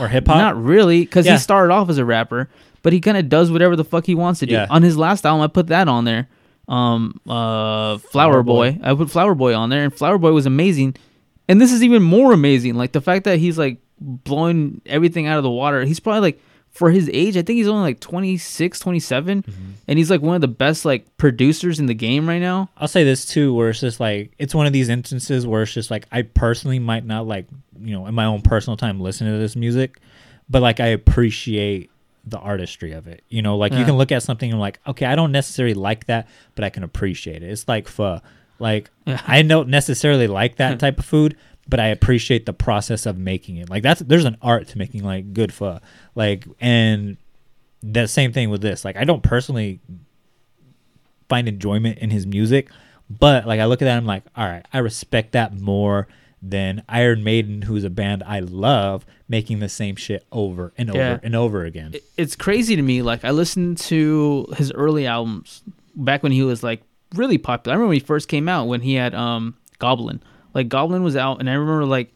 or 0.00 0.08
hip 0.08 0.26
hop? 0.26 0.38
Not 0.38 0.62
really, 0.62 1.02
because 1.02 1.26
Yeah. 1.26 1.34
he 1.34 1.38
started 1.38 1.72
off 1.72 1.88
as 1.88 1.98
a 1.98 2.04
rapper, 2.04 2.48
but 2.82 2.92
he 2.92 3.00
kind 3.00 3.16
of 3.16 3.28
does 3.28 3.50
whatever 3.50 3.76
the 3.76 3.84
fuck 3.84 4.06
he 4.06 4.14
wants 4.14 4.40
to 4.40 4.46
do. 4.46 4.54
Yeah. 4.54 4.66
On 4.70 4.82
his 4.82 4.96
last 4.96 5.24
album, 5.24 5.42
I 5.42 5.46
put 5.46 5.68
that 5.68 5.86
on 5.88 6.04
there. 6.04 6.28
Um, 6.72 7.20
uh, 7.28 7.98
Flower, 7.98 8.42
Boy. 8.42 8.72
Boy. 8.72 8.80
I 8.82 8.94
put 8.94 9.10
Flower 9.10 9.34
Boy 9.34 9.54
on 9.54 9.68
there, 9.70 9.84
and 9.84 9.94
Flower 9.94 10.18
Boy 10.18 10.32
was 10.32 10.46
amazing. 10.46 10.96
And 11.48 11.60
this 11.60 11.72
is 11.72 11.82
even 11.82 12.02
more 12.02 12.32
amazing. 12.32 12.74
Like 12.76 12.92
the 12.92 13.00
fact 13.00 13.24
that 13.24 13.38
he's 13.38 13.58
like 13.58 13.78
blowing 14.00 14.80
everything 14.86 15.26
out 15.26 15.36
of 15.38 15.44
the 15.44 15.50
water. 15.50 15.84
He's 15.84 16.00
probably 16.00 16.20
like 16.20 16.40
for 16.70 16.90
his 16.90 17.10
age, 17.12 17.36
I 17.36 17.42
think 17.42 17.58
he's 17.58 17.68
only 17.68 17.82
like 17.82 18.00
26, 18.00 18.78
27, 18.80 19.42
Mm-hmm. 19.42 19.52
and 19.88 19.98
he's 19.98 20.10
like 20.10 20.22
one 20.22 20.34
of 20.36 20.40
the 20.40 20.48
best 20.48 20.86
like 20.86 21.04
producers 21.18 21.78
in 21.78 21.84
the 21.86 21.92
game 21.94 22.26
right 22.26 22.38
now. 22.40 22.70
I'll 22.78 22.88
say 22.88 23.04
this 23.04 23.26
too, 23.26 23.52
where 23.52 23.68
it's 23.68 23.80
just 23.80 24.00
like 24.00 24.32
it's 24.38 24.54
one 24.54 24.66
of 24.66 24.72
these 24.72 24.88
instances 24.88 25.46
where 25.46 25.62
it's 25.62 25.74
just 25.74 25.90
like 25.90 26.06
I 26.10 26.22
personally 26.22 26.78
might 26.78 27.04
not 27.04 27.26
like 27.26 27.46
you 27.78 27.94
know 27.94 28.06
in 28.06 28.14
my 28.14 28.24
own 28.24 28.40
personal 28.40 28.78
time 28.78 29.00
listen 29.00 29.30
to 29.30 29.36
this 29.38 29.54
music, 29.54 29.98
but 30.48 30.62
like 30.62 30.80
I 30.80 30.86
appreciate 30.86 31.90
the 32.24 32.38
artistry 32.38 32.92
of 32.92 33.06
it. 33.06 33.24
You 33.28 33.42
know, 33.42 33.56
like 33.56 33.72
you 33.72 33.84
can 33.84 33.96
look 33.96 34.12
at 34.12 34.22
something 34.22 34.50
and 34.50 34.60
like, 34.60 34.80
okay, 34.86 35.06
I 35.06 35.16
don't 35.16 35.32
necessarily 35.32 35.74
like 35.74 36.06
that, 36.06 36.28
but 36.54 36.64
I 36.64 36.70
can 36.70 36.84
appreciate 36.84 37.42
it. 37.42 37.50
It's 37.50 37.66
like 37.66 37.88
pho. 37.88 38.20
Like 38.58 38.90
I 39.06 39.42
don't 39.42 39.68
necessarily 39.68 40.28
like 40.28 40.56
that 40.56 40.78
type 40.78 40.98
of 40.98 41.04
food, 41.04 41.36
but 41.68 41.80
I 41.80 41.86
appreciate 41.88 42.46
the 42.46 42.52
process 42.52 43.06
of 43.06 43.18
making 43.18 43.56
it. 43.56 43.68
Like 43.68 43.82
that's 43.82 44.00
there's 44.00 44.24
an 44.24 44.36
art 44.40 44.68
to 44.68 44.78
making 44.78 45.02
like 45.02 45.32
good 45.34 45.52
pho. 45.52 45.80
Like 46.14 46.46
and 46.60 47.16
the 47.82 48.06
same 48.06 48.32
thing 48.32 48.50
with 48.50 48.62
this. 48.62 48.84
Like 48.84 48.96
I 48.96 49.04
don't 49.04 49.22
personally 49.22 49.80
find 51.28 51.48
enjoyment 51.48 51.98
in 51.98 52.10
his 52.10 52.26
music, 52.26 52.70
but 53.10 53.46
like 53.46 53.58
I 53.58 53.64
look 53.64 53.82
at 53.82 53.86
that, 53.86 53.96
I'm 53.96 54.06
like, 54.06 54.22
all 54.36 54.46
right, 54.46 54.64
I 54.72 54.78
respect 54.78 55.32
that 55.32 55.58
more 55.58 56.06
than 56.42 56.82
Iron 56.88 57.22
Maiden, 57.22 57.62
who's 57.62 57.84
a 57.84 57.90
band 57.90 58.22
I 58.26 58.40
love, 58.40 59.06
making 59.32 59.58
the 59.60 59.68
same 59.68 59.96
shit 59.96 60.24
over 60.30 60.72
and 60.76 60.90
over 60.90 60.98
Yeah. 60.98 61.18
and 61.22 61.34
over 61.34 61.64
again. 61.64 61.94
It's 62.18 62.36
crazy 62.36 62.76
to 62.76 62.82
me. 62.82 63.00
Like 63.02 63.24
I 63.24 63.30
listened 63.30 63.78
to 63.78 64.46
his 64.56 64.70
early 64.72 65.06
albums 65.06 65.62
back 65.96 66.22
when 66.22 66.32
he 66.32 66.42
was 66.42 66.62
like 66.62 66.82
really 67.14 67.38
popular. 67.38 67.72
I 67.72 67.74
remember 67.76 67.88
when 67.88 67.96
he 67.96 68.04
first 68.04 68.28
came 68.28 68.46
out 68.48 68.68
when 68.68 68.82
he 68.82 68.94
had 68.94 69.14
um 69.14 69.56
Goblin. 69.78 70.22
Like 70.54 70.68
Goblin 70.68 71.02
was 71.02 71.16
out, 71.16 71.40
and 71.40 71.48
I 71.48 71.54
remember 71.54 71.86
like 71.86 72.12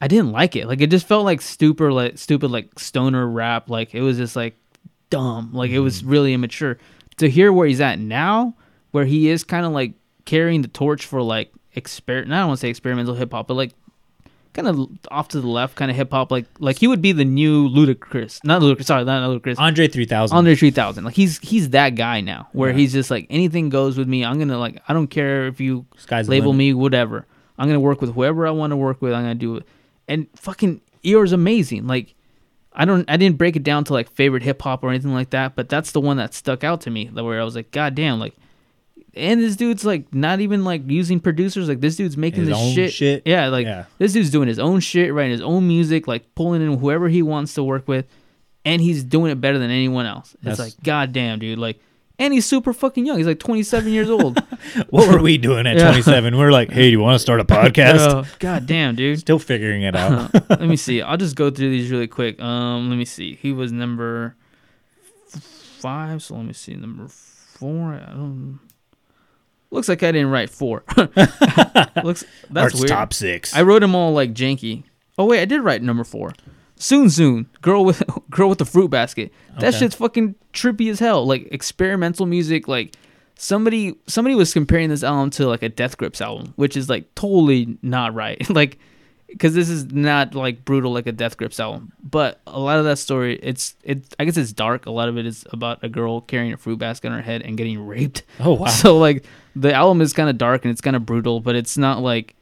I 0.00 0.06
didn't 0.06 0.30
like 0.32 0.54
it. 0.54 0.66
Like 0.68 0.80
it 0.80 0.90
just 0.90 1.08
felt 1.08 1.24
like 1.24 1.40
stupid, 1.42 1.92
like 1.92 2.18
stupid, 2.18 2.50
like 2.52 2.78
stoner 2.78 3.26
rap. 3.26 3.68
Like 3.68 3.92
it 3.94 4.00
was 4.02 4.16
just 4.16 4.36
like 4.36 4.56
dumb. 5.10 5.50
Like 5.52 5.72
it 5.72 5.80
was 5.80 6.04
really 6.04 6.32
immature. 6.34 6.78
To 7.18 7.28
hear 7.28 7.52
where 7.52 7.66
he's 7.66 7.80
at 7.80 7.98
now, 7.98 8.54
where 8.92 9.04
he 9.04 9.28
is 9.28 9.42
kind 9.44 9.66
of 9.66 9.72
like 9.72 9.94
carrying 10.24 10.62
the 10.62 10.68
torch 10.68 11.04
for 11.06 11.20
like 11.20 11.52
exper. 11.76 12.20
I 12.24 12.28
don't 12.28 12.46
want 12.48 12.58
to 12.58 12.60
say 12.60 12.68
experimental 12.70 13.14
hip 13.16 13.32
hop, 13.32 13.48
but 13.48 13.54
like 13.54 13.72
kind 14.54 14.66
of 14.68 14.88
off 15.10 15.28
to 15.28 15.40
the 15.40 15.46
left, 15.48 15.74
kind 15.76 15.90
of 15.90 15.96
hip 15.96 16.10
hop. 16.10 16.30
Like 16.32 16.46
like 16.58 16.78
he 16.78 16.86
would 16.86 17.02
be 17.02 17.12
the 17.12 17.24
new 17.24 17.68
Ludacris, 17.68 18.42
not 18.44 18.62
Ludacris. 18.62 18.86
Sorry, 18.86 19.04
not 19.04 19.28
Ludacris. 19.28 19.56
Andre 19.58 19.86
3000. 19.88 20.36
Andre 20.36 20.54
3000. 20.54 21.04
Like 21.04 21.14
he's 21.14 21.38
he's 21.40 21.70
that 21.70 21.90
guy 21.90 22.20
now, 22.22 22.48
where 22.52 22.70
Yeah. 22.70 22.76
he's 22.76 22.92
just 22.92 23.10
like 23.10 23.26
anything 23.28 23.68
goes 23.68 23.98
with 23.98 24.08
me. 24.08 24.24
I'm 24.24 24.38
gonna 24.38 24.58
like 24.58 24.80
I 24.88 24.92
don't 24.94 25.08
care 25.08 25.46
if 25.48 25.60
you 25.60 25.84
Sky's 25.98 26.28
label 26.28 26.52
me 26.54 26.72
whatever. 26.72 27.26
I'm 27.58 27.68
gonna 27.68 27.80
work 27.80 28.00
with 28.00 28.14
whoever 28.14 28.46
I 28.46 28.50
want 28.50 28.70
to 28.70 28.76
work 28.76 29.02
with. 29.02 29.12
I'm 29.12 29.22
gonna 29.22 29.34
do 29.34 29.56
it. 29.56 29.64
And 30.08 30.26
fucking 30.36 30.80
IGOR's 31.04 31.32
amazing. 31.32 31.86
Like 31.86 32.14
I 32.72 32.84
don't 32.84 33.08
I 33.10 33.16
didn't 33.16 33.38
break 33.38 33.56
it 33.56 33.62
down 33.62 33.84
to 33.84 33.92
like 33.92 34.10
favorite 34.10 34.42
hip 34.42 34.62
hop 34.62 34.82
or 34.82 34.90
anything 34.90 35.12
like 35.14 35.30
that, 35.30 35.54
but 35.54 35.68
that's 35.68 35.92
the 35.92 36.00
one 36.00 36.16
that 36.16 36.32
stuck 36.34 36.64
out 36.64 36.80
to 36.82 36.90
me. 36.90 37.06
Where 37.06 37.40
I 37.40 37.44
was 37.44 37.54
like, 37.56 37.70
God 37.70 37.94
damn, 37.94 38.18
like. 38.20 38.34
And 39.16 39.40
this 39.40 39.56
dude's 39.56 39.84
like 39.84 40.12
not 40.14 40.40
even 40.40 40.64
like 40.64 40.82
using 40.90 41.20
producers. 41.20 41.68
Like 41.68 41.80
this 41.80 41.96
dude's 41.96 42.16
making 42.16 42.46
His 42.46 42.50
this 42.50 42.74
shit. 42.74 42.92
shit. 42.92 43.22
Yeah, 43.26 43.48
like 43.48 43.66
Yeah. 43.66 43.84
this 43.98 44.12
dude's 44.12 44.30
doing 44.30 44.48
his 44.48 44.58
own 44.58 44.80
shit, 44.80 45.12
writing 45.14 45.32
his 45.32 45.40
own 45.42 45.66
music, 45.68 46.06
like 46.08 46.34
pulling 46.34 46.62
in 46.62 46.78
whoever 46.78 47.08
he 47.08 47.22
wants 47.22 47.54
to 47.54 47.62
work 47.64 47.86
with, 47.88 48.06
and 48.64 48.80
he's 48.82 49.04
doing 49.04 49.30
it 49.30 49.40
better 49.40 49.58
than 49.58 49.70
anyone 49.70 50.06
else. 50.06 50.34
It's 50.34 50.42
That's- 50.44 50.58
like, 50.58 50.82
god 50.82 51.12
damn, 51.12 51.38
dude. 51.38 51.58
Like, 51.58 51.80
and 52.18 52.32
he's 52.32 52.46
super 52.46 52.72
fucking 52.72 53.04
young. 53.06 53.16
He's 53.18 53.26
like 53.26 53.40
27 53.40 53.92
years 53.92 54.08
old. 54.08 54.40
What 54.90 55.08
were 55.12 55.20
we 55.20 55.36
doing 55.36 55.66
at 55.66 55.76
Yeah. 55.76 55.88
27? 55.88 56.36
We're 56.38 56.50
like, 56.52 56.70
hey, 56.70 56.82
do 56.86 56.90
you 56.90 57.00
want 57.00 57.14
to 57.16 57.18
start 57.18 57.40
a 57.40 57.44
podcast? 57.58 57.98
Oh, 58.00 58.24
god 58.38 58.66
damn, 58.66 58.94
dude. 58.96 59.18
Still 59.18 59.38
figuring 59.40 59.82
it 59.82 59.94
out. 59.96 60.32
let 60.50 60.62
me 60.62 60.76
see. 60.76 61.02
I'll 61.02 61.16
just 61.16 61.36
go 61.36 61.50
through 61.50 61.70
these 61.70 61.90
really 61.90 62.06
quick. 62.06 62.40
Um, 62.40 62.88
let 62.88 62.96
me 62.96 63.04
see. 63.04 63.34
He 63.34 63.52
was 63.52 63.72
number 63.72 64.36
five. 65.28 66.22
So 66.22 66.36
let 66.36 66.44
me 66.46 66.52
see. 66.52 66.74
Number 66.74 67.08
four. 67.08 67.94
I 67.94 68.10
don't. 68.12 68.60
Looks 69.74 69.88
like 69.88 70.02
I 70.04 70.12
didn't 70.12 70.30
write 70.30 70.50
four. 70.50 70.84
Looks 70.96 72.24
that's 72.50 72.56
Art's 72.56 72.74
weird. 72.76 72.88
top 72.88 73.12
six. 73.12 73.54
I 73.54 73.62
wrote 73.62 73.80
them 73.80 73.94
all 73.94 74.12
like 74.12 74.32
janky. 74.32 74.84
Oh 75.18 75.26
wait, 75.26 75.40
I 75.40 75.44
did 75.44 75.60
write 75.62 75.82
number 75.82 76.04
four. 76.04 76.32
Xiu 76.78 77.06
Xiu, 77.06 77.46
girl 77.60 77.84
with 77.84 78.02
girl 78.30 78.48
with 78.48 78.58
the 78.58 78.64
fruit 78.64 78.90
basket. 78.90 79.32
That 79.58 79.68
Okay. 79.68 79.78
shit's 79.78 79.94
fucking 79.96 80.36
trippy 80.52 80.90
as 80.90 80.98
hell. 81.00 81.26
Like 81.26 81.48
experimental 81.50 82.24
music. 82.26 82.68
Like 82.68 82.94
somebody 83.36 83.96
somebody 84.06 84.34
was 84.36 84.52
comparing 84.52 84.90
this 84.90 85.02
album 85.02 85.30
to 85.30 85.46
like 85.48 85.62
a 85.62 85.68
Death 85.68 85.96
Grips 85.98 86.20
album, 86.20 86.52
which 86.56 86.76
is 86.76 86.88
like 86.88 87.12
totally 87.16 87.76
not 87.82 88.14
right. 88.14 88.48
like 88.54 88.78
because 89.34 89.54
this 89.54 89.68
is 89.68 89.92
not 89.92 90.34
like 90.34 90.64
brutal 90.64 90.92
like 90.92 91.06
a 91.06 91.12
Death 91.12 91.36
Grips 91.36 91.58
album. 91.60 91.92
But 92.02 92.40
a 92.46 92.58
lot 92.60 92.78
of 92.78 92.84
that 92.84 92.98
story, 92.98 93.38
it's 93.42 93.74
it. 93.82 94.02
I 94.18 94.24
guess 94.24 94.36
it's 94.36 94.52
dark. 94.52 94.86
A 94.86 94.90
lot 94.90 95.08
of 95.08 95.18
it 95.18 95.26
is 95.26 95.44
about 95.50 95.82
a 95.82 95.88
girl 95.88 96.20
carrying 96.22 96.52
a 96.52 96.56
fruit 96.56 96.78
basket 96.78 97.08
on 97.08 97.14
her 97.14 97.22
head 97.22 97.42
and 97.42 97.56
getting 97.56 97.84
raped. 97.86 98.22
Oh, 98.40 98.54
wow. 98.60 98.66
So 98.66 98.96
like 98.96 99.24
the 99.56 99.72
album 99.74 100.00
is 100.00 100.12
kind 100.12 100.28
of 100.30 100.38
dark 100.38 100.64
and 100.64 100.72
it's 100.72 100.80
kind 100.80 100.96
of 100.96 101.04
brutal, 101.04 101.40
but 101.40 101.54
it's 101.56 101.76
not 101.76 102.00
like 102.00 102.34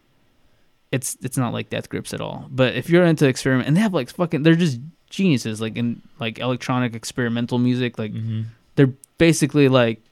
it's 0.90 1.16
it's 1.22 1.36
not 1.38 1.52
like 1.52 1.70
Death 1.70 1.88
Grips 1.88 2.12
at 2.14 2.20
all. 2.20 2.46
But 2.50 2.74
if 2.76 2.90
you're 2.90 3.04
into 3.04 3.26
experiment, 3.26 3.66
and 3.68 3.76
they 3.76 3.80
have 3.80 3.94
like 3.94 4.10
fucking, 4.10 4.42
they're 4.42 4.54
just 4.54 4.78
geniuses, 5.10 5.60
like 5.60 5.76
in 5.76 6.02
like 6.20 6.38
electronic 6.38 6.94
experimental 6.94 7.58
music. 7.58 7.98
Like 7.98 8.12
Mhm. 8.12 8.44
they're 8.76 8.92
basically 9.18 9.68
like 9.68 10.02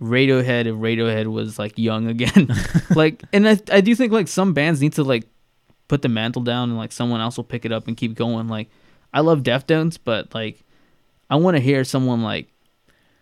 Radiohead 0.00 0.66
if 0.66 0.74
Radiohead 0.76 1.26
was 1.26 1.58
like 1.58 1.78
young 1.78 2.06
again. 2.08 2.48
like, 2.96 3.22
and 3.32 3.48
I 3.48 3.58
I 3.70 3.80
do 3.82 3.94
think 3.94 4.12
like 4.12 4.26
some 4.28 4.52
bands 4.54 4.80
need 4.80 4.94
to 4.94 5.04
like 5.04 5.28
put 5.92 6.00
the 6.00 6.08
mantle 6.08 6.40
down 6.40 6.70
and 6.70 6.78
like 6.78 6.90
someone 6.90 7.20
else 7.20 7.36
will 7.36 7.44
pick 7.44 7.66
it 7.66 7.70
up 7.72 7.86
and 7.86 7.98
keep 7.98 8.14
going. 8.14 8.48
Like 8.48 8.70
I 9.12 9.20
love 9.20 9.42
Deftones, 9.42 9.98
but 10.02 10.34
like 10.34 10.64
I 11.28 11.36
want 11.36 11.54
to 11.58 11.60
hear 11.62 11.84
someone 11.84 12.22
like 12.22 12.46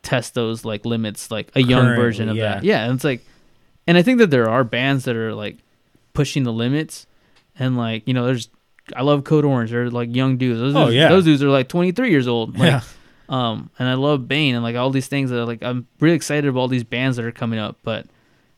test 0.03 0.35
those 0.35 0.65
like 0.65 0.85
limits, 0.87 1.33
like 1.33 1.51
a 1.57 1.63
young 1.63 1.97
version 1.97 2.29
of 2.29 2.37
Currently, 2.37 2.61
that. 2.61 2.65
Yeah, 2.65 2.85
and 2.85 2.95
it's 2.95 3.03
like, 3.03 3.23
and 3.89 3.99
I 3.99 4.03
think 4.03 4.19
that 4.21 4.31
there 4.31 4.49
are 4.49 4.63
bands 4.63 5.05
that 5.07 5.17
are 5.17 5.35
like 5.35 5.59
pushing 6.15 6.45
the 6.45 6.53
limits, 6.53 7.09
and 7.59 7.77
like 7.77 8.07
you 8.07 8.15
know, 8.15 8.25
there's 8.27 8.49
I 8.95 9.03
love 9.03 9.25
Code 9.25 9.45
Orange. 9.45 9.73
They're 9.73 9.91
like 9.91 10.15
young 10.15 10.37
dudes. 10.37 10.61
Those 10.61 10.77
Oh, 10.77 10.85
dudes, 10.85 10.95
yeah. 10.95 11.09
those 11.09 11.25
dudes 11.25 11.43
are 11.43 11.49
like 11.51 11.69
23 11.69 12.09
years 12.09 12.29
old. 12.29 12.57
Like, 12.57 12.69
Yeah. 12.69 12.81
Um, 13.29 13.71
and 13.81 13.89
I 13.89 13.95
love 13.95 14.29
Bane 14.29 14.55
and 14.55 14.63
like 14.63 14.77
all 14.77 14.91
these 14.91 15.07
things 15.09 15.31
that 15.31 15.41
are, 15.41 15.45
like 15.45 15.63
I'm 15.63 15.89
really 16.01 16.15
excited 16.17 16.49
about 16.49 16.61
all 16.61 16.69
these 16.69 16.83
bands 16.85 17.17
that 17.17 17.25
are 17.27 17.33
coming 17.33 17.59
up. 17.59 17.79
But 17.83 18.07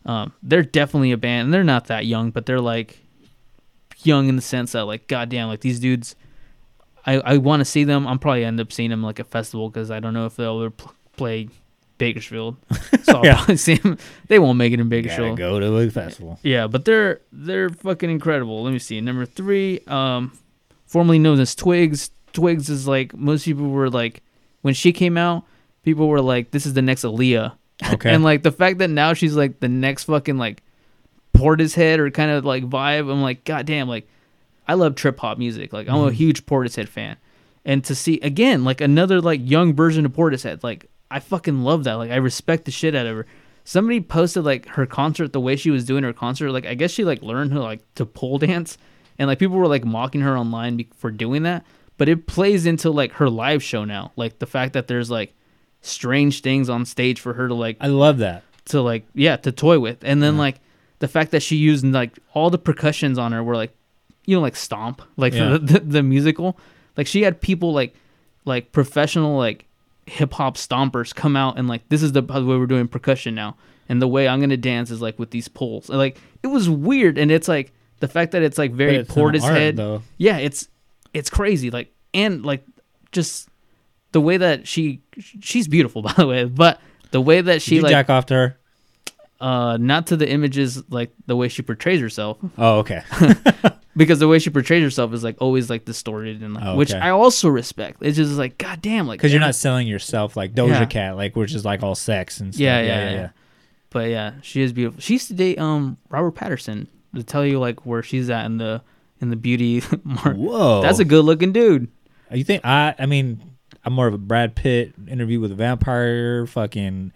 um, 0.05 0.33
they're 0.43 0.63
definitely 0.63 1.13
a 1.13 1.17
band. 1.19 1.47
And 1.47 1.55
they're 1.55 1.65
not 1.65 1.87
that 1.87 2.05
young, 2.07 2.31
but 2.31 2.45
they're 2.47 2.61
like 2.61 2.99
young 4.07 4.29
in 4.29 4.37
the 4.37 4.43
sense 4.43 4.73
that 4.73 4.85
like 4.85 5.09
goddamn, 5.09 5.49
like 5.49 5.61
these 5.61 5.81
dudes. 5.81 6.15
I 7.05 7.15
I 7.21 7.37
want 7.39 7.61
to 7.61 7.65
see 7.65 7.85
them. 7.85 8.07
I'm 8.07 8.19
probably 8.19 8.45
end 8.45 8.61
up 8.61 8.73
seeing 8.73 8.91
them 8.91 9.03
like 9.03 9.19
a 9.19 9.25
festival 9.25 9.69
because 9.69 9.91
I 9.91 9.99
don't 10.01 10.15
know 10.15 10.27
if 10.27 10.37
they'll 10.37 10.59
ever 10.61 10.71
pl- 10.71 10.95
play 11.17 11.49
Bakersfield. 11.99 12.57
So 13.03 13.19
I'll 13.19 13.25
Yeah. 13.27 13.35
probably 13.37 13.57
see 13.57 13.75
them. 13.75 13.99
They 14.29 14.39
won't 14.39 14.59
make 14.59 14.73
it 14.73 14.79
in 14.79 14.89
Bakersfield. 14.89 15.37
Gotta 15.37 15.51
go 15.51 15.59
to 15.61 15.77
a 15.79 15.91
festival. 15.91 16.39
Yeah, 16.45 16.69
but 16.69 16.85
they're 16.85 17.21
they're 17.33 17.69
fucking 17.71 18.09
incredible. 18.11 18.63
Let 18.63 18.73
me 18.73 18.79
see. 18.79 19.01
Number 19.01 19.27
three, 19.27 19.81
um, 19.89 20.39
formerly 20.87 21.19
known 21.19 21.41
as 21.41 21.57
Twigs. 21.57 22.11
Twigs 22.33 22.69
is 22.69 22.87
like 22.87 23.13
most 23.17 23.45
people 23.45 23.69
were 23.71 23.91
like 23.91 24.23
when 24.61 24.73
she 24.75 24.93
came 24.93 25.19
out, 25.19 25.43
people 25.83 26.07
were 26.07 26.21
like, 26.21 26.53
"This 26.53 26.65
is 26.65 26.75
the 26.75 26.83
next 26.83 27.03
Aaliyah." 27.03 27.55
Okay. 27.95 28.11
and 28.15 28.23
like 28.23 28.45
the 28.45 28.53
fact 28.53 28.79
that 28.79 28.89
now 28.89 29.13
she's 29.15 29.35
like 29.35 29.59
the 29.59 29.69
next 29.69 30.05
fucking 30.05 30.39
like 30.39 30.63
Portishead 31.43 31.99
or 31.99 32.11
kind 32.11 32.31
of 32.31 32.45
like 32.45 32.65
vibe. 32.69 33.11
I'm 33.11 33.23
like, 33.23 33.45
God 33.45 33.67
damn, 33.67 33.89
like 33.89 34.09
I 34.69 34.75
love 34.75 34.95
trip 34.95 35.19
hop 35.19 35.39
music. 35.39 35.73
Like 35.73 35.89
I'm 35.89 35.97
a 36.05 36.11
Mhm. 36.11 36.13
huge 36.13 36.47
Portishead 36.47 36.89
fan, 36.89 37.17
and 37.65 37.83
to 37.85 37.95
see 37.95 38.21
again 38.21 38.65
like 38.65 38.81
another 38.81 39.21
like 39.21 39.41
young 39.43 39.75
version 39.75 40.07
of 40.07 40.13
Portishead, 40.13 40.63
like 40.63 40.87
I 41.11 41.19
fucking 41.21 41.63
love 41.63 41.85
that. 41.85 41.95
Like 41.95 42.11
I 42.11 42.17
respect 42.17 42.65
the 42.65 42.71
shit 42.71 42.95
out 42.95 43.07
of 43.07 43.17
her. 43.17 43.27
Somebody 43.65 44.01
posted 44.01 44.45
like 44.45 44.67
her 44.69 44.87
concert, 44.87 45.33
the 45.33 45.41
way 45.41 45.57
she 45.57 45.71
was 45.71 45.85
doing 45.85 46.05
her 46.05 46.13
concert. 46.13 46.51
Like 46.53 46.67
I 46.67 46.75
guess 46.75 46.91
she 46.91 47.05
like 47.05 47.23
learned 47.23 47.53
her 47.53 47.61
like 47.61 47.81
to 47.97 48.07
pole 48.07 48.39
dance, 48.39 48.79
and 49.19 49.29
like 49.29 49.39
people 49.39 49.57
were 49.57 49.67
like 49.69 49.85
mocking 49.85 50.21
her 50.23 50.37
online 50.39 50.77
be- 50.77 50.89
for 50.97 51.11
doing 51.11 51.43
that. 51.43 51.65
But 51.99 52.09
it 52.09 52.27
plays 52.27 52.67
into 52.67 52.91
like 52.91 53.13
her 53.15 53.29
live 53.29 53.63
show 53.63 53.85
now. 53.85 54.13
Like 54.17 54.39
the 54.39 54.47
fact 54.47 54.73
that 54.73 54.87
there's 54.89 55.11
like 55.11 55.35
strange 55.81 56.41
things 56.41 56.69
on 56.71 56.85
stage 56.85 57.21
for 57.21 57.35
her 57.35 57.49
to 57.49 57.55
like 57.55 57.77
I 57.81 57.89
love 57.89 58.19
that. 58.19 58.43
to 58.67 58.81
like 58.81 59.05
yeah 59.15 59.37
to 59.37 59.51
toy 59.53 59.79
with 59.81 59.99
and 60.03 60.23
then 60.23 60.39
like 60.39 60.61
the 61.03 61.09
fact 61.09 61.33
that 61.33 61.43
she 61.43 61.57
used 61.57 61.85
like 61.85 62.17
all 62.33 62.49
the 62.49 62.59
percussions 62.59 63.19
on 63.19 63.33
her 63.33 63.43
were 63.43 63.57
like 63.57 63.75
you 64.25 64.37
know 64.37 64.41
like 64.41 64.55
stomp 64.55 65.03
like 65.17 65.33
Yeah. 65.33 65.49
the, 65.51 65.59
the, 65.59 65.81
the 65.81 66.03
musical. 66.05 66.57
Like 66.97 67.09
she 67.09 67.23
had 67.23 67.41
people 67.41 67.73
like 67.73 67.97
like 68.45 68.71
professional 68.71 69.37
like 69.37 69.67
hip 70.07 70.33
hop 70.35 70.57
stompers 70.57 71.13
come 71.13 71.35
out 71.35 71.59
and 71.59 71.67
like 71.67 71.89
this 71.89 72.05
is 72.05 72.13
the, 72.13 72.23
the 72.23 72.45
way 72.45 72.57
we're 72.57 72.67
doing 72.67 72.87
percussion 72.87 73.35
now. 73.35 73.57
And 73.89 74.01
the 74.01 74.07
way 74.07 74.29
i'm 74.29 74.39
gonna 74.39 74.57
dance 74.57 74.93
is 74.93 75.03
like 75.03 75.19
with 75.19 75.33
these 75.33 75.49
poles. 75.49 75.91
And, 75.91 75.99
like 75.99 76.19
it 76.45 76.47
was 76.47 76.71
weird. 76.71 77.19
And 77.19 77.33
it's 77.33 77.49
like 77.49 77.73
the 77.99 78.07
fact 78.07 78.31
that 78.31 78.43
it's 78.45 78.57
like 78.57 78.71
very 78.71 78.95
it's 78.95 79.11
an 79.11 79.51
art, 79.51 79.57
yeah 80.19 80.39
it's 80.39 80.69
it's 81.13 81.31
crazy. 81.31 81.73
Like 81.73 81.93
and 82.15 82.47
like 82.47 82.65
just 83.11 83.49
the 84.13 84.21
way 84.21 84.37
that 84.37 84.69
she 84.69 85.03
she's 85.19 85.67
beautiful 85.67 86.01
by 86.09 86.13
the 86.17 86.29
way. 86.29 86.45
But 86.45 86.81
the 87.11 87.21
way 87.21 87.41
that 87.41 87.61
she 87.61 87.75
you 87.77 87.81
like 87.81 87.91
jack 87.91 88.09
off 88.09 88.27
to 88.27 88.35
her? 88.35 88.59
Uh 89.43 89.77
not 89.77 90.07
to 90.09 90.17
the 90.17 90.29
images 90.29 90.83
like 90.91 91.13
the 91.27 91.35
way 91.37 91.49
she 91.49 91.63
portrays 91.63 92.01
herself 92.01 92.39
Oh, 92.57 92.79
okay. 92.79 93.03
because 93.97 94.19
the 94.21 94.29
way 94.29 94.39
she 94.39 94.51
portrays 94.51 94.83
herself 94.83 95.13
is 95.13 95.23
like 95.25 95.37
always 95.41 95.69
like 95.69 95.85
distorted 95.85 96.43
and 96.43 96.55
like, 96.55 96.65
Oh, 96.65 96.77
which. 96.77 96.95
I 96.95 97.11
also 97.11 97.49
respect. 97.49 97.99
It's 98.01 98.17
just 98.17 98.33
like 98.33 98.57
god 98.59 98.81
damn 98.81 99.07
like 99.07 99.19
Because 99.19 99.33
you're 99.33 99.41
not 99.41 99.55
selling 99.55 99.87
yourself 99.89 100.37
like 100.37 100.55
Doja 100.55 100.69
Yeah. 100.69 100.85
Cat, 100.87 101.17
like 101.17 101.35
which 101.37 101.55
is 101.55 101.65
like 101.65 101.83
all 101.83 101.95
sex 101.95 102.41
and 102.41 102.55
stuff. 102.55 102.63
yeah 102.63 102.81
yeah, 102.81 103.11
yeah 103.11 103.29
But 103.91 104.09
yeah, 104.11 104.35
she 104.43 104.63
is 104.63 104.73
beautiful. 104.73 105.01
She 105.01 105.15
used 105.15 105.29
to 105.29 105.35
date 105.35 105.59
um 105.59 105.99
Robert 106.09 106.35
Pattinson 106.35 106.87
to 107.15 107.23
tell 107.23 107.45
you 107.45 107.59
like 107.59 107.85
where 107.85 108.03
she's 108.03 108.31
at 108.31 108.47
in 108.47 108.57
the 108.59 108.81
in 109.21 109.31
the 109.31 109.37
beauty 109.37 109.83
mark. 110.05 110.37
Whoa, 110.37 110.83
That's 110.83 110.99
a 110.99 111.05
good 111.05 111.25
looking 111.25 111.53
dude. 111.53 111.89
You 112.33 112.45
think 112.45 112.65
I? 112.65 112.95
I 112.99 113.07
mean, 113.07 113.43
I'm 113.85 113.93
more 113.93 114.07
of 114.07 114.15
a 114.15 114.19
Brad 114.19 114.55
Pitt 114.57 114.95
interview 115.09 115.39
with 115.41 115.53
a 115.53 115.55
vampire, 115.55 116.47
fucking, 116.47 117.13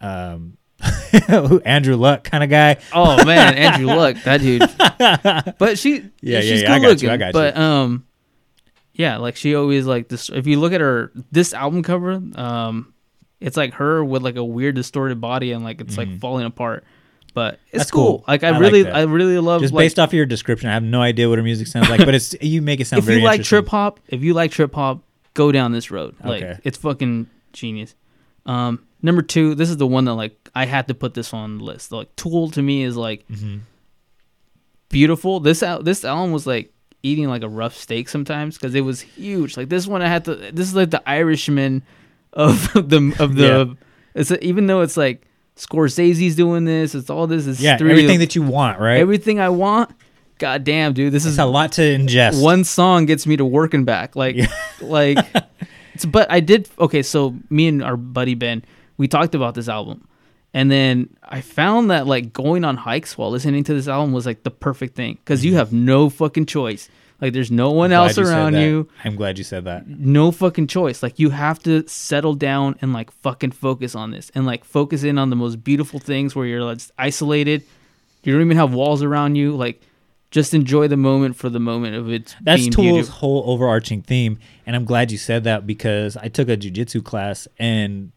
um, 0.00 0.56
Andrew 1.64 1.96
Luck 1.96 2.24
kind 2.24 2.44
of 2.44 2.50
guy. 2.50 2.76
Oh 2.92 3.24
man, 3.24 3.54
Andrew 3.56 3.86
Luck, 3.86 4.16
that 4.24 4.40
dude. 4.40 4.60
But 5.58 5.78
she, 5.78 5.92
Yeah, 6.20 6.38
yeah, 6.38 6.40
she's 6.40 6.62
yeah, 6.62 6.74
I 6.74 6.78
good 6.78 6.98
got 6.98 7.02
you. 7.02 7.10
I 7.10 7.16
got 7.16 7.26
you. 7.28 7.32
but 7.32 7.56
um, 7.56 8.06
yeah, 8.92 9.16
like 9.18 9.36
she 9.36 9.54
always 9.54 9.86
like 9.86 10.08
this. 10.08 10.28
If 10.28 10.46
you 10.46 10.60
look 10.60 10.72
at 10.72 10.80
her 10.80 11.12
this 11.32 11.54
album 11.54 11.82
cover, 11.82 12.20
um, 12.34 12.92
it's 13.40 13.56
like 13.56 13.74
her 13.74 14.04
with 14.04 14.22
like 14.22 14.36
a 14.36 14.44
weird 14.44 14.74
distorted 14.74 15.20
body 15.20 15.52
and 15.52 15.64
like 15.64 15.80
it's 15.80 15.96
like 15.98 16.18
falling 16.20 16.46
apart. 16.46 16.84
But 17.34 17.54
it's 17.54 17.60
Mm-hmm. 17.66 17.78
That's 17.78 17.90
cool. 17.90 18.04
cool. 18.18 18.24
Like 18.28 18.44
I, 18.44 18.48
I 18.48 18.50
like 18.52 18.60
really, 18.60 18.82
that. 18.84 18.94
I 18.96 19.02
really 19.02 19.38
love 19.38 19.60
Just 19.60 19.74
like, 19.74 19.84
based 19.84 19.98
off 19.98 20.08
of 20.10 20.14
your 20.14 20.24
description, 20.24 20.70
I 20.70 20.72
have 20.74 20.82
no 20.82 21.02
idea 21.02 21.28
what 21.28 21.36
her 21.38 21.44
music 21.44 21.66
sounds 21.66 21.90
like, 21.90 22.00
but 22.00 22.14
it's 22.14 22.34
you 22.40 22.62
make 22.62 22.80
it 22.80 22.86
sound 22.86 23.02
very. 23.02 23.16
if 23.16 23.16
very 23.16 23.20
you 23.20 23.26
like 23.26 23.38
interesting. 23.40 23.58
trip 23.64 23.68
hop, 23.68 24.00
if 24.08 24.22
you 24.22 24.32
like 24.32 24.50
trip 24.52 24.74
hop, 24.74 25.02
go 25.34 25.52
down 25.52 25.72
this 25.72 25.90
road. 25.90 26.16
Like 26.24 26.42
Okay. 26.42 26.58
it's 26.64 26.78
fucking 26.78 27.28
genius. 27.52 27.94
Um, 28.46 28.86
number 29.06 29.22
two, 29.22 29.54
this 29.54 29.70
is 29.70 29.78
the 29.78 29.86
one 29.86 30.04
that 30.04 30.14
like 30.14 30.50
I 30.54 30.66
had 30.66 30.88
to 30.88 30.94
put 30.94 31.14
this 31.14 31.32
on 31.32 31.58
the 31.58 31.64
list. 31.64 31.92
Like 31.92 32.14
Tool 32.16 32.50
to 32.50 32.60
me 32.62 32.82
is 32.82 32.96
like 32.96 33.26
Mm-hmm. 33.28 33.58
beautiful. 34.88 35.40
This 35.40 35.62
al- 35.62 35.82
this 35.82 36.04
album 36.04 36.32
was 36.32 36.46
like 36.46 36.72
eating 37.02 37.28
like 37.28 37.42
a 37.42 37.48
rough 37.48 37.76
steak 37.76 38.08
sometimes 38.08 38.56
because 38.58 38.74
it 38.74 38.80
was 38.82 39.00
huge. 39.00 39.56
Like 39.56 39.68
this 39.68 39.86
one, 39.86 40.02
I 40.02 40.08
had 40.08 40.24
to. 40.26 40.34
This 40.34 40.68
is 40.68 40.74
like 40.74 40.90
the 40.90 41.06
Irishman 41.08 41.82
of 42.32 42.70
the 42.74 43.16
of 43.18 43.34
the. 43.36 43.42
Yeah. 43.46 43.74
It's 44.14 44.32
even 44.42 44.66
though 44.66 44.80
it's 44.80 44.96
like 44.96 45.22
Scorsese's 45.56 46.36
doing 46.36 46.64
this. 46.64 46.94
It's 46.94 47.10
all 47.10 47.26
this. 47.26 47.46
It's 47.46 47.60
Yeah, 47.60 47.76
three 47.76 47.90
everything 47.90 48.18
that 48.20 48.34
you 48.34 48.42
want, 48.42 48.78
right? 48.80 48.98
Everything 48.98 49.40
I 49.40 49.48
want. 49.50 49.90
God 50.38 50.64
damn, 50.64 50.92
dude, 50.92 51.14
this 51.14 51.24
It's 51.24 51.32
is 51.32 51.38
a 51.38 51.46
lot 51.46 51.72
to 51.72 51.80
ingest. 51.82 52.42
One 52.42 52.62
song 52.64 53.06
gets 53.06 53.26
me 53.26 53.38
to 53.38 53.44
working 53.44 53.84
back. 53.84 54.16
Like, 54.16 54.36
like. 54.80 55.18
It's, 55.94 56.04
but 56.04 56.30
I 56.30 56.40
did 56.40 56.68
okay. 56.78 57.02
So 57.02 57.34
me 57.48 57.68
and 57.68 57.82
our 57.82 57.96
buddy 57.96 58.34
Ben, 58.34 58.62
we 58.96 59.08
talked 59.08 59.34
about 59.34 59.54
this 59.54 59.68
album, 59.68 60.06
and 60.54 60.70
then 60.70 61.16
I 61.22 61.40
found 61.40 61.90
that 61.90 62.06
like 62.06 62.32
going 62.32 62.64
on 62.64 62.76
hikes 62.76 63.16
while 63.18 63.30
listening 63.30 63.64
to 63.64 63.74
this 63.74 63.88
album 63.88 64.12
was 64.12 64.26
like 64.26 64.42
the 64.42 64.50
perfect 64.50 64.94
thing 64.96 65.14
because 65.14 65.44
you 65.44 65.54
have 65.56 65.72
no 65.72 66.08
fucking 66.10 66.46
choice. 66.46 66.88
Like, 67.18 67.32
there's 67.32 67.50
no 67.50 67.70
one 67.70 67.90
Mm-hmm. 67.90 67.96
Else 68.08 68.16
you 68.18 68.24
around 68.26 68.54
you 68.56 68.88
I'm 69.02 69.16
glad 69.16 69.38
you 69.38 69.44
said 69.44 69.64
that. 69.64 69.88
no 69.88 70.30
fucking 70.30 70.66
choice. 70.66 71.02
Like 71.02 71.18
you 71.18 71.30
have 71.30 71.58
to 71.62 71.86
settle 71.88 72.34
down 72.34 72.76
and 72.82 72.92
like 72.92 73.10
fucking 73.10 73.52
focus 73.52 73.94
on 73.94 74.10
this 74.10 74.30
and 74.34 74.44
like 74.44 74.64
focus 74.66 75.02
in 75.02 75.16
on 75.18 75.30
the 75.30 75.36
most 75.36 75.64
beautiful 75.64 75.98
things 75.98 76.36
where 76.36 76.44
you're 76.46 76.62
like 76.62 76.80
isolated. 76.98 77.62
You 78.22 78.32
don't 78.32 78.42
even 78.42 78.58
have 78.58 78.74
walls 78.74 79.02
around 79.02 79.36
you. 79.36 79.56
Like 79.56 79.80
just 80.30 80.52
enjoy 80.52 80.88
the 80.88 80.96
moment 80.98 81.36
for 81.36 81.48
the 81.48 81.60
moment 81.60 81.96
of 81.96 82.10
it. 82.10 82.36
That's 82.42 82.62
being 82.62 82.72
Tool's 82.72 82.86
beautiful. 82.92 83.14
whole 83.14 83.50
overarching 83.50 84.02
theme, 84.02 84.38
and 84.66 84.76
I'm 84.76 84.84
glad 84.84 85.10
you 85.10 85.16
said 85.16 85.44
that 85.44 85.66
because 85.66 86.16
I 86.18 86.28
took 86.28 86.48
a 86.50 86.56
jujitsu 86.58 87.02
class, 87.02 87.48
and 87.58 88.12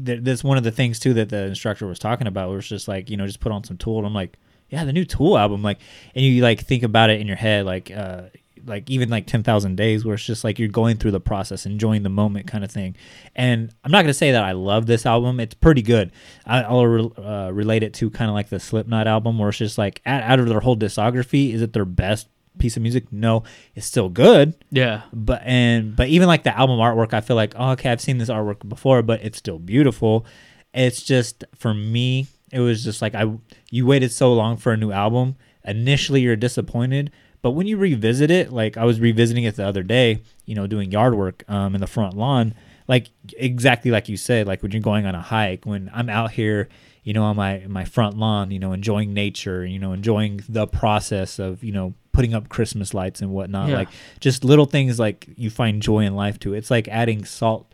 that's 0.00 0.44
one 0.44 0.58
of 0.58 0.64
the 0.64 0.70
things 0.70 0.98
too 0.98 1.14
that 1.14 1.28
the 1.28 1.44
instructor 1.46 1.86
was 1.86 1.98
talking 1.98 2.26
about. 2.26 2.50
Was 2.50 2.68
just 2.68 2.88
like 2.88 3.10
you 3.10 3.16
know, 3.16 3.26
just 3.26 3.40
put 3.40 3.52
on 3.52 3.64
some 3.64 3.76
Tool. 3.76 3.98
And 3.98 4.06
I'm 4.06 4.14
like, 4.14 4.36
yeah, 4.68 4.84
the 4.84 4.92
new 4.92 5.04
Tool 5.04 5.38
album, 5.38 5.62
like, 5.62 5.78
and 6.14 6.24
you 6.24 6.42
like 6.42 6.60
think 6.60 6.82
about 6.82 7.10
it 7.10 7.20
in 7.20 7.26
your 7.26 7.36
head, 7.36 7.64
like, 7.64 7.90
uh, 7.90 8.24
like 8.66 8.88
even 8.88 9.08
like 9.08 9.26
ten 9.26 9.42
thousand 9.42 9.76
days, 9.76 10.04
where 10.04 10.14
it's 10.14 10.24
just 10.24 10.44
like 10.44 10.58
you're 10.58 10.68
going 10.68 10.96
through 10.96 11.10
the 11.10 11.20
process, 11.20 11.66
enjoying 11.66 12.02
the 12.02 12.08
moment, 12.08 12.46
kind 12.46 12.64
of 12.64 12.70
thing. 12.70 12.96
And 13.34 13.74
I'm 13.84 13.90
not 13.90 14.02
gonna 14.02 14.14
say 14.14 14.32
that 14.32 14.44
I 14.44 14.52
love 14.52 14.86
this 14.86 15.06
album; 15.06 15.40
it's 15.40 15.54
pretty 15.54 15.82
good. 15.82 16.12
I, 16.46 16.62
I'll 16.62 16.86
re- 16.86 17.10
uh, 17.16 17.50
relate 17.52 17.82
it 17.82 17.94
to 17.94 18.10
kind 18.10 18.30
of 18.30 18.34
like 18.34 18.48
the 18.48 18.60
Slipknot 18.60 19.06
album, 19.06 19.38
where 19.38 19.48
it's 19.48 19.58
just 19.58 19.78
like 19.78 20.00
out, 20.06 20.22
out 20.22 20.40
of 20.40 20.48
their 20.48 20.60
whole 20.60 20.76
discography, 20.76 21.52
is 21.52 21.62
it 21.62 21.72
their 21.72 21.84
best 21.84 22.28
piece 22.58 22.76
of 22.76 22.82
music? 22.82 23.12
No, 23.12 23.42
it's 23.74 23.86
still 23.86 24.08
good. 24.08 24.54
Yeah. 24.70 25.02
But 25.12 25.42
and 25.44 25.94
but 25.96 26.08
even 26.08 26.28
like 26.28 26.44
the 26.44 26.56
album 26.56 26.78
artwork, 26.78 27.14
I 27.14 27.20
feel 27.20 27.36
like 27.36 27.54
oh, 27.56 27.70
okay, 27.72 27.90
I've 27.90 28.00
seen 28.00 28.18
this 28.18 28.28
artwork 28.30 28.68
before, 28.68 29.02
but 29.02 29.22
it's 29.22 29.38
still 29.38 29.58
beautiful. 29.58 30.26
It's 30.72 31.02
just 31.02 31.44
for 31.54 31.72
me, 31.74 32.26
it 32.52 32.60
was 32.60 32.84
just 32.84 33.02
like 33.02 33.14
I 33.14 33.32
you 33.70 33.86
waited 33.86 34.12
so 34.12 34.32
long 34.32 34.56
for 34.56 34.72
a 34.72 34.76
new 34.76 34.92
album. 34.92 35.36
Initially, 35.64 36.20
you're 36.20 36.36
disappointed, 36.36 37.10
but 37.40 37.52
when 37.52 37.66
you 37.66 37.76
revisit 37.76 38.30
it, 38.30 38.52
like 38.52 38.76
I 38.76 38.84
was 38.84 39.00
revisiting 39.00 39.44
it 39.44 39.56
the 39.56 39.66
other 39.66 39.82
day, 39.82 40.22
you 40.44 40.54
know, 40.54 40.66
doing 40.66 40.90
yard 40.90 41.14
work 41.14 41.44
um, 41.48 41.74
in 41.74 41.80
the 41.80 41.86
front 41.86 42.16
lawn, 42.16 42.54
like 42.88 43.10
exactly 43.36 43.90
like 43.90 44.08
you 44.08 44.16
said, 44.16 44.46
like 44.46 44.62
when 44.62 44.72
you're 44.72 44.80
going 44.80 45.06
on 45.06 45.14
a 45.14 45.22
hike, 45.22 45.64
when 45.64 45.90
I'm 45.92 46.08
out 46.08 46.30
here, 46.32 46.68
you 47.02 47.12
know, 47.12 47.24
on 47.24 47.36
my 47.36 47.64
my 47.68 47.84
front 47.84 48.16
lawn, 48.16 48.50
you 48.50 48.58
know, 48.58 48.72
enjoying 48.72 49.12
nature, 49.14 49.64
you 49.64 49.78
know, 49.78 49.92
enjoying 49.92 50.40
the 50.48 50.66
process 50.66 51.38
of 51.38 51.62
you 51.62 51.72
know 51.72 51.94
putting 52.14 52.32
up 52.32 52.48
Christmas 52.48 52.94
lights 52.94 53.20
and 53.20 53.30
whatnot, 53.32 53.68
Yeah. 53.68 53.76
like 53.76 53.88
just 54.20 54.42
little 54.44 54.64
things 54.64 54.98
like 54.98 55.26
you 55.36 55.50
find 55.50 55.82
joy 55.82 56.00
in 56.00 56.14
life 56.14 56.38
to. 56.40 56.54
It's 56.54 56.70
like 56.70 56.88
adding 56.88 57.24
salt 57.26 57.70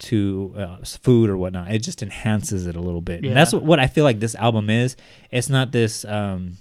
to 0.00 0.52
uh, 0.58 0.76
food 0.84 1.30
or 1.30 1.38
whatnot. 1.38 1.72
It 1.72 1.78
just 1.78 2.02
enhances 2.02 2.66
it 2.66 2.76
a 2.76 2.80
little 2.80 3.00
bit. 3.00 3.24
And 3.24 3.34
that's 3.34 3.54
what, 3.54 3.62
what 3.62 3.80
I 3.80 3.86
feel 3.86 4.04
like 4.04 4.20
this 4.20 4.34
album 4.34 4.68
is. 4.68 4.94
It's 5.30 5.48
not 5.48 5.72
this, 5.72 6.04
um, 6.04 6.58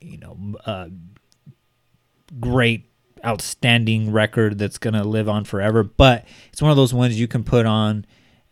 you 0.00 0.18
know, 0.18 0.36
uh, 0.64 0.88
great, 2.40 2.90
outstanding 3.24 4.12
record 4.12 4.58
that's 4.58 4.78
gonna 4.78 5.04
live 5.04 5.28
on 5.28 5.44
forever. 5.44 5.82
But 5.82 6.24
it's 6.52 6.60
one 6.62 6.70
of 6.70 6.76
those 6.76 6.92
ones 6.94 7.18
you 7.18 7.28
can 7.28 7.44
put 7.44 7.66
on 7.66 8.04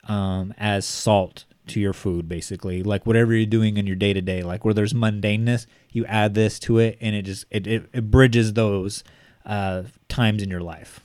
um, 0.08 0.54
as 0.58 0.84
salt 0.84 1.44
to 1.66 1.80
your 1.80 1.92
food 1.92 2.28
basically 2.28 2.82
like 2.82 3.06
whatever 3.06 3.34
you're 3.34 3.46
doing 3.46 3.76
in 3.76 3.86
your 3.86 3.96
day 3.96 4.12
to 4.12 4.20
day 4.20 4.42
like 4.42 4.64
where 4.64 4.74
there's 4.74 4.92
mundaneness 4.92 5.66
you 5.90 6.04
add 6.06 6.34
this 6.34 6.58
to 6.58 6.78
it 6.78 6.98
and 7.00 7.16
it 7.16 7.22
just 7.22 7.46
it, 7.50 7.66
it, 7.66 7.88
it 7.92 8.10
bridges 8.10 8.52
those 8.52 9.02
uh 9.46 9.82
times 10.08 10.42
in 10.42 10.50
your 10.50 10.60
life 10.60 11.00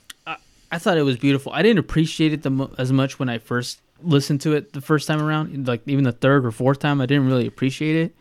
I 0.72 0.78
thought 0.78 0.98
it 0.98 1.04
was 1.04 1.18
beautiful. 1.18 1.52
I 1.52 1.62
didn't 1.62 1.80
appreciate 1.80 2.34
it 2.34 2.44
the 2.44 2.52
mo- 2.52 2.74
as 2.78 2.92
much 2.92 3.18
when 3.18 3.30
I 3.30 3.40
first 3.40 3.82
listened 4.02 4.42
to 4.42 4.54
it 4.54 4.74
the 4.74 4.82
first 4.82 5.08
time 5.08 5.22
around. 5.22 5.68
Like 5.68 5.82
even 5.88 6.04
the 6.04 6.12
third 6.12 6.46
or 6.46 6.52
fourth 6.52 6.80
time, 6.80 7.02
I 7.02 7.06
didn't 7.06 7.28
really 7.28 7.48
appreciate 7.48 8.14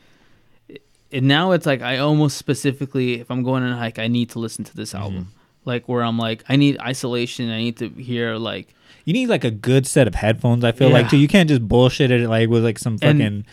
it. 0.70 0.80
And 1.12 1.28
now 1.28 1.52
it's 1.52 1.66
like 1.66 1.82
I 1.82 1.98
almost 1.98 2.36
specifically, 2.36 3.20
if 3.20 3.30
I'm 3.30 3.42
going 3.42 3.62
on 3.62 3.72
a 3.72 3.76
hike, 3.76 3.98
I 3.98 4.08
need 4.08 4.30
to 4.30 4.38
listen 4.38 4.64
to 4.64 4.76
this 4.76 4.94
album. 4.94 5.32
Like 5.64 5.88
where 5.88 6.02
I'm 6.02 6.18
like, 6.18 6.44
I 6.48 6.56
need 6.56 6.78
isolation. 6.80 7.50
I 7.50 7.58
need 7.58 7.76
to 7.78 7.88
hear 7.90 8.36
like 8.36 8.74
you 9.08 9.14
need 9.14 9.28
like 9.28 9.44
a 9.44 9.50
good 9.50 9.86
set 9.86 10.06
of 10.06 10.14
headphones 10.14 10.62
i 10.64 10.72
feel 10.72 10.90
like 10.90 11.08
too 11.08 11.16
you 11.16 11.28
can't 11.28 11.48
just 11.48 11.66
bullshit 11.66 12.10
it 12.10 12.28
like 12.28 12.48
with 12.50 12.62
like 12.62 12.78
some 12.78 12.98
And 13.00 13.18
fucking 13.20 13.46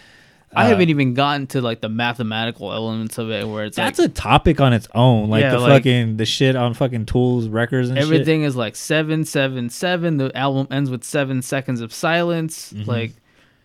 I 0.57 0.65
uh, 0.65 0.67
haven't 0.69 0.89
even 0.89 1.13
gotten 1.13 1.47
to 1.47 1.61
like 1.61 1.81
the 1.81 1.89
mathematical 1.89 2.71
elements 2.71 3.17
of 3.17 3.29
it, 3.29 3.45
where 3.45 3.65
it's 3.65 3.75
that's 3.75 3.99
like 3.99 4.09
a 4.09 4.13
topic 4.13 4.61
on 4.61 4.71
its 4.71 4.87
own 4.95 5.29
like 5.29 5.41
Yeah, 5.41 5.51
the 5.51 5.59
like- 5.59 5.71
fucking 5.83 6.15
the 6.17 6.25
shit 6.25 6.55
on 6.55 6.73
fucking 6.73 7.07
tools 7.07 7.47
records 7.49 7.89
and 7.89 7.97
everything 7.97 8.43
is 8.43 8.55
like 8.55 8.75
seven 8.77 9.25
seven 9.25 9.69
seven. 9.69 10.15
The 10.17 10.31
album 10.37 10.67
ends 10.71 10.89
with 10.89 11.03
seven 11.03 11.41
seconds 11.41 11.81
of 11.81 11.91
silence. 11.93 12.71
Mhm. 12.71 12.87
Like 12.87 13.11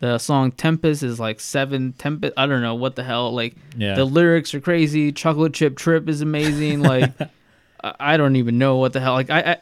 the 0.01 0.19
song 0.19 0.51
Tempest 0.51 1.05
is 1.05 1.21
like 1.21 1.39
seven 1.39 1.93
Tempest. 1.93 2.33
I 2.37 2.47
don't 2.47 2.63
know 2.63 2.75
what 2.75 2.97
the 2.97 3.05
hell. 3.05 3.33
Like 3.33 3.55
Yeah. 3.77 3.95
the 3.95 4.05
lyrics 4.05 4.53
are 4.55 4.61
crazy. 4.61 5.13
Chocolate 5.13 5.55
Chip 5.55 5.77
Trip 5.77 6.09
is 6.09 6.23
amazing. 6.23 6.83
Like 6.83 7.13
I 7.85 7.95
I 8.01 8.17
don't 8.17 8.35
even 8.35 8.59
know 8.59 8.77
what 8.79 8.93
the 8.95 9.01
hell. 9.01 9.13
Like 9.13 9.31
I. 9.31 9.41
I 9.53 9.57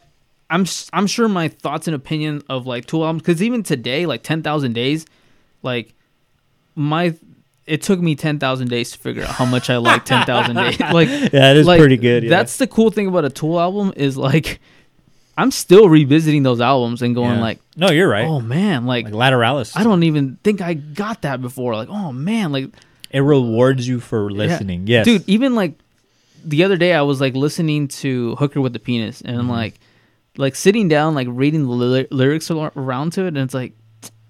I'm 0.49 0.65
I'm 0.93 1.07
sure 1.07 1.27
my 1.29 1.47
thoughts 1.47 1.87
and 1.87 1.95
opinion 1.95 2.41
of 2.49 2.65
like 2.65 2.85
Tool 2.85 3.05
albums 3.05 3.21
because 3.21 3.43
even 3.43 3.63
today 3.63 4.05
like 4.05 4.23
ten 4.23 4.41
thousand 4.41 4.73
days, 4.73 5.05
like 5.63 5.93
my 6.75 7.15
it 7.67 7.81
took 7.83 7.99
me 7.99 8.15
ten 8.15 8.39
thousand 8.39 8.69
days 8.69 8.91
to 8.91 8.97
figure 8.97 9.23
out 9.23 9.29
how 9.29 9.45
much 9.45 9.69
I 9.69 9.77
like 9.77 10.05
ten 10.05 10.25
thousand 10.25 10.55
days. 10.55 10.79
Like 10.91 11.07
Yeah, 11.09 11.51
it 11.51 11.57
is 11.57 11.67
like, 11.67 11.79
pretty 11.79 11.97
good, 11.97 12.23
yeah. 12.23 12.29
That's 12.29 12.57
the 12.57 12.65
cool 12.67 12.89
thing 12.89 13.07
about 13.07 13.25
a 13.25 13.29
Tool 13.29 13.59
album 13.59 13.93
is 13.95 14.17
like 14.17 14.59
I'm 15.37 15.51
still 15.51 15.87
revisiting 15.87 16.43
those 16.43 16.59
albums 16.59 17.01
and 17.01 17.15
going 17.15 17.35
Yeah. 17.35 17.41
like, 17.41 17.59
no 17.77 17.91
you're 17.91 18.09
right 18.09 18.25
oh 18.25 18.39
man, 18.41 18.85
like, 18.85 19.05
like 19.05 19.13
Lateralus 19.13 19.77
I 19.77 19.83
don't 19.83 20.03
even 20.03 20.37
think 20.43 20.61
I 20.61 20.73
got 20.73 21.21
that 21.21 21.41
before. 21.41 21.75
Like, 21.75 21.89
oh 21.89 22.11
man, 22.11 22.51
like 22.51 22.69
it 23.11 23.21
rewards 23.21 23.87
you 23.87 23.99
for 23.99 24.31
listening 24.31 24.87
yes 24.87 25.05
dude. 25.05 25.27
Even 25.29 25.53
like 25.55 25.73
the 26.43 26.63
other 26.63 26.77
day, 26.77 26.93
I 26.93 27.01
was 27.03 27.19
like 27.21 27.35
listening 27.35 27.87
to 27.89 28.35
Hooker 28.37 28.61
with 28.61 28.73
the 28.73 28.79
Penis, 28.79 29.21
and 29.21 29.35
I'm 29.35 29.43
Mm-hmm. 29.43 29.51
like, 29.51 29.79
like 30.39 30.55
sitting 30.55 30.87
down, 30.87 31.13
like 31.13 31.27
reading 31.29 31.63
the 31.67 31.71
ly- 31.73 32.07
lyrics 32.09 32.49
around 32.49 33.13
to 33.13 33.23
it, 33.25 33.27
and 33.29 33.37
it's 33.37 33.53
like. 33.53 33.73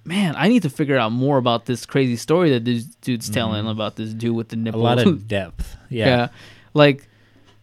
Man, 0.06 0.34
I 0.36 0.48
need 0.48 0.64
to 0.64 0.72
figure 0.72 0.98
out 0.98 1.12
more 1.12 1.38
about 1.38 1.68
this 1.68 1.86
crazy 1.86 2.16
story 2.16 2.50
that 2.52 2.66
this 2.66 2.86
dude's 2.86 3.30
telling 3.30 3.68
about 3.68 3.96
this 3.96 4.12
dude 4.12 4.36
with 4.36 4.50
the 4.50 4.56
Mm-hmm. 4.56 4.62
a 4.62 4.72
nipple. 4.72 4.82
lot 4.82 4.98
of 4.98 5.28
depth 5.28 5.78
yeah, 5.90 6.30
Like 6.74 7.04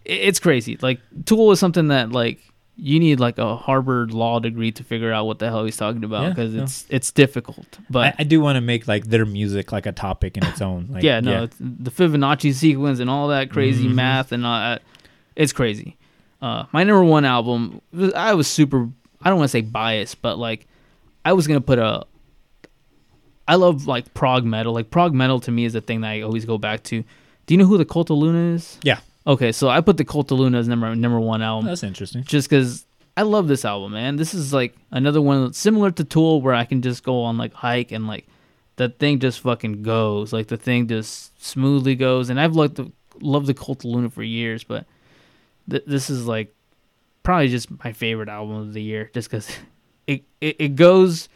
i- 0.08 0.12
it's 0.12 0.38
crazy. 0.38 0.78
Like 0.80 1.00
Tool 1.24 1.50
is 1.50 1.58
something 1.58 1.88
that 1.88 2.12
like 2.12 2.38
you 2.76 3.00
need 3.00 3.18
like 3.18 3.38
a 3.38 3.56
Harvard 3.56 4.12
law 4.12 4.38
degree 4.38 4.70
to 4.72 4.84
figure 4.84 5.10
out 5.12 5.24
what 5.26 5.40
the 5.40 5.48
hell 5.48 5.64
he's 5.64 5.76
talking 5.78 6.04
about 6.04 6.22
Yeah, 6.22 6.28
because 6.28 6.54
no. 6.54 6.62
it's 6.62 6.86
it's 6.88 7.10
difficult. 7.10 7.78
But 7.90 8.14
I, 8.14 8.16
I 8.20 8.24
do 8.24 8.40
want 8.40 8.56
to 8.56 8.60
make 8.60 8.86
like 8.86 9.06
their 9.06 9.24
music 9.26 9.72
like 9.72 9.86
a 9.86 9.92
topic 9.92 10.36
in 10.36 10.44
its 10.44 10.60
own 10.60 10.88
like 10.92 11.02
yeah, 11.08 11.18
no, 11.18 11.44
It's 11.44 11.56
the 11.58 11.90
Fibonacci 11.90 12.52
sequence 12.54 13.00
and 13.00 13.10
all 13.10 13.26
that 13.28 13.50
crazy 13.50 13.88
Mhm. 13.88 13.94
math 13.94 14.30
and 14.30 14.46
all 14.46 14.60
that. 14.60 14.82
It's 15.34 15.52
crazy. 15.54 15.96
Uh, 16.40 16.64
my 16.72 16.84
number 16.84 17.04
one 17.04 17.24
album, 17.24 17.80
I 18.14 18.34
was 18.34 18.46
super. 18.46 18.88
I 19.22 19.30
don't 19.30 19.38
want 19.38 19.48
to 19.48 19.52
say 19.52 19.62
biased, 19.62 20.20
but 20.22 20.38
like, 20.38 20.66
I 21.24 21.32
was 21.32 21.46
gonna 21.46 21.60
put 21.60 21.78
a. 21.78 22.04
I 23.48 23.54
love 23.54 23.86
like 23.86 24.12
prog 24.14 24.44
metal. 24.44 24.72
Like 24.74 24.90
prog 24.90 25.14
metal 25.14 25.40
to 25.40 25.50
me 25.50 25.64
is 25.64 25.72
the 25.72 25.80
thing 25.80 26.00
that 26.02 26.08
I 26.08 26.20
always 26.22 26.44
go 26.44 26.58
back 26.58 26.82
to. 26.84 27.02
Do 27.46 27.54
you 27.54 27.58
know 27.58 27.66
who 27.66 27.78
the 27.78 27.84
Cult 27.84 28.10
of 28.10 28.18
Luna 28.18 28.54
is? 28.54 28.78
Yeah. 28.82 29.00
Okay, 29.26 29.50
so 29.52 29.68
I 29.68 29.80
put 29.80 29.96
the 29.96 30.04
Cult 30.04 30.30
of 30.30 30.38
Luna 30.38 30.58
as 30.58 30.68
number 30.68 30.94
number 30.94 31.18
one 31.20 31.42
album. 31.42 31.66
that's 31.66 31.82
interesting 31.82 32.22
Just 32.24 32.48
because 32.48 32.86
I 33.16 33.22
love 33.22 33.48
this 33.48 33.64
album, 33.64 33.92
man. 33.92 34.16
This 34.16 34.34
is 34.34 34.52
like 34.52 34.74
another 34.90 35.22
one 35.22 35.52
similar 35.52 35.90
to 35.92 36.04
Tool, 36.04 36.42
where 36.42 36.54
I 36.54 36.64
can 36.64 36.82
just 36.82 37.02
go 37.02 37.22
on 37.22 37.38
like 37.38 37.54
hike 37.54 37.92
and 37.92 38.06
like 38.06 38.26
the 38.76 38.90
thing 38.90 39.18
just 39.20 39.40
fucking 39.40 39.82
goes. 39.82 40.32
Like 40.32 40.48
the 40.48 40.56
thing 40.56 40.86
just 40.86 41.42
smoothly 41.42 41.94
goes. 41.94 42.30
And 42.30 42.40
I've 42.40 42.54
loved 42.54 42.76
the 42.76 42.92
loved 43.20 43.46
the 43.46 43.54
Cult 43.54 43.84
of 43.84 43.90
Luna 43.90 44.10
for 44.10 44.22
years, 44.22 44.62
but 44.64 44.86
th- 45.70 45.84
this 45.86 46.10
is 46.10 46.26
like 46.26 46.54
probably 47.22 47.48
just 47.48 47.70
my 47.84 47.92
favorite 47.92 48.28
album 48.28 48.56
of 48.56 48.72
the 48.72 48.82
year, 48.82 49.10
just 49.12 49.30
because 49.30 49.48
it, 50.06 50.24
it 50.40 50.56
it 50.58 50.76
goes. 50.76 51.28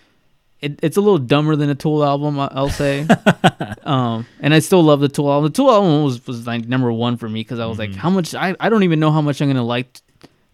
It, 0.61 0.79
it's 0.83 0.99
a 0.99 1.01
little 1.01 1.19
dumber 1.19 1.57
than 1.57 1.71
a 1.71 1.75
Tool 1.75 2.05
album, 2.05 2.39
I'll 2.39 2.69
say. 2.69 3.07
um, 3.85 4.27
and 4.41 4.53
I 4.53 4.59
still 4.59 4.83
love 4.83 5.01
the 5.01 5.09
Tool 5.09 5.33
album. 5.33 5.51
The 5.51 5.57
Tool 5.57 5.71
album 5.71 6.05
was, 6.05 6.27
was 6.27 6.47
like 6.47 6.69
number 6.69 6.93
one 6.93 7.17
for 7.17 7.31
me 7.31 7.41
because 7.41 7.59
I 7.59 7.65
was 7.65 7.79
like, 7.79 7.95
how 7.95 8.11
much? 8.11 8.35
I, 8.35 8.55
I 8.61 8.69
don't 8.69 8.83
even 8.83 9.01
know 9.01 9.11
how 9.11 9.23
much 9.23 9.41
I'm 9.41 9.49
gonna 9.49 9.65
like 9.65 10.03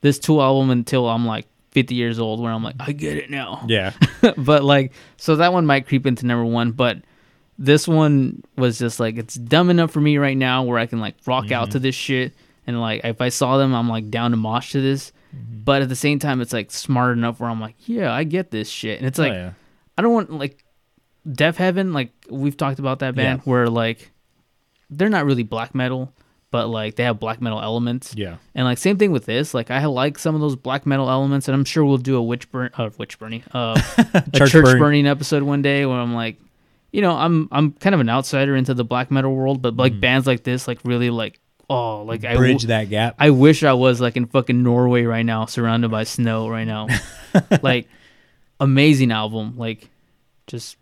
this 0.02 0.20
Tool 0.20 0.40
album 0.40 0.70
until 0.70 1.08
I'm 1.08 1.26
like 1.26 1.48
50 1.72 1.94
years 1.94 2.18
old, 2.20 2.40
where 2.40 2.52
I'm 2.52 2.62
like, 2.62 2.76
I 2.78 2.92
get 2.92 3.16
it 3.16 3.30
now. 3.30 3.64
yeah 3.66 3.92
but 4.38 4.62
like, 4.64 4.92
so 5.16 5.36
that 5.36 5.52
one 5.52 5.66
might 5.66 5.86
creep 5.88 6.06
into 6.06 6.24
number 6.24 6.44
one. 6.44 6.70
But 6.70 6.98
this 7.58 7.88
one 7.88 8.42
was 8.56 8.78
just 8.78 9.00
like, 9.00 9.16
it's 9.18 9.34
dumb 9.34 9.70
enough 9.70 9.90
for 9.90 10.00
me 10.00 10.18
right 10.18 10.36
now 10.36 10.62
where 10.62 10.78
I 10.78 10.86
can 10.86 11.00
like 11.00 11.16
rock 11.26 11.50
out 11.50 11.72
to 11.72 11.78
this 11.78 11.94
shit. 11.94 12.32
And 12.66 12.80
like, 12.80 13.02
if 13.04 13.20
I 13.20 13.28
saw 13.28 13.58
them, 13.58 13.74
I'm 13.74 13.88
like 13.88 14.10
down 14.10 14.32
to 14.32 14.36
mosh 14.36 14.72
to 14.72 14.80
this. 14.80 15.12
But 15.32 15.82
at 15.82 15.88
the 15.88 15.96
same 15.96 16.18
time, 16.18 16.40
it's 16.40 16.52
like 16.52 16.70
smart 16.70 17.16
enough 17.18 17.40
where 17.40 17.50
I'm 17.50 17.60
like, 17.60 17.74
yeah, 17.88 18.12
I 18.12 18.24
get 18.24 18.50
this 18.50 18.68
shit. 18.68 18.98
And 18.98 19.06
it's 19.06 19.18
Oh, 19.18 19.22
like, 19.24 19.32
yeah. 19.32 19.52
I 19.98 20.02
don't 20.02 20.12
want 20.12 20.30
like 20.32 20.64
Deafheaven, 21.28 21.92
like 21.92 22.10
we've 22.30 22.56
talked 22.56 22.78
about 22.78 23.00
that 23.00 23.14
band, 23.14 23.40
Yeah. 23.40 23.50
where 23.50 23.68
like 23.68 24.10
they're 24.90 25.08
not 25.08 25.24
really 25.26 25.42
black 25.42 25.74
metal, 25.74 26.12
but 26.52 26.68
like 26.68 26.94
they 26.96 27.02
have 27.04 27.18
black 27.18 27.40
metal 27.42 27.60
elements. 27.60 28.14
Yeah. 28.16 28.36
And 28.54 28.64
like 28.64 28.78
same 28.78 28.96
thing 28.96 29.10
with 29.12 29.26
this, 29.26 29.52
like 29.52 29.70
I 29.70 29.84
like 29.86 30.18
some 30.18 30.34
of 30.34 30.40
those 30.40 30.54
black 30.56 30.86
metal 30.86 31.10
elements, 31.10 31.48
and 31.48 31.54
I'm 31.54 31.64
sure 31.64 31.84
we'll 31.84 31.98
do 31.98 32.16
a 32.16 32.22
witch 32.22 32.50
burn, 32.52 32.70
uh, 32.78 32.90
witch 32.96 33.18
burning, 33.18 33.42
uh, 33.52 33.80
a 34.14 34.22
Church 34.34 34.52
church, 34.52 34.64
burn. 34.64 34.78
burning 34.78 35.06
episode 35.06 35.42
one 35.42 35.62
day 35.62 35.84
where 35.84 35.98
I'm 35.98 36.14
like, 36.14 36.38
you 36.92 37.02
know, 37.02 37.12
I'm 37.16 37.48
I'm 37.50 37.72
kind 37.72 37.94
of 37.94 38.00
an 38.00 38.08
outsider 38.08 38.54
into 38.54 38.72
the 38.74 38.84
black 38.84 39.10
metal 39.10 39.34
world, 39.34 39.60
but 39.60 39.76
like 39.76 39.98
bands 40.00 40.26
like 40.26 40.44
this, 40.44 40.68
like 40.68 40.78
really 40.84 41.10
like 41.10 41.40
oh, 41.70 42.02
like 42.02 42.24
I 42.24 42.34
Mm. 42.34 42.36
bridge 42.38 42.62
w- 42.62 42.68
that 42.68 42.88
gap 42.90 43.14
I 43.18 43.30
wish 43.30 43.62
I 43.64 43.72
was 43.72 44.00
like 44.00 44.16
in 44.16 44.26
fucking 44.26 44.62
Norway 44.62 45.04
right 45.04 45.24
now, 45.26 45.46
surrounded 45.46 45.90
by 45.90 46.04
snow 46.04 46.48
right 46.48 46.66
now. 46.66 46.86
like, 47.62 47.88
amazing 48.60 49.10
album. 49.12 49.54
Like, 49.56 49.88
just 50.46 50.76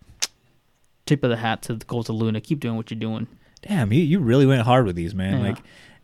tip 1.06 1.22
of 1.24 1.30
the 1.30 1.36
hat 1.36 1.62
to 1.62 1.74
the 1.74 1.84
Cult 1.84 2.08
of 2.08 2.16
Luna. 2.16 2.40
Keep 2.40 2.60
doing 2.60 2.76
what 2.76 2.90
you're 2.90 2.98
doing. 3.00 3.26
damn 3.62 3.92
you, 3.92 4.02
you 4.02 4.18
really 4.20 4.46
went 4.46 4.62
hard 4.62 4.84
with 4.86 4.94
these 4.96 5.14
man 5.14 5.40
Yeah. 5.40 5.48
like 5.48 5.58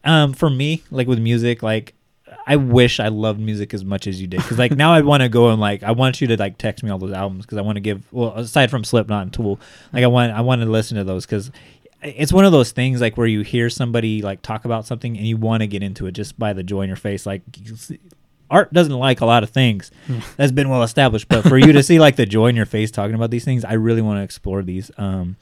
um 0.05 0.33
for 0.33 0.49
me 0.49 0.83
like 0.91 1.07
with 1.07 1.19
music 1.19 1.63
like 1.63 1.93
i 2.47 2.57
wish 2.57 2.99
i 3.01 3.09
loved 3.09 3.39
music 3.39 3.75
as 3.75 3.85
much 3.85 4.07
as 4.07 4.19
you 4.19 4.27
did 4.27 4.39
because 4.41 4.59
like 4.59 4.73
now 4.73 4.95
i 4.95 5.03
want 5.03 5.23
to 5.23 5.29
go 5.29 5.51
and 5.51 5.61
like 5.61 5.83
i 5.83 5.91
want 5.91 6.23
you 6.23 6.27
to 6.29 6.39
like 6.39 6.57
text 6.57 6.83
me 6.83 6.89
all 6.91 6.97
those 6.97 7.13
albums 7.13 7.45
because 7.45 7.59
i 7.59 7.61
want 7.61 7.77
to 7.77 7.81
give 7.81 8.03
well 8.13 8.33
aside 8.35 8.71
from 8.71 8.83
slipknot 8.83 9.23
and 9.25 9.33
tool 9.35 9.61
like 9.93 10.03
i 10.05 10.07
want 10.07 10.33
i 10.33 10.41
want 10.41 10.63
to 10.63 10.67
listen 10.71 10.97
to 10.97 11.05
those 11.05 11.27
because 11.27 11.51
it's 12.03 12.33
one 12.33 12.45
of 12.45 12.53
those 12.53 12.73
things 12.73 13.01
like 13.01 13.17
where 13.17 13.27
you 13.27 13.43
hear 13.43 13.69
somebody 13.69 14.23
like 14.23 14.43
talk 14.43 14.65
about 14.65 14.87
something 14.87 15.17
and 15.17 15.27
you 15.27 15.37
want 15.37 15.63
to 15.63 15.67
get 15.67 15.83
into 15.83 16.07
it 16.07 16.13
just 16.13 16.39
by 16.39 16.53
the 16.53 16.63
joy 16.63 16.83
in 16.83 16.89
your 16.89 16.97
face 16.97 17.27
like 17.27 17.43
art 18.51 18.73
doesn't 18.73 18.95
like 18.95 19.21
a 19.21 19.27
lot 19.27 19.43
of 19.43 19.51
things 19.51 19.91
that's 20.37 20.53
been 20.53 20.69
well 20.69 20.83
established 20.83 21.29
but 21.29 21.43
for 21.43 21.59
you 21.59 21.73
to 21.73 21.83
see 21.83 21.99
like 21.99 22.17
the 22.17 22.27
joy 22.27 22.47
in 22.47 22.57
your 22.57 22.67
face 22.67 22.91
talking 22.91 23.15
about 23.15 23.31
these 23.31 23.45
things 23.45 23.65
i 23.65 23.75
really 23.75 24.03
want 24.03 24.19
to 24.19 24.23
explore 24.23 24.63
these 24.63 24.91
um 24.97 25.37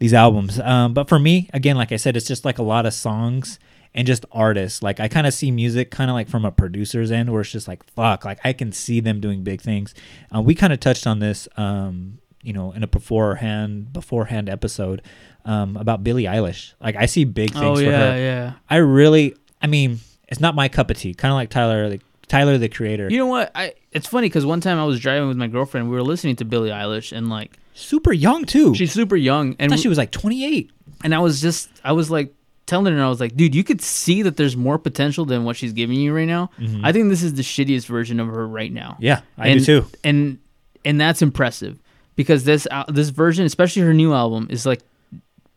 these 0.00 0.14
albums. 0.14 0.58
Um, 0.58 0.92
but 0.94 1.08
for 1.08 1.18
me, 1.18 1.48
again, 1.54 1.76
like 1.76 1.92
I 1.92 1.96
said, 1.96 2.16
it's 2.16 2.26
just 2.26 2.44
like 2.44 2.58
a 2.58 2.64
lot 2.64 2.86
of 2.86 2.92
songs 2.92 3.60
and 3.94 4.06
just 4.06 4.24
artists. 4.32 4.82
Like 4.82 4.98
I 4.98 5.06
kind 5.06 5.26
of 5.26 5.34
see 5.34 5.50
music 5.50 5.90
kind 5.90 6.10
of 6.10 6.14
like 6.14 6.28
from 6.28 6.44
a 6.44 6.50
producer's 6.50 7.12
end, 7.12 7.30
where 7.30 7.42
it's 7.42 7.52
just 7.52 7.68
like 7.68 7.84
fuck, 7.92 8.24
like 8.24 8.40
I 8.42 8.52
can 8.52 8.72
see 8.72 8.98
them 8.98 9.20
doing 9.20 9.44
big 9.44 9.60
things. 9.60 9.94
Uh, 10.34 10.40
we 10.40 10.54
kind 10.54 10.72
of 10.72 10.80
touched 10.80 11.06
on 11.06 11.20
this, 11.20 11.46
um, 11.56 12.18
you 12.42 12.52
know, 12.52 12.72
in 12.72 12.82
a 12.82 12.88
beforehand 12.88 13.92
beforehand 13.92 14.48
episode 14.48 15.02
um, 15.44 15.76
about 15.76 16.02
Billie 16.04 16.24
Eilish. 16.24 16.74
Like 16.80 16.96
I 16.96 17.06
see 17.06 17.24
big 17.24 17.52
things 17.52 17.64
Oh, 17.64 17.76
for 17.76 17.82
yeah, 17.82 18.12
her. 18.12 18.18
yeah. 18.18 18.52
I 18.68 18.76
really, 18.76 19.34
I 19.62 19.66
mean, 19.66 19.98
it's 20.28 20.40
not 20.40 20.54
my 20.54 20.68
cup 20.68 20.90
of 20.90 20.96
tea. 20.98 21.14
Kind 21.14 21.32
of 21.32 21.36
like 21.36 21.50
Tyler, 21.50 21.88
the 21.88 22.00
Tyler 22.28 22.58
the 22.58 22.68
Creator. 22.68 23.08
You 23.10 23.18
know 23.18 23.26
what? 23.26 23.50
I 23.54 23.74
it's 23.92 24.06
funny 24.06 24.28
because 24.28 24.46
one 24.46 24.60
time 24.60 24.78
I 24.78 24.84
was 24.84 25.00
driving 25.00 25.28
with 25.28 25.36
my 25.36 25.46
girlfriend. 25.48 25.90
We 25.90 25.96
were 25.96 26.02
listening 26.02 26.36
to 26.36 26.44
Billie 26.44 26.70
Eilish, 26.70 27.16
and 27.16 27.28
like 27.28 27.56
super 27.74 28.12
young 28.12 28.44
too. 28.44 28.74
she's 28.74 28.92
super 28.92 29.16
young, 29.16 29.52
I 29.58 29.64
and 29.64 29.78
she 29.80 29.88
was 29.88 29.98
like 29.98 30.10
28. 30.12 30.70
and 31.04 31.14
I 31.14 31.18
was 31.18 31.40
just 31.40 31.68
I 31.82 31.92
was 31.92 32.10
like 32.10 32.32
telling 32.66 32.94
her 32.94 33.02
I 33.02 33.08
was 33.08 33.18
like, 33.18 33.34
dude, 33.34 33.52
you 33.54 33.64
could 33.64 33.80
see 33.80 34.22
that 34.22 34.36
there's 34.36 34.56
more 34.56 34.78
potential 34.78 35.24
than 35.24 35.42
what 35.44 35.56
she's 35.56 35.72
giving 35.72 35.96
you 35.98 36.14
right 36.14 36.28
now. 36.28 36.50
I 36.84 36.92
think 36.92 37.08
this 37.08 37.22
is 37.24 37.34
the 37.34 37.42
shittiest 37.42 37.86
version 37.86 38.20
of 38.20 38.28
her 38.28 38.46
right 38.46 38.72
now. 38.72 38.90
Mm-hmm. 38.92 39.04
Yeah, 39.04 39.20
I 39.36 39.48
and, 39.48 39.58
do 39.64 39.80
too. 39.80 39.86
And 40.04 40.38
and 40.84 41.00
that's 41.00 41.20
impressive 41.22 41.78
because 42.14 42.44
this 42.44 42.68
al- 42.70 42.84
this 42.86 43.08
version, 43.08 43.44
especially 43.46 43.82
her 43.82 43.94
new 43.94 44.12
album, 44.14 44.46
is 44.50 44.66
like 44.66 44.82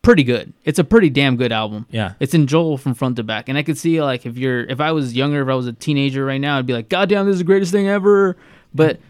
pretty 0.04 0.22
good. 0.22 0.52
It's 0.64 0.78
a 0.78 0.84
pretty 0.84 1.10
damn 1.10 1.36
good 1.36 1.52
album. 1.52 1.86
Yeah. 1.90 2.14
It's 2.20 2.34
enjoyable 2.34 2.78
from 2.78 2.94
front 2.94 3.16
to 3.16 3.22
back. 3.22 3.48
And 3.48 3.58
I 3.58 3.62
could 3.62 3.78
see 3.78 4.00
like 4.02 4.26
if 4.26 4.36
you're 4.36 4.64
if 4.64 4.80
I 4.80 4.92
was 4.92 5.14
younger, 5.14 5.42
if 5.42 5.48
I 5.48 5.54
was 5.54 5.66
a 5.66 5.72
teenager 5.72 6.24
right 6.24 6.40
now, 6.40 6.58
I'd 6.58 6.66
be 6.66 6.72
like, 6.72 6.88
God 6.88 7.08
damn, 7.08 7.26
this 7.26 7.34
is 7.34 7.38
the 7.38 7.44
greatest 7.44 7.72
thing 7.72 7.88
ever. 7.88 8.36
But 8.74 9.00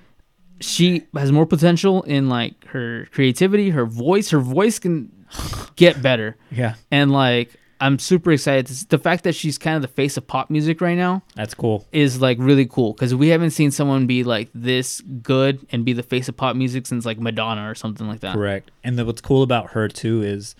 she 0.60 1.06
has 1.14 1.32
more 1.32 1.46
potential 1.46 2.02
in 2.02 2.28
like 2.28 2.66
her 2.68 3.06
creativity, 3.12 3.70
her 3.70 3.84
voice. 3.84 4.30
Her 4.30 4.40
voice 4.40 4.78
can 4.78 5.10
get 5.76 6.00
better. 6.00 6.36
Yeah. 6.50 6.74
And 6.90 7.12
like 7.12 7.50
I'm 7.80 7.98
super 7.98 8.32
excited. 8.32 8.66
The 8.88 8.98
fact 8.98 9.24
that 9.24 9.34
she's 9.34 9.58
kind 9.58 9.76
of 9.76 9.82
the 9.82 9.88
face 9.88 10.16
of 10.16 10.26
pop 10.26 10.48
music 10.48 10.80
right 10.80 10.96
now 10.96 11.22
That's 11.34 11.54
cool. 11.54 11.86
is 11.92 12.20
like 12.20 12.38
really 12.40 12.66
cool 12.66 12.92
because 12.92 13.14
we 13.14 13.28
haven't 13.28 13.50
seen 13.50 13.70
someone 13.70 14.06
be 14.06 14.24
like 14.24 14.48
this 14.54 15.00
good 15.00 15.66
and 15.70 15.84
be 15.84 15.92
the 15.92 16.02
face 16.02 16.28
of 16.28 16.36
pop 16.36 16.56
music 16.56 16.86
since 16.86 17.04
like 17.04 17.18
Madonna 17.18 17.68
or 17.68 17.74
something 17.74 18.06
like 18.06 18.20
that. 18.20 18.34
Correct. 18.34 18.70
And 18.84 18.98
then 18.98 19.06
what's 19.06 19.20
cool 19.20 19.42
about 19.42 19.72
her 19.72 19.88
too 19.88 20.22
is 20.22 20.54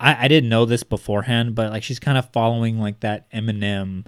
I, 0.00 0.24
I 0.24 0.28
didn't 0.28 0.48
know 0.48 0.64
this 0.64 0.82
beforehand, 0.82 1.54
but 1.54 1.70
like 1.72 1.82
she's 1.82 1.98
kind 1.98 2.16
of 2.18 2.28
following 2.30 2.78
like 2.80 3.00
that 3.00 3.30
Eminem 3.32 4.06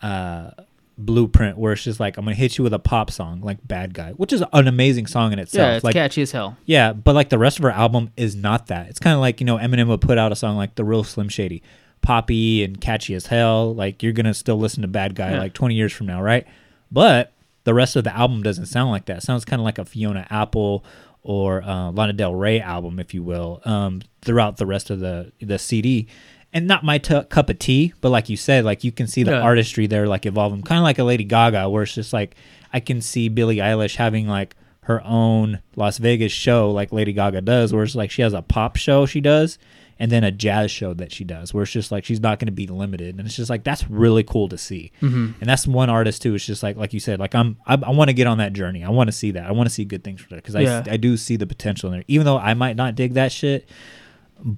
uh 0.00 0.50
blueprint 0.98 1.56
where 1.56 1.72
it's 1.72 1.82
just 1.84 1.98
like 2.00 2.16
I'm 2.16 2.24
gonna 2.24 2.36
hit 2.36 2.58
you 2.58 2.64
with 2.64 2.74
a 2.74 2.78
pop 2.78 3.10
song 3.10 3.40
like 3.40 3.58
Bad 3.66 3.94
Guy, 3.94 4.12
which 4.12 4.32
is 4.32 4.42
an 4.52 4.68
amazing 4.68 5.06
song 5.06 5.32
in 5.32 5.38
itself. 5.38 5.66
Yeah, 5.68 5.74
it's 5.76 5.84
like 5.84 5.94
catchy 5.94 6.22
as 6.22 6.32
hell. 6.32 6.56
Yeah, 6.66 6.92
but 6.92 7.14
like 7.14 7.28
the 7.30 7.38
rest 7.38 7.58
of 7.58 7.62
her 7.64 7.70
album 7.70 8.10
is 8.16 8.36
not 8.36 8.66
that. 8.68 8.88
It's 8.88 8.98
kind 8.98 9.14
of 9.14 9.20
like 9.20 9.40
you 9.40 9.46
know 9.46 9.58
Eminem 9.58 9.88
would 9.88 10.00
put 10.00 10.18
out 10.18 10.32
a 10.32 10.36
song 10.36 10.56
like 10.56 10.74
The 10.74 10.84
Real 10.84 11.02
Slim 11.02 11.28
Shady, 11.28 11.62
poppy 12.02 12.62
and 12.62 12.80
catchy 12.80 13.14
as 13.14 13.26
hell. 13.26 13.74
Like 13.74 14.02
you're 14.02 14.12
gonna 14.12 14.34
still 14.34 14.58
listen 14.58 14.82
to 14.82 14.88
Bad 14.88 15.14
Guy 15.14 15.32
Yeah. 15.32 15.38
like 15.38 15.54
20 15.54 15.74
years 15.74 15.92
from 15.92 16.06
now, 16.06 16.22
right? 16.22 16.46
But 16.90 17.32
the 17.64 17.72
rest 17.74 17.96
of 17.96 18.04
the 18.04 18.14
album 18.14 18.42
doesn't 18.42 18.66
sound 18.66 18.90
like 18.90 19.06
that. 19.06 19.18
It 19.18 19.22
sounds 19.22 19.44
kind 19.44 19.60
of 19.60 19.64
like 19.64 19.78
a 19.78 19.84
Fiona 19.84 20.26
Apple 20.30 20.84
or 21.22 21.62
uh, 21.62 21.90
Lana 21.92 22.12
Del 22.12 22.34
Rey 22.34 22.60
album, 22.60 22.98
if 22.98 23.14
you 23.14 23.22
will, 23.22 23.60
um, 23.64 24.02
throughout 24.22 24.56
the 24.56 24.66
rest 24.66 24.90
of 24.90 25.00
the 25.00 25.32
the 25.40 25.58
CD. 25.58 26.08
And 26.54 26.66
not 26.66 26.84
my 26.84 26.98
t- 26.98 27.22
cup 27.30 27.48
of 27.48 27.58
tea, 27.58 27.94
but 28.02 28.10
like 28.10 28.28
you 28.28 28.36
said, 28.36 28.64
like 28.66 28.84
you 28.84 28.92
can 28.92 29.06
see 29.06 29.22
the 29.22 29.30
Yeah. 29.30 29.40
artistry 29.40 29.86
there, 29.86 30.06
like 30.06 30.26
evolving, 30.26 30.60
kind 30.62 30.78
of 30.78 30.82
like 30.84 30.98
a 30.98 31.04
Lady 31.04 31.24
Gaga, 31.24 31.70
where 31.70 31.84
it's 31.84 31.94
just 31.94 32.12
like 32.12 32.36
I 32.74 32.80
can 32.80 33.00
see 33.00 33.28
Billie 33.30 33.56
Eilish 33.56 33.96
having 33.96 34.28
like 34.28 34.54
her 34.82 35.02
own 35.04 35.60
Las 35.76 35.96
Vegas 35.98 36.32
show, 36.32 36.70
like 36.70 36.92
Lady 36.92 37.12
Gaga 37.14 37.40
does, 37.40 37.72
where 37.72 37.84
it's 37.84 37.94
like 37.94 38.10
she 38.10 38.20
has 38.22 38.34
a 38.34 38.42
pop 38.42 38.76
show 38.76 39.06
she 39.06 39.20
does, 39.22 39.56
and 40.02 40.10
then 40.10 40.24
a 40.24 40.32
jazz 40.32 40.68
show 40.72 40.92
that 40.94 41.12
she 41.12 41.22
does, 41.22 41.54
where 41.54 41.62
it's 41.62 41.70
just 41.70 41.92
like 41.92 42.04
she's 42.04 42.18
not 42.18 42.40
going 42.40 42.46
to 42.46 42.52
be 42.52 42.66
limited, 42.66 43.16
and 43.16 43.24
it's 43.24 43.36
just 43.36 43.48
like 43.48 43.62
that's 43.62 43.88
really 43.88 44.24
cool 44.24 44.48
to 44.48 44.58
see. 44.58 44.90
Mhm. 45.00 45.34
And 45.40 45.48
that's 45.48 45.64
one 45.64 45.88
artist 45.88 46.22
too. 46.22 46.34
It's 46.34 46.44
just 46.44 46.62
like 46.64 46.76
like 46.76 46.92
you 46.92 46.98
said, 46.98 47.20
like 47.20 47.36
I'm 47.36 47.56
I, 47.66 47.74
I 47.74 47.90
want 47.90 48.08
to 48.08 48.12
get 48.14 48.26
on 48.26 48.38
that 48.38 48.52
journey. 48.52 48.82
I 48.82 48.90
want 48.90 49.06
to 49.08 49.12
see 49.12 49.30
that. 49.30 49.46
I 49.46 49.52
want 49.52 49.68
to 49.68 49.74
see 49.74 49.84
good 49.84 50.02
things 50.02 50.20
for 50.20 50.30
her 50.30 50.36
because 50.36 50.56
I 50.56 50.62
Yeah. 50.62 50.82
I 50.90 50.96
do 50.96 51.16
see 51.16 51.36
the 51.36 51.46
potential 51.46 51.88
in 51.90 51.98
there, 51.98 52.04
even 52.08 52.24
though 52.26 52.36
I 52.38 52.54
might 52.54 52.74
not 52.74 52.96
dig 52.96 53.14
that 53.14 53.30
shit, 53.30 53.68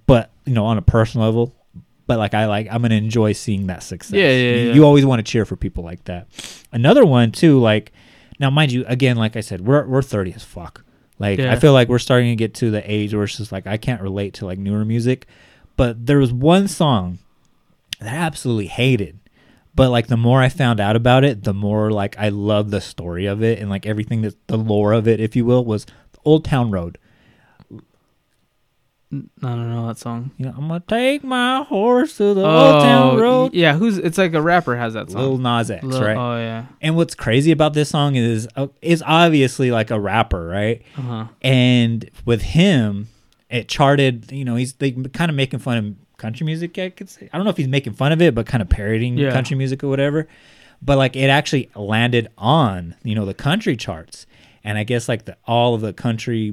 but 0.07 0.31
you 0.47 0.55
know 0.55 0.65
on 0.67 0.79
a 0.79 0.83
personal 0.83 1.27
level. 1.27 1.55
But 2.07 2.19
like 2.19 2.35
I 2.35 2.47
like 2.47 2.69
I'm 2.71 2.83
gonna 2.83 2.95
enjoy 2.97 3.33
seeing 3.33 3.67
that 3.69 3.83
success. 3.83 4.15
Yeah, 4.15 4.29
yeah, 4.31 4.31
You- 4.57 4.69
yeah. 4.69 4.75
You 4.75 4.85
always 4.85 5.05
want 5.07 5.25
to 5.25 5.31
cheer 5.31 5.45
for 5.45 5.57
people 5.57 5.85
like 5.85 6.05
that. 6.05 6.27
Another 6.73 7.05
one 7.05 7.33
too, 7.33 7.59
like 7.61 7.93
now 8.41 8.51
mind 8.51 8.73
you, 8.73 8.85
again, 8.87 9.17
like 9.17 9.37
I 9.37 9.41
said, 9.41 9.61
we're 9.63 9.87
we're 9.87 10.03
30 10.03 10.33
as 10.35 10.43
fuck. 10.43 10.85
Like 11.19 11.39
I 11.41 11.57
feel 11.57 11.73
like 11.73 11.89
we're 11.89 11.99
starting 11.99 12.31
to 12.31 12.37
get 12.37 12.55
to 12.55 12.71
the 12.71 12.91
age 12.91 13.15
where 13.15 13.25
it's 13.25 13.37
just 13.37 13.53
like 13.53 13.67
I 13.67 13.77
can't 13.77 14.03
relate 14.03 14.35
to 14.35 14.47
like 14.47 14.59
newer 14.59 14.85
music. 14.85 15.27
But 15.77 16.07
there 16.07 16.19
was 16.19 16.33
one 16.33 16.69
song 16.69 17.19
that 18.01 18.13
I 18.13 18.17
absolutely 18.17 18.67
hated. 18.67 19.19
But 19.75 19.91
like 19.91 20.07
the 20.07 20.17
more 20.17 20.41
I 20.41 20.49
found 20.49 20.81
out 20.81 20.97
about 20.97 21.25
it, 21.25 21.45
the 21.45 21.55
more 21.55 21.91
like 21.91 22.17
I 22.19 22.29
love 22.29 22.71
the 22.71 22.81
story 22.81 23.27
of 23.27 23.43
it 23.43 23.59
and 23.59 23.71
like 23.71 23.87
everything 23.87 24.23
that 24.23 24.35
the 24.47 24.57
lore 24.57 24.93
of 24.93 25.09
it, 25.09 25.21
if 25.21 25.35
you 25.35 25.45
will, 25.45 25.65
was 25.65 25.87
Old 26.25 26.45
Town 26.45 26.71
Road. 26.71 26.99
I 29.13 29.17
don't 29.43 29.71
know 29.71 29.87
that 29.87 29.99
song. 29.99 30.33
You 30.39 30.47
know, 30.47 30.55
I'm 30.57 30.67
gonna 30.67 30.83
take 30.89 31.23
my 31.23 31.63
horse 31.63 32.17
to 32.17 32.35
the 32.35 32.45
Old 32.45 32.83
Town 32.83 33.17
Oh, 33.17 33.21
Road. 33.21 33.55
Yeah, 33.55 33.75
who's? 33.77 33.97
It's 33.99 34.19
like 34.19 34.35
a 34.35 34.43
rapper 34.43 34.75
has 34.77 34.95
that 34.95 35.11
song. 35.11 35.21
Lil 35.23 35.39
Nas 35.39 35.71
X, 35.71 35.85
Lil- 35.85 36.03
right? 36.03 36.17
Oh 36.17 36.37
yeah. 36.39 36.67
And 36.81 36.97
what's 36.97 37.15
crazy 37.15 37.53
about 37.53 37.75
this 37.75 37.91
song 37.91 38.17
is 38.17 38.49
uh, 38.57 38.67
is 38.83 39.03
obviously 39.07 39.71
like 39.71 39.91
a 39.93 40.01
rapper, 40.01 40.47
right? 40.47 40.83
Uh-huh. 40.97 41.27
And 41.43 42.11
with 42.25 42.43
him, 42.43 43.09
it 43.51 43.69
charted. 43.69 44.33
You 44.33 44.45
know, 44.45 44.57
he's 44.57 44.73
they 44.75 44.91
kind 44.91 45.31
of 45.31 45.37
making 45.37 45.61
fun 45.61 45.79
of 45.79 46.17
country 46.17 46.45
music. 46.45 46.77
I 46.79 46.91
could 46.91 47.09
say 47.09 47.29
I 47.33 47.37
don't 47.37 47.45
know 47.45 47.51
if 47.51 47.57
he's 47.57 47.69
making 47.69 47.93
fun 47.93 48.11
of 48.11 48.21
it, 48.21 48.35
but 48.35 48.47
kind 48.47 48.63
of 48.63 48.69
parodying 48.69 49.17
Yeah. 49.17 49.31
country 49.31 49.57
music 49.57 49.85
or 49.85 49.89
whatever. 49.89 50.27
But 50.83 50.99
like 50.99 51.15
it 51.15 51.29
actually 51.31 51.71
landed 51.77 52.29
on 52.37 52.97
you 53.05 53.15
know 53.15 53.27
the 53.27 53.35
country 53.35 53.77
charts, 53.77 54.27
and 54.65 54.77
I 54.77 54.83
guess 54.83 55.09
like 55.09 55.25
the 55.27 55.37
all 55.47 55.75
of 55.77 55.83
the 55.83 55.93
country 55.93 56.53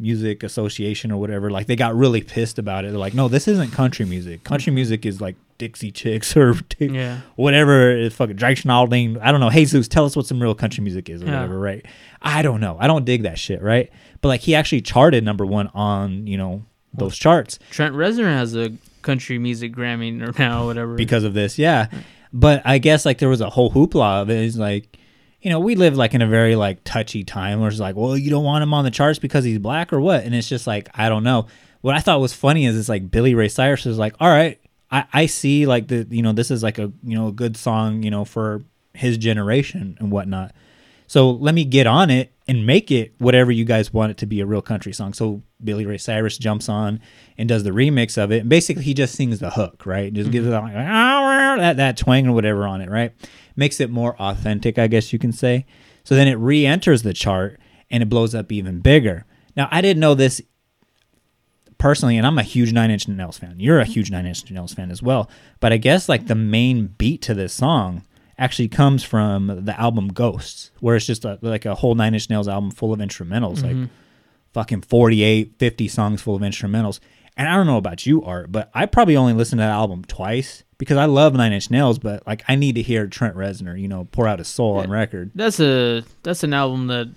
music 0.00 0.42
association 0.42 1.12
or 1.12 1.18
whatever 1.20 1.50
like 1.50 1.66
they 1.66 1.76
got 1.76 1.94
really 1.94 2.22
pissed 2.22 2.58
about 2.58 2.84
it 2.84 2.88
they're 2.90 2.98
like 2.98 3.12
no 3.14 3.28
this 3.28 3.46
isn't 3.46 3.70
country 3.70 4.06
music 4.06 4.42
country 4.44 4.72
music 4.72 5.04
is 5.04 5.20
like 5.20 5.36
dixie 5.58 5.90
chicks 5.92 6.34
or 6.38 6.54
Yeah. 6.78 7.20
whatever 7.36 7.90
is 7.94 8.14
fucking 8.14 8.36
Drake 8.36 8.56
Schnalding. 8.56 9.20
I 9.20 9.30
don't 9.30 9.40
know. 9.40 9.50
Jesus, 9.50 9.88
tell 9.88 10.06
us 10.06 10.16
what 10.16 10.24
some 10.26 10.40
real 10.40 10.54
country 10.54 10.82
music 10.82 11.10
is 11.10 11.22
or 11.22 11.26
Yeah. 11.26 11.32
whatever, 11.34 11.60
right? 11.60 11.84
I 12.22 12.40
don't 12.40 12.60
know. 12.62 12.78
I 12.80 12.86
don't 12.86 13.04
dig 13.04 13.24
that 13.24 13.38
shit, 13.38 13.60
right? 13.60 13.90
But 14.22 14.28
like 14.28 14.40
he 14.40 14.54
actually 14.54 14.80
charted 14.80 15.22
number 15.22 15.44
one 15.44 15.66
on, 15.74 16.26
you 16.26 16.38
know, 16.38 16.62
those 16.94 17.14
charts 17.18 17.58
Trent 17.70 17.94
Reznor 17.94 18.24
has 18.24 18.56
a 18.56 18.72
country 19.02 19.38
music 19.38 19.74
Grammy 19.76 20.38
now, 20.38 20.64
whatever. 20.64 20.94
because 20.94 21.24
of 21.24 21.34
this, 21.34 21.58
yeah. 21.58 21.88
But 22.32 22.62
I 22.64 22.78
guess 22.78 23.04
like 23.04 23.18
there 23.18 23.28
was 23.28 23.42
a 23.42 23.50
whole 23.50 23.70
hoopla 23.70 24.22
of 24.22 24.30
it. 24.30 24.42
It's 24.42 24.56
like, 24.56 24.96
you 25.42 25.50
know, 25.50 25.60
we 25.60 25.74
live 25.74 25.96
like 25.96 26.14
in 26.14 26.22
a 26.22 26.26
very 26.26 26.56
like 26.56 26.84
touchy 26.84 27.24
time 27.24 27.60
where 27.60 27.70
it's 27.70 27.80
like, 27.80 27.96
well, 27.96 28.16
you 28.16 28.30
don't 28.30 28.44
want 28.44 28.62
him 28.62 28.74
on 28.74 28.84
the 28.84 28.90
charts 28.90 29.18
because 29.18 29.44
he's 29.44 29.58
black 29.58 29.92
or 29.92 30.00
what? 30.00 30.24
And 30.24 30.34
it's 30.34 30.48
just 30.48 30.66
like, 30.66 30.88
I 30.94 31.08
don't 31.08 31.24
know. 31.24 31.46
What 31.80 31.94
I 31.94 32.00
thought 32.00 32.20
was 32.20 32.34
funny 32.34 32.66
is 32.66 32.78
it's 32.78 32.90
like 32.90 33.10
Billy 33.10 33.34
Ray 33.34 33.48
Cyrus 33.48 33.86
is 33.86 33.98
like, 33.98 34.14
all 34.20 34.28
right, 34.28 34.60
I, 34.90 35.04
I 35.12 35.26
see 35.26 35.66
like 35.66 35.88
the 35.88 36.06
you 36.10 36.22
know 36.22 36.32
this 36.32 36.50
is 36.50 36.62
like 36.62 36.78
a 36.78 36.92
you 37.02 37.16
know 37.16 37.28
a 37.28 37.32
good 37.32 37.56
song 37.56 38.02
you 38.02 38.10
know 38.10 38.24
for 38.24 38.62
his 38.94 39.16
generation 39.16 39.96
and 40.00 40.10
whatnot. 40.10 40.52
So 41.06 41.30
let 41.30 41.54
me 41.54 41.64
get 41.64 41.88
on 41.88 42.08
it 42.08 42.32
and 42.46 42.66
make 42.66 42.92
it 42.92 43.14
whatever 43.18 43.50
you 43.50 43.64
guys 43.64 43.92
want 43.92 44.12
it 44.12 44.18
to 44.18 44.26
be 44.26 44.40
a 44.40 44.46
real 44.46 44.62
country 44.62 44.92
song. 44.92 45.12
So 45.12 45.42
Billy 45.62 45.84
Ray 45.84 45.98
Cyrus 45.98 46.38
jumps 46.38 46.68
on 46.68 47.00
and 47.36 47.48
does 47.48 47.64
the 47.64 47.70
remix 47.70 48.16
of 48.16 48.30
it, 48.30 48.40
and 48.40 48.48
basically 48.48 48.84
he 48.84 48.94
just 48.94 49.14
sings 49.14 49.38
the 49.40 49.50
hook, 49.50 49.86
right? 49.86 50.12
Just 50.12 50.30
gives 50.30 50.46
mm-hmm. 50.46 50.68
it 50.68 50.74
like 50.74 51.58
that 51.58 51.76
that 51.78 51.96
twang 51.96 52.26
or 52.28 52.32
whatever 52.32 52.66
on 52.66 52.80
it, 52.80 52.90
right? 52.90 53.12
Makes 53.56 53.80
it 53.80 53.90
more 53.90 54.16
authentic, 54.20 54.78
I 54.78 54.86
guess 54.86 55.12
you 55.12 55.18
can 55.18 55.32
say. 55.32 55.66
So 56.04 56.14
then 56.14 56.28
it 56.28 56.34
re-enters 56.34 57.02
the 57.02 57.12
chart 57.12 57.60
and 57.90 58.02
it 58.02 58.06
blows 58.08 58.34
up 58.34 58.50
even 58.52 58.80
bigger. 58.80 59.24
Now 59.56 59.68
I 59.70 59.80
didn't 59.80 60.00
know 60.00 60.14
this 60.14 60.40
personally, 61.78 62.16
and 62.16 62.26
I'm 62.26 62.38
a 62.38 62.42
huge 62.42 62.72
Nine 62.72 62.90
Inch 62.90 63.08
Nails 63.08 63.38
fan. 63.38 63.56
You're 63.58 63.80
a 63.80 63.84
huge 63.84 64.10
Nine 64.10 64.26
Inch 64.26 64.50
Nails 64.50 64.74
fan 64.74 64.90
as 64.90 65.02
well. 65.02 65.30
But 65.60 65.72
I 65.72 65.76
guess 65.78 66.08
like 66.08 66.26
the 66.26 66.34
main 66.34 66.88
beat 66.98 67.22
to 67.22 67.34
this 67.34 67.52
song 67.52 68.02
actually 68.38 68.68
comes 68.68 69.02
from 69.02 69.64
the 69.64 69.78
album 69.80 70.08
Ghosts, 70.08 70.70
where 70.80 70.96
it's 70.96 71.06
just 71.06 71.24
a, 71.24 71.38
like 71.42 71.66
a 71.66 71.74
whole 71.74 71.94
Nine 71.94 72.14
Inch 72.14 72.30
Nails 72.30 72.48
album 72.48 72.70
full 72.70 72.92
of 72.92 73.00
instrumentals, 73.00 73.58
Mhm. 73.58 73.62
like 73.82 73.88
fucking 74.52 74.82
48, 74.82 75.54
50 75.58 75.88
songs 75.88 76.20
full 76.22 76.34
of 76.34 76.42
instrumentals. 76.42 77.00
And 77.36 77.48
I 77.48 77.54
don't 77.56 77.66
know 77.66 77.76
about 77.76 78.06
you, 78.06 78.22
Art, 78.24 78.50
but 78.52 78.70
I 78.74 78.86
probably 78.86 79.16
only 79.16 79.32
listened 79.32 79.58
to 79.58 79.62
that 79.62 79.70
album 79.70 80.04
twice 80.04 80.64
because 80.80 80.96
I 80.96 81.04
love 81.04 81.34
Nine 81.34 81.52
Inch 81.52 81.70
Nails, 81.70 82.00
but 82.00 82.26
like 82.26 82.42
I 82.48 82.56
need 82.56 82.74
to 82.74 82.82
hear 82.82 83.06
Trent 83.06 83.36
Reznor, 83.36 83.80
you 83.80 83.86
know, 83.86 84.08
pour 84.10 84.26
out 84.26 84.40
his 84.40 84.48
soul 84.48 84.78
on 84.78 84.90
record. 84.90 85.30
That's 85.36 85.60
a 85.60 86.02
that's 86.24 86.42
an 86.42 86.52
album 86.52 86.88
that 86.88 87.08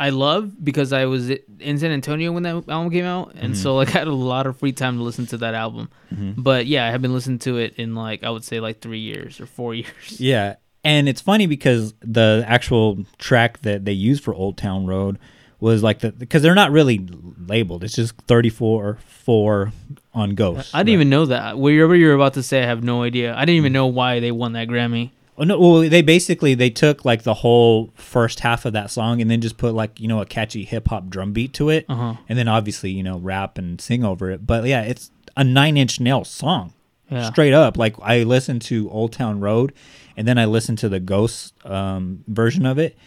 I 0.00 0.10
love 0.10 0.62
because 0.64 0.92
I 0.92 1.04
was 1.06 1.30
in 1.30 1.78
San 1.78 1.90
Antonio 1.92 2.32
when 2.32 2.42
that 2.42 2.64
album 2.68 2.90
came 2.90 3.04
out, 3.04 3.32
and 3.36 3.54
Mhm. 3.54 3.56
so 3.56 3.76
like 3.76 3.88
I 3.96 4.00
had 4.00 4.08
a 4.08 4.12
lot 4.12 4.46
of 4.46 4.58
free 4.58 4.72
time 4.72 4.96
to 4.98 5.02
listen 5.02 5.26
to 5.28 5.36
that 5.38 5.54
album. 5.54 5.88
Mhm. 6.14 6.34
But 6.36 6.66
yeah, 6.66 6.86
I 6.86 6.90
have 6.90 7.00
been 7.00 7.12
listening 7.14 7.38
to 7.40 7.56
it 7.56 7.74
in 7.76 7.94
like 7.94 8.24
I 8.24 8.30
would 8.30 8.44
say 8.44 8.60
like 8.60 8.80
three 8.80 9.00
years 9.00 9.40
or 9.40 9.46
four 9.46 9.74
years. 9.82 10.18
Yeah. 10.20 10.56
And 10.84 11.08
it's 11.08 11.20
funny 11.20 11.46
because 11.46 11.94
the 12.00 12.44
actual 12.48 13.04
track 13.18 13.60
that 13.62 13.84
they 13.84 13.92
used 13.92 14.24
for 14.24 14.34
Old 14.34 14.56
Town 14.58 14.84
Road 14.86 15.16
was 15.60 15.80
like 15.80 16.00
the 16.00 16.10
because 16.10 16.42
they're 16.42 16.56
not 16.56 16.72
really 16.72 17.06
labeled. 17.38 17.84
It's 17.84 17.94
just 17.94 18.16
34 18.26 18.98
4 19.06 19.72
on 20.14 20.34
Ghost. 20.34 20.70
I 20.74 20.78
didn't 20.80 20.94
even 20.94 21.08
know 21.10 21.26
that. 21.26 21.58
Whatever 21.58 21.94
you're 21.96 22.14
about 22.14 22.34
to 22.34 22.42
say, 22.42 22.62
I 22.62 22.66
have 22.66 22.82
no 22.84 23.02
idea. 23.02 23.34
I 23.34 23.40
didn't 23.40 23.56
even 23.56 23.72
know 23.72 23.86
why 23.86 24.20
they 24.20 24.30
won 24.32 24.52
that 24.52 24.68
Grammy. 24.68 25.10
Oh 25.38 25.44
no! 25.44 25.58
Well, 25.58 25.88
they 25.88 26.02
basically 26.02 26.54
they 26.54 26.68
took 26.68 27.04
like 27.06 27.22
the 27.22 27.32
whole 27.34 27.90
first 27.94 28.40
half 28.40 28.66
of 28.66 28.74
that 28.74 28.90
song 28.90 29.22
and 29.22 29.30
then 29.30 29.40
just 29.40 29.56
put 29.56 29.72
like 29.74 29.98
you 29.98 30.06
know 30.06 30.20
a 30.20 30.26
catchy 30.26 30.64
hip 30.64 30.88
hop 30.88 31.08
drum 31.08 31.32
beat 31.32 31.54
to 31.54 31.70
it, 31.70 31.86
Uh-huh. 31.88 32.14
and 32.28 32.38
then 32.38 32.48
obviously 32.48 32.90
you 32.90 33.02
know 33.02 33.16
rap 33.18 33.56
and 33.56 33.80
sing 33.80 34.04
over 34.04 34.30
it. 34.30 34.46
But 34.46 34.64
yeah, 34.66 34.82
it's 34.82 35.10
a 35.36 35.42
Nine 35.42 35.78
Inch 35.78 35.98
Nail 36.00 36.24
song, 36.24 36.74
Yeah. 37.10 37.24
straight 37.30 37.54
up. 37.54 37.78
Like 37.78 37.96
I 38.02 38.24
listened 38.24 38.60
to 38.62 38.90
Old 38.90 39.14
Town 39.14 39.40
Road, 39.40 39.72
and 40.18 40.28
then 40.28 40.36
I 40.36 40.44
listened 40.44 40.76
to 40.80 40.90
the 40.90 41.00
Ghost 41.00 41.54
um, 41.66 42.24
version 42.28 42.66
of 42.66 42.78
it, 42.78 42.98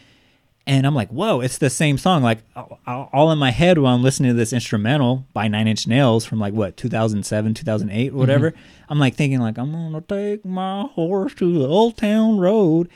and 0.68 0.86
I'm 0.88 0.96
like, 0.96 1.10
whoa, 1.10 1.42
it's 1.42 1.58
the 1.60 1.70
same 1.70 1.98
song. 1.98 2.24
Like 2.24 2.40
all- 2.88 3.32
in 3.32 3.38
my 3.38 3.52
head 3.52 3.78
while 3.78 3.94
I'm 3.96 4.02
listening 4.04 4.32
to 4.32 4.36
this 4.38 4.52
instrumental 4.54 5.26
by 5.34 5.48
Nine 5.48 5.68
Inch 5.68 5.88
Nails 5.88 6.26
from 6.26 6.40
like 6.40 6.54
what 6.54 6.76
2007, 6.78 7.54
2008, 7.54 8.12
or 8.12 8.16
whatever. 8.16 8.54
I'm 8.90 9.00
like 9.00 9.16
thinking 9.16 9.40
like 9.40 9.58
I'm 9.58 9.72
gonna 9.72 10.02
take 10.02 10.44
my 10.46 10.84
horse 10.84 11.34
to 11.36 11.54
the 11.60 11.68
Old 11.68 11.98
Town 11.98 12.40
Road, 12.40 12.90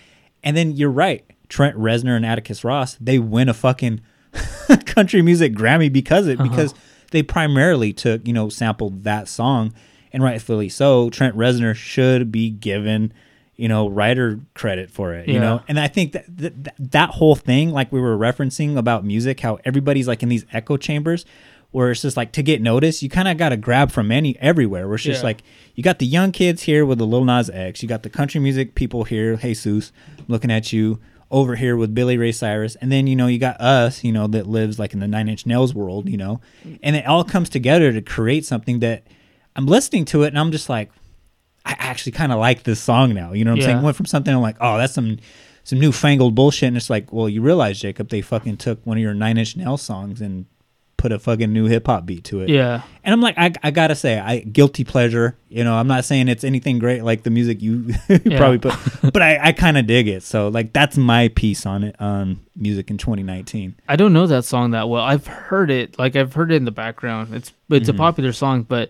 and 0.44 0.56
then 0.58 0.72
you're 0.76 0.90
right. 0.90 1.24
Trent 1.48 1.76
Reznor 1.78 2.16
and 2.16 2.26
Atticus 2.26 2.64
Ross 2.64 2.96
they 3.02 3.18
win 3.20 3.50
a 3.50 3.54
fucking 3.54 4.02
country 4.86 5.22
music 5.22 5.54
Grammy 5.54 5.92
because 5.92 6.26
of 6.28 6.34
it 6.34 6.40
Uh-huh. 6.40 6.50
because 6.50 6.74
they 7.12 7.24
primarily 7.24 7.92
took 7.94 8.28
you 8.28 8.34
know 8.34 8.50
sampled 8.50 9.04
that 9.04 9.28
song 9.28 9.74
and 10.14 10.22
rightfully 10.24 10.70
so. 10.70 11.10
Trent 11.10 11.36
Reznor 11.36 11.76
should 11.76 12.32
be 12.32 12.50
given 12.50 13.12
you 13.60 13.68
know, 13.68 13.88
writer 13.90 14.40
credit 14.54 14.90
for 14.90 15.14
it, 15.14 15.28
you 15.28 15.40
know? 15.40 15.62
And 15.68 15.80
I 15.80 15.88
think 15.88 16.14
that, 16.14 16.26
that 16.38 16.64
that- 16.64 16.76
that 16.92 17.10
whole 17.12 17.36
thing, 17.36 17.72
like 17.72 17.92
we 17.92 18.00
were 18.00 18.18
referencing 18.18 18.78
about 18.78 19.04
music, 19.06 19.42
how 19.42 19.60
everybody's 19.66 20.08
like 20.08 20.24
in 20.24 20.30
these 20.30 20.46
echo 20.54 20.78
chambers 20.78 21.26
where 21.72 21.92
it's 21.92 22.02
just 22.02 22.18
like 22.18 22.32
to 22.32 22.42
get 22.42 22.62
noticed, 22.62 23.04
you 23.04 23.10
kind 23.10 23.28
of 23.28 23.38
got 23.38 23.50
to 23.50 23.58
grab 23.58 23.92
from 23.92 24.12
any 24.12 24.36
everywhere. 24.40 24.88
Where 24.88 24.96
it's 24.96 25.04
just 25.04 25.22
Yeah. 25.22 25.28
like 25.28 25.44
you 25.76 25.84
got 25.84 26.00
the 26.00 26.06
young 26.08 26.32
kids 26.32 26.64
here 26.64 26.84
with 26.86 26.98
the 26.98 27.06
Lil 27.06 27.26
Nas 27.26 27.50
X, 27.50 27.84
you 27.84 27.90
got 27.90 28.02
the 28.04 28.10
country 28.10 28.40
music 28.42 28.74
people 28.76 29.04
here, 29.04 29.36
Jesus, 29.36 29.92
looking 30.28 30.50
at 30.52 30.72
you 30.74 31.00
over 31.30 31.56
here 31.58 31.76
with 31.78 31.94
Billy 31.94 32.18
Ray 32.18 32.32
Cyrus, 32.32 32.76
and 32.78 32.92
then 32.92 33.06
you 33.06 33.16
know 33.16 33.28
you 33.28 33.38
got 33.38 33.60
us, 33.62 34.04
you 34.04 34.12
know, 34.12 34.26
that 34.28 34.48
lives 34.48 34.80
like 34.80 34.94
in 34.94 35.00
the 35.00 35.08
Nine 35.08 35.30
Inch 35.30 35.46
Nails 35.46 35.76
world, 35.76 36.10
you 36.10 36.18
know, 36.18 36.42
and 36.82 36.96
it 36.96 37.06
all 37.06 37.24
comes 37.24 37.50
together 37.50 37.94
to 37.94 38.02
create 38.02 38.46
something 38.46 38.80
that 38.80 39.04
I'm 39.56 39.68
listening 39.68 40.06
to 40.06 40.24
it 40.24 40.30
and 40.30 40.40
I'm 40.40 40.52
just 40.52 40.70
like, 40.70 40.90
I 41.66 41.76
actually 41.80 42.14
kind 42.14 42.32
of 42.32 42.40
like 42.40 42.64
this 42.64 42.80
song 42.80 43.14
now. 43.14 43.34
You 43.34 43.46
know 43.46 43.52
what 43.52 43.56
I'm 43.58 43.62
Yeah. 43.62 43.66
saying? 43.74 43.82
Went 43.84 43.98
from 43.98 44.06
something 44.06 44.34
I'm 44.34 44.42
like, 44.42 44.58
oh, 44.62 44.78
that's 44.78 44.94
some 44.94 45.18
some 45.64 45.80
newfangled 45.80 46.34
bullshit, 46.34 46.68
and 46.68 46.78
it's 46.78 46.90
like, 46.90 47.14
well, 47.14 47.30
you 47.30 47.42
realize, 47.42 47.80
Jacob, 47.80 48.10
they 48.10 48.22
fucking 48.22 48.58
took 48.58 48.84
one 48.88 48.98
of 48.98 49.02
your 49.04 49.14
Nine 49.14 49.38
Inch 49.38 49.56
Nails 49.56 49.82
songs 49.84 50.20
and 50.20 50.46
put 50.98 51.12
a 51.14 51.20
fucking 51.20 51.54
new 51.54 51.66
hip 51.66 51.86
hop 51.86 52.06
beat 52.06 52.24
to 52.26 52.42
it. 52.42 52.50
Yeah. 52.50 52.82
And 53.06 53.14
I'm 53.14 53.22
like, 53.22 53.36
I, 53.38 53.54
I 53.64 53.72
gotta 53.72 53.96
say, 53.96 54.20
I 54.20 54.40
guilty 54.40 54.84
pleasure. 54.84 55.38
You 55.48 55.64
know, 55.64 55.76
I'm 55.76 55.88
not 55.88 56.04
saying 56.06 56.28
it's 56.28 56.44
anything 56.44 56.78
great 56.80 57.04
like 57.06 57.24
the 57.24 57.30
music 57.30 57.62
you 57.62 57.94
probably 58.08 58.58
put, 58.58 58.74
but 59.14 59.22
I, 59.22 59.40
I 59.42 59.52
kind 59.54 59.78
of 59.78 59.86
dig 59.88 60.08
it. 60.10 60.24
So 60.24 60.48
like, 60.50 60.74
that's 60.74 60.98
my 60.98 61.28
piece 61.30 61.66
on 61.66 61.84
it 61.86 61.96
on 62.02 62.40
music 62.56 62.90
in 62.90 62.98
2019. 62.98 63.76
I 63.88 63.96
don't 63.96 64.12
know 64.12 64.28
that 64.28 64.44
song 64.46 64.72
that 64.72 64.90
well. 64.90 65.04
I've 65.04 65.28
heard 65.28 65.70
it, 65.72 65.98
like 66.00 66.16
I've 66.18 66.34
heard 66.34 66.52
it 66.52 66.56
in 66.56 66.66
the 66.66 66.72
background. 66.72 67.34
It's 67.34 67.54
it's 67.70 67.90
Mhm. 67.90 67.94
a 67.94 67.98
popular 67.98 68.34
song, 68.34 68.64
but 68.64 68.90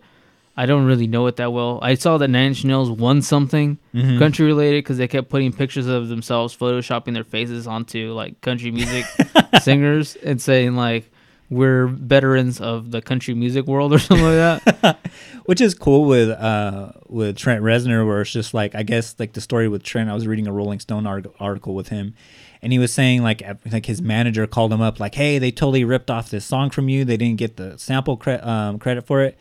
I 0.62 0.66
don't 0.66 0.86
really 0.86 1.08
know 1.08 1.26
it 1.28 1.38
that 1.38 1.54
well. 1.54 1.80
I 1.82 1.94
saw 1.96 2.18
that 2.18 2.28
Nine 2.28 2.48
Inch 2.48 2.66
Nails 2.66 2.90
won 2.92 3.22
something 3.22 3.78
Mhm. 3.96 4.20
country 4.20 4.46
related 4.46 4.84
because 4.84 4.98
they 4.98 5.08
kept 5.08 5.30
putting 5.30 5.54
pictures 5.54 5.88
of 5.88 6.10
themselves 6.10 6.56
photoshopping 6.56 7.14
their 7.14 7.24
faces 7.24 7.66
onto 7.66 8.12
like 8.14 8.42
country 8.42 8.70
music 8.70 9.06
singers 9.62 10.16
and 10.18 10.42
saying 10.42 10.76
like 10.76 11.10
we're 11.50 11.88
veterans 11.88 12.60
of 12.62 12.92
the 12.92 13.02
country 13.02 13.34
music 13.34 13.66
world 13.68 13.92
or 13.94 14.00
something 14.00 14.26
like 14.26 14.64
that. 14.82 15.00
which 15.46 15.62
is 15.62 15.74
cool 15.74 16.06
with 16.06 16.30
uh 16.30 16.92
with 17.08 17.38
Trent 17.38 17.64
Reznor, 17.64 18.06
where 18.06 18.22
it's 18.22 18.32
just 18.32 18.54
like 18.54 18.76
I 18.76 18.84
guess 18.84 19.16
like 19.18 19.34
the 19.34 19.42
story 19.42 19.68
with 19.68 19.82
Trent. 19.82 20.10
I 20.10 20.14
was 20.14 20.28
reading 20.28 20.46
a 20.46 20.52
Rolling 20.52 20.80
Stone 20.80 21.08
arg- 21.08 21.32
article 21.40 21.74
with 21.74 21.88
him, 21.90 22.14
and 22.62 22.72
he 22.74 22.78
was 22.80 22.94
saying 22.94 23.24
like 23.24 23.42
like 23.72 23.86
his 23.88 24.02
manager 24.02 24.46
called 24.46 24.72
him 24.74 24.82
up 24.82 25.00
like, 25.00 25.16
hey, 25.16 25.40
they 25.40 25.52
totally 25.52 25.84
ripped 25.86 26.12
off 26.12 26.30
this 26.30 26.46
song 26.46 26.70
from 26.70 26.88
you. 26.90 27.04
They 27.06 27.18
didn't 27.18 27.38
get 27.38 27.56
the 27.58 27.78
sample 27.78 28.18
cre- 28.18 28.44
um, 28.44 28.78
credit 28.78 29.08
for 29.08 29.22
it. 29.24 29.38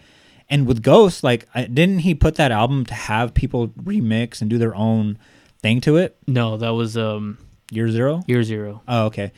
And 0.50 0.66
with 0.66 0.82
Ghost, 0.82 1.22
like, 1.22 1.46
I, 1.54 1.64
didn't 1.66 2.00
he 2.00 2.14
put 2.14 2.36
that 2.36 2.50
album 2.50 2.86
to 2.86 2.94
have 2.94 3.34
people 3.34 3.68
remix 3.68 4.40
and 4.40 4.48
do 4.48 4.56
their 4.58 4.74
own 4.74 5.18
thing 5.60 5.80
to 5.82 5.96
it? 5.96 6.16
No, 6.26 6.56
that 6.56 6.70
was 6.70 6.96
um 6.96 7.38
Year 7.70 7.90
Zero. 7.90 8.22
Year 8.26 8.42
Zero. 8.42 8.82
Oh, 8.88 9.06
okay. 9.06 9.32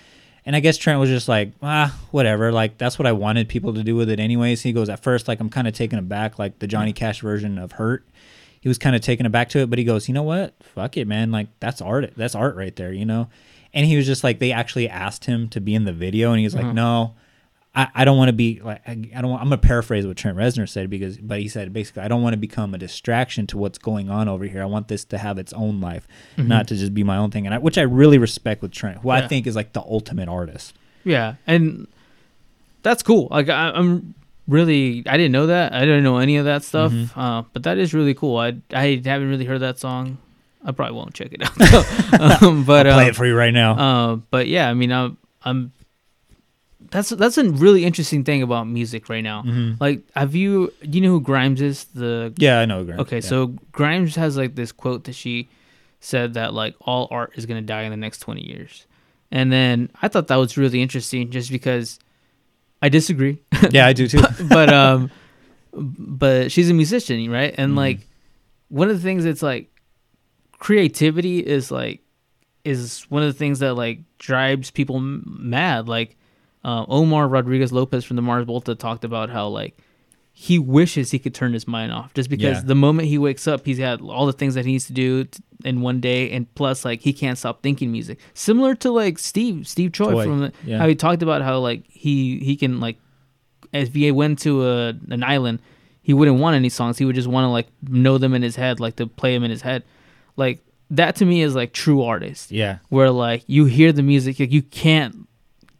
And 0.47 0.57
I 0.57 0.61
guess 0.61 0.77
Trent 0.79 0.99
was 1.01 1.11
just 1.11 1.29
like, 1.29 1.53
ah, 1.63 1.99
whatever. 2.13 2.51
Like 2.53 2.79
that's 2.79 2.99
what 2.99 3.07
I 3.07 3.13
wanted 3.13 3.49
people 3.49 3.75
to 3.75 3.83
do 3.83 3.95
with 3.97 4.09
it, 4.09 4.21
anyways. 4.21 4.63
He 4.63 4.73
goes 4.73 4.89
at 4.89 5.03
first, 5.03 5.29
like 5.29 5.41
I'm 5.41 5.51
kind 5.51 5.67
of 5.69 5.75
taken 5.75 5.99
aback, 5.99 6.39
like 6.39 6.59
the 6.61 6.67
Johnny 6.67 6.93
Cash 6.93 7.21
version 7.21 7.59
of 7.59 7.73
Hurt. 7.73 8.07
He 8.61 8.69
was 8.69 8.79
kind 8.79 8.95
of 8.95 9.03
taken 9.03 9.27
aback 9.27 9.49
to 9.51 9.59
it, 9.61 9.71
but 9.71 9.79
he 9.79 9.85
goes, 9.85 10.07
you 10.09 10.15
know 10.15 10.23
what? 10.23 10.55
Fuck 10.63 10.97
it, 10.97 11.07
man. 11.09 11.31
Like 11.33 11.49
that's 11.61 11.81
art. 11.83 12.13
That's 12.17 12.35
art 12.35 12.57
right 12.57 12.75
there, 12.77 12.93
you 12.93 13.05
know. 13.05 13.29
And 13.73 13.87
he 13.87 13.97
was 13.97 14.07
just 14.07 14.23
like, 14.25 14.39
they 14.39 14.53
actually 14.53 14.89
asked 14.89 15.25
him 15.27 15.49
to 15.51 15.61
be 15.61 15.75
in 15.75 15.85
the 15.85 15.93
video, 15.93 16.31
and 16.31 16.39
he 16.41 16.45
was 16.47 16.55
like, 16.55 16.67
Mhm. 16.67 16.75
no. 16.75 17.15
I, 17.75 17.89
I 17.95 18.05
don't 18.05 18.19
want 18.19 18.29
to 18.29 18.33
be 18.33 18.61
like 18.63 18.83
I, 18.87 18.93
I 19.15 19.21
don't 19.21 19.31
want, 19.31 19.43
I'm 19.43 19.49
gonna 19.49 19.59
paraphrase 19.59 20.05
what 20.07 20.17
Trent 20.17 20.37
Reznor 20.37 20.69
said 20.69 20.91
because 20.91 21.19
but 21.19 21.39
he 21.39 21.47
said 21.49 21.73
basically 21.73 22.03
I 22.03 22.09
don't 22.09 22.21
want 22.23 22.33
to 22.33 22.37
become 22.39 22.75
a 22.75 22.79
distraction 22.79 23.47
to 23.49 23.59
what's 23.59 23.79
going 23.79 24.11
on 24.11 24.29
over 24.29 24.45
here. 24.45 24.61
I 24.63 24.67
want 24.67 24.89
this 24.89 25.05
to 25.07 25.19
have 25.19 25.39
its 25.39 25.53
own 25.53 25.81
life, 25.81 26.09
Mhm. 26.37 26.49
not 26.49 26.67
to 26.69 26.75
just 26.77 26.93
be 26.95 27.05
my 27.05 27.17
own 27.17 27.31
thing. 27.31 27.47
And 27.47 27.55
I, 27.55 27.59
which 27.59 27.79
I 27.79 27.83
really 27.83 28.19
respect 28.19 28.61
with 28.63 28.73
Trent, 28.73 28.99
who 28.99 29.11
I 29.11 29.27
think 29.27 29.47
is 29.47 29.55
like 29.55 29.73
the 29.73 29.83
ultimate 29.83 30.29
artist. 30.29 30.75
Yeah, 31.05 31.35
and 31.47 31.87
that's 32.83 33.03
cool. 33.03 33.29
Like 33.31 33.49
I, 33.49 33.71
I'm 33.71 34.15
really, 34.49 35.05
I 35.07 35.17
didn't 35.17 35.33
know 35.33 35.47
that. 35.47 35.73
I 35.73 35.81
didn't 35.81 36.03
know 36.03 36.19
any 36.19 36.37
of 36.39 36.47
that 36.47 36.65
stuff. 36.65 36.91
Mhm. 36.93 37.11
Uh, 37.17 37.43
but 37.53 37.63
that 37.63 37.79
is 37.79 37.95
really 37.95 38.15
cool. 38.15 38.37
I 38.37 38.57
I 38.75 39.01
haven't 39.05 39.29
really 39.29 39.45
heard 39.45 39.61
that 39.61 39.79
song. 39.79 40.19
I 40.65 40.73
probably 40.73 40.97
won't 40.97 41.15
check 41.15 41.29
it 41.33 41.43
out. 41.43 41.53
um, 42.43 42.65
but 42.65 42.87
I'll 42.87 42.95
play 42.95 43.05
um, 43.05 43.11
it 43.11 43.17
for 43.17 43.27
you 43.27 43.37
right 43.37 43.55
now. 43.55 43.79
Uh, 43.79 44.17
but 44.31 44.49
yeah, 44.49 44.69
I 44.69 44.75
mean, 44.75 44.93
I'm, 44.93 45.17
I'm. 45.45 45.73
That's 46.91 47.11
that's 47.11 47.39
a 47.39 47.45
really 47.51 47.85
interesting 47.85 48.25
thing 48.25 48.43
about 48.43 48.67
music 48.69 49.09
right 49.09 49.23
now. 49.23 49.43
Mhm. 49.43 49.81
Like, 49.81 50.03
have 50.17 50.35
you 50.35 50.73
do 50.83 50.99
you 50.99 51.01
know 51.01 51.11
who 51.11 51.21
Grimes 51.21 51.61
is? 51.61 51.85
The 51.95 52.33
Yeah, 52.37 52.61
I 52.61 52.65
know 52.67 52.85
Grimes 52.85 53.01
Okay, 53.03 53.17
yeah. 53.17 53.21
so 53.21 53.47
Grimes 53.73 54.17
has 54.17 54.37
like 54.37 54.55
this 54.57 54.73
quote 54.73 55.05
that 55.05 55.15
she 55.15 55.49
said 56.01 56.35
that 56.35 56.53
like 56.55 56.75
all 56.81 57.07
art 57.11 57.33
is 57.37 57.47
gonna 57.47 57.63
die 57.63 57.83
in 57.83 57.91
the 57.91 57.97
next 57.97 58.19
twenty 58.21 58.43
years, 58.47 58.87
and 59.31 59.53
then 59.53 59.91
I 60.03 60.09
thought 60.09 60.27
that 60.29 60.37
was 60.37 60.57
really 60.57 60.83
interesting 60.83 61.31
just 61.31 61.51
because 61.51 61.99
I 62.83 62.89
disagree. 62.89 63.39
Yeah, 63.71 63.87
I 63.87 63.93
do 63.93 64.09
too. 64.09 64.21
but, 64.23 64.49
but 64.49 64.73
um, 64.75 65.11
but 65.73 66.51
she's 66.51 66.71
a 66.71 66.75
musician, 66.75 67.31
right? 67.31 67.53
Mm-hmm. 67.53 67.61
And 67.63 67.77
like 67.77 68.01
one 68.69 68.89
of 68.91 68.97
the 68.97 69.03
things 69.03 69.25
that's 69.25 69.43
like 69.43 69.71
creativity 70.59 71.39
is 71.41 71.71
like 71.71 72.01
is 72.65 73.07
one 73.09 73.23
of 73.23 73.29
the 73.29 73.39
things 73.39 73.61
that 73.61 73.75
like 73.75 74.01
drives 74.19 74.71
people 74.71 74.97
m- 74.97 75.25
mad. 75.41 75.89
Like 75.89 76.17
uh, 76.65 76.85
Omar 76.89 77.29
Rodriguez 77.29 77.73
Lopez 77.73 78.05
from 78.05 78.17
the 78.17 78.23
Mars 78.23 78.45
Volta 78.47 78.75
talked 78.75 79.05
about 79.05 79.31
how 79.31 79.49
like 79.49 79.77
he 80.33 80.59
wishes 80.59 81.11
he 81.11 81.19
could 81.19 81.35
turn 81.35 81.53
his 81.53 81.67
mind 81.69 81.93
off 81.93 82.15
just 82.15 82.31
because 82.31 82.59
Yeah. 82.59 82.63
the 82.65 82.75
moment 82.75 83.09
he 83.09 83.19
wakes 83.19 83.47
up, 83.49 83.67
he's 83.67 83.79
had 83.79 84.01
all 84.01 84.27
the 84.27 84.33
things 84.33 84.55
that 84.55 84.65
he 84.65 84.73
needs 84.73 84.87
to 84.87 84.93
do 84.93 85.25
t- 85.25 85.43
in 85.65 85.81
one 85.83 86.01
day, 86.01 86.31
and 86.31 86.53
plus 86.55 86.85
like 86.85 87.01
he 87.03 87.13
can't 87.13 87.37
stop 87.37 87.63
thinking 87.63 87.91
music. 87.93 88.19
Similar 88.35 88.75
to 88.77 88.91
like 88.91 89.19
Steve 89.19 89.67
Steve 89.69 89.93
Choi, 89.93 90.13
Choi, 90.13 90.25
from 90.25 90.41
the, 90.41 90.53
yeah. 90.65 90.79
how 90.79 90.87
he 90.89 90.95
talked 90.95 91.23
about 91.23 91.43
how 91.43 91.59
like 91.59 91.85
he 91.89 92.39
he 92.41 92.57
can 92.57 92.81
like 92.81 92.97
if 93.73 93.93
he 93.95 94.11
went 94.13 94.39
to 94.41 94.67
a 94.67 94.89
an 95.11 95.23
island, 95.23 95.59
he 96.03 96.15
wouldn't 96.15 96.39
want 96.39 96.57
any 96.57 96.69
songs. 96.71 96.97
He 96.99 97.05
would 97.05 97.15
just 97.17 97.29
want 97.29 97.45
to 97.45 97.49
like 97.49 97.67
know 97.83 98.17
them 98.19 98.33
in 98.35 98.43
his 98.43 98.57
head, 98.57 98.81
like 98.81 98.97
to 98.97 99.07
play 99.07 99.35
them 99.35 99.45
in 99.45 99.51
his 99.51 99.63
head. 99.63 99.83
Like 100.37 100.61
that 100.91 101.17
to 101.17 101.25
me 101.27 101.43
is 101.43 101.55
like 101.55 101.73
true 101.73 102.03
artist. 102.03 102.51
Yeah. 102.51 102.79
Where 102.89 103.11
like 103.11 103.45
you 103.47 103.67
hear 103.67 103.93
the 103.93 104.03
music, 104.03 104.41
like 104.41 104.53
you 104.53 104.63
can't 104.63 105.27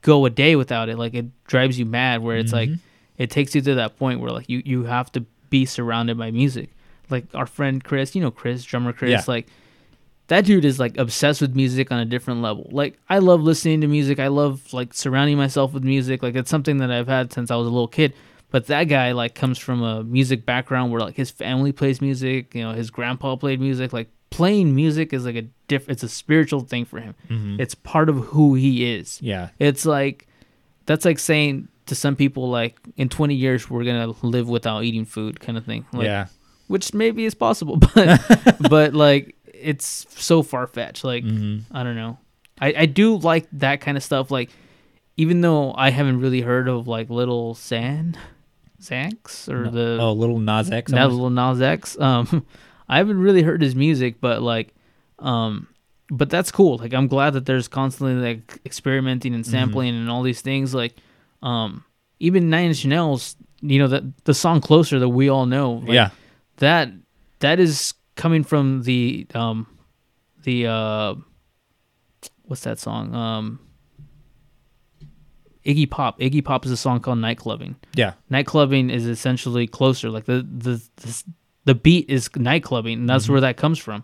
go 0.03 0.25
a 0.27 0.31
day 0.31 0.57
without 0.57 0.89
it. 0.89 0.99
Like 0.99 1.15
it 1.15 1.27
drives 1.47 1.79
you 1.79 1.87
mad. 1.87 2.23
Where 2.23 2.37
it's 2.37 2.53
like 2.53 2.69
Mhm. 2.71 2.79
it 3.19 3.31
takes 3.31 3.55
you 3.55 3.61
to 3.63 3.75
that 3.77 3.99
point 3.99 4.21
where 4.21 4.31
like 4.31 4.49
you 4.49 4.63
you 4.65 4.85
have 4.85 5.11
to 5.13 5.25
be 5.51 5.65
surrounded 5.65 6.17
by 6.19 6.31
music. 6.31 6.71
Like 7.11 7.27
our 7.35 7.47
friend 7.47 7.83
Chris, 7.83 8.15
you 8.15 8.21
know 8.23 8.31
Chris, 8.31 8.65
drummer 8.65 8.93
Chris, 8.93 9.11
Yeah. 9.11 9.25
like 9.27 9.47
that 10.29 10.45
dude 10.45 10.65
is 10.65 10.79
like 10.79 10.97
obsessed 10.97 11.41
with 11.41 11.57
music 11.57 11.91
on 11.91 11.99
a 11.99 12.05
different 12.05 12.41
level. 12.41 12.69
Like 12.71 12.99
I 13.09 13.19
love 13.19 13.43
listening 13.43 13.81
to 13.81 13.89
music. 13.89 14.21
I 14.21 14.29
love 14.29 14.73
like 14.73 14.95
surrounding 14.95 15.37
myself 15.37 15.73
with 15.73 15.83
music. 15.83 16.23
Like 16.23 16.37
it's 16.37 16.51
something 16.51 16.79
that 16.79 16.91
I've 16.91 17.09
had 17.09 17.33
since 17.33 17.51
I 17.51 17.57
was 17.57 17.67
a 17.67 17.71
little 17.71 17.89
kid. 17.89 18.15
But 18.53 18.67
that 18.67 18.85
guy 18.85 19.13
like 19.13 19.35
comes 19.35 19.59
from 19.59 19.83
a 19.83 20.03
music 20.05 20.45
background 20.47 20.93
where 20.93 21.01
like 21.01 21.17
his 21.17 21.31
family 21.31 21.73
plays 21.73 22.01
music, 22.01 22.55
you 22.55 22.63
know, 22.63 22.73
his 22.73 22.91
grandpa 22.91 23.37
played 23.37 23.61
music. 23.61 23.93
Like 23.93 24.09
playing 24.31 24.75
music 24.75 25.13
is 25.13 25.25
like 25.25 25.37
a 25.37 25.43
diff 25.69 25.89
it's 25.89 26.03
a 26.03 26.09
spiritual 26.09 26.61
thing 26.61 26.85
for 26.85 27.01
him. 27.01 27.15
Mhm. 27.29 27.61
It's 27.61 27.75
part 27.75 28.09
of 28.09 28.17
who 28.17 28.55
he 28.55 28.93
is. 28.95 29.21
Yeah. 29.23 29.49
It's 29.59 29.85
like 29.85 30.27
that's 30.87 31.05
like 31.05 31.19
saying 31.19 31.69
to 31.87 31.95
some 31.95 32.15
people 32.17 32.49
like 32.49 32.79
in 32.97 33.09
20 33.09 33.35
years 33.35 33.69
we're 33.69 33.85
going 33.85 34.15
to 34.15 34.27
live 34.27 34.49
without 34.49 34.85
eating 34.85 35.05
food 35.05 35.41
kind 35.41 35.59
of 35.59 35.65
thing. 35.65 35.85
Like, 35.93 36.05
Yeah. 36.05 36.27
Which 36.69 36.95
maybe 36.95 37.25
is 37.25 37.35
possible, 37.35 37.77
but 37.95 38.57
but 38.71 38.95
like 38.95 39.35
it's 39.53 40.07
so 40.11 40.43
far 40.43 40.67
fetched. 40.67 41.03
Like 41.05 41.25
Mhm. 41.25 41.63
I 41.73 41.83
don't 41.83 41.97
know. 41.97 42.19
I 42.61 42.75
I 42.79 42.87
do 42.87 43.17
like 43.17 43.49
that 43.53 43.81
kind 43.81 43.97
of 43.97 44.03
stuff. 44.05 44.31
Like 44.31 44.51
even 45.17 45.41
though 45.41 45.75
I 45.75 45.91
haven't 45.91 46.21
really 46.21 46.41
heard 46.43 46.69
of 46.69 46.87
like 46.89 47.11
Little 47.11 47.55
San, 47.55 48.17
Zanx 48.81 49.49
or 49.49 49.65
No- 49.65 49.71
the 49.71 49.99
oh, 50.01 50.13
Little 50.13 50.39
Nas 50.39 50.71
X, 50.71 50.93
Little 50.93 51.31
Nas 51.31 51.61
X. 51.61 51.99
Um, 52.01 52.47
I 52.91 52.97
haven't 52.99 53.21
really 53.21 53.43
heard 53.43 53.63
his 53.63 53.75
music, 53.77 54.21
but 54.21 54.43
like, 54.43 54.75
um, 55.21 55.69
but 56.11 56.29
that's 56.29 56.51
cool. 56.51 56.77
Like 56.79 56.93
I'm 56.93 57.07
glad 57.07 57.35
that 57.35 57.47
there's 57.47 57.69
constantly 57.69 58.15
like 58.17 58.59
experimenting 58.67 59.33
and 59.35 59.45
Mhm. 59.45 59.49
sampling 59.51 59.95
and 59.95 60.11
all 60.11 60.23
these 60.23 60.41
things. 60.41 60.75
Like, 60.75 60.95
um, 61.43 61.85
even 62.19 62.51
Nine 62.51 62.67
Inch 62.69 62.85
Nails, 62.85 63.37
you 63.63 63.79
know 63.79 63.87
that 63.89 64.03
the 64.25 64.35
song 64.35 64.61
"Closer" 64.61 64.99
that 64.99 65.09
we 65.09 65.29
all 65.29 65.47
know. 65.47 65.75
like, 65.75 65.93
Yeah. 65.93 66.11
that 66.57 66.91
that 67.39 67.61
is 67.61 67.95
coming 68.17 68.43
from 68.45 68.83
the 68.83 69.27
um, 69.35 69.67
the 70.43 70.67
uh, 70.67 71.15
what's 72.43 72.63
that 72.63 72.79
song? 72.81 73.15
Um, 73.15 73.61
Iggy 75.65 75.89
Pop. 75.91 76.19
Iggy 76.19 76.45
Pop 76.45 76.65
is 76.65 76.71
a 76.73 76.77
song 76.77 77.01
called 77.01 77.19
Night 77.19 77.39
Clubbing. 77.39 77.77
Yeah. 77.95 78.15
Night 78.31 78.47
clubbing 78.47 78.91
is 78.91 79.07
essentially 79.07 79.67
closer. 79.67 80.11
Like 80.11 80.25
the 80.25 80.43
the 80.51 80.83
the, 80.97 81.25
the 81.71 81.75
beat 81.77 82.11
is 82.11 82.29
night 82.35 82.65
clubbing, 82.65 82.99
and 82.99 83.09
that's 83.09 83.27
Mhm. 83.27 83.31
where 83.31 83.41
that 83.43 83.57
comes 83.57 83.79
from. 83.79 84.03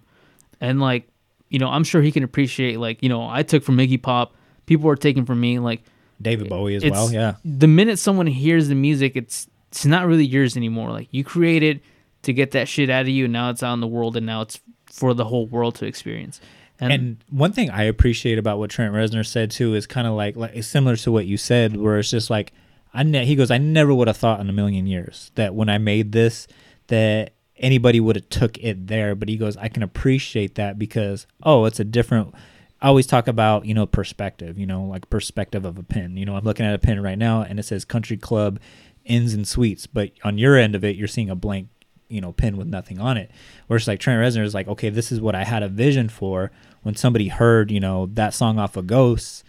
And 0.60 0.80
like, 0.80 1.08
you 1.50 1.58
know, 1.58 1.68
I'm 1.68 1.82
sure 1.82 2.00
he 2.00 2.12
can 2.12 2.22
appreciate 2.22 2.78
like, 2.78 3.02
you 3.02 3.08
know, 3.08 3.28
I 3.28 3.42
took 3.42 3.64
from 3.64 3.76
Iggy 3.78 4.00
Pop, 4.00 4.34
people 4.66 4.86
were 4.86 4.94
taking 4.94 5.24
from 5.24 5.40
me 5.40 5.58
like 5.58 5.82
David 6.22 6.48
Bowie 6.48 6.76
as 6.76 6.84
well. 6.84 7.12
Yeah. 7.12 7.34
The 7.44 7.66
minute 7.66 7.98
someone 7.98 8.28
hears 8.28 8.68
the 8.68 8.76
music, 8.76 9.16
it's 9.16 9.48
it's 9.72 9.84
not 9.84 10.06
really 10.06 10.24
yours 10.24 10.56
anymore. 10.56 10.90
Like 10.90 11.08
you 11.10 11.24
created 11.24 11.80
to 12.22 12.32
get 12.32 12.52
that 12.52 12.68
shit 12.68 12.88
out 12.88 13.02
of 13.02 13.08
you, 13.08 13.24
and 13.24 13.32
now 13.32 13.50
it's 13.50 13.62
out 13.64 13.74
in 13.74 13.80
the 13.80 13.86
world, 13.88 14.16
and 14.16 14.24
now 14.24 14.42
it's 14.42 14.60
for 14.86 15.12
the 15.12 15.24
whole 15.24 15.46
world 15.46 15.74
to 15.76 15.86
experience. 15.86 16.40
And, 16.78 17.16
one 17.30 17.52
thing 17.52 17.70
I 17.70 17.82
appreciate 17.84 18.38
about 18.38 18.58
what 18.58 18.70
Trent 18.70 18.94
Reznor 18.94 19.26
said 19.26 19.50
too 19.50 19.74
is 19.74 19.86
kind 19.86 20.06
of 20.06 20.12
like, 20.14 20.36
like 20.36 20.52
it's 20.54 20.68
similar 20.68 20.94
to 20.96 21.10
what 21.10 21.26
you 21.26 21.36
said, 21.36 21.76
where 21.76 21.98
it's 21.98 22.10
just 22.10 22.28
like, 22.30 22.52
I 22.94 23.02
ne- 23.02 23.24
he 23.26 23.34
goes, 23.34 23.50
I 23.50 23.58
never 23.58 23.92
would 23.94 24.08
have 24.08 24.16
thought 24.18 24.40
in 24.40 24.48
a 24.48 24.52
million 24.52 24.86
years 24.86 25.30
that 25.34 25.54
when 25.54 25.68
I 25.68 25.78
made 25.78 26.12
this, 26.12 26.46
that 26.88 27.32
anybody 27.58 28.00
would 28.00 28.16
have 28.16 28.28
took 28.28 28.58
it 28.58 28.86
there. 28.86 29.14
But 29.14 29.28
he 29.28 29.36
goes, 29.36 29.56
I 29.56 29.68
can 29.68 29.82
appreciate 29.82 30.54
that 30.56 30.78
because 30.78 31.26
oh, 31.42 31.64
it's 31.64 31.80
a 31.80 31.84
different. 31.84 32.34
I 32.80 32.88
always 32.88 33.06
talk 33.06 33.26
about 33.26 33.64
you 33.64 33.74
know 33.74 33.86
perspective, 33.86 34.58
you 34.58 34.66
know, 34.66 34.84
like 34.84 35.08
perspective 35.10 35.64
of 35.64 35.78
a 35.78 35.82
pin. 35.82 36.16
You 36.16 36.26
know, 36.26 36.36
I'm 36.36 36.44
looking 36.44 36.66
at 36.66 36.74
a 36.74 36.78
pin 36.78 37.02
right 37.02 37.18
now 37.18 37.42
and 37.42 37.58
it 37.58 37.64
says 37.64 37.84
Country 37.84 38.16
Club, 38.16 38.60
Inns 39.04 39.34
and 39.34 39.48
Suites, 39.48 39.86
but 39.86 40.12
on 40.24 40.38
your 40.38 40.56
end 40.56 40.74
of 40.74 40.84
it, 40.84 40.96
you're 40.96 41.08
seeing 41.08 41.30
a 41.30 41.36
blank 41.36 41.68
you 42.08 42.20
know 42.20 42.32
pin 42.32 42.56
with 42.56 42.66
nothing 42.68 43.00
on 43.00 43.16
it. 43.16 43.30
Where 43.66 43.76
it's 43.76 43.88
like 43.88 44.00
Trent 44.00 44.20
Reznor 44.20 44.44
is 44.44 44.54
like, 44.54 44.68
okay, 44.68 44.90
this 44.90 45.10
is 45.10 45.20
what 45.20 45.34
I 45.34 45.44
had 45.44 45.62
a 45.62 45.68
vision 45.68 46.08
for 46.08 46.50
when 46.82 46.94
somebody 46.94 47.28
heard 47.28 47.70
you 47.70 47.80
know 47.80 48.06
that 48.14 48.34
song 48.34 48.58
off 48.58 48.76
of 48.76 48.86
Ghosts. 48.86 49.42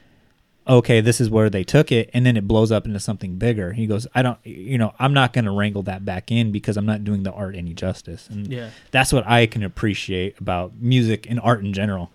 Okay, 0.67 0.99
this 1.01 1.21
is 1.21 1.29
where 1.29 1.49
they 1.49 1.63
took 1.63 1.91
it, 1.91 2.09
and 2.13 2.25
then 2.25 2.35
it 2.35 2.47
blows 2.47 2.71
up 2.71 2.85
into 2.85 2.99
something 2.99 3.37
bigger. 3.37 3.71
He 3.73 3.87
goes, 3.87 4.05
I 4.13 4.21
don't, 4.21 4.37
you 4.45 4.77
know, 4.77 4.93
I'm 4.99 5.13
not 5.13 5.31
going 5.31 5.45
to 5.45 5.51
wrangle 5.51 5.83
that 5.83 6.03
back 6.03 6.31
in 6.31 6.51
because 6.51 6.75
I'm 6.75 6.85
not 6.85 7.03
doing 7.05 7.23
the 7.23 7.31
art 7.31 7.55
any 7.55 7.73
justice. 7.73 8.27
And 8.29 8.47
Yeah. 8.47 8.69
that's 8.91 9.13
what 9.13 9.25
I 9.27 9.45
can 9.45 9.63
appreciate 9.63 10.39
about 10.41 10.73
music 10.79 11.25
and 11.29 11.39
art 11.39 11.63
in 11.63 11.71
general. 11.71 12.11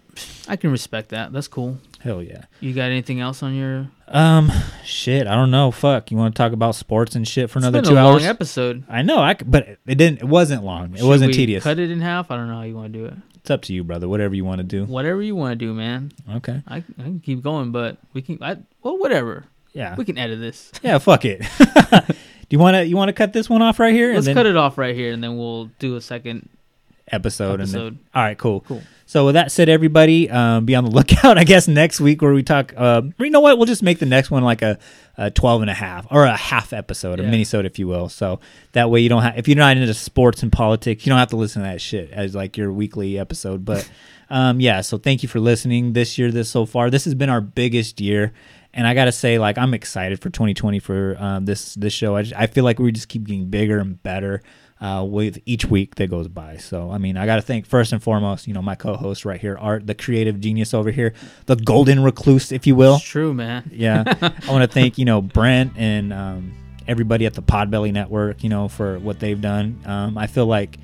I 0.46 0.56
can 0.56 0.70
respect 0.70 1.08
that. 1.08 1.32
That's 1.32 1.48
cool. 1.48 1.78
Hell 2.00 2.22
yeah. 2.22 2.44
You 2.60 2.74
got 2.74 2.90
anything 2.90 3.20
else 3.20 3.42
on 3.42 3.54
your? 3.54 3.86
Um, 4.08 4.52
shit, 4.84 5.26
I 5.26 5.34
don't 5.34 5.50
know. 5.50 5.70
Fuck, 5.70 6.10
you 6.10 6.18
want 6.18 6.34
to 6.34 6.38
talk 6.38 6.52
about 6.52 6.74
sports 6.74 7.14
and 7.16 7.26
shit 7.26 7.48
for 7.48 7.58
It's 7.60 7.64
another 7.66 7.80
been 7.80 7.88
two 7.90 7.94
a 7.94 8.02
long 8.02 8.14
hours? 8.16 8.24
episode. 8.26 8.84
I 8.90 9.00
know, 9.00 9.20
I 9.20 9.32
but 9.34 9.66
it 9.86 9.96
didn't. 9.96 10.18
It 10.18 10.28
wasn't 10.28 10.64
long. 10.64 10.92
It 10.92 10.98
Should 10.98 11.06
wasn't 11.08 11.28
we 11.30 11.34
tedious. 11.38 11.64
Cut 11.64 11.78
it 11.78 11.90
in 11.90 12.02
half. 12.02 12.30
I 12.30 12.36
don't 12.36 12.48
know 12.48 12.56
how 12.56 12.62
you 12.62 12.74
want 12.74 12.92
to 12.92 12.98
do 12.98 13.06
it. 13.06 13.14
It's 13.42 13.50
up 13.50 13.62
to 13.62 13.72
you, 13.72 13.82
brother. 13.82 14.08
Whatever 14.08 14.36
you 14.36 14.44
want 14.44 14.58
to 14.58 14.64
do. 14.64 14.84
Whatever 14.84 15.20
you 15.20 15.34
want 15.34 15.58
to 15.58 15.66
do, 15.66 15.74
man. 15.74 16.12
Okay. 16.30 16.62
I, 16.68 16.76
I 16.76 16.82
can 17.02 17.18
keep 17.18 17.42
going, 17.42 17.72
but 17.72 17.96
we 18.12 18.22
can. 18.22 18.38
I, 18.40 18.58
well, 18.84 18.98
whatever. 18.98 19.44
Yeah. 19.72 19.96
We 19.96 20.04
can 20.04 20.16
edit 20.16 20.38
this. 20.38 20.70
Yeah, 20.82 20.98
fuck 20.98 21.24
it. 21.24 21.40
do 21.58 22.14
you 22.50 22.60
want 22.60 22.76
to? 22.76 22.86
You 22.86 22.96
want 22.96 23.08
to 23.08 23.12
cut 23.12 23.32
this 23.32 23.50
one 23.50 23.60
off 23.60 23.80
right 23.80 23.92
here? 23.92 24.14
Let's 24.14 24.28
and 24.28 24.36
cut 24.36 24.46
it 24.46 24.56
off 24.56 24.78
right 24.78 24.94
here, 24.94 25.12
and 25.12 25.24
then 25.24 25.36
we'll 25.36 25.66
do 25.80 25.96
a 25.96 26.00
second 26.00 26.48
episode. 27.08 27.60
Episode. 27.60 27.94
then, 27.94 27.98
all 28.14 28.22
right, 28.22 28.38
cool. 28.38 28.60
Cool. 28.60 28.82
So 29.12 29.26
with 29.26 29.34
that 29.34 29.52
said, 29.52 29.68
everybody, 29.68 30.30
um, 30.30 30.64
be 30.64 30.74
on 30.74 30.84
the 30.86 30.90
lookout. 30.98 31.36
I 31.36 31.44
guess 31.44 31.68
next 31.68 32.00
week 32.00 32.22
where 32.22 32.32
we 32.32 32.42
talk. 32.42 32.72
Uh, 32.74 33.02
you 33.18 33.28
know 33.28 33.40
what? 33.40 33.58
We'll 33.58 33.66
just 33.66 33.82
make 33.82 33.98
the 33.98 34.06
next 34.06 34.30
one 34.30 34.42
like 34.42 34.62
a, 34.62 34.78
a 35.18 35.30
12 35.30 35.60
and 35.60 35.70
a 35.70 35.74
half 35.74 36.06
or 36.10 36.24
a 36.24 36.34
half 36.34 36.72
episode, 36.72 37.20
a 37.20 37.22
Yeah. 37.22 37.30
mini-sode, 37.30 37.66
if 37.66 37.78
you 37.78 37.86
will. 37.86 38.08
So 38.08 38.40
that 38.72 38.88
way 38.88 39.00
you 39.00 39.10
don't 39.10 39.20
have. 39.22 39.36
If 39.36 39.48
you're 39.48 39.58
not 39.58 39.76
into 39.76 39.92
sports 39.92 40.42
and 40.42 40.50
politics, 40.50 41.04
you 41.04 41.10
don't 41.10 41.18
have 41.18 41.28
to 41.28 41.36
listen 41.36 41.60
to 41.60 41.68
that 41.68 41.82
shit 41.82 42.10
as 42.10 42.34
like 42.34 42.56
your 42.56 42.72
weekly 42.72 43.18
episode. 43.18 43.66
But 43.66 43.86
um, 44.30 44.60
yeah. 44.60 44.80
So 44.80 44.96
thank 44.96 45.22
you 45.22 45.28
for 45.28 45.40
listening 45.40 45.92
this 45.92 46.16
year. 46.16 46.30
This 46.30 46.48
so 46.48 46.64
far. 46.64 46.88
This 46.88 47.04
has 47.04 47.14
been 47.14 47.28
our 47.28 47.42
biggest 47.42 48.00
year. 48.00 48.32
And 48.72 48.86
I 48.86 48.94
gotta 48.94 49.12
say, 49.12 49.38
like, 49.38 49.58
I'm 49.58 49.74
excited 49.74 50.22
for 50.22 50.30
2020 50.30 50.78
for 50.78 51.18
um, 51.18 51.44
this 51.44 51.74
this 51.74 51.92
show. 51.92 52.16
I, 52.16 52.22
just, 52.22 52.34
I 52.34 52.46
feel 52.46 52.64
like 52.64 52.78
we 52.78 52.90
just 52.92 53.08
keep 53.10 53.24
getting 53.24 53.50
bigger 53.50 53.78
and 53.78 54.02
better 54.02 54.40
uh, 54.82 55.04
with 55.04 55.38
each 55.46 55.64
week 55.66 55.94
that 55.94 56.10
goes 56.10 56.26
by. 56.26 56.56
So, 56.56 56.90
I 56.90 56.98
mean, 56.98 57.16
I 57.16 57.24
got 57.24 57.36
to 57.36 57.42
thank 57.42 57.66
first 57.66 57.92
and 57.92 58.02
foremost, 58.02 58.48
you 58.48 58.52
know, 58.52 58.60
my 58.62 58.74
co-host 58.74 59.24
right 59.24 59.40
here, 59.40 59.56
Art, 59.56 59.86
the 59.86 59.94
creative 59.94 60.40
genius 60.40 60.74
over 60.74 60.90
here, 60.90 61.14
the 61.46 61.54
golden 61.56 62.02
recluse, 62.02 62.50
if 62.50 62.66
you 62.66 62.74
will. 62.74 62.96
It's 62.96 63.04
true, 63.04 63.32
man. 63.32 63.70
Yeah, 63.72 64.02
I 64.20 64.50
want 64.50 64.62
to 64.62 64.66
thank 64.68 64.98
you 64.98 65.04
know 65.04 65.22
Brent 65.22 65.74
and 65.76 66.12
um, 66.12 66.52
everybody 66.88 67.26
at 67.26 67.34
the 67.34 67.42
Podbelly 67.42 67.92
Network, 67.92 68.42
you 68.42 68.48
know, 68.50 68.66
for 68.68 68.98
what 68.98 69.20
they've 69.20 69.40
done. 69.40 69.80
Um, 69.86 70.18
I 70.18 70.26
feel 70.26 70.46
like 70.46 70.78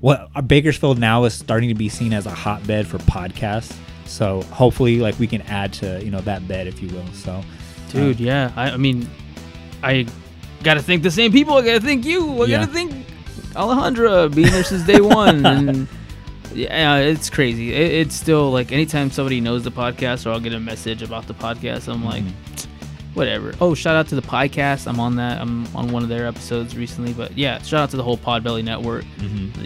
what 0.00 0.28
Bakersfield 0.48 0.98
now 0.98 1.22
is 1.24 1.32
starting 1.32 1.68
to 1.68 1.74
be 1.76 1.88
seen 1.88 2.12
as 2.12 2.26
a 2.26 2.30
hotbed 2.34 2.86
for 2.88 2.98
podcasts. 2.98 3.74
So 4.06 4.42
hopefully, 4.42 4.98
like 4.98 5.16
we 5.20 5.26
can 5.28 5.42
add 5.42 5.72
to 5.74 6.04
you 6.04 6.10
know 6.10 6.20
that 6.22 6.46
bed, 6.48 6.66
if 6.66 6.82
you 6.82 6.88
will. 6.88 7.06
So, 7.12 7.40
Dude, 7.90 8.18
yeah. 8.18 8.50
I, 8.56 8.70
I 8.72 8.76
mean, 8.76 9.08
I 9.82 10.06
gotta 10.64 10.82
thank 10.82 11.04
the 11.04 11.10
same 11.12 11.30
people. 11.30 11.54
I 11.54 11.62
gotta 11.64 11.80
thank 11.80 12.04
you. 12.04 12.42
I 12.42 12.46
Yeah. 12.46 12.60
gotta 12.60 12.72
thank 12.72 12.92
Alejandra 13.54 14.34
being 14.34 14.50
there 14.50 14.64
since 14.64 14.84
day 14.86 15.00
one. 15.02 15.44
and 15.46 15.88
yeah, 16.52 16.96
it's 16.98 17.30
crazy. 17.30 17.72
It, 17.74 17.92
it's 18.06 18.14
still 18.14 18.50
like 18.50 18.70
anytime 18.72 19.10
somebody 19.10 19.40
knows 19.40 19.64
the 19.64 19.70
podcast 19.72 20.26
or 20.26 20.30
I'll 20.30 20.40
get 20.40 20.52
a 20.54 20.60
message 20.60 21.02
about 21.02 21.26
the 21.26 21.34
podcast, 21.34 21.92
I'm 21.92 22.04
like, 22.04 22.22
whatever. 23.14 23.54
Oh, 23.60 23.74
shout 23.74 23.96
out 23.96 24.08
to 24.08 24.14
the 24.14 24.22
podcast. 24.22 24.86
I'm 24.86 25.00
on 25.00 25.16
that. 25.16 25.40
I'm 25.40 25.66
on 25.76 25.88
one 25.92 26.02
of 26.02 26.08
their 26.08 26.26
episodes 26.26 26.76
recently. 26.76 27.12
But 27.12 27.36
yeah, 27.36 27.60
shout 27.62 27.80
out 27.80 27.90
to 27.90 27.96
the 27.96 28.02
whole 28.02 28.18
Podbelly 28.18 28.62
network. 28.64 29.04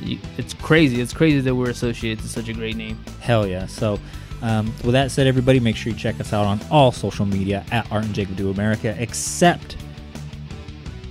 You- 0.03 0.19
It's 0.39 0.55
crazy. 0.55 1.01
It's 1.01 1.13
crazy 1.13 1.41
that 1.41 1.55
we're 1.55 1.71
associated 1.71 2.23
to 2.23 2.29
such 2.29 2.49
a 2.49 2.53
great 2.55 2.77
name. 2.77 2.99
Hell 3.21 3.47
yeah. 3.47 3.67
So, 3.67 3.99
um, 4.41 4.67
with 4.85 4.93
that 4.93 5.11
said, 5.11 5.27
everybody, 5.27 5.61
make 5.61 5.77
sure 5.77 5.93
you 5.93 5.99
check 5.99 6.21
us 6.21 6.33
out 6.33 6.47
on 6.47 6.61
all 6.71 6.93
social 6.93 7.27
media 7.27 7.65
at 7.73 7.91
Art 7.91 8.05
and 8.05 8.15
Jacob 8.15 8.37
Do 8.37 8.51
America, 8.51 8.95
except 8.99 9.77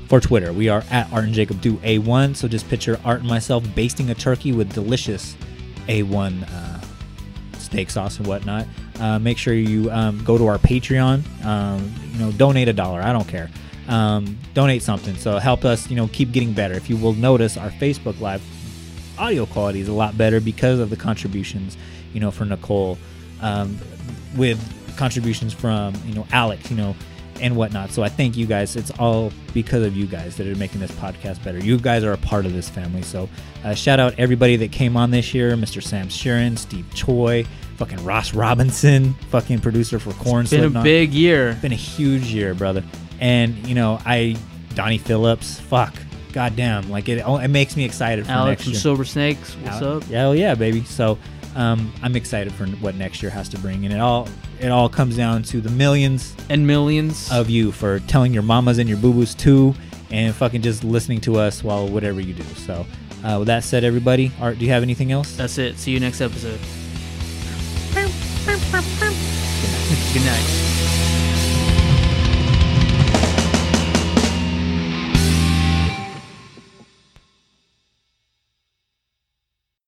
for 0.07 0.19
Twitter. 0.19 0.53
We 0.53 0.69
are 0.69 0.83
at 0.89 1.11
Art 1.11 1.25
and 1.25 1.33
Jacob 1.33 1.61
Do 1.61 1.77
A1. 1.77 2.35
So 2.35 2.47
just 2.47 2.67
picture 2.69 2.99
Art 3.03 3.19
and 3.19 3.29
myself 3.29 3.63
basting 3.75 4.09
a 4.09 4.15
turkey 4.15 4.51
with 4.51 4.71
delicious 4.73 5.35
A1 5.87 6.43
uh, 6.49 6.81
steak 7.59 7.89
sauce 7.89 8.17
and 8.17 8.27
whatnot. 8.27 8.65
Uh, 8.99 9.19
make 9.19 9.37
sure 9.37 9.53
you 9.53 9.91
um, 9.91 10.23
go 10.23 10.37
to 10.37 10.47
our 10.47 10.57
Patreon. 10.57 11.45
Um, 11.45 11.93
you 12.13 12.19
know, 12.19 12.31
donate 12.31 12.67
a 12.67 12.73
dollar. 12.73 13.01
I 13.01 13.11
don't 13.11 13.27
care. 13.27 13.49
Um, 13.87 14.37
donate 14.53 14.81
something. 14.81 15.15
So 15.15 15.37
help 15.37 15.65
us, 15.65 15.89
you 15.89 15.95
know, 15.95 16.07
keep 16.09 16.31
getting 16.31 16.53
better. 16.53 16.73
If 16.73 16.89
you 16.89 16.97
will 16.97 17.13
notice, 17.13 17.57
our 17.57 17.69
Facebook 17.71 18.19
Live 18.19 18.41
audio 19.17 19.45
quality 19.45 19.79
is 19.79 19.87
a 19.87 19.93
lot 19.93 20.17
better 20.17 20.39
because 20.39 20.79
of 20.79 20.89
the 20.89 20.95
contributions, 20.95 21.77
you 22.13 22.19
know, 22.19 22.31
for 22.31 22.45
Nicole, 22.45 22.97
um, 23.41 23.77
with 24.35 24.59
contributions 24.97 25.53
from 25.53 25.93
you 26.05 26.13
know 26.13 26.27
Alex, 26.31 26.69
you 26.69 26.77
know, 26.77 26.95
and 27.41 27.55
whatnot. 27.55 27.91
So 27.91 28.03
I 28.03 28.09
thank 28.09 28.37
you 28.37 28.45
guys. 28.45 28.75
It's 28.75 28.91
all 28.91 29.31
because 29.53 29.83
of 29.83 29.95
you 29.95 30.05
guys 30.05 30.37
that 30.37 30.47
are 30.47 30.55
making 30.55 30.81
this 30.81 30.91
podcast 30.91 31.43
better. 31.43 31.59
You 31.59 31.77
guys 31.77 32.03
are 32.03 32.13
a 32.13 32.17
part 32.17 32.45
of 32.45 32.53
this 32.53 32.69
family. 32.69 33.01
So 33.01 33.29
uh, 33.63 33.73
shout 33.73 33.99
out 33.99 34.13
everybody 34.17 34.55
that 34.57 34.71
came 34.71 34.97
on 34.97 35.11
this 35.11 35.33
year: 35.33 35.51
Mr. 35.55 35.81
Sam 35.81 36.07
Sheeran, 36.07 36.57
Steve 36.57 36.85
Choi, 36.93 37.45
fucking 37.77 38.03
Ross 38.03 38.33
Robinson, 38.33 39.13
fucking 39.29 39.59
producer 39.59 39.99
for 39.99 40.11
Korn. 40.13 40.45
Been 40.45 40.75
a 40.75 40.83
big 40.83 41.13
year. 41.13 41.57
Been 41.61 41.71
a 41.71 41.75
huge 41.75 42.25
year, 42.33 42.53
brother. 42.53 42.83
And 43.19 43.55
you 43.67 43.75
know, 43.75 43.99
I 44.05 44.37
Donnie 44.75 44.97
Phillips, 44.97 45.59
fuck, 45.59 45.93
goddamn, 46.33 46.89
like 46.89 47.09
it. 47.09 47.23
It 47.25 47.47
makes 47.49 47.75
me 47.75 47.83
excited 47.83 48.25
for 48.25 48.31
Alex 48.31 48.49
next 48.49 48.63
from 48.63 48.71
year. 48.73 48.81
Silver 48.81 49.05
Snakes. 49.05 49.55
What's 49.55 49.81
up? 49.81 50.03
Hell 50.03 50.35
yeah, 50.35 50.55
baby. 50.55 50.83
So 50.83 51.17
um, 51.57 51.91
I'm 52.03 52.15
excited 52.15 52.53
for 52.53 52.67
what 52.67 52.95
next 52.95 53.21
year 53.21 53.31
has 53.31 53.49
to 53.49 53.59
bring, 53.59 53.83
and 53.83 53.93
it 53.93 53.99
all 53.99 54.29
it 54.59 54.69
all 54.69 54.87
comes 54.87 55.17
down 55.17 55.43
to 55.43 55.59
the 55.59 55.71
millions 55.71 56.35
and 56.49 56.65
millions 56.65 57.29
of 57.31 57.49
you 57.49 57.71
for 57.71 57.99
telling 58.01 58.33
your 58.33 58.43
mamas 58.43 58.77
and 58.77 58.87
your 58.87 58.97
boo 58.99 59.11
boos 59.11 59.33
too, 59.33 59.73
and 60.11 60.33
fucking 60.35 60.61
just 60.61 60.83
listening 60.83 61.19
to 61.21 61.37
us 61.37 61.63
while 61.63 61.87
whatever 61.87 62.21
you 62.21 62.33
do. 62.33 62.43
So 62.43 62.85
uh, 63.23 63.37
with 63.39 63.47
that 63.47 63.63
said, 63.63 63.83
everybody, 63.83 64.31
Art, 64.39 64.59
do 64.59 64.65
you 64.65 64.71
have 64.71 64.83
anything 64.83 65.11
else? 65.11 65.35
That's 65.35 65.57
it. 65.57 65.77
See 65.79 65.91
you 65.91 65.99
next 65.99 66.21
episode. 66.21 66.59
Good 70.13 70.25
night. 70.25 70.66